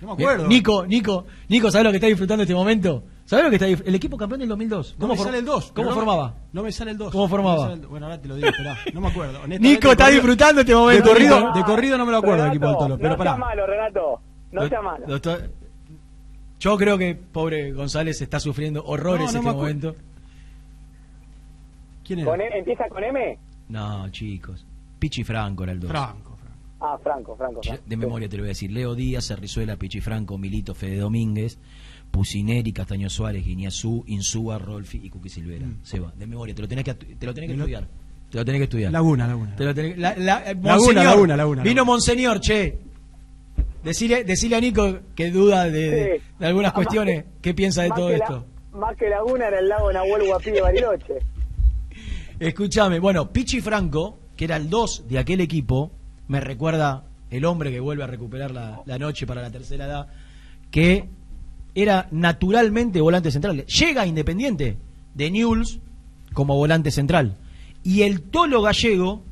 No 0.01 0.07
me 0.07 0.13
acuerdo. 0.13 0.47
Nico, 0.47 0.87
Nico, 0.87 1.27
Nico, 1.47 1.69
¿sabes 1.69 1.85
lo 1.85 1.91
que 1.91 1.97
está 1.97 2.07
disfrutando 2.07 2.41
en 2.41 2.47
este 2.47 2.55
momento? 2.55 3.03
¿Sabes 3.25 3.45
lo 3.45 3.49
que 3.49 3.55
está 3.55 3.67
dif- 3.67 3.83
El 3.85 3.95
equipo 3.95 4.17
campeón 4.17 4.39
del 4.41 4.49
2002. 4.49 4.95
No 4.99 5.07
me 5.07 5.15
sale 5.17 5.37
el 5.37 5.45
2. 5.45 5.71
¿Cómo 5.71 5.89
no 5.89 5.95
me- 5.95 6.01
formaba? 6.01 6.35
No 6.51 6.63
me 6.63 6.71
sale 6.71 6.91
el 6.91 6.97
2. 6.97 7.11
¿Cómo 7.11 7.27
formaba? 7.29 7.67
No 7.67 7.73
el 7.73 7.87
bueno, 7.87 8.05
ahora 8.07 8.21
te 8.21 8.27
lo 8.27 8.35
digo, 8.35 8.47
esperá. 8.49 8.77
No 8.93 8.99
me 9.01 9.07
acuerdo. 9.07 9.39
Nico 9.47 9.59
de 9.59 9.75
está 9.75 9.87
corrido- 10.05 10.09
disfrutando 10.11 10.61
este 10.61 10.73
De 10.73 10.77
momento. 10.77 11.09
corrido, 11.09 11.39
Nico. 11.39 11.53
de 11.57 11.63
corrido 11.63 11.97
no 11.97 12.05
me 12.05 12.11
lo 12.11 12.17
acuerdo 12.17 12.43
del 12.43 12.51
equipo 12.51 12.67
del 12.67 12.77
Tolo. 12.77 12.97
Pero 12.97 13.09
no 13.11 13.17
pará. 13.17 13.31
sea 13.31 13.39
malo, 13.39 13.67
Renato. 13.67 14.21
No 14.51 14.67
sea 14.67 14.81
malo. 14.81 15.05
Doctor- 15.07 15.49
yo 16.59 16.77
creo 16.77 16.97
que 16.97 17.15
pobre 17.15 17.71
González 17.71 18.21
está 18.21 18.39
sufriendo 18.39 18.83
horrores 18.85 19.27
No, 19.27 19.31
no 19.31 19.39
en 19.41 19.47
este 19.47 19.57
momento. 19.57 19.95
¿Quién 22.05 22.19
era? 22.19 22.31
Con 22.31 22.41
E- 22.41 22.57
¿Empieza 22.57 22.87
con 22.89 23.03
M? 23.03 23.37
No, 23.69 24.09
chicos. 24.09 24.65
Pichi 24.99 25.23
Franco 25.23 25.63
era 25.63 25.71
el 25.71 25.79
2. 25.79 25.89
Franco, 25.89 26.35
Franco. 26.37 26.57
Ah, 26.81 26.97
Franco, 27.01 27.35
Franco. 27.35 27.61
Franco. 27.63 27.83
De 27.85 27.97
memoria 27.97 28.27
te 28.29 28.37
lo 28.37 28.43
voy 28.43 28.49
a 28.49 28.49
decir. 28.49 28.71
Leo 28.71 28.93
Díaz, 28.95 29.25
Cerrizuela, 29.27 29.77
Pichi 29.77 30.01
Franco, 30.01 30.37
Milito, 30.37 30.75
Fede 30.75 30.97
Domínguez, 30.97 31.57
Pusineri, 32.11 32.71
Castaño 32.73 33.09
Suárez, 33.09 33.45
Guiñazú, 33.45 34.03
Insúa, 34.07 34.57
Rolfi 34.59 34.99
y 35.03 35.09
Cuqui 35.09 35.29
Silvera. 35.29 35.65
Se 35.83 35.99
va. 35.99 36.11
De 36.17 36.27
memoria, 36.27 36.53
te 36.53 36.61
lo 36.61 36.67
tenés 36.67 36.83
que, 36.85 36.93
te 36.93 37.25
lo 37.25 37.33
tenés 37.33 37.49
que 37.49 37.55
estudiar. 37.55 37.87
Te 38.29 38.37
lo 38.37 38.45
tenés 38.45 38.59
que 38.59 38.63
estudiar. 38.65 38.91
Laguna, 38.91 39.27
Laguna. 39.27 39.55
Te 39.55 39.63
lo 39.65 39.73
tenés- 39.73 39.97
la- 39.97 40.15
la- 40.17 40.39
eh, 40.51 40.55
Laguna, 40.55 40.73
Monseñor, 40.75 41.03
Laguna, 41.05 41.37
Laguna, 41.37 41.63
Vino. 41.63 41.85
Monseñor, 41.85 42.39
che. 42.39 42.77
Decile, 43.83 44.23
decile 44.23 44.55
a 44.57 44.61
Nico 44.61 44.99
que 45.15 45.31
duda 45.31 45.63
de, 45.65 45.71
de- 45.71 46.17
Sí. 46.19 46.23
de 46.39 46.45
algunas 46.45 46.71
Ah, 46.71 46.75
cuestiones. 46.75 47.25
¿Qué 47.41 47.53
piensa 47.53 47.81
de 47.83 47.89
todo 47.89 48.09
esto? 48.11 48.45
más 48.73 48.95
que 48.95 49.09
Laguna 49.09 49.47
era 49.47 49.59
el 49.59 49.67
lago 49.67 49.91
Nahuel 49.91 50.27
Guapí 50.27 50.51
de 50.51 50.61
Bariloche. 50.61 51.13
Escúchame, 52.39 52.99
bueno, 52.99 53.31
Pichi 53.31 53.59
Franco, 53.61 54.19
que 54.35 54.45
era 54.45 54.55
el 54.57 54.69
2 54.69 55.07
de 55.09 55.19
aquel 55.19 55.41
equipo, 55.41 55.91
me 56.27 56.39
recuerda 56.39 57.05
el 57.29 57.45
hombre 57.45 57.71
que 57.71 57.79
vuelve 57.79 58.03
a 58.03 58.07
recuperar 58.07 58.51
la, 58.51 58.81
la 58.85 58.97
noche 58.97 59.25
para 59.27 59.41
la 59.41 59.51
tercera 59.51 59.85
edad, 59.85 60.07
que 60.69 61.09
era 61.75 62.07
naturalmente 62.11 63.01
volante 63.01 63.31
central. 63.31 63.65
Llega 63.65 64.05
Independiente 64.05 64.77
de 65.13 65.31
Newell's 65.31 65.79
como 66.33 66.55
volante 66.55 66.91
central. 66.91 67.37
Y 67.83 68.01
el 68.03 68.21
Tolo 68.21 68.61
Gallego, 68.61 69.23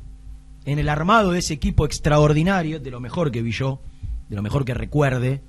en 0.64 0.78
el 0.78 0.88
armado 0.88 1.32
de 1.32 1.38
ese 1.38 1.54
equipo 1.54 1.84
extraordinario, 1.84 2.80
de 2.80 2.90
lo 2.90 3.00
mejor 3.00 3.30
que 3.30 3.42
vi 3.42 3.52
yo, 3.52 3.80
de 4.28 4.36
lo 4.36 4.42
mejor 4.42 4.64
que 4.64 4.74
recuerde 4.74 5.40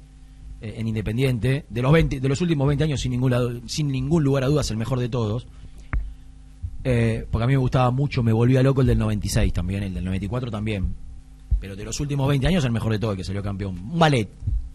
eh, 0.61 0.75
en 0.77 0.87
Independiente, 0.87 1.65
de 1.69 1.81
los, 1.81 1.91
20, 1.91 2.19
de 2.19 2.29
los 2.29 2.41
últimos 2.41 2.67
20 2.67 2.83
años, 2.83 3.01
sin 3.01 3.11
ningún, 3.11 3.63
sin 3.67 3.87
ningún 3.87 4.23
lugar 4.23 4.43
a 4.43 4.47
dudas, 4.47 4.69
el 4.71 4.77
mejor 4.77 4.99
de 4.99 5.09
todos. 5.09 5.47
Eh, 6.83 7.27
porque 7.29 7.43
a 7.43 7.47
mí 7.47 7.53
me 7.53 7.57
gustaba 7.57 7.91
mucho, 7.91 8.23
me 8.23 8.33
volvía 8.33 8.63
loco 8.63 8.81
el 8.81 8.87
del 8.87 8.97
96 8.97 9.53
también, 9.53 9.83
el 9.83 9.93
del 9.93 10.05
94 10.05 10.51
también. 10.51 10.95
Pero 11.59 11.75
de 11.75 11.83
los 11.83 11.99
últimos 11.99 12.27
20 12.27 12.47
años, 12.47 12.65
el 12.65 12.71
mejor 12.71 12.91
de 12.91 12.99
todo, 12.99 13.11
el 13.11 13.17
que 13.17 13.23
salió 13.23 13.43
campeón. 13.43 13.77
Un 13.77 13.99
ballet, 13.99 14.29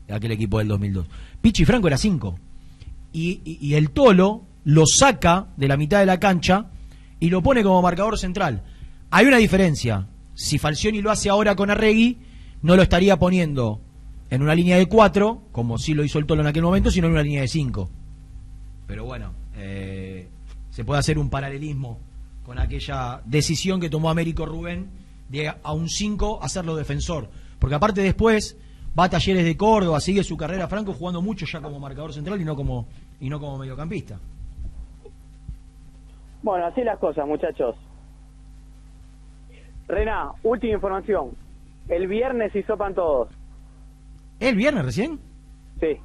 aquel 0.09 0.33
equipo 0.33 0.59
del 0.59 0.69
2002. 0.69 1.07
Pichi 1.41 1.65
Franco 1.65 1.89
era 1.89 1.99
5. 1.99 2.39
Y, 3.13 3.75
el 3.75 3.91
Tolo 3.91 4.45
lo 4.65 4.85
saca 4.87 5.49
de 5.57 5.69
la 5.69 5.77
mitad 5.77 6.01
de 6.01 6.07
la 6.07 6.21
cancha 6.21 6.67
y 7.19 7.31
lo 7.31 7.43
pone 7.43 7.63
como 7.63 7.81
marcador 7.81 8.19
central. 8.19 8.63
Hay 9.11 9.27
una 9.27 9.39
diferencia. 9.39 10.07
Si 10.35 10.59
Falcioni 10.59 11.01
lo 11.01 11.11
hace 11.11 11.31
ahora 11.31 11.57
con 11.57 11.71
Arregui, 11.71 12.19
no 12.63 12.77
lo 12.77 12.83
estaría 12.83 13.19
poniendo 13.19 13.81
en 14.29 14.43
una 14.43 14.55
línea 14.55 14.77
de 14.77 14.87
4, 14.87 15.45
como 15.53 15.79
sí 15.79 15.95
lo 15.95 16.05
hizo 16.05 16.19
el 16.19 16.27
Tolo 16.27 16.43
en 16.43 16.49
aquel 16.49 16.63
momento, 16.63 16.91
sino 16.91 17.07
en 17.07 17.15
una 17.15 17.23
línea 17.23 17.41
de 17.41 17.49
5. 17.49 17.91
Pero 18.87 19.05
bueno, 19.05 19.33
eh, 19.57 20.29
se 20.71 20.85
puede 20.85 21.01
hacer 21.01 21.19
un 21.19 21.31
paralelismo 21.31 21.99
con 22.45 22.59
aquella 22.59 23.23
decisión 23.25 23.81
que 23.81 23.89
tomó 23.89 24.11
Américo 24.11 24.47
Rubén 24.47 24.91
de 25.29 25.49
a 25.49 25.73
un 25.73 25.89
5 25.89 26.41
hacerlo 26.43 26.77
defensor. 26.77 27.31
Porque 27.59 27.75
aparte 27.75 28.03
después 28.03 28.57
va 28.99 29.05
a 29.05 29.11
Talleres 29.11 29.45
de 29.45 29.57
Córdoba, 29.57 30.01
sigue 30.01 30.23
su 30.25 30.37
carrera 30.37 30.69
Franco 30.69 30.93
jugando 30.93 31.21
mucho 31.21 31.47
ya 31.47 31.61
como 31.61 31.79
marcador 31.79 32.13
central 32.13 32.41
y 32.41 32.45
no 32.45 32.57
como, 32.57 32.87
y 33.21 33.29
no 33.29 33.39
como 33.39 33.59
mediocampista. 33.59 34.19
Bueno, 36.43 36.67
así 36.67 36.83
las 36.83 36.99
cosas, 36.99 37.27
muchachos. 37.27 37.77
Rená, 39.89 40.33
última 40.43 40.75
información. 40.75 41.31
El 41.89 42.07
viernes 42.07 42.55
hisopan 42.55 42.95
todos. 42.95 43.29
¿El 44.41 44.57
viernes 44.57 44.85
recién? 44.85 45.21
Sí. 45.81 45.97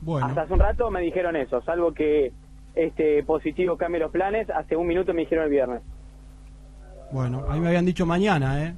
Bueno. 0.00 0.26
Hasta 0.26 0.42
hace 0.42 0.52
un 0.52 0.60
rato 0.60 0.90
me 0.90 1.00
dijeron 1.00 1.36
eso, 1.36 1.62
salvo 1.62 1.92
que 1.92 2.32
este 2.74 3.22
positivo 3.22 3.76
cambie 3.76 4.00
los 4.00 4.10
planes. 4.10 4.50
Hace 4.50 4.76
un 4.76 4.86
minuto 4.86 5.14
me 5.14 5.22
dijeron 5.22 5.44
el 5.44 5.50
viernes. 5.50 5.82
Bueno, 7.12 7.44
a 7.48 7.54
mí 7.54 7.60
me 7.60 7.68
habían 7.68 7.86
dicho 7.86 8.04
mañana, 8.04 8.64
¿eh? 8.64 8.74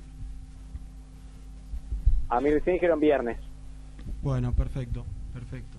A 2.28 2.40
mí 2.40 2.50
recién 2.50 2.74
dijeron 2.74 3.00
viernes. 3.00 3.38
Bueno, 4.22 4.52
perfecto, 4.52 5.04
perfecto. 5.32 5.78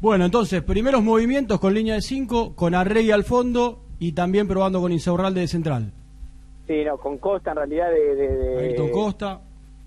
Bueno, 0.00 0.24
entonces, 0.26 0.62
primeros 0.62 1.02
movimientos 1.02 1.58
con 1.60 1.72
línea 1.72 1.94
de 1.94 2.02
5, 2.02 2.54
con 2.54 2.74
Arregui 2.74 3.10
al 3.10 3.24
fondo 3.24 3.80
y 3.98 4.12
también 4.12 4.46
probando 4.46 4.80
con 4.80 4.92
Insaurralde 4.92 5.40
de 5.40 5.48
central. 5.48 5.92
Sí, 6.66 6.84
no, 6.84 6.96
con 6.98 7.18
Costa 7.18 7.50
en 7.52 7.56
realidad 7.56 7.88
de... 7.90 8.14
de, 8.14 8.36
de- 8.36 8.58
Ayrton 8.68 8.90
Costa. 8.90 9.40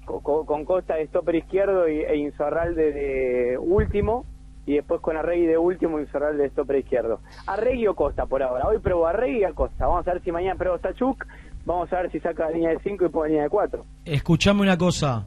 co- 0.06 0.22
co- 0.22 0.46
Con, 0.46 0.66
Costa 0.66 0.96
de 0.96 1.08
stopper 1.08 1.36
izquierdo 1.36 1.88
y, 1.90 2.00
e 2.02 2.16
Insaurralde 2.18 2.92
de 2.94 3.58
último. 3.60 4.26
Y 4.66 4.74
después 4.76 5.00
con 5.02 5.16
Arregui 5.16 5.46
de 5.46 5.58
último 5.58 6.00
y 6.00 6.04
Insaurralde 6.04 6.44
de 6.44 6.50
stopper 6.50 6.78
izquierdo. 6.78 7.20
Arregui 7.46 7.88
o 7.88 7.96
Costa 7.96 8.26
por 8.26 8.42
ahora. 8.44 8.68
Hoy 8.68 8.80
pruebo 8.80 9.08
Arregui 9.08 9.40
y 9.40 9.44
a 9.44 9.54
Costa. 9.54 9.86
Vamos 9.88 10.08
a 10.08 10.14
ver 10.14 10.24
si 10.24 10.32
mañana 10.32 10.56
pruebo 10.58 10.78
Sachuk. 10.80 11.26
Vamos 11.66 11.92
a 11.94 12.02
ver 12.02 12.12
si 12.12 12.20
saca 12.20 12.46
la 12.46 12.52
línea 12.52 12.70
de 12.72 12.80
5 12.80 13.06
y 13.06 13.10
pone 13.10 13.30
línea 13.30 13.44
de 13.44 13.50
4. 13.50 13.86
Escuchame 14.06 14.62
una 14.62 14.78
cosa. 14.78 15.26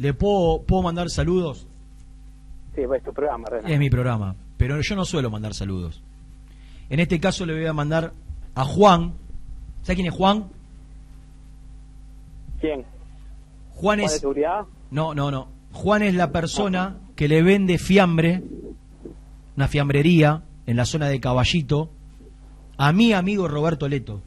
¿Le 0.00 0.14
puedo, 0.14 0.62
puedo 0.62 0.82
mandar 0.82 1.10
saludos? 1.10 1.66
Sí, 2.74 2.80
es 2.80 3.02
tu 3.02 3.12
programa, 3.12 3.44
Renan. 3.50 3.70
Es 3.70 3.78
mi 3.78 3.90
programa, 3.90 4.34
pero 4.56 4.80
yo 4.80 4.96
no 4.96 5.04
suelo 5.04 5.28
mandar 5.28 5.52
saludos. 5.52 6.02
En 6.88 7.00
este 7.00 7.20
caso 7.20 7.44
le 7.44 7.52
voy 7.52 7.66
a 7.66 7.74
mandar 7.74 8.14
a 8.54 8.64
Juan. 8.64 9.12
¿Sabe 9.82 9.96
quién 9.96 10.06
es 10.06 10.14
Juan? 10.14 10.46
¿Quién? 12.62 12.86
Juan 13.74 13.74
¿Juan 13.74 13.98
de 13.98 14.04
es... 14.06 14.20
seguridad? 14.20 14.64
No, 14.90 15.14
no, 15.14 15.30
no. 15.30 15.48
Juan 15.72 16.02
es 16.02 16.14
la 16.14 16.32
persona 16.32 16.96
que 17.14 17.28
le 17.28 17.42
vende 17.42 17.76
fiambre, 17.76 18.42
una 19.54 19.68
fiambrería 19.68 20.44
en 20.64 20.76
la 20.78 20.86
zona 20.86 21.08
de 21.08 21.20
Caballito, 21.20 21.90
a 22.78 22.92
mi 22.92 23.12
amigo 23.12 23.48
Roberto 23.48 23.86
Leto. 23.86 24.22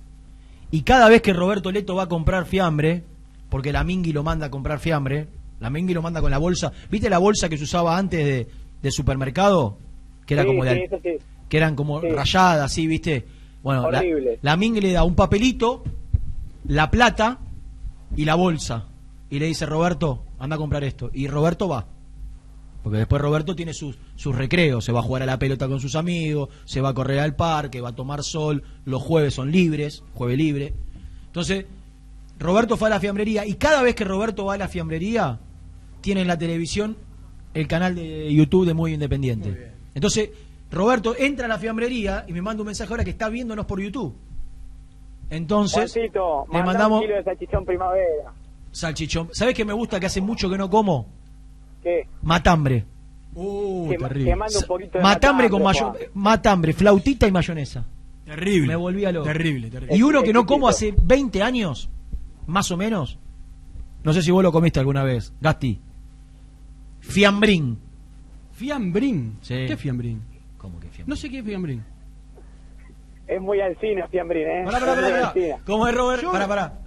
Y 0.70 0.84
cada 0.84 1.10
vez 1.10 1.24
que 1.24 1.34
Roberto 1.34 1.72
Leto 1.72 1.96
va 1.96 2.04
a 2.04 2.10
comprar 2.10 2.46
fiambre, 2.46 3.04
porque 3.50 3.74
la 3.74 3.84
Mingui 3.84 4.14
lo 4.14 4.22
manda 4.22 4.46
a 4.46 4.52
comprar 4.52 4.78
fiambre, 4.78 5.30
la 5.64 5.70
Mingui 5.70 5.94
lo 5.94 6.02
manda 6.02 6.22
con 6.22 6.30
la 6.30 6.38
bolsa. 6.38 6.72
¿Viste 6.92 7.10
la 7.10 7.18
bolsa 7.18 7.50
que 7.50 7.58
se 7.58 7.64
usaba 7.64 7.98
antes 7.98 8.24
de, 8.24 8.48
de 8.82 8.92
supermercado? 8.92 9.78
Que 10.26 10.34
era 10.36 10.44
Sí, 10.44 10.48
como 10.48 10.64
sí, 10.66 10.70
sí. 11.02 11.10
que 11.50 11.58
eran 11.58 11.76
como 11.76 12.02
rayadas, 12.02 12.66
así, 12.72 12.86
¿viste? 12.86 13.26
Bueno, 13.64 13.84
Horrible. 13.84 14.40
la 14.42 14.58
Mingui 14.58 14.82
le 14.82 14.92
da 14.92 15.04
un 15.06 15.16
papelito, 15.16 15.84
la 16.68 16.92
plata 16.92 17.40
y 18.16 18.26
la 18.26 18.36
bolsa. 18.36 18.86
Y 19.30 19.40
le 19.40 19.46
dice, 19.48 19.66
Roberto, 19.66 20.24
anda 20.38 20.58
a 20.58 20.60
comprar 20.60 20.84
esto. 20.84 21.10
Y 21.14 21.28
Roberto 21.28 21.68
va. 21.68 21.88
Porque 22.84 22.98
después 23.00 23.22
Roberto 23.22 23.56
tiene 23.56 23.74
sus, 23.74 23.98
sus 24.18 24.36
recreos, 24.36 24.84
se 24.84 24.92
va 24.92 25.00
a 25.00 25.04
jugar 25.04 25.24
a 25.24 25.26
la 25.26 25.40
pelota 25.40 25.70
con 25.70 25.80
sus 25.80 25.96
amigos, 25.96 26.50
se 26.66 26.82
va 26.82 26.90
a 26.90 26.94
correr 26.94 27.20
al 27.20 27.36
parque, 27.38 27.80
va 27.80 27.90
a 27.90 27.96
tomar 27.96 28.22
sol, 28.24 28.62
los 28.84 29.02
jueves 29.02 29.34
son 29.34 29.50
libres, 29.52 30.04
jueves 30.14 30.38
libre. 30.38 30.74
Entonces, 31.28 31.66
Roberto 32.40 32.76
fue 32.76 32.90
a 32.90 32.92
la 32.92 33.00
fiambrería 33.00 33.46
y 33.46 33.54
cada 33.54 33.82
vez 33.84 33.96
que 33.96 34.04
Roberto 34.04 34.44
va 34.44 34.56
a 34.56 34.58
la 34.58 34.68
fiambrería, 34.68 35.40
tiene 36.04 36.22
en 36.22 36.28
la 36.28 36.38
televisión 36.38 36.98
el 37.54 37.68
canal 37.68 37.96
de 37.96 38.32
YouTube 38.32 38.68
de 38.68 38.74
Muy 38.74 38.94
Independiente. 38.94 39.72
Entonces, 39.96 40.30
Roberto 40.70 41.16
entra 41.18 41.46
a 41.46 41.48
la 41.48 41.58
fiambrería 41.58 42.26
y 42.28 42.34
me 42.34 42.42
manda 42.42 42.62
un 42.62 42.68
mensaje 42.68 42.92
ahora 42.92 43.04
que 43.04 43.12
está 43.12 43.30
viéndonos 43.30 43.66
por 43.66 43.80
YouTube. 43.80 44.14
Entonces, 45.30 45.92
Juancito, 45.92 46.46
le 46.52 46.64
mandamos 46.64 47.00
un 47.00 47.08
kilo 47.08 47.16
de 47.16 47.24
salchichón 47.24 47.66
primavera. 47.66 48.34
salchichón. 48.72 49.30
¿Sabes 49.32 49.56
qué 49.56 49.66
me 49.66 49.74
gusta 49.74 50.00
que 50.00 50.08
hace 50.08 50.20
mucho 50.20 50.50
que 50.50 50.58
no 50.58 50.70
como? 50.70 51.08
¿Qué? 51.82 52.08
Matambre. 52.22 52.86
Uh, 53.34 53.90
que, 53.90 53.98
terrible. 53.98 54.32
que 54.32 54.36
mande 54.36 54.58
un 54.58 54.64
poquito 54.64 54.98
de 54.98 55.04
Matambre 55.04 55.50
con 55.50 55.64
mayo 55.64 55.94
matambre, 56.14 56.74
flautita 56.74 57.28
y 57.28 57.32
mayonesa. 57.32 57.86
Terrible. 58.26 58.68
Me 58.68 58.76
volví 58.76 59.06
a 59.06 59.12
loco. 59.12 59.26
Terrible, 59.26 59.70
terrible. 59.70 59.96
Y 59.96 60.04
uno 60.04 60.22
que 60.22 60.34
no 60.34 60.46
como 60.46 60.68
hace 60.68 60.94
20 61.02 61.42
años, 61.42 61.90
más 62.46 62.70
o 62.72 62.78
menos. 62.78 63.18
No 64.04 64.12
sé 64.12 64.22
si 64.22 64.32
vos 64.32 64.44
lo 64.44 64.52
comiste 64.52 64.80
alguna 64.80 65.04
vez, 65.04 65.34
Gasti. 65.40 65.80
Fiambrín. 67.04 67.78
Fiambrín. 68.54 69.38
Sí. 69.42 69.66
¿Qué 69.68 69.78
fiambrín? 69.78 70.22
¿Cómo 70.58 70.80
que 70.80 70.88
fiambrín? 70.88 71.10
No 71.10 71.16
sé 71.16 71.30
qué 71.30 71.40
es 71.40 71.46
fiambrín. 71.46 71.84
Es 73.28 73.42
muy 73.42 73.60
alcina, 73.62 74.08
Fiambrín, 74.08 74.48
¿eh? 74.48 74.64
Pará, 74.66 74.80
pará, 74.80 74.96
pará. 74.96 75.34
¿Cómo 75.66 75.88
es, 75.88 75.96
Robert? 75.96 76.24
Yo- 76.24 76.32
Pará, 76.32 76.48
pará. 76.48 76.80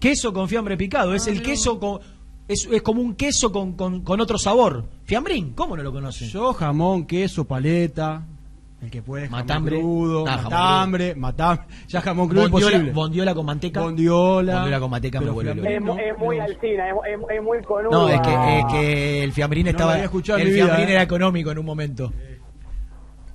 Queso 0.00 0.32
con 0.32 0.48
fiambre 0.48 0.76
picado. 0.76 1.12
Ah, 1.12 1.16
Es 1.16 1.26
el 1.26 1.42
queso 1.42 1.78
con. 1.78 2.00
Es, 2.48 2.68
es 2.70 2.82
como 2.82 3.00
un 3.02 3.14
queso 3.14 3.50
con, 3.50 3.72
con, 3.72 4.02
con 4.02 4.20
otro 4.20 4.38
sabor. 4.38 4.84
Fiambrín, 5.04 5.52
¿cómo 5.54 5.76
no 5.76 5.82
lo 5.82 5.92
conocen? 5.92 6.28
Yo 6.28 6.52
jamón, 6.52 7.04
queso, 7.06 7.44
paleta, 7.44 8.24
el 8.82 8.90
que 8.90 9.00
puede 9.02 9.24
jamón 9.26 9.40
Matambre. 9.40 9.78
crudo, 9.80 10.24
Ah, 10.26 10.32
jamón 10.36 10.44
matambre, 10.52 11.14
matambre, 11.14 11.66
ya 11.88 12.00
jamón 12.02 12.28
crudo 12.28 12.42
Bondiola, 12.48 12.66
imposible. 12.76 12.92
bondiola 12.92 13.34
con 13.34 13.46
manteca. 13.46 13.80
Bondiola. 13.80 14.54
Bondiola 14.54 14.80
con 14.80 14.90
manteca 14.90 15.18
me 15.18 15.24
Pero 15.24 15.34
vuelve 15.34 15.52
fiambrín 15.54 15.76
Es, 15.76 15.82
no, 15.82 15.98
es 15.98 16.18
muy 16.18 16.36
no. 16.36 16.42
alcina, 16.44 16.88
es, 16.88 16.94
es- 17.14 17.36
es 17.36 17.42
muy 17.42 17.62
conuda. 17.62 17.90
No, 17.90 18.08
es 18.08 18.20
que, 18.20 18.58
es 18.58 18.64
que 18.72 19.24
el 19.24 19.32
fiambrín 19.32 19.66
estaba. 19.68 19.98
el 19.98 20.08
fiambrín 20.10 20.88
eh. 20.88 20.92
era 20.92 21.02
económico 21.02 21.50
en 21.50 21.58
un 21.58 21.64
momento. 21.66 22.12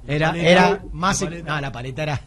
Era, 0.07 0.29
paleta, 0.29 0.49
era 0.49 0.69
la 0.69 0.83
más. 0.91 1.23
paleta. 1.23 1.55
No, 1.55 1.61
la 1.61 1.71
paleta 1.71 2.03
era. 2.03 2.21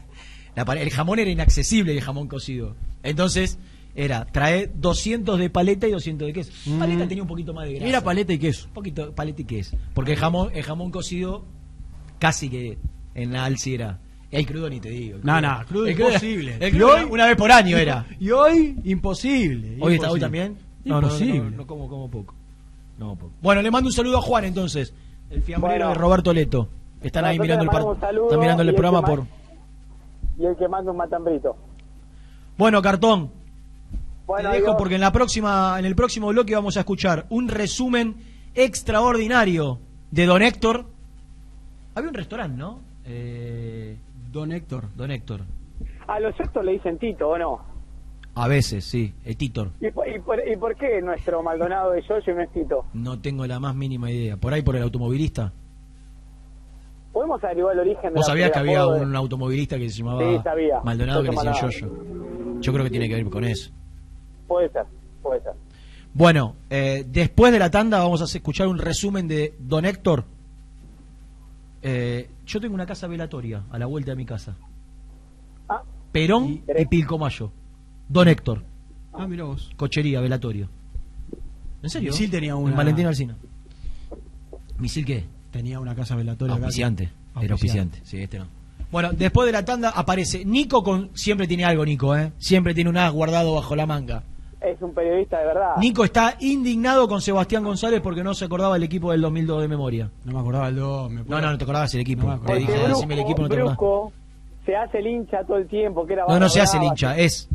la 0.54 0.62
el 0.74 0.90
jamón 0.90 1.18
era 1.18 1.30
inaccesible, 1.30 1.92
el 1.92 2.00
jamón 2.00 2.28
cocido. 2.28 2.76
Entonces, 3.02 3.58
era 3.94 4.24
trae 4.26 4.70
200 4.74 5.38
de 5.38 5.50
paleta 5.50 5.86
y 5.86 5.92
200 5.92 6.26
de 6.26 6.32
queso. 6.32 6.52
Mm. 6.66 6.78
Paleta 6.78 7.08
tenía 7.08 7.22
un 7.22 7.28
poquito 7.28 7.52
más 7.54 7.66
de 7.66 7.74
grasa. 7.74 7.88
Era 7.88 8.00
paleta 8.02 8.32
y 8.32 8.38
queso. 8.38 8.66
Un 8.68 8.74
poquito 8.74 9.14
paleta 9.14 9.42
y 9.42 9.44
queso. 9.44 9.76
Porque 9.94 10.12
el 10.12 10.18
jamón, 10.18 10.50
el 10.54 10.62
jamón 10.62 10.90
cocido, 10.90 11.44
casi 12.18 12.48
que 12.48 12.78
en 13.14 13.32
la 13.32 13.44
alci 13.44 13.74
era, 13.74 13.98
El 14.30 14.46
crudo 14.46 14.68
ni 14.68 14.80
te 14.80 14.88
digo. 14.90 15.18
el 15.18 15.24
No, 15.24 15.40
no, 15.40 15.64
crudo 15.66 15.86
El 15.86 15.94
crudo- 15.96 16.08
imposible. 16.08 16.56
el 16.60 16.68
Y 16.74 16.78
crudo 16.78 16.94
hoy- 16.94 17.04
una 17.10 17.26
vez 17.26 17.36
por 17.36 17.52
año 17.52 17.76
era. 17.76 18.04
Y 18.18 18.30
hoy, 18.30 18.76
imposible. 18.84 19.76
¿Hoy, 19.80 19.94
está, 19.94 20.10
hoy 20.10 20.20
también? 20.20 20.56
No, 20.84 21.00
no, 21.00 21.06
Imposible. 21.06 21.38
no, 21.38 21.44
no, 21.50 21.56
no 21.58 21.66
como, 21.66 21.88
como 21.88 22.10
poco. 22.10 22.34
No, 22.98 23.14
poco. 23.16 23.32
Bueno, 23.42 23.62
le 23.62 23.70
mando 23.70 23.88
un 23.88 23.92
saludo 23.92 24.18
a 24.18 24.22
Juan 24.22 24.44
entonces, 24.44 24.92
el 25.30 25.42
fiambrero 25.42 25.86
Bueno. 25.86 25.88
de 25.90 25.94
Roberto 25.94 26.32
Leto. 26.32 26.68
Están 27.02 27.24
ahí 27.26 27.38
mirando 27.38 27.64
el 27.64 27.68
Están 27.70 28.40
mirando 28.40 28.62
y 28.62 28.66
el 28.66 28.68
el 28.70 28.74
programa 28.74 29.00
que 29.02 29.06
por. 29.10 29.26
Y 30.38 30.46
el 30.46 30.56
que 30.56 30.68
manda 30.68 30.90
un 30.90 30.96
matambrito. 30.96 31.56
Bueno, 32.58 32.80
cartón. 32.82 33.30
Bueno, 34.26 34.48
te 34.50 34.56
dejo 34.56 34.68
adiós. 34.68 34.76
porque 34.78 34.94
en 34.94 35.00
la 35.02 35.12
próxima, 35.12 35.76
en 35.78 35.84
el 35.84 35.94
próximo 35.94 36.28
bloque 36.28 36.54
vamos 36.54 36.76
a 36.76 36.80
escuchar 36.80 37.26
un 37.28 37.48
resumen 37.48 38.14
extraordinario 38.54 39.78
de 40.10 40.26
Don 40.26 40.42
Héctor. 40.42 40.86
Había 41.94 42.08
un 42.08 42.14
restaurante, 42.14 42.56
¿no? 42.56 42.80
Eh, 43.06 43.96
Don 44.32 44.52
Héctor. 44.52 44.84
Don 44.96 45.10
Héctor. 45.10 45.42
A 46.06 46.20
los 46.20 46.38
estos 46.38 46.64
le 46.64 46.72
dicen 46.72 46.98
Tito, 46.98 47.28
¿o 47.28 47.38
no? 47.38 47.60
A 48.36 48.48
veces, 48.48 48.84
sí, 48.84 49.14
el 49.24 49.36
Titor. 49.36 49.70
¿Y 49.80 49.90
por, 49.92 50.08
y 50.08 50.18
por- 50.20 50.40
y 50.48 50.56
por 50.56 50.74
qué 50.76 51.00
nuestro 51.00 51.40
Maldonado 51.42 51.92
de 51.92 52.02
Yoyo 52.02 52.32
y 52.32 52.34
no 52.34 52.42
es 52.42 52.50
Tito? 52.52 52.84
No 52.92 53.20
tengo 53.20 53.46
la 53.46 53.60
más 53.60 53.76
mínima 53.76 54.10
idea. 54.10 54.36
¿Por 54.36 54.52
ahí 54.52 54.62
por 54.62 54.74
el 54.74 54.82
automovilista? 54.82 55.52
¿Podemos 57.12 57.42
averiguar 57.44 57.74
el 57.74 57.80
origen 57.80 58.02
de 58.02 58.10
¿Vos 58.10 58.26
la- 58.26 58.32
sabías 58.32 58.50
que 58.50 58.58
había 58.58 58.80
de- 58.86 59.02
un 59.02 59.14
automovilista 59.14 59.78
que 59.78 59.88
se 59.88 59.98
llamaba 59.98 60.20
Sí, 60.20 60.40
sabía. 60.42 60.80
Maldonado 60.82 61.22
que 61.22 61.28
le 61.30 61.36
decía. 61.36 61.52
Yoyo? 61.60 61.90
Yo 62.60 62.72
creo 62.72 62.84
que 62.84 62.90
tiene 62.90 63.08
que 63.08 63.14
ver 63.14 63.24
con 63.30 63.44
eso. 63.44 63.70
Puede 64.48 64.68
ser, 64.70 64.84
puede 65.22 65.40
ser. 65.42 65.52
Bueno, 66.12 66.56
eh, 66.70 67.04
después 67.08 67.52
de 67.52 67.58
la 67.60 67.70
tanda 67.70 68.00
vamos 68.00 68.20
a 68.20 68.24
escuchar 68.24 68.66
un 68.66 68.78
resumen 68.78 69.28
de 69.28 69.54
Don 69.60 69.84
Héctor. 69.84 70.24
Eh, 71.86 72.30
yo 72.46 72.60
tengo 72.62 72.74
una 72.74 72.86
casa 72.86 73.06
velatoria 73.06 73.62
a 73.70 73.78
la 73.78 73.84
vuelta 73.84 74.12
de 74.12 74.16
mi 74.16 74.24
casa. 74.24 74.56
Ah. 75.68 75.82
Perón 76.12 76.62
y, 76.66 76.86
Pilcomayo. 76.86 77.52
Don 78.08 78.26
Héctor. 78.26 78.64
Ah, 79.12 79.26
mira 79.28 79.44
vos. 79.44 79.70
Cochería, 79.76 80.22
velatorio. 80.22 80.70
¿En 81.82 81.90
serio? 81.90 82.12
Misil 82.12 82.30
tenía 82.30 82.52
En 82.52 82.56
una. 82.56 82.74
Valentín 82.74 83.04
Alcina. 83.04 83.36
¿Misil 84.78 85.04
qué? 85.04 85.24
Tenía 85.50 85.78
una 85.78 85.94
casa 85.94 86.16
velatoria. 86.16 86.54
acá. 86.54 86.64
Auspiciante. 86.64 87.10
Era 87.38 87.52
auspiciante. 87.52 88.00
Sí, 88.02 88.16
este 88.16 88.38
no. 88.38 88.46
Bueno, 88.90 89.12
después 89.12 89.44
de 89.44 89.52
la 89.52 89.64
tanda 89.64 89.90
aparece 89.90 90.44
Nico 90.44 90.82
con... 90.82 91.10
Siempre 91.14 91.46
tiene 91.46 91.64
algo, 91.64 91.84
Nico, 91.84 92.16
¿eh? 92.16 92.32
Siempre 92.38 92.74
tiene 92.74 92.88
un 92.88 92.96
as 92.96 93.12
guardado 93.12 93.54
bajo 93.54 93.76
la 93.76 93.86
manga. 93.86 94.22
Es 94.64 94.80
un 94.80 94.94
periodista 94.94 95.38
de 95.38 95.46
verdad. 95.46 95.76
Nico 95.78 96.04
está 96.04 96.36
indignado 96.40 97.06
con 97.06 97.20
Sebastián 97.20 97.64
González 97.64 98.00
porque 98.00 98.24
no 98.24 98.34
se 98.34 98.46
acordaba 98.46 98.76
el 98.76 98.82
equipo 98.82 99.12
del 99.12 99.20
2002 99.20 99.62
de 99.62 99.68
memoria. 99.68 100.10
No 100.24 100.32
me 100.32 100.40
acordaba 100.40 100.68
el 100.68 100.76
2. 100.76 101.10
No, 101.10 101.24
no, 101.24 101.40
no 101.40 101.58
te 101.58 101.64
acordabas 101.64 101.94
el 101.94 102.00
equipo. 102.00 102.26
No 102.26 102.38
me 102.38 102.58
dije, 102.58 102.72
el 102.84 103.18
equipo, 103.18 103.42
no 103.42 103.48
te 103.48 103.56
se 104.64 104.74
hace 104.74 104.98
el 104.98 105.06
hincha 105.06 105.44
todo 105.44 105.58
el 105.58 105.68
tiempo, 105.68 106.06
que 106.06 106.14
era 106.14 106.24
No, 106.26 106.38
no 106.38 106.48
se 106.48 106.60
hace 106.60 106.78
el 106.78 106.84
hincha, 106.84 107.16
es... 107.18 107.48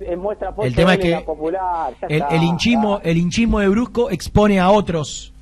eh, 0.00 0.16
muestra 0.16 0.54
El 0.58 0.74
tema 0.74 0.94
es 0.94 1.00
que 1.00 1.10
la 1.10 1.24
popular, 1.24 1.94
El, 2.02 2.22
está, 2.22 2.28
el 2.28 2.42
hinchismo, 2.42 3.00
el 3.02 3.16
hinchismo 3.16 3.60
de 3.60 3.68
Brusco 3.68 4.10
expone 4.10 4.60
a 4.60 4.70
otros 4.70 5.32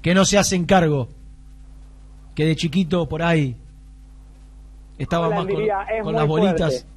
que 0.00 0.14
no 0.14 0.24
se 0.24 0.38
hacen 0.38 0.64
cargo, 0.64 1.08
que 2.36 2.44
de 2.44 2.54
chiquito 2.54 3.08
por 3.08 3.22
ahí 3.22 3.56
estaban 4.98 5.30
más 5.30 5.38
con, 5.40 5.48
diría, 5.48 5.84
las 6.04 6.26
bolitas 6.26 6.84
fuerte. 6.84 6.95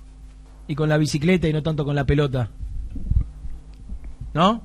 Y 0.69 0.75
con 0.75 0.87
la 0.87 0.97
bicicleta 0.97 1.47
y 1.49 1.51
no 1.53 1.61
tanto 1.61 1.83
con 1.83 1.95
la 1.95 2.05
pelota. 2.05 2.49
¿No? 4.33 4.61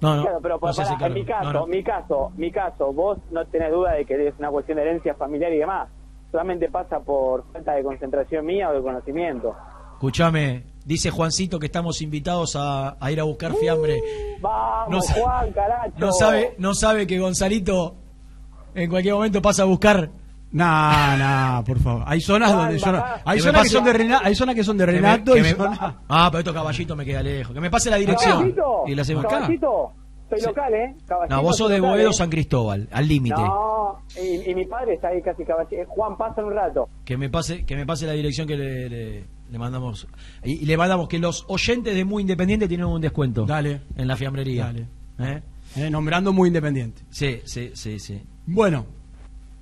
No, 0.00 0.16
no. 0.16 0.22
Claro, 0.22 0.38
pero 0.42 0.54
no 0.54 0.60
para- 0.60 0.72
para- 0.74 1.06
en 1.06 1.14
mi 1.14 1.24
caso, 1.24 1.44
No, 1.44 1.52
no. 1.60 1.66
mi 1.68 1.82
caso, 1.84 2.32
mi 2.36 2.50
caso, 2.50 2.92
vos 2.92 3.18
no 3.30 3.44
tenés 3.46 3.70
duda 3.70 3.92
de 3.92 4.04
que 4.04 4.26
es 4.28 4.34
una 4.38 4.50
cuestión 4.50 4.76
de 4.76 4.82
herencia 4.82 5.14
familiar 5.14 5.52
y 5.52 5.58
demás. 5.58 5.88
Solamente 6.32 6.68
pasa 6.70 6.98
por 7.00 7.44
falta 7.52 7.74
de 7.74 7.84
concentración 7.84 8.44
mía 8.46 8.70
o 8.70 8.72
de 8.72 8.82
conocimiento. 8.82 9.54
Escuchame, 9.92 10.64
dice 10.84 11.10
Juancito 11.10 11.58
que 11.60 11.66
estamos 11.66 12.00
invitados 12.02 12.56
a, 12.56 12.96
a 12.98 13.12
ir 13.12 13.20
a 13.20 13.24
buscar 13.24 13.52
fiambre. 13.54 14.00
Vamos, 14.40 14.90
No 14.90 15.00
sa- 15.02 15.14
Juan, 15.20 15.52
caracho. 15.52 15.92
No 15.98 16.10
sabe, 16.12 16.54
no 16.58 16.74
sabe 16.74 17.06
que 17.06 17.18
Gonzalito 17.20 17.94
en 18.74 18.88
cualquier 18.90 19.14
momento 19.14 19.40
pasa 19.42 19.62
a 19.62 19.66
buscar. 19.66 20.08
Nah, 20.52 21.16
nah, 21.16 21.62
por 21.62 21.78
favor. 21.80 22.02
Hay 22.06 22.20
zonas 22.20 22.52
donde 22.52 22.78
yo 22.78 22.92
no- 22.92 23.04
hay 23.24 23.36
Que 23.38 23.42
zonas 23.42 23.62
que 23.62 23.68
son 23.70 23.84
de 23.84 23.92
Renato, 23.92 24.24
hay 24.26 24.34
zonas 24.34 24.54
que 24.54 24.64
son 24.64 24.76
de 24.78 24.84
Que 24.86 24.92
me- 24.92 24.98
Renato 24.98 25.32
que 25.32 25.38
y 25.38 25.42
me- 25.42 25.54
zonas- 25.54 25.78
Ah, 26.08 26.28
pero 26.30 26.38
esto 26.40 26.52
caballito 26.54 26.94
me 26.96 27.04
queda 27.04 27.22
lejos. 27.22 27.54
Que 27.54 27.60
me 27.60 27.70
pase 27.70 27.88
la 27.90 27.96
dirección. 27.96 28.32
Caballito, 28.32 28.82
Y 28.86 28.94
la 28.94 29.02
hacemos 29.02 29.24
acá. 29.24 29.36
Caballito, 29.40 29.92
soy 30.28 30.40
local, 30.42 30.74
¿eh? 30.74 30.94
Caballito, 31.06 31.36
No, 31.36 31.42
vos 31.42 31.56
sos 31.56 31.70
de 31.70 31.80
Boedo 31.80 32.10
¿eh? 32.10 32.12
San 32.12 32.28
Cristóbal, 32.30 32.88
al 32.92 33.08
límite. 33.08 33.40
No, 33.40 33.98
y, 34.22 34.50
y 34.50 34.54
mi 34.54 34.66
padre 34.66 34.94
está 34.94 35.08
ahí 35.08 35.22
casi 35.22 35.44
caballito. 35.44 35.82
Juan, 35.88 36.16
pasa 36.18 36.40
en 36.42 36.46
un 36.48 36.54
rato. 36.54 36.88
Que 37.04 37.16
me 37.16 37.30
pase, 37.30 37.64
que 37.64 37.74
me 37.76 37.86
pase 37.86 38.06
la 38.06 38.12
dirección 38.12 38.46
que 38.46 38.56
le, 38.56 38.88
le- 38.90 39.24
le 39.50 39.58
mandamos. 39.58 40.06
Y, 40.44 40.62
y 40.62 40.64
le 40.66 40.76
mandamos 40.76 41.08
que 41.08 41.18
los 41.18 41.44
oyentes 41.48 41.94
de 41.94 42.04
Muy 42.04 42.22
Independiente 42.22 42.68
tienen 42.68 42.86
un 42.86 43.00
descuento. 43.00 43.44
Dale. 43.46 43.82
En 43.96 44.06
la 44.08 44.16
fiambrería. 44.16 44.64
Dale. 44.66 44.86
¿Eh? 45.18 45.42
Eh, 45.76 45.90
nombrando 45.90 46.32
muy 46.32 46.48
independiente. 46.48 47.02
Sí, 47.10 47.40
sí, 47.44 47.70
sí, 47.74 47.98
sí. 47.98 48.22
Bueno, 48.46 48.84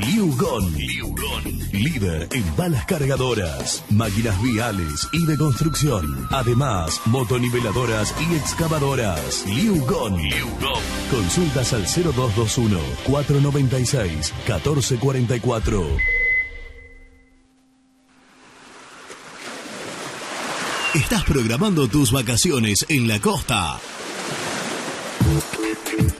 Liugon. 0.00 0.74
Líder 1.72 2.28
en 2.32 2.56
balas 2.56 2.84
cargadoras, 2.86 3.84
máquinas 3.90 4.40
viales 4.42 5.08
y 5.12 5.24
de 5.26 5.36
construcción. 5.36 6.26
Además, 6.30 7.00
motoniveladoras 7.06 8.14
y 8.20 8.34
excavadoras. 8.34 9.44
Liugon. 9.46 10.16
Consultas 11.10 11.72
al 11.72 11.82
0221 11.82 12.78
496 13.06 14.32
1444. 14.46 16.14
¿Estás 20.94 21.24
programando 21.24 21.88
tus 21.88 22.12
vacaciones 22.12 22.86
en 22.88 23.08
la 23.08 23.20
costa? 23.20 23.80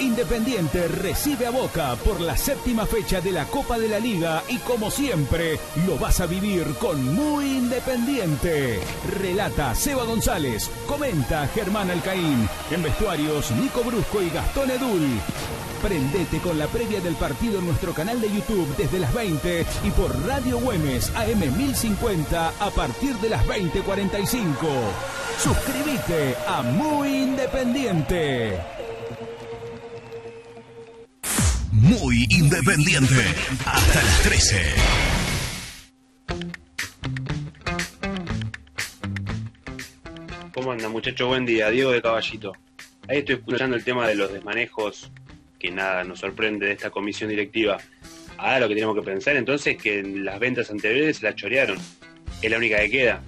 Independiente 0.00 0.88
recibe 0.88 1.46
a 1.46 1.50
Boca 1.50 1.96
por 2.04 2.20
la 2.20 2.36
séptima 2.36 2.86
fecha 2.86 3.20
de 3.20 3.32
la 3.32 3.46
Copa 3.46 3.78
de 3.78 3.88
la 3.88 3.98
Liga 3.98 4.42
y 4.48 4.58
como 4.58 4.90
siempre 4.90 5.58
lo 5.86 5.98
vas 5.98 6.20
a 6.20 6.26
vivir 6.26 6.64
con 6.80 7.14
Muy 7.14 7.58
Independiente. 7.58 8.80
Relata 9.18 9.74
Seba 9.74 10.04
González, 10.04 10.70
comenta 10.86 11.46
Germán 11.48 11.90
Alcaín, 11.90 12.48
en 12.70 12.82
vestuarios 12.82 13.50
Nico 13.52 13.82
Brusco 13.82 14.22
y 14.22 14.30
Gastón 14.30 14.70
Edul. 14.70 15.20
Prendete 15.82 16.38
con 16.38 16.58
la 16.58 16.68
previa 16.68 17.00
del 17.00 17.16
partido 17.16 17.58
en 17.58 17.66
nuestro 17.66 17.92
canal 17.92 18.20
de 18.20 18.32
YouTube 18.32 18.76
desde 18.76 19.00
las 19.00 19.12
20 19.12 19.66
y 19.84 19.90
por 19.90 20.26
Radio 20.26 20.58
Güemes 20.58 21.10
AM 21.16 21.40
1050 21.56 22.52
a 22.60 22.70
partir 22.70 23.16
de 23.16 23.30
las 23.30 23.44
20.45. 23.46 24.52
Suscríbete 25.38 26.36
a 26.46 26.62
Muy 26.62 27.22
Independiente. 27.22 28.81
Muy 31.82 32.26
independiente. 32.30 33.16
Hasta 33.66 34.02
las 34.04 34.22
13. 34.22 34.62
¿Cómo 40.54 40.70
anda 40.70 40.88
muchacho? 40.88 41.26
Buen 41.26 41.44
día, 41.44 41.70
Diego 41.70 41.90
de 41.90 42.00
Caballito. 42.00 42.52
Ahí 43.08 43.18
estoy 43.18 43.34
escuchando 43.34 43.74
el 43.74 43.82
tema 43.82 44.06
de 44.06 44.14
los 44.14 44.32
desmanejos, 44.32 45.10
que 45.58 45.72
nada, 45.72 46.04
nos 46.04 46.20
sorprende 46.20 46.66
de 46.66 46.72
esta 46.72 46.90
comisión 46.90 47.30
directiva. 47.30 47.78
Ahora 48.38 48.60
lo 48.60 48.68
que 48.68 48.74
tenemos 48.74 48.94
que 48.94 49.02
pensar 49.02 49.34
entonces 49.34 49.74
es 49.74 49.82
que 49.82 49.98
en 49.98 50.24
las 50.24 50.38
ventas 50.38 50.70
anteriores 50.70 51.16
se 51.16 51.26
la 51.26 51.34
chorearon. 51.34 51.78
Es 52.40 52.48
la 52.48 52.58
única 52.58 52.78
que 52.78 52.90
queda. 52.90 53.22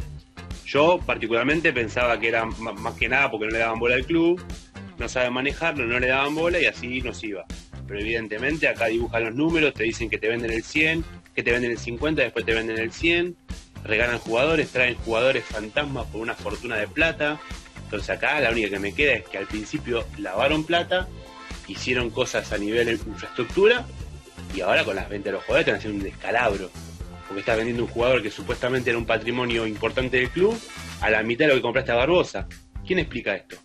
Yo 0.64 1.00
particularmente 1.04 1.72
pensaba 1.72 2.20
que 2.20 2.28
era 2.28 2.44
más 2.44 2.94
que 2.94 3.08
nada 3.08 3.32
porque 3.32 3.46
no 3.46 3.50
le 3.50 3.58
daban 3.58 3.80
bola 3.80 3.96
al 3.96 4.06
club, 4.06 4.40
no 4.96 5.08
saben 5.08 5.32
manejarlo, 5.32 5.86
no 5.86 5.98
le 5.98 6.06
daban 6.06 6.36
bola 6.36 6.60
y 6.60 6.66
así 6.66 7.00
nos 7.00 7.24
iba. 7.24 7.44
Pero 7.86 8.00
evidentemente 8.00 8.68
acá 8.68 8.86
dibujan 8.86 9.24
los 9.24 9.34
números, 9.34 9.74
te 9.74 9.84
dicen 9.84 10.08
que 10.08 10.18
te 10.18 10.28
venden 10.28 10.50
el 10.50 10.62
100, 10.62 11.04
que 11.34 11.42
te 11.42 11.52
venden 11.52 11.72
el 11.72 11.78
50, 11.78 12.22
después 12.22 12.44
te 12.44 12.54
venden 12.54 12.78
el 12.78 12.92
100, 12.92 13.36
regalan 13.84 14.18
jugadores, 14.18 14.70
traen 14.70 14.94
jugadores 14.96 15.44
fantasmas 15.44 16.06
por 16.06 16.20
una 16.20 16.34
fortuna 16.34 16.76
de 16.76 16.88
plata. 16.88 17.40
Entonces 17.84 18.10
acá 18.10 18.40
la 18.40 18.50
única 18.50 18.70
que 18.70 18.78
me 18.78 18.94
queda 18.94 19.14
es 19.14 19.24
que 19.24 19.38
al 19.38 19.46
principio 19.46 20.04
lavaron 20.18 20.64
plata, 20.64 21.08
hicieron 21.68 22.10
cosas 22.10 22.52
a 22.52 22.58
nivel 22.58 22.88
infraestructura 22.88 23.86
y 24.54 24.60
ahora 24.60 24.84
con 24.84 24.96
las 24.96 25.08
ventas 25.08 25.26
de 25.26 25.32
los 25.32 25.44
jugadores 25.44 25.66
están 25.66 25.78
haciendo 25.78 25.98
un 25.98 26.10
descalabro. 26.10 26.70
Porque 27.26 27.40
estás 27.40 27.56
vendiendo 27.56 27.84
un 27.84 27.88
jugador 27.88 28.22
que 28.22 28.30
supuestamente 28.30 28.90
era 28.90 28.98
un 28.98 29.06
patrimonio 29.06 29.66
importante 29.66 30.18
del 30.18 30.30
club 30.30 30.58
a 31.00 31.10
la 31.10 31.22
mitad 31.22 31.46
de 31.46 31.50
lo 31.50 31.54
que 31.56 31.62
compraste 31.62 31.92
a 31.92 31.96
Barbosa. 31.96 32.46
¿Quién 32.86 32.98
explica 32.98 33.34
esto? 33.34 33.56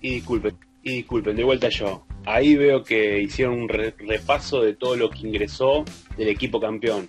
Y 0.00 0.14
disculpen, 0.14 0.56
y 0.82 0.96
disculpen, 0.96 1.36
de 1.36 1.44
vuelta 1.44 1.68
yo. 1.68 2.06
Ahí 2.26 2.56
veo 2.56 2.84
que 2.84 3.20
hicieron 3.20 3.54
un 3.54 3.68
re- 3.68 3.94
repaso 3.98 4.62
de 4.62 4.74
todo 4.74 4.96
lo 4.96 5.10
que 5.10 5.26
ingresó 5.26 5.84
del 6.16 6.28
equipo 6.28 6.60
campeón. 6.60 7.08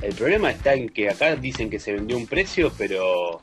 El 0.00 0.14
problema 0.14 0.50
está 0.50 0.74
en 0.74 0.88
que 0.88 1.08
acá 1.10 1.36
dicen 1.36 1.70
que 1.70 1.78
se 1.78 1.92
vendió 1.92 2.16
un 2.16 2.26
precio, 2.26 2.72
pero 2.76 3.42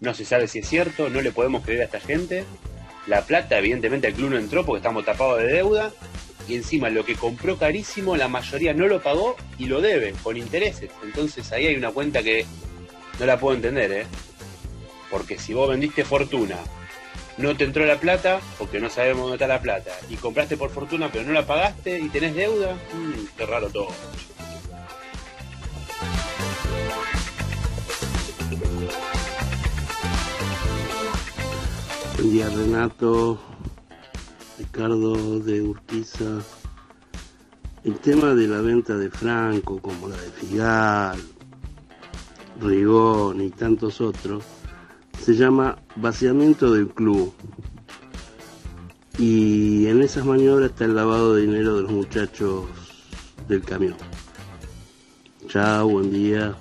no 0.00 0.14
se 0.14 0.24
sabe 0.24 0.48
si 0.48 0.60
es 0.60 0.68
cierto, 0.68 1.10
no 1.10 1.20
le 1.20 1.32
podemos 1.32 1.64
creer 1.64 1.82
a 1.82 1.84
esta 1.84 2.00
gente. 2.00 2.44
La 3.06 3.22
plata, 3.22 3.58
evidentemente, 3.58 4.08
el 4.08 4.14
club 4.14 4.30
no 4.30 4.38
entró 4.38 4.64
porque 4.64 4.78
estamos 4.78 5.04
tapados 5.04 5.38
de 5.38 5.52
deuda. 5.52 5.92
Y 6.48 6.54
encima 6.54 6.88
lo 6.88 7.04
que 7.04 7.14
compró 7.14 7.58
carísimo, 7.58 8.16
la 8.16 8.28
mayoría 8.28 8.72
no 8.72 8.86
lo 8.88 9.02
pagó 9.02 9.36
y 9.58 9.66
lo 9.66 9.82
debe, 9.82 10.14
con 10.22 10.36
intereses. 10.38 10.90
Entonces 11.04 11.52
ahí 11.52 11.66
hay 11.66 11.76
una 11.76 11.90
cuenta 11.90 12.22
que 12.22 12.46
no 13.20 13.26
la 13.26 13.38
puedo 13.38 13.54
entender, 13.54 13.92
¿eh? 13.92 14.06
Porque 15.10 15.38
si 15.38 15.52
vos 15.52 15.68
vendiste 15.68 16.04
fortuna, 16.04 16.56
no 17.38 17.56
te 17.56 17.64
entró 17.64 17.86
la 17.86 18.00
plata, 18.00 18.40
porque 18.58 18.80
no 18.80 18.90
sabemos 18.90 19.22
dónde 19.22 19.36
está 19.36 19.46
la 19.46 19.62
plata, 19.62 19.92
y 20.10 20.16
compraste 20.16 20.56
por 20.56 20.70
fortuna 20.70 21.08
pero 21.12 21.24
no 21.24 21.32
la 21.32 21.46
pagaste 21.46 21.98
y 21.98 22.08
tenés 22.08 22.34
deuda, 22.34 22.74
mm, 22.74 23.36
qué 23.36 23.46
raro 23.46 23.70
todo. 23.70 23.88
Buen 32.16 32.32
día 32.32 32.48
Renato, 32.48 33.38
Ricardo 34.58 35.38
de 35.38 35.62
Urquiza. 35.62 36.40
El 37.84 38.00
tema 38.00 38.34
de 38.34 38.48
la 38.48 38.60
venta 38.60 38.96
de 38.96 39.08
Franco, 39.08 39.80
como 39.80 40.08
la 40.08 40.16
de 40.16 40.30
Figal, 40.30 41.22
Rigón 42.60 43.40
y 43.40 43.50
tantos 43.50 44.00
otros, 44.00 44.42
se 45.24 45.34
llama 45.34 45.78
vaciamiento 45.96 46.72
del 46.72 46.88
club. 46.88 47.32
Y 49.18 49.86
en 49.88 50.02
esas 50.02 50.24
maniobras 50.24 50.70
está 50.70 50.84
el 50.84 50.94
lavado 50.94 51.34
de 51.34 51.42
dinero 51.42 51.76
de 51.76 51.82
los 51.82 51.90
muchachos 51.90 52.64
del 53.48 53.62
camión. 53.62 53.96
Chao, 55.48 55.88
buen 55.88 56.12
día. 56.12 56.54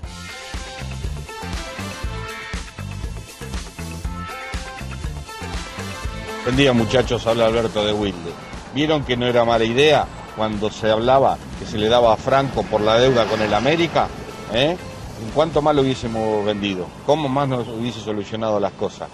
Buen 6.46 6.56
día 6.56 6.72
muchachos, 6.72 7.28
habla 7.28 7.48
Alberto 7.48 7.86
de 7.86 7.92
Wilde. 7.92 8.32
¿Vieron 8.74 9.04
que 9.04 9.18
no 9.18 9.26
era 9.26 9.44
mala 9.44 9.66
idea 9.66 10.08
cuando 10.36 10.70
se 10.72 10.90
hablaba 10.90 11.38
que 11.60 11.66
se 11.66 11.78
le 11.78 11.90
daba 11.90 12.14
a 12.14 12.18
Franco 12.18 12.64
por 12.64 12.80
la 12.80 12.98
deuda 12.98 13.26
con 13.26 13.42
el 13.42 13.54
América? 13.54 14.08
¿Eh? 14.54 14.78
¿En 15.22 15.32
cuánto 15.34 15.62
más 15.62 15.76
lo 15.76 15.82
hubiésemos 15.82 16.46
vendido? 16.46 16.86
¿Cómo 17.06 17.28
más 17.28 17.48
nos 17.48 17.68
hubiese 17.68 18.00
solucionado 18.00 18.60
las 18.60 18.74
cosas? 18.74 19.10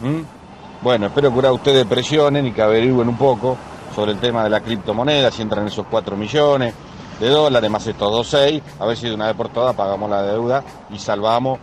¿Mm? 0.00 0.20
Bueno, 0.82 1.06
espero 1.06 1.30
que 1.30 1.36
ahora 1.36 1.52
ustedes 1.52 1.86
presionen 1.86 2.46
y 2.46 2.52
que 2.52 2.62
averigüen 2.62 3.08
un 3.08 3.16
poco 3.16 3.56
sobre 3.94 4.12
el 4.12 4.18
tema 4.18 4.44
de 4.44 4.50
la 4.50 4.60
criptomoneda, 4.60 5.30
si 5.30 5.42
entran 5.42 5.66
esos 5.66 5.86
4 5.90 6.16
millones 6.16 6.74
de 7.18 7.28
dólares 7.28 7.70
más 7.70 7.86
estos 7.86 8.32
2,6, 8.32 8.62
a 8.78 8.86
ver 8.86 8.96
si 8.96 9.08
de 9.08 9.14
una 9.14 9.26
vez 9.26 9.34
por 9.34 9.48
todas 9.48 9.74
pagamos 9.74 10.08
la 10.08 10.22
deuda 10.22 10.62
y 10.90 10.98
salvamos 10.98 11.58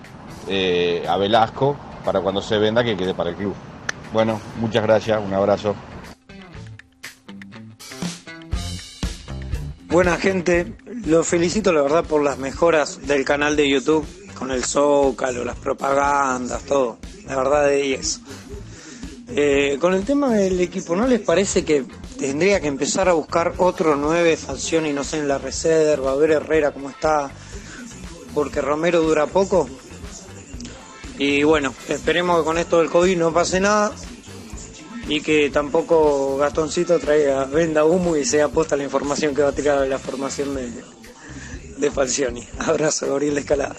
eh, 0.47 1.05
a 1.07 1.15
Velasco 1.17 1.77
para 2.03 2.19
cuando 2.19 2.41
se 2.41 2.57
venda 2.57 2.83
que 2.83 2.97
quede 2.97 3.13
para 3.13 3.29
el 3.29 3.35
club. 3.35 3.53
Bueno, 4.11 4.39
muchas 4.59 4.83
gracias, 4.83 5.19
un 5.25 5.33
abrazo. 5.33 5.75
Buena 9.87 10.17
gente, 10.17 10.75
los 11.05 11.27
felicito 11.27 11.71
la 11.71 11.81
verdad 11.81 12.03
por 12.03 12.23
las 12.23 12.37
mejoras 12.37 13.05
del 13.05 13.23
canal 13.23 13.55
de 13.55 13.69
YouTube, 13.69 14.05
con 14.37 14.51
el 14.51 14.63
Zócalo, 14.63 15.45
las 15.45 15.55
propagandas, 15.57 16.63
todo. 16.63 16.97
La 17.27 17.35
verdad 17.35 17.67
de 17.67 17.77
10. 17.77 18.21
Eh, 19.29 19.77
con 19.79 19.93
el 19.93 20.03
tema 20.03 20.33
del 20.33 20.59
equipo, 20.59 20.95
¿no 20.95 21.07
les 21.07 21.19
parece 21.19 21.63
que 21.63 21.85
tendría 22.17 22.59
que 22.59 22.67
empezar 22.67 23.09
a 23.09 23.13
buscar 23.13 23.53
otro 23.57 23.95
9 23.95 24.37
Falcioni, 24.37 24.93
no 24.93 25.03
sé, 25.03 25.19
en 25.19 25.27
la 25.27 25.37
reserva, 25.37 26.11
a 26.11 26.15
ver 26.15 26.31
Herrera 26.31 26.71
cómo 26.71 26.89
está? 26.89 27.31
Porque 28.33 28.61
Romero 28.61 29.01
dura 29.01 29.27
poco. 29.27 29.69
Y 31.17 31.43
bueno, 31.43 31.73
esperemos 31.87 32.39
que 32.39 32.45
con 32.45 32.57
esto 32.57 32.79
del 32.79 32.89
COVID 32.89 33.17
no 33.17 33.33
pase 33.33 33.59
nada 33.59 33.93
y 35.07 35.21
que 35.21 35.49
tampoco 35.49 36.37
Gastoncito 36.37 36.99
traiga 36.99 37.45
venda 37.45 37.85
humo 37.85 38.17
y 38.17 38.25
sea 38.25 38.49
puesta 38.49 38.75
la 38.75 38.83
información 38.83 39.33
que 39.33 39.43
va 39.43 39.49
a 39.49 39.53
tirar 39.53 39.79
de 39.79 39.87
la 39.87 39.99
formación 39.99 40.55
de, 40.55 40.94
de 41.77 41.91
Falcioni. 41.91 42.41
Abrazo, 42.59 43.07
Gabriel 43.07 43.37
Escalada. 43.37 43.75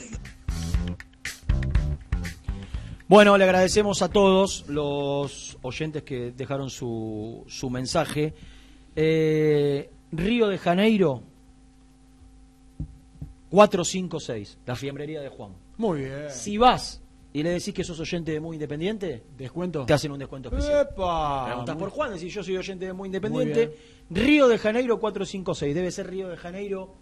Bueno, 3.09 3.37
le 3.39 3.45
agradecemos 3.45 4.03
a 4.03 4.09
todos 4.09 4.65
los 4.69 5.59
oyentes 5.63 6.03
que 6.03 6.33
dejaron 6.33 6.71
su, 6.71 7.45
su 7.47 7.71
mensaje. 7.71 8.35
Eh, 8.97 9.91
Río 10.11 10.49
de 10.49 10.59
Janeiro, 10.59 11.23
456, 13.51 14.59
la 14.67 14.75
fiambrería 14.75 15.21
de 15.21 15.29
Juan. 15.29 15.53
Muy 15.77 16.01
bien. 16.01 16.31
Si 16.31 16.59
vas 16.59 17.01
y 17.33 17.43
le 17.43 17.51
decís 17.51 17.75
que 17.75 17.85
sos 17.85 18.01
oyente 18.01 18.33
de 18.33 18.41
Muy 18.41 18.57
Independiente, 18.57 19.23
¿Descuento? 19.37 19.85
te 19.85 19.93
hacen 19.93 20.11
un 20.11 20.19
descuento 20.19 20.49
especial. 20.49 20.89
¡Epa! 20.91 21.45
Preguntás 21.47 21.77
por 21.77 21.91
Juan, 21.91 22.15
decís 22.15 22.33
yo 22.33 22.43
soy 22.43 22.57
oyente 22.57 22.87
de 22.87 22.93
Muy 22.93 23.09
Muy 23.09 23.09
Independiente. 23.09 23.77
Río 24.11 24.49
de 24.49 24.59
Janeiro 24.59 24.99
456, 24.99 25.75
debe 25.75 25.91
ser 25.91 26.09
Río 26.09 26.29
de 26.29 26.37
Janeiro 26.37 26.95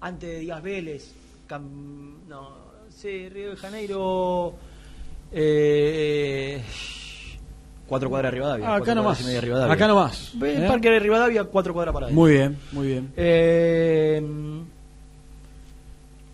antes 0.00 0.28
de 0.30 0.38
Díaz 0.40 0.62
Vélez. 0.62 1.12
Cam- 1.48 2.18
no, 2.28 2.50
sí, 2.88 3.28
Río 3.28 3.50
de 3.50 3.56
Janeiro. 3.56 4.54
Eh, 5.32 6.62
cuatro 7.86 8.08
cuadras 8.08 8.32
de 8.32 8.36
Rivadavia. 8.38 8.68
Ah, 8.68 8.76
acá 8.76 8.94
nomás. 8.94 9.24
de 9.24 9.40
Rivadavia. 9.40 9.74
Acá 9.74 9.86
nomás. 9.88 10.32
¿Eh? 10.42 10.64
Parque 10.68 10.90
de 10.90 10.98
Rivadavia, 11.00 11.44
cuatro 11.44 11.72
cuadras 11.72 11.92
para 11.92 12.06
adentro. 12.06 12.20
Muy 12.22 12.32
bien, 12.32 12.56
muy 12.72 12.86
bien. 12.86 13.12
Eh, 13.16 14.22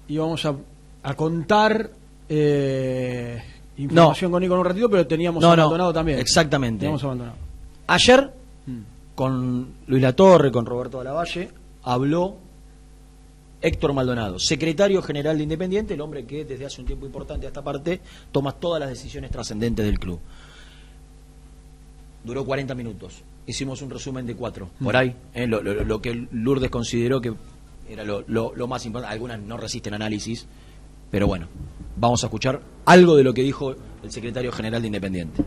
y 0.09 0.19
vamos 0.19 0.45
a, 0.45 0.55
a 1.03 1.15
contar 1.15 1.91
eh, 2.29 3.43
información 3.79 4.31
con 4.31 4.41
Nico 4.43 4.55
en 4.55 4.61
un 4.61 4.67
ratito, 4.67 4.89
pero 4.89 5.07
teníamos 5.07 5.43
No, 5.43 5.55
no, 5.57 5.63
abandonado 5.63 5.93
también. 5.93 6.19
exactamente. 6.19 6.81
Teníamos 6.81 7.03
abandonado. 7.05 7.37
Ayer, 7.89 8.31
Mm. 8.67 8.81
con 9.15 9.69
Luis 9.87 10.03
Latorre, 10.03 10.51
con 10.51 10.67
Roberto 10.67 10.99
de 10.99 11.05
la 11.05 11.13
Valle, 11.13 11.49
habló 11.85 12.37
Héctor 13.63 13.93
Maldonado, 13.95 14.39
secretario 14.39 15.01
general 15.03 15.37
de 15.39 15.43
Independiente, 15.45 15.95
el 15.95 16.01
hombre 16.01 16.25
que 16.27 16.45
desde 16.45 16.67
hace 16.67 16.81
un 16.81 16.87
tiempo 16.87 17.07
importante 17.07 17.47
a 17.47 17.49
esta 17.49 17.63
parte 17.65 18.01
toma 18.33 18.53
todas 18.53 18.81
las 18.81 18.89
decisiones 18.91 19.31
trascendentes 19.31 19.85
del 19.85 19.99
club. 19.99 20.21
Duró 22.25 22.45
40 22.45 22.75
minutos. 22.75 23.23
Hicimos 23.47 23.81
un 23.83 23.91
resumen 23.91 24.27
de 24.27 24.35
cuatro, 24.35 24.71
por 24.83 24.95
Mm. 24.95 24.97
ahí, 24.97 25.17
¿eh? 25.35 25.47
lo, 25.47 25.63
lo- 25.63 25.85
lo 25.85 26.03
que 26.03 26.27
Lourdes 26.33 26.71
consideró 26.71 27.21
que 27.21 27.33
era 27.89 28.03
lo, 28.05 28.25
lo- 28.27 28.53
lo 28.57 28.67
más 28.67 28.85
importante. 28.85 29.13
Algunas 29.15 29.41
no 29.41 29.57
resisten 29.57 29.95
análisis, 29.95 30.47
pero 31.11 31.29
bueno, 31.29 31.47
vamos 31.97 32.25
a 32.25 32.27
escuchar 32.27 32.61
algo 32.85 33.15
de 33.15 33.23
lo 33.23 33.33
que 33.33 33.43
dijo 33.43 33.75
el 34.03 34.11
secretario 34.11 34.51
general 34.53 34.83
de 34.83 34.89
Independiente. 34.89 35.43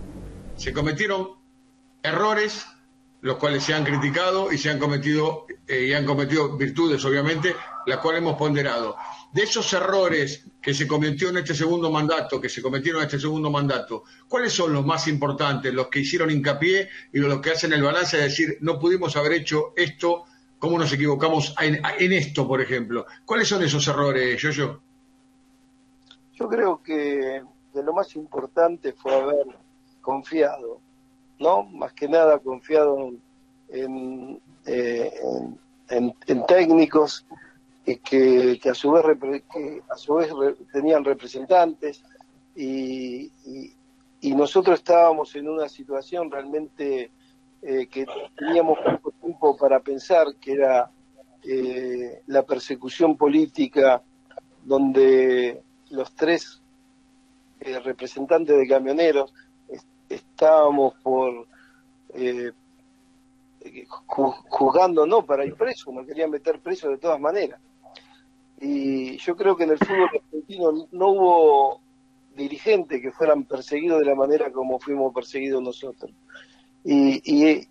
se 0.55 0.71
cometieron 0.73 1.27
errores, 2.03 2.65
los 3.21 3.35
cuales 3.37 3.63
se 3.63 3.73
han 3.73 3.83
criticado 3.83 4.51
y 4.53 4.57
se 4.57 4.69
han 4.69 4.79
cometido 4.79 5.45
eh, 5.67 5.87
y 5.89 5.93
han 5.93 6.05
cometido 6.05 6.55
virtudes, 6.57 7.03
obviamente, 7.03 7.53
las 7.85 7.97
cuales 7.99 8.21
hemos 8.21 8.37
ponderado. 8.37 8.95
De 9.31 9.43
esos 9.43 9.71
errores 9.73 10.45
que 10.61 10.73
se 10.73 10.87
cometió 10.87 11.29
en 11.29 11.37
este 11.37 11.53
segundo 11.53 11.91
mandato, 11.91 12.41
que 12.41 12.49
se 12.49 12.61
cometieron 12.61 13.01
en 13.01 13.05
este 13.05 13.19
segundo 13.19 13.49
mandato, 13.49 14.03
¿cuáles 14.27 14.53
son 14.53 14.73
los 14.73 14.85
más 14.85 15.07
importantes, 15.07 15.73
los 15.73 15.87
que 15.87 15.99
hicieron 15.99 16.31
hincapié 16.31 16.89
y 17.13 17.19
los 17.19 17.39
que 17.39 17.51
hacen 17.51 17.73
el 17.73 17.83
balance 17.83 18.17
de 18.17 18.23
decir 18.23 18.57
no 18.61 18.79
pudimos 18.79 19.15
haber 19.15 19.33
hecho 19.33 19.73
esto, 19.75 20.25
cómo 20.57 20.77
nos 20.77 20.91
equivocamos 20.91 21.55
en, 21.61 21.79
en 21.99 22.13
esto, 22.13 22.47
por 22.47 22.61
ejemplo? 22.61 23.05
¿Cuáles 23.25 23.47
son 23.47 23.63
esos 23.63 23.87
errores, 23.87 24.41
Yo-Yo? 24.41 24.79
Yo 26.33 26.47
creo 26.47 26.81
que 26.81 27.43
de 27.73 27.83
lo 27.83 27.93
más 27.93 28.15
importante 28.15 28.93
fue 28.93 29.13
haber 29.13 29.45
confiado, 30.01 30.79
¿no? 31.37 31.63
Más 31.63 31.93
que 31.93 32.07
nada 32.07 32.39
confiado 32.39 33.11
en, 33.69 34.41
en, 34.65 35.59
eh, 35.89 36.13
en 36.27 36.45
técnicos 36.47 37.25
y 37.91 37.97
que, 37.97 38.69
a 38.69 38.73
su 38.73 40.13
vez, 40.15 40.29
que 40.55 40.63
tenían 40.71 41.03
representantes 41.03 42.03
y, 42.55 43.31
nosotros 44.35 44.79
estábamos 44.79 45.35
en 45.35 45.47
una 45.49 45.67
situación 45.69 46.29
realmente 46.29 47.11
eh, 47.61 47.87
que 47.87 48.05
teníamos 48.37 48.77
poco 48.79 49.11
tiempo 49.21 49.57
para 49.57 49.79
pensar, 49.79 50.35
que 50.39 50.53
era 50.53 50.91
eh, 51.43 52.21
la 52.27 52.43
persecución 52.43 53.15
política 53.17 54.01
donde 54.63 55.61
los 55.89 56.13
tres 56.15 56.61
eh, 57.61 57.79
representantes 57.79 58.57
de 58.57 58.67
camioneros 58.67 59.33
es- 59.69 59.87
estábamos 60.09 60.95
por 61.01 61.47
eh, 62.13 62.51
ju- 64.07 64.35
juzgando 64.49 65.05
no 65.05 65.25
para 65.25 65.45
ir 65.45 65.55
preso, 65.55 65.91
nos 65.91 66.05
querían 66.05 66.29
meter 66.29 66.59
preso 66.59 66.89
de 66.89 66.97
todas 66.97 67.19
maneras. 67.19 67.59
Y 68.61 69.17
yo 69.17 69.35
creo 69.35 69.55
que 69.55 69.63
en 69.63 69.71
el 69.71 69.77
fútbol 69.77 70.09
argentino 70.13 70.87
no 70.91 71.07
hubo 71.09 71.81
dirigentes 72.35 73.01
que 73.01 73.11
fueran 73.11 73.43
perseguidos 73.43 73.99
de 73.99 74.05
la 74.05 74.15
manera 74.15 74.51
como 74.51 74.79
fuimos 74.79 75.13
perseguidos 75.13 75.61
nosotros. 75.61 76.11
Y, 76.83 77.21
y, 77.23 77.67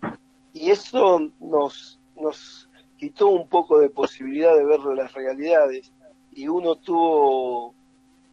y 0.53 0.71
eso 0.71 1.31
nos, 1.39 1.99
nos 2.15 2.69
quitó 2.97 3.27
un 3.27 3.47
poco 3.47 3.79
de 3.79 3.89
posibilidad 3.89 4.55
de 4.55 4.65
ver 4.65 4.79
las 4.79 5.13
realidades 5.13 5.91
y 6.31 6.47
uno 6.47 6.75
tuvo 6.75 7.73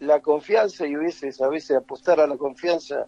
la 0.01 0.20
confianza 0.20 0.87
y 0.87 0.95
a 0.95 0.99
veces, 0.99 1.41
a 1.41 1.49
veces 1.49 1.77
apostar 1.77 2.20
a 2.20 2.27
la 2.27 2.37
confianza 2.37 3.07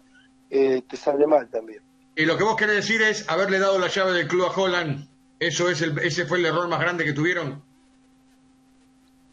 eh, 0.49 0.81
te 0.87 0.97
sale 0.97 1.27
mal 1.27 1.49
también. 1.49 1.81
Y 2.15 2.25
lo 2.25 2.37
que 2.37 2.43
vos 2.43 2.55
querés 2.55 2.75
decir 2.75 3.01
es 3.01 3.29
haberle 3.29 3.59
dado 3.59 3.77
la 3.77 3.87
llave 3.87 4.13
del 4.13 4.27
club 4.27 4.45
a 4.45 4.51
Holland. 4.51 5.07
Eso 5.39 5.69
es 5.69 5.81
el, 5.81 5.97
ese 5.99 6.25
fue 6.25 6.39
el 6.39 6.45
error 6.45 6.67
más 6.67 6.79
grande 6.79 7.05
que 7.05 7.13
tuvieron. 7.13 7.63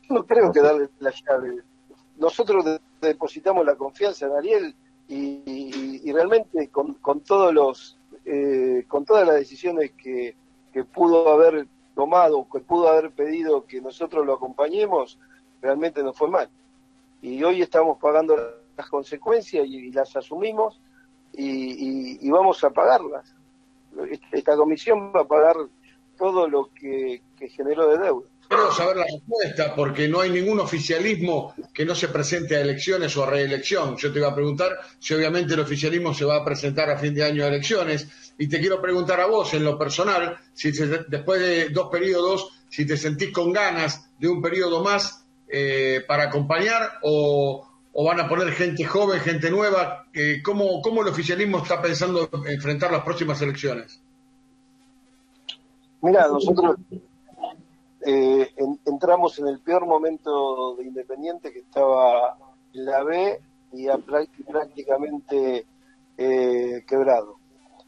No 0.09 0.25
creo 0.27 0.53
que 0.53 0.61
darle 0.61 0.89
la 1.01 1.11
llave. 1.13 1.63
Nosotros 2.17 2.65
de- 2.65 2.81
depositamos 3.01 3.65
la 3.67 3.75
confianza 3.77 4.27
en 4.27 4.33
Ariel 4.33 4.75
y, 5.09 5.43
y- 5.47 6.01
y 6.05 6.13
realmente 6.13 6.69
con, 6.69 6.95
con 6.95 7.21
todos 7.21 7.53
los 7.53 7.99
eh, 8.25 8.85
con 8.89 9.05
todas 9.05 9.25
las 9.27 9.37
decisiones 9.37 9.93
que, 9.93 10.35
que 10.73 10.85
pudo 10.85 11.29
haber 11.31 11.67
tomado, 11.95 12.47
que 12.51 12.59
pudo 12.61 12.89
haber 12.89 13.13
pedido 13.13 13.65
que 13.67 13.81
nosotros 13.81 14.27
lo 14.27 14.35
acompañemos, 14.35 15.19
realmente 15.63 16.03
nos 16.03 16.17
fue 16.17 16.29
mal. 16.29 16.49
Y 17.23 17.43
hoy 17.45 17.63
estamos 17.63 17.99
pagando 17.99 18.37
las 18.77 18.89
consecuencias 18.91 19.65
y, 19.67 19.77
y 19.77 19.93
las 19.93 20.15
asumimos 20.17 20.81
y, 21.33 21.47
y- 21.47 22.19
y 22.21 22.31
vamos 22.31 22.63
a 22.65 22.71
pagarlas. 22.71 23.33
Esta 24.33 24.57
comisión 24.57 25.13
va 25.15 25.21
a 25.21 25.25
pagar 25.29 25.57
todo 26.19 26.49
lo 26.49 26.71
que, 26.75 27.23
que 27.39 27.49
generó 27.49 27.89
de 27.89 27.99
deuda. 27.99 28.29
Quiero 28.49 28.73
saber 28.73 28.97
la 28.97 29.05
respuesta 29.05 29.75
porque 29.75 30.09
no 30.09 30.21
hay 30.21 30.31
ningún 30.31 30.61
oficialismo 30.61 31.55
que 31.75 31.85
no 31.85 31.95
se 31.95 32.09
presente 32.09 32.57
a 32.57 32.61
elecciones 32.61 33.17
o 33.17 33.25
a 33.25 33.31
reelección. 33.31 33.97
Yo 33.97 34.13
te 34.13 34.21
iba 34.21 34.29
a 34.29 34.35
preguntar 34.35 34.79
si 34.99 35.15
obviamente 35.15 35.55
el 35.55 35.61
oficialismo 35.61 36.15
se 36.15 36.25
va 36.25 36.37
a 36.37 36.45
presentar 36.45 36.89
a 36.91 36.99
fin 36.99 37.15
de 37.15 37.25
año 37.25 37.45
a 37.45 37.49
elecciones 37.49 38.07
y 38.39 38.49
te 38.49 38.61
quiero 38.61 38.81
preguntar 38.81 39.21
a 39.21 39.27
vos 39.27 39.53
en 39.55 39.65
lo 39.65 39.79
personal, 39.79 40.39
si 40.53 40.71
después 40.71 41.41
de 41.41 41.71
dos 41.71 41.89
periodos, 41.91 42.51
si 42.69 42.87
te 42.87 42.97
sentís 42.97 43.33
con 43.33 43.53
ganas 43.53 44.11
de 44.19 44.29
un 44.29 44.41
periodo 44.41 44.83
más 44.83 45.25
eh, 45.49 46.05
para 46.07 46.25
acompañar 46.25 46.99
o, 47.03 47.67
o 47.93 48.05
van 48.05 48.21
a 48.21 48.29
poner 48.29 48.53
gente 48.53 48.85
joven, 48.85 49.21
gente 49.21 49.51
nueva. 49.51 50.07
Eh, 50.13 50.41
¿cómo, 50.45 50.83
¿Cómo 50.83 51.03
el 51.03 51.09
oficialismo 51.09 51.59
está 51.59 51.81
pensando 51.81 52.29
enfrentar 52.47 52.93
las 52.93 53.03
próximas 53.03 53.41
elecciones? 53.43 54.01
Mira, 56.03 56.29
nosotros 56.29 56.77
eh, 58.05 58.53
en- 58.57 58.81
entramos 58.85 59.39
en 59.39 59.49
el 59.49 59.61
peor 59.61 59.87
momento 59.87 60.77
de 60.77 60.85
Independiente 60.85 61.53
que 61.53 61.61
estaba 61.61 62.37
en 62.73 62.85
la 62.85 63.03
B 63.03 63.41
y 63.73 63.89
a 63.89 63.99
prácticamente 63.99 65.67
eh, 66.19 66.85
quebrado. 66.87 67.37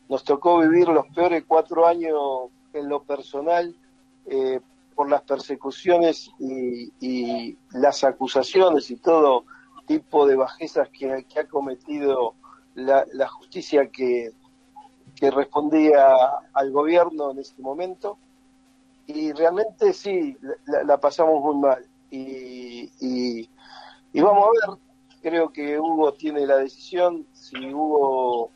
Nos 0.08 0.24
tocó 0.24 0.58
vivir 0.58 0.88
los 0.88 1.06
peores 1.14 1.44
cuatro 1.46 1.86
años 1.86 2.50
en 2.72 2.88
lo 2.88 3.02
personal 3.02 3.74
eh, 4.26 4.60
por 4.94 5.08
las 5.08 5.22
persecuciones 5.22 6.30
y, 6.38 7.56
las 7.72 8.02
acusaciones 8.04 8.90
y 8.90 8.96
todo 8.96 9.44
tipo 9.86 10.26
de 10.26 10.36
bajezas 10.36 10.88
que, 10.90 11.24
que 11.28 11.40
ha 11.40 11.46
cometido 11.48 12.34
la, 12.74 13.06
la 13.12 13.28
justicia 13.28 13.88
que, 13.90 14.32
que 15.14 15.30
respondía 15.30 16.14
al 16.52 16.70
gobierno 16.72 17.30
en 17.30 17.38
ese 17.38 17.60
momento 17.62 18.18
y 19.08 19.32
realmente 19.32 19.92
sí, 19.92 20.36
la, 20.66 20.84
la 20.84 21.00
pasamos 21.00 21.42
muy 21.42 21.56
mal. 21.56 21.84
Y, 22.10 22.90
y, 23.00 23.50
y 24.12 24.20
vamos 24.20 24.48
a 24.48 24.70
ver, 24.70 24.78
creo 25.22 25.50
que 25.50 25.78
Hugo 25.80 26.12
tiene 26.12 26.46
la 26.46 26.58
decisión, 26.58 27.26
si 27.32 27.72
Hugo, 27.72 28.50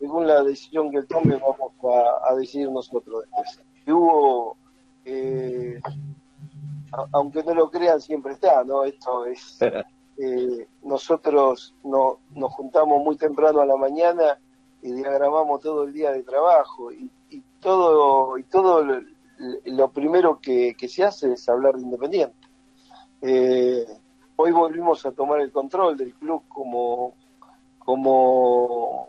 según 0.00 0.26
la 0.26 0.42
decisión 0.42 0.90
que 0.90 0.98
él 0.98 1.06
tome, 1.06 1.36
vamos 1.36 1.72
a, 1.84 2.30
a 2.32 2.34
decidir 2.34 2.70
nosotros 2.70 3.22
después. 3.22 3.62
Y 3.86 3.92
Hugo, 3.92 4.56
eh, 5.04 5.80
a- 6.92 7.06
aunque 7.12 7.42
no 7.44 7.54
lo 7.54 7.70
crean, 7.70 8.00
siempre 8.00 8.32
está, 8.32 8.64
¿no? 8.64 8.84
Esto 8.84 9.26
es... 9.26 9.58
eh, 10.18 10.66
nosotros 10.82 11.74
no, 11.84 12.20
nos 12.34 12.50
juntamos 12.54 13.02
muy 13.04 13.16
temprano 13.18 13.60
a 13.60 13.66
la 13.66 13.76
mañana 13.76 14.38
y 14.80 14.92
diagramamos 14.92 15.60
todo 15.60 15.84
el 15.84 15.92
día 15.92 16.10
de 16.12 16.22
trabajo 16.22 16.90
y, 16.90 17.10
y 17.28 17.42
todo 17.60 18.38
y 18.38 18.44
todo 18.44 18.82
lo, 19.38 19.58
lo 19.64 19.90
primero 19.90 20.38
que, 20.40 20.74
que 20.78 20.88
se 20.88 21.04
hace 21.04 21.32
es 21.32 21.48
hablar 21.48 21.74
de 21.76 21.82
Independiente. 21.82 22.36
Eh, 23.22 23.86
hoy 24.36 24.52
volvimos 24.52 25.04
a 25.06 25.12
tomar 25.12 25.40
el 25.40 25.50
control 25.50 25.96
del 25.96 26.14
club 26.14 26.42
como 26.48 27.14
como 27.78 29.08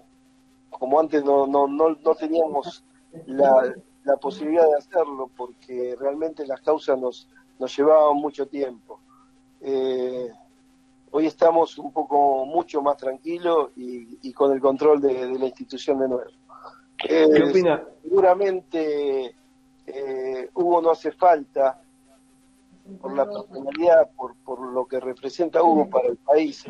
como 0.70 1.00
antes 1.00 1.24
no, 1.24 1.48
no, 1.48 1.68
no, 1.68 1.96
no 1.96 2.16
teníamos 2.16 2.84
la, 3.26 3.74
la 4.04 4.18
posibilidad 4.18 4.68
de 4.68 4.78
hacerlo 4.78 5.30
porque 5.36 5.96
realmente 6.00 6.46
las 6.46 6.62
causas 6.62 7.00
nos, 7.00 7.28
nos 7.58 7.76
llevaban 7.76 8.18
mucho 8.18 8.48
tiempo. 8.48 9.00
Eh, 9.62 10.30
hoy 11.10 11.26
estamos 11.26 11.78
un 11.80 11.92
poco 11.92 12.46
mucho 12.46 12.82
más 12.82 12.98
tranquilos 12.98 13.72
y, 13.76 14.20
y 14.22 14.34
con 14.34 14.52
el 14.52 14.60
control 14.60 15.02
de, 15.02 15.28
de 15.28 15.40
la 15.40 15.46
institución 15.46 16.00
de 16.00 16.08
nuevo. 16.08 16.32
Eh, 17.10 17.28
¿Qué 17.34 17.44
opina? 17.44 17.84
Seguramente 18.04 19.36
eh, 19.88 20.50
Hugo 20.54 20.82
no 20.82 20.92
hace 20.92 21.12
falta 21.12 21.82
por 23.02 23.16
la 23.16 23.26
personalidad, 23.26 24.10
por, 24.16 24.36
por 24.38 24.60
lo 24.72 24.86
que 24.86 25.00
representa 25.00 25.64
Hugo 25.64 25.90
para 25.90 26.10
el 26.10 26.18
país, 26.18 26.66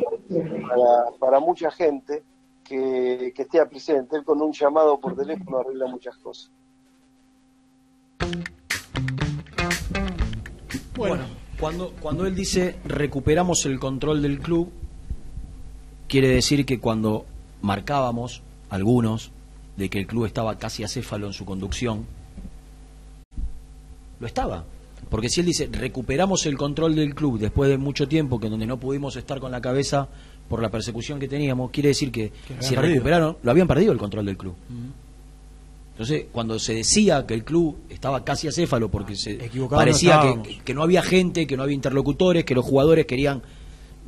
para, 0.67 1.17
para 1.19 1.39
mucha 1.39 1.69
gente 1.71 2.23
que, 2.63 3.33
que 3.35 3.41
esté 3.43 3.65
presente. 3.65 4.17
Él 4.17 4.23
con 4.23 4.41
un 4.41 4.51
llamado 4.51 4.99
por 4.99 5.15
teléfono 5.15 5.59
arregla 5.59 5.87
muchas 5.87 6.17
cosas. 6.17 6.51
Bueno, 10.95 11.25
cuando, 11.59 11.93
cuando 11.99 12.25
él 12.25 12.35
dice 12.35 12.79
recuperamos 12.85 13.65
el 13.65 13.79
control 13.79 14.21
del 14.21 14.39
club, 14.39 14.71
quiere 16.07 16.29
decir 16.29 16.65
que 16.65 16.79
cuando 16.79 17.25
marcábamos, 17.61 18.41
algunos, 18.69 19.31
de 19.75 19.89
que 19.89 19.99
el 19.99 20.07
club 20.07 20.25
estaba 20.25 20.57
casi 20.57 20.83
acéfalo 20.83 21.27
en 21.27 21.33
su 21.33 21.45
conducción, 21.45 22.07
lo 24.19 24.27
estaba. 24.27 24.65
Porque 25.09 25.29
si 25.29 25.39
él 25.39 25.45
dice 25.45 25.69
recuperamos 25.71 26.45
el 26.45 26.57
control 26.57 26.95
del 26.95 27.15
club 27.15 27.39
después 27.39 27.69
de 27.69 27.77
mucho 27.77 28.07
tiempo, 28.07 28.39
que 28.39 28.49
donde 28.49 28.65
no 28.65 28.77
pudimos 28.77 29.15
estar 29.15 29.39
con 29.39 29.51
la 29.51 29.61
cabeza 29.61 30.07
por 30.49 30.61
la 30.61 30.69
persecución 30.69 31.19
que 31.19 31.27
teníamos, 31.27 31.71
quiere 31.71 31.89
decir 31.89 32.11
que, 32.11 32.31
si 32.59 32.75
perdido. 32.75 32.95
recuperaron, 32.95 33.37
lo 33.41 33.51
habían 33.51 33.67
perdido 33.67 33.91
el 33.91 33.97
control 33.97 34.25
del 34.25 34.37
club. 34.37 34.55
Entonces, 35.91 36.25
cuando 36.31 36.59
se 36.59 36.75
decía 36.75 37.25
que 37.25 37.33
el 37.33 37.43
club 37.43 37.77
estaba 37.89 38.23
casi 38.23 38.47
acéfalo 38.47 38.89
porque 38.89 39.15
se 39.15 39.31
Equivocados 39.31 39.83
parecía 39.83 40.17
no 40.17 40.21
que, 40.21 40.27
estábamos. 40.27 40.63
que 40.63 40.73
no 40.73 40.83
había 40.83 41.01
gente, 41.01 41.47
que 41.47 41.57
no 41.57 41.63
había 41.63 41.75
interlocutores, 41.75 42.45
que 42.45 42.53
los 42.53 42.63
jugadores 42.63 43.05
querían 43.05 43.41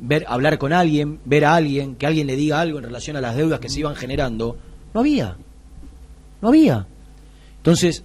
ver 0.00 0.24
hablar 0.28 0.58
con 0.58 0.72
alguien, 0.72 1.18
ver 1.24 1.44
a 1.44 1.54
alguien, 1.54 1.96
que 1.96 2.06
alguien 2.06 2.26
le 2.26 2.36
diga 2.36 2.60
algo 2.60 2.78
en 2.78 2.84
relación 2.84 3.16
a 3.16 3.20
las 3.20 3.36
deudas 3.36 3.60
que 3.60 3.68
se 3.68 3.80
iban 3.80 3.96
generando, 3.96 4.56
no 4.94 5.00
había. 5.00 5.36
No 6.40 6.48
había. 6.48 6.86
Entonces, 7.58 8.02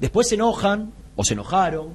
después 0.00 0.28
se 0.28 0.34
enojan 0.34 0.92
o 1.20 1.24
se 1.24 1.34
enojaron 1.34 1.88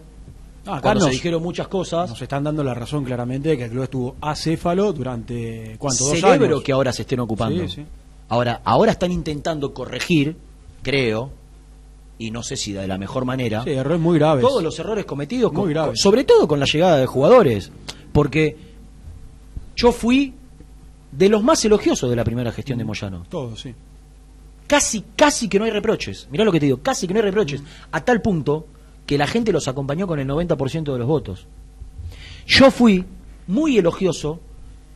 Ah, 0.65 0.79
cuando 0.81 1.01
nos- 1.01 1.09
se 1.09 1.15
dijeron 1.15 1.41
muchas 1.41 1.67
cosas. 1.67 2.09
Nos 2.09 2.21
están 2.21 2.43
dando 2.43 2.63
la 2.63 2.73
razón 2.73 3.03
claramente 3.03 3.49
de 3.49 3.57
que 3.57 3.63
el 3.65 3.71
club 3.71 3.83
estuvo 3.83 4.15
acéfalo 4.21 4.93
durante 4.93 5.75
¿cuánto? 5.79 6.03
Dos 6.05 6.19
Celebro 6.19 6.45
años. 6.45 6.63
que 6.63 6.71
ahora 6.71 6.93
se 6.93 7.01
estén 7.01 7.19
ocupando. 7.21 7.63
Sí, 7.67 7.75
sí. 7.75 7.85
Ahora, 8.29 8.61
ahora 8.63 8.91
están 8.93 9.11
intentando 9.11 9.73
corregir, 9.73 10.37
creo, 10.81 11.31
y 12.17 12.31
no 12.31 12.43
sé 12.43 12.55
si 12.55 12.71
de 12.73 12.87
la 12.87 12.97
mejor 12.97 13.25
manera, 13.25 13.63
Sí, 13.63 13.71
errores 13.71 13.99
muy 13.99 14.17
graves. 14.17 14.41
todos 14.43 14.63
los 14.63 14.77
errores 14.79 15.05
cometidos, 15.05 15.51
Muy 15.51 15.61
con- 15.63 15.69
graves. 15.71 15.89
con- 15.89 15.97
sobre 15.97 16.23
todo 16.23 16.47
con 16.47 16.59
la 16.59 16.65
llegada 16.65 16.97
de 16.97 17.05
jugadores. 17.07 17.71
Porque 18.13 18.55
yo 19.75 19.91
fui 19.91 20.33
de 21.11 21.29
los 21.29 21.43
más 21.43 21.63
elogiosos 21.65 22.09
de 22.09 22.15
la 22.15 22.23
primera 22.23 22.51
gestión 22.51 22.77
de 22.77 22.85
Moyano. 22.85 23.25
Todo, 23.29 23.55
sí. 23.57 23.73
Casi, 24.67 25.03
casi 25.15 25.49
que 25.49 25.59
no 25.59 25.65
hay 25.65 25.71
reproches. 25.71 26.27
Mirá 26.31 26.45
lo 26.45 26.51
que 26.51 26.59
te 26.59 26.67
digo, 26.67 26.79
casi 26.81 27.05
que 27.05 27.13
no 27.13 27.19
hay 27.19 27.25
reproches. 27.25 27.61
Mm. 27.61 27.65
A 27.91 28.05
tal 28.05 28.21
punto 28.21 28.67
que 29.05 29.17
la 29.17 29.27
gente 29.27 29.51
los 29.51 29.67
acompañó 29.67 30.07
con 30.07 30.19
el 30.19 30.27
90% 30.27 30.93
de 30.93 30.99
los 30.99 31.07
votos. 31.07 31.47
Yo 32.45 32.71
fui 32.71 33.05
muy 33.47 33.77
elogioso 33.77 34.39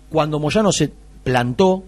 cuando 0.10 0.40
Moyano 0.40 0.72
se 0.72 0.92
plantó 1.24 1.84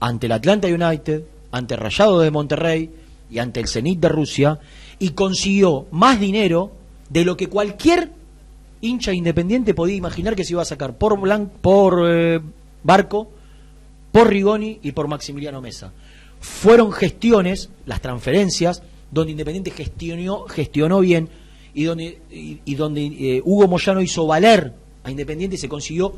ante 0.00 0.26
el 0.26 0.32
Atlanta 0.32 0.68
United, 0.68 1.22
ante 1.52 1.76
Rayado 1.76 2.20
de 2.20 2.30
Monterrey 2.30 2.90
y 3.30 3.38
ante 3.38 3.60
el 3.60 3.68
Zenit 3.68 4.00
de 4.00 4.08
Rusia 4.08 4.58
y 4.98 5.10
consiguió 5.10 5.86
más 5.90 6.20
dinero 6.20 6.72
de 7.10 7.24
lo 7.24 7.36
que 7.36 7.48
cualquier 7.48 8.10
hincha 8.80 9.12
independiente 9.12 9.74
podía 9.74 9.96
imaginar 9.96 10.36
que 10.36 10.44
se 10.44 10.52
iba 10.52 10.62
a 10.62 10.66
sacar 10.66 10.96
por 10.96 11.18
por 11.60 12.04
eh, 12.08 12.40
Barco, 12.82 13.30
por 14.12 14.28
Rigoni 14.28 14.78
y 14.82 14.92
por 14.92 15.08
Maximiliano 15.08 15.60
Mesa. 15.60 15.92
Fueron 16.40 16.92
gestiones, 16.92 17.70
las 17.86 18.00
transferencias, 18.00 18.82
donde 19.10 19.32
Independiente 19.32 19.70
gestionó, 19.70 20.42
gestionó 20.44 21.00
bien 21.00 21.28
y 21.74 21.84
donde, 21.84 22.18
y, 22.30 22.58
y 22.64 22.74
donde 22.74 23.06
eh, 23.06 23.42
Hugo 23.44 23.68
Moyano 23.68 24.00
hizo 24.02 24.26
valer 24.26 24.72
a 25.04 25.10
Independiente 25.10 25.56
y 25.56 25.58
se 25.58 25.68
consiguió, 25.68 26.10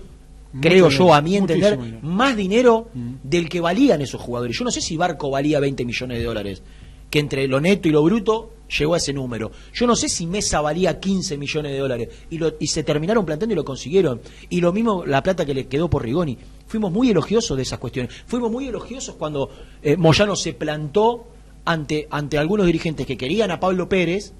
Mucho 0.52 0.68
creo 0.68 0.88
yo, 0.88 1.14
a 1.14 1.20
mi 1.20 1.36
entender, 1.36 1.78
dinero. 1.78 1.98
más 2.02 2.36
dinero 2.36 2.88
del 3.22 3.48
que 3.48 3.60
valían 3.60 4.00
esos 4.02 4.20
jugadores. 4.20 4.56
Yo 4.58 4.64
no 4.64 4.70
sé 4.70 4.80
si 4.80 4.96
Barco 4.96 5.30
valía 5.30 5.60
20 5.60 5.84
millones 5.84 6.18
de 6.18 6.24
dólares, 6.24 6.62
que 7.08 7.18
entre 7.20 7.46
lo 7.46 7.60
neto 7.60 7.88
y 7.88 7.92
lo 7.92 8.02
bruto 8.02 8.52
llegó 8.78 8.94
a 8.94 8.96
ese 8.98 9.12
número. 9.12 9.50
Yo 9.74 9.86
no 9.86 9.94
sé 9.96 10.08
si 10.08 10.26
Mesa 10.26 10.60
valía 10.60 10.98
15 11.00 11.36
millones 11.36 11.72
de 11.72 11.78
dólares 11.78 12.08
y, 12.30 12.38
lo- 12.38 12.54
y 12.58 12.66
se 12.68 12.82
terminaron 12.84 13.24
plantando 13.26 13.52
y 13.52 13.56
lo 13.56 13.64
consiguieron. 13.64 14.20
Y 14.48 14.60
lo 14.60 14.72
mismo 14.72 15.04
la 15.04 15.22
plata 15.22 15.44
que 15.44 15.54
le 15.54 15.66
quedó 15.66 15.90
por 15.90 16.02
Rigoni. 16.04 16.36
Fuimos 16.66 16.92
muy 16.92 17.10
elogiosos 17.10 17.56
de 17.56 17.64
esas 17.64 17.78
cuestiones. 17.80 18.12
Fuimos 18.26 18.50
muy 18.50 18.66
elogiosos 18.68 19.16
cuando 19.16 19.50
eh, 19.82 19.96
Moyano 19.96 20.34
se 20.36 20.52
plantó 20.54 21.26
ante, 21.72 22.08
ante 22.10 22.38
algunos 22.38 22.66
dirigentes 22.66 23.06
que 23.06 23.16
querían 23.16 23.50
a 23.50 23.60
Pablo 23.60 23.88
Pérez 23.88 24.32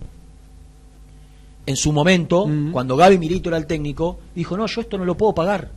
en 1.66 1.76
su 1.76 1.92
momento, 1.92 2.48
cuando 2.72 2.96
Gaby 2.96 3.18
Milito 3.18 3.48
era 3.48 3.58
el 3.58 3.66
técnico, 3.66 4.18
dijo, 4.34 4.56
no, 4.56 4.66
yo 4.66 4.80
esto 4.80 4.98
no 4.98 5.04
lo 5.04 5.16
puedo 5.16 5.34
pagar. 5.34 5.70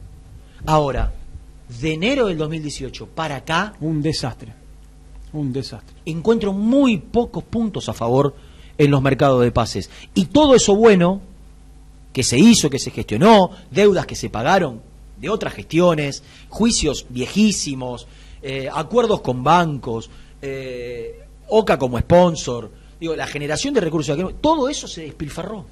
Ahora, 0.65 1.13
de 1.81 1.93
enero 1.93 2.27
del 2.27 2.37
2018 2.37 3.07
para 3.07 3.37
acá, 3.37 3.73
Un 3.79 4.01
desastre. 4.01 4.53
Un 5.33 5.51
desastre. 5.51 5.95
encuentro 6.05 6.53
muy 6.53 6.97
pocos 6.97 7.43
puntos 7.43 7.89
a 7.89 7.93
favor 7.93 8.35
en 8.77 8.91
los 8.91 9.01
mercados 9.01 9.41
de 9.43 9.51
pases. 9.51 9.89
Y 10.13 10.25
todo 10.25 10.55
eso 10.55 10.75
bueno 10.75 11.21
que 12.11 12.23
se 12.23 12.37
hizo, 12.39 12.69
que 12.69 12.79
se 12.79 12.91
gestionó, 12.91 13.51
deudas 13.71 14.05
que 14.05 14.15
se 14.15 14.29
pagaron 14.29 14.81
de 15.17 15.29
otras 15.29 15.53
gestiones, 15.53 16.23
juicios 16.49 17.05
viejísimos, 17.09 18.07
eh, 18.41 18.67
acuerdos 18.71 19.21
con 19.21 19.43
bancos, 19.43 20.09
eh, 20.41 21.22
OCA 21.47 21.77
como 21.77 21.99
sponsor, 21.99 22.71
digo, 22.99 23.15
la 23.15 23.27
generación 23.27 23.73
de 23.73 23.81
recursos, 23.81 24.17
todo 24.41 24.69
eso 24.69 24.87
se 24.87 25.03
despilfarró, 25.03 25.65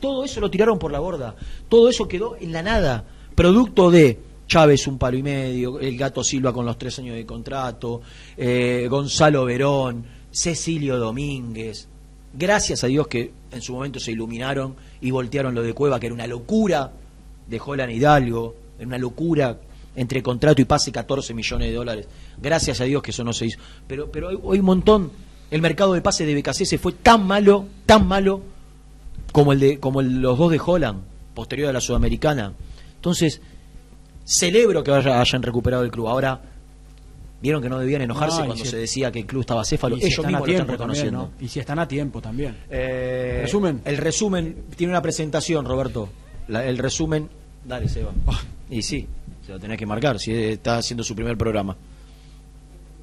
todo 0.00 0.24
eso 0.24 0.40
lo 0.40 0.50
tiraron 0.50 0.78
por 0.78 0.92
la 0.92 1.00
borda, 1.00 1.34
todo 1.68 1.88
eso 1.88 2.08
quedó 2.08 2.36
en 2.36 2.52
la 2.52 2.62
nada, 2.62 3.04
producto 3.34 3.90
de 3.90 4.18
Chávez 4.46 4.86
un 4.86 4.98
palo 4.98 5.16
y 5.16 5.22
medio, 5.22 5.80
el 5.80 5.96
gato 5.96 6.22
Silva 6.22 6.52
con 6.52 6.66
los 6.66 6.76
tres 6.78 6.98
años 6.98 7.16
de 7.16 7.24
contrato, 7.24 8.02
eh, 8.36 8.86
Gonzalo 8.88 9.44
Verón, 9.44 10.04
Cecilio 10.30 10.98
Domínguez. 10.98 11.88
Gracias 12.32 12.84
a 12.84 12.88
Dios 12.88 13.06
que 13.06 13.32
en 13.50 13.62
su 13.62 13.72
momento 13.72 14.00
se 14.00 14.12
iluminaron 14.12 14.74
y 15.00 15.10
voltearon 15.10 15.54
lo 15.54 15.62
de 15.62 15.72
Cueva, 15.72 15.98
que 15.98 16.06
era 16.06 16.14
una 16.14 16.26
locura 16.26 16.92
de 17.46 17.58
Jolan 17.58 17.90
Hidalgo, 17.90 18.54
era 18.78 18.86
una 18.86 18.98
locura 18.98 19.58
entre 19.96 20.22
contrato 20.22 20.60
y 20.60 20.64
pase 20.64 20.90
14 20.92 21.34
millones 21.34 21.68
de 21.68 21.74
dólares. 21.74 22.08
Gracias 22.40 22.80
a 22.80 22.84
Dios 22.84 23.02
que 23.02 23.10
eso 23.12 23.22
no 23.24 23.32
se 23.32 23.46
hizo. 23.46 23.58
Pero, 23.86 24.10
pero 24.10 24.28
hoy, 24.28 24.38
hoy 24.42 24.58
un 24.58 24.64
montón, 24.66 25.10
el 25.50 25.60
mercado 25.62 25.92
de 25.94 26.00
pase 26.00 26.26
de 26.26 26.34
BKC 26.34 26.78
fue 26.78 26.92
tan 26.92 27.26
malo, 27.26 27.66
tan 27.86 28.06
malo, 28.06 28.40
como 29.32 29.52
el 29.52 29.60
de 29.60 29.78
como 29.80 30.00
el- 30.00 30.20
los 30.20 30.36
dos 30.38 30.50
de 30.50 30.60
Holland, 30.64 31.02
posterior 31.34 31.68
a 31.68 31.72
la 31.72 31.80
Sudamericana. 31.80 32.52
Entonces, 32.96 33.40
celebro 34.24 34.82
que 34.82 34.90
haya- 34.92 35.20
hayan 35.20 35.42
recuperado 35.42 35.82
el 35.82 35.90
club. 35.90 36.08
Ahora, 36.08 36.40
vieron 37.42 37.62
que 37.62 37.68
no 37.68 37.78
debían 37.78 38.02
enojarse 38.02 38.40
No, 38.40 38.46
cuando 38.46 38.64
si- 38.64 38.70
se 38.70 38.76
decía 38.78 39.12
que 39.12 39.20
el 39.20 39.26
club 39.26 39.40
estaba 39.42 39.64
céfalo. 39.64 39.96
Y 39.96 40.00
si 40.00 40.06
Ellos 40.06 40.18
están 40.20 40.34
a 40.34 40.38
mismos 40.38 40.46
lo 40.48 40.54
están 40.72 40.76
también. 40.78 41.28
Y 41.40 41.48
si 41.48 41.60
están 41.60 41.78
a 41.78 41.86
tiempo 41.88 42.20
también. 42.22 42.56
Eh, 42.70 43.40
Resumen. 43.42 43.80
El 43.84 43.96
resumen 43.98 44.56
tiene 44.76 44.92
una 44.92 45.02
presentación, 45.02 45.64
Roberto. 45.66 46.08
La- 46.48 46.64
el 46.64 46.78
resumen. 46.78 47.28
Dale, 47.64 47.88
Seba. 47.88 48.12
Ah. 48.26 48.40
Y 48.70 48.82
sí, 48.82 49.06
se 49.44 49.52
lo 49.52 49.60
tenés 49.60 49.78
que 49.78 49.86
marcar 49.86 50.18
si 50.18 50.32
está 50.32 50.78
haciendo 50.78 51.04
su 51.04 51.14
primer 51.14 51.36
programa. 51.36 51.76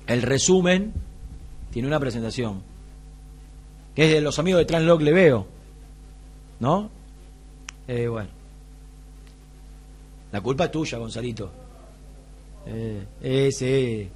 El 0.07 0.21
resumen 0.21 0.91
tiene 1.71 1.87
una 1.87 1.99
presentación. 1.99 2.63
Que 3.95 4.05
es 4.05 4.11
de 4.11 4.21
los 4.21 4.39
amigos 4.39 4.59
de 4.59 4.65
Translog 4.65 5.01
le 5.01 5.11
veo. 5.11 5.47
¿No? 6.59 6.89
Eh, 7.87 8.07
bueno. 8.07 8.29
La 10.31 10.41
culpa 10.41 10.65
es 10.65 10.71
tuya, 10.71 10.97
Gonzalito. 10.97 11.51
Eh, 12.65 13.05
ese. 13.21 14.09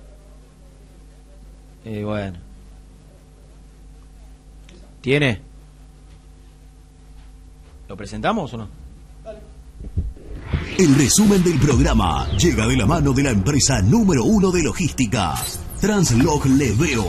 Eh, 1.85 2.03
bueno. 2.03 2.39
¿Tiene? 5.01 5.41
¿Lo 7.87 7.95
presentamos 7.95 8.51
o 8.53 8.57
no? 8.57 8.84
El 10.77 10.93
resumen 10.93 11.41
del 11.41 11.57
programa 11.57 12.27
llega 12.37 12.67
de 12.67 12.75
la 12.75 12.85
mano 12.85 13.13
de 13.13 13.23
la 13.23 13.29
empresa 13.29 13.81
número 13.81 14.25
uno 14.25 14.51
de 14.51 14.61
logística, 14.61 15.33
Translog 15.79 16.45
Leveo. 16.47 17.05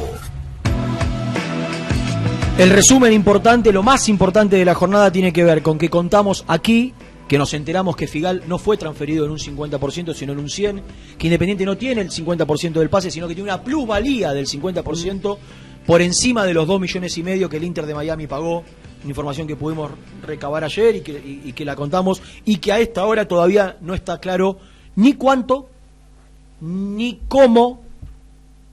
El 2.57 2.71
resumen 2.71 3.13
importante, 3.13 3.73
lo 3.73 3.83
más 3.83 4.09
importante 4.09 4.55
de 4.55 4.65
la 4.65 4.77
jornada 4.77 5.11
tiene 5.11 5.33
que 5.33 5.43
ver 5.43 5.63
con 5.63 5.79
que 5.79 5.91
contamos 5.91 6.45
aquí 6.47 6.95
que 7.27 7.39
nos 7.39 7.55
enteramos 7.55 7.97
que 7.97 8.07
Figal 8.07 8.45
no 8.47 8.59
fue 8.59 8.77
transferido 8.77 9.25
en 9.25 9.33
un 9.33 9.39
50%, 9.39 10.15
sino 10.15 10.33
en 10.33 10.39
un 10.39 10.47
100%, 10.47 10.83
que 11.19 11.27
Independiente 11.27 11.65
no 11.65 11.77
tiene 11.77 12.03
el 12.03 12.11
50% 12.11 12.75
del 12.75 12.89
pase, 12.89 13.11
sino 13.11 13.27
que 13.27 13.35
tiene 13.35 13.51
una 13.51 13.65
plusvalía 13.65 14.33
del 14.33 14.47
50% 14.47 15.39
por 15.85 16.03
encima 16.03 16.45
de 16.45 16.55
los 16.55 16.69
2 16.69 16.81
millones 16.81 17.19
y 17.19 17.25
medio 17.25 17.49
que 17.49 17.57
el 17.57 17.65
Inter 17.65 17.85
de 17.85 17.97
Miami 17.97 18.29
pagó, 18.29 18.63
información 19.07 19.47
que 19.47 19.57
pudimos 19.57 19.91
recabar 20.23 20.65
ayer 20.65 20.97
y 20.97 21.01
que, 21.01 21.13
y- 21.13 21.43
y 21.49 21.53
que 21.53 21.65
la 21.65 21.77
contamos, 21.77 22.23
y 22.45 22.57
que 22.59 22.73
a 22.73 22.79
esta 22.81 23.05
hora 23.07 23.27
todavía 23.29 23.77
no 23.81 23.95
está 23.95 24.19
claro 24.21 24.59
ni 24.97 25.15
cuánto 25.15 25.69
ni 26.61 27.21
cómo 27.29 27.83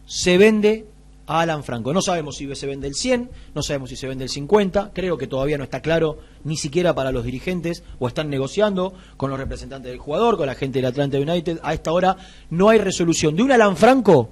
se 0.05 0.37
vende 0.37 0.85
a 1.25 1.41
Alan 1.41 1.63
Franco. 1.63 1.93
No 1.93 2.01
sabemos 2.01 2.35
si 2.37 2.53
se 2.55 2.67
vende 2.67 2.87
el 2.87 2.95
100, 2.95 3.29
no 3.55 3.61
sabemos 3.63 3.89
si 3.89 3.95
se 3.95 4.07
vende 4.07 4.25
el 4.25 4.29
50, 4.29 4.91
creo 4.93 5.17
que 5.17 5.27
todavía 5.27 5.57
no 5.57 5.63
está 5.63 5.81
claro 5.81 6.19
ni 6.43 6.57
siquiera 6.57 6.93
para 6.93 7.11
los 7.11 7.23
dirigentes 7.23 7.83
o 7.99 8.07
están 8.07 8.29
negociando 8.29 8.93
con 9.17 9.29
los 9.29 9.39
representantes 9.39 9.89
del 9.91 9.99
jugador, 9.99 10.37
con 10.37 10.47
la 10.47 10.55
gente 10.55 10.79
del 10.79 10.85
Atlanta 10.87 11.17
United. 11.17 11.59
A 11.63 11.73
esta 11.73 11.91
hora 11.93 12.17
no 12.49 12.69
hay 12.69 12.77
resolución 12.79 13.35
de 13.35 13.43
un 13.43 13.51
Alan 13.51 13.77
Franco 13.77 14.29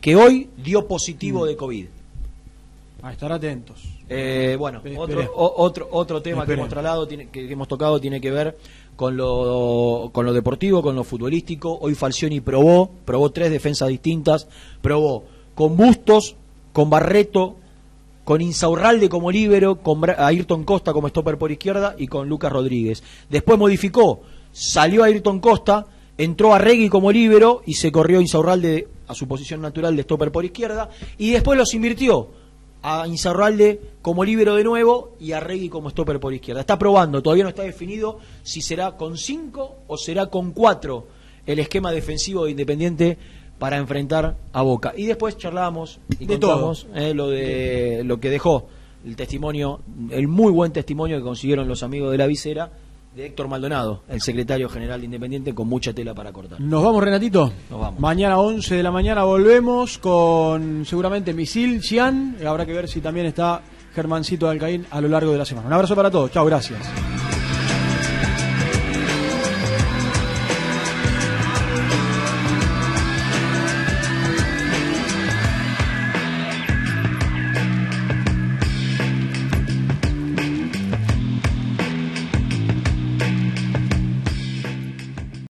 que 0.00 0.16
hoy 0.16 0.48
dio 0.56 0.86
positivo 0.86 1.44
de 1.46 1.56
COVID. 1.56 1.86
A 3.02 3.12
estar 3.12 3.30
atentos. 3.30 3.82
Eh, 4.08 4.56
bueno, 4.58 4.82
otro, 4.96 5.30
otro, 5.34 5.88
otro 5.90 6.22
tema 6.22 6.46
que 6.46 6.54
hemos 6.54 6.68
trasladado, 6.68 7.06
que 7.06 7.52
hemos 7.52 7.68
tocado, 7.68 8.00
tiene 8.00 8.20
que 8.20 8.30
ver 8.30 8.56
con 8.96 9.16
lo, 9.16 10.10
con 10.12 10.24
lo 10.24 10.32
deportivo, 10.32 10.82
con 10.82 10.96
lo 10.96 11.04
futbolístico. 11.04 11.78
Hoy 11.80 11.94
Falcioni 11.94 12.40
probó, 12.40 12.90
probó 13.04 13.30
tres 13.30 13.50
defensas 13.50 13.88
distintas, 13.88 14.48
probó 14.80 15.24
con 15.54 15.76
Bustos, 15.76 16.36
con 16.72 16.88
Barreto, 16.88 17.56
con 18.24 18.40
Insaurralde 18.40 19.08
como 19.08 19.30
líbero, 19.30 19.82
con 19.82 20.00
Ayrton 20.18 20.64
Costa 20.64 20.92
como 20.92 21.08
stopper 21.08 21.38
por 21.38 21.52
izquierda 21.52 21.94
y 21.98 22.08
con 22.08 22.28
Lucas 22.28 22.50
Rodríguez. 22.50 23.02
Después 23.28 23.58
modificó, 23.58 24.22
salió 24.52 25.04
Ayrton 25.04 25.38
Costa, 25.38 25.86
entró 26.18 26.54
a 26.54 26.58
Regui 26.58 26.88
como 26.88 27.12
líbero 27.12 27.62
y 27.66 27.74
se 27.74 27.92
corrió 27.92 28.20
Insaurralde 28.20 28.88
a 29.06 29.14
su 29.14 29.28
posición 29.28 29.60
natural 29.60 29.94
de 29.94 30.02
stopper 30.02 30.32
por 30.32 30.44
izquierda 30.44 30.90
y 31.18 31.30
después 31.30 31.58
los 31.58 31.72
invirtió 31.74 32.30
a 32.88 33.08
Insaurralde 33.08 33.80
como 34.00 34.24
líbero 34.24 34.54
de 34.54 34.62
nuevo 34.62 35.16
y 35.18 35.32
a 35.32 35.40
Regui 35.40 35.68
como 35.68 35.90
stopper 35.90 36.20
por 36.20 36.32
izquierda. 36.32 36.60
Está 36.60 36.78
probando, 36.78 37.20
todavía 37.20 37.42
no 37.42 37.50
está 37.50 37.64
definido 37.64 38.20
si 38.44 38.62
será 38.62 38.96
con 38.96 39.18
5 39.18 39.78
o 39.88 39.98
será 39.98 40.26
con 40.26 40.52
4 40.52 41.04
el 41.46 41.58
esquema 41.58 41.90
defensivo 41.90 42.44
de 42.44 42.52
Independiente 42.52 43.18
para 43.58 43.78
enfrentar 43.78 44.36
a 44.52 44.62
Boca. 44.62 44.92
Y 44.96 45.06
después 45.06 45.36
charlamos 45.36 45.98
y 46.20 46.26
De 46.26 46.38
contamos 46.38 46.86
eh, 46.94 47.12
lo 47.12 47.28
de 47.28 48.02
lo 48.04 48.20
que 48.20 48.30
dejó 48.30 48.68
el 49.04 49.16
testimonio, 49.16 49.80
el 50.10 50.28
muy 50.28 50.52
buen 50.52 50.72
testimonio 50.72 51.16
que 51.16 51.24
consiguieron 51.24 51.66
los 51.66 51.82
amigos 51.82 52.12
de 52.12 52.18
la 52.18 52.28
visera 52.28 52.70
de 53.16 53.24
Héctor 53.24 53.48
Maldonado, 53.48 54.02
el 54.08 54.20
secretario 54.20 54.68
general 54.68 55.00
de 55.00 55.06
Independiente, 55.06 55.54
con 55.54 55.66
mucha 55.66 55.94
tela 55.94 56.12
para 56.12 56.32
cortar. 56.32 56.60
Nos 56.60 56.82
vamos, 56.82 57.02
Renatito. 57.02 57.50
Nos 57.70 57.80
vamos. 57.80 57.98
Mañana 57.98 58.38
11 58.38 58.74
de 58.74 58.82
la 58.82 58.90
mañana 58.90 59.24
volvemos 59.24 59.96
con 59.96 60.84
seguramente 60.84 61.32
Misil, 61.32 61.82
Cian. 61.82 62.36
Habrá 62.46 62.66
que 62.66 62.74
ver 62.74 62.88
si 62.88 63.00
también 63.00 63.24
está 63.24 63.62
Germancito 63.94 64.50
Alcaín 64.50 64.86
a 64.90 65.00
lo 65.00 65.08
largo 65.08 65.32
de 65.32 65.38
la 65.38 65.46
semana. 65.46 65.66
Un 65.66 65.72
abrazo 65.72 65.96
para 65.96 66.10
todos. 66.10 66.30
Chao, 66.30 66.44
gracias. 66.44 67.15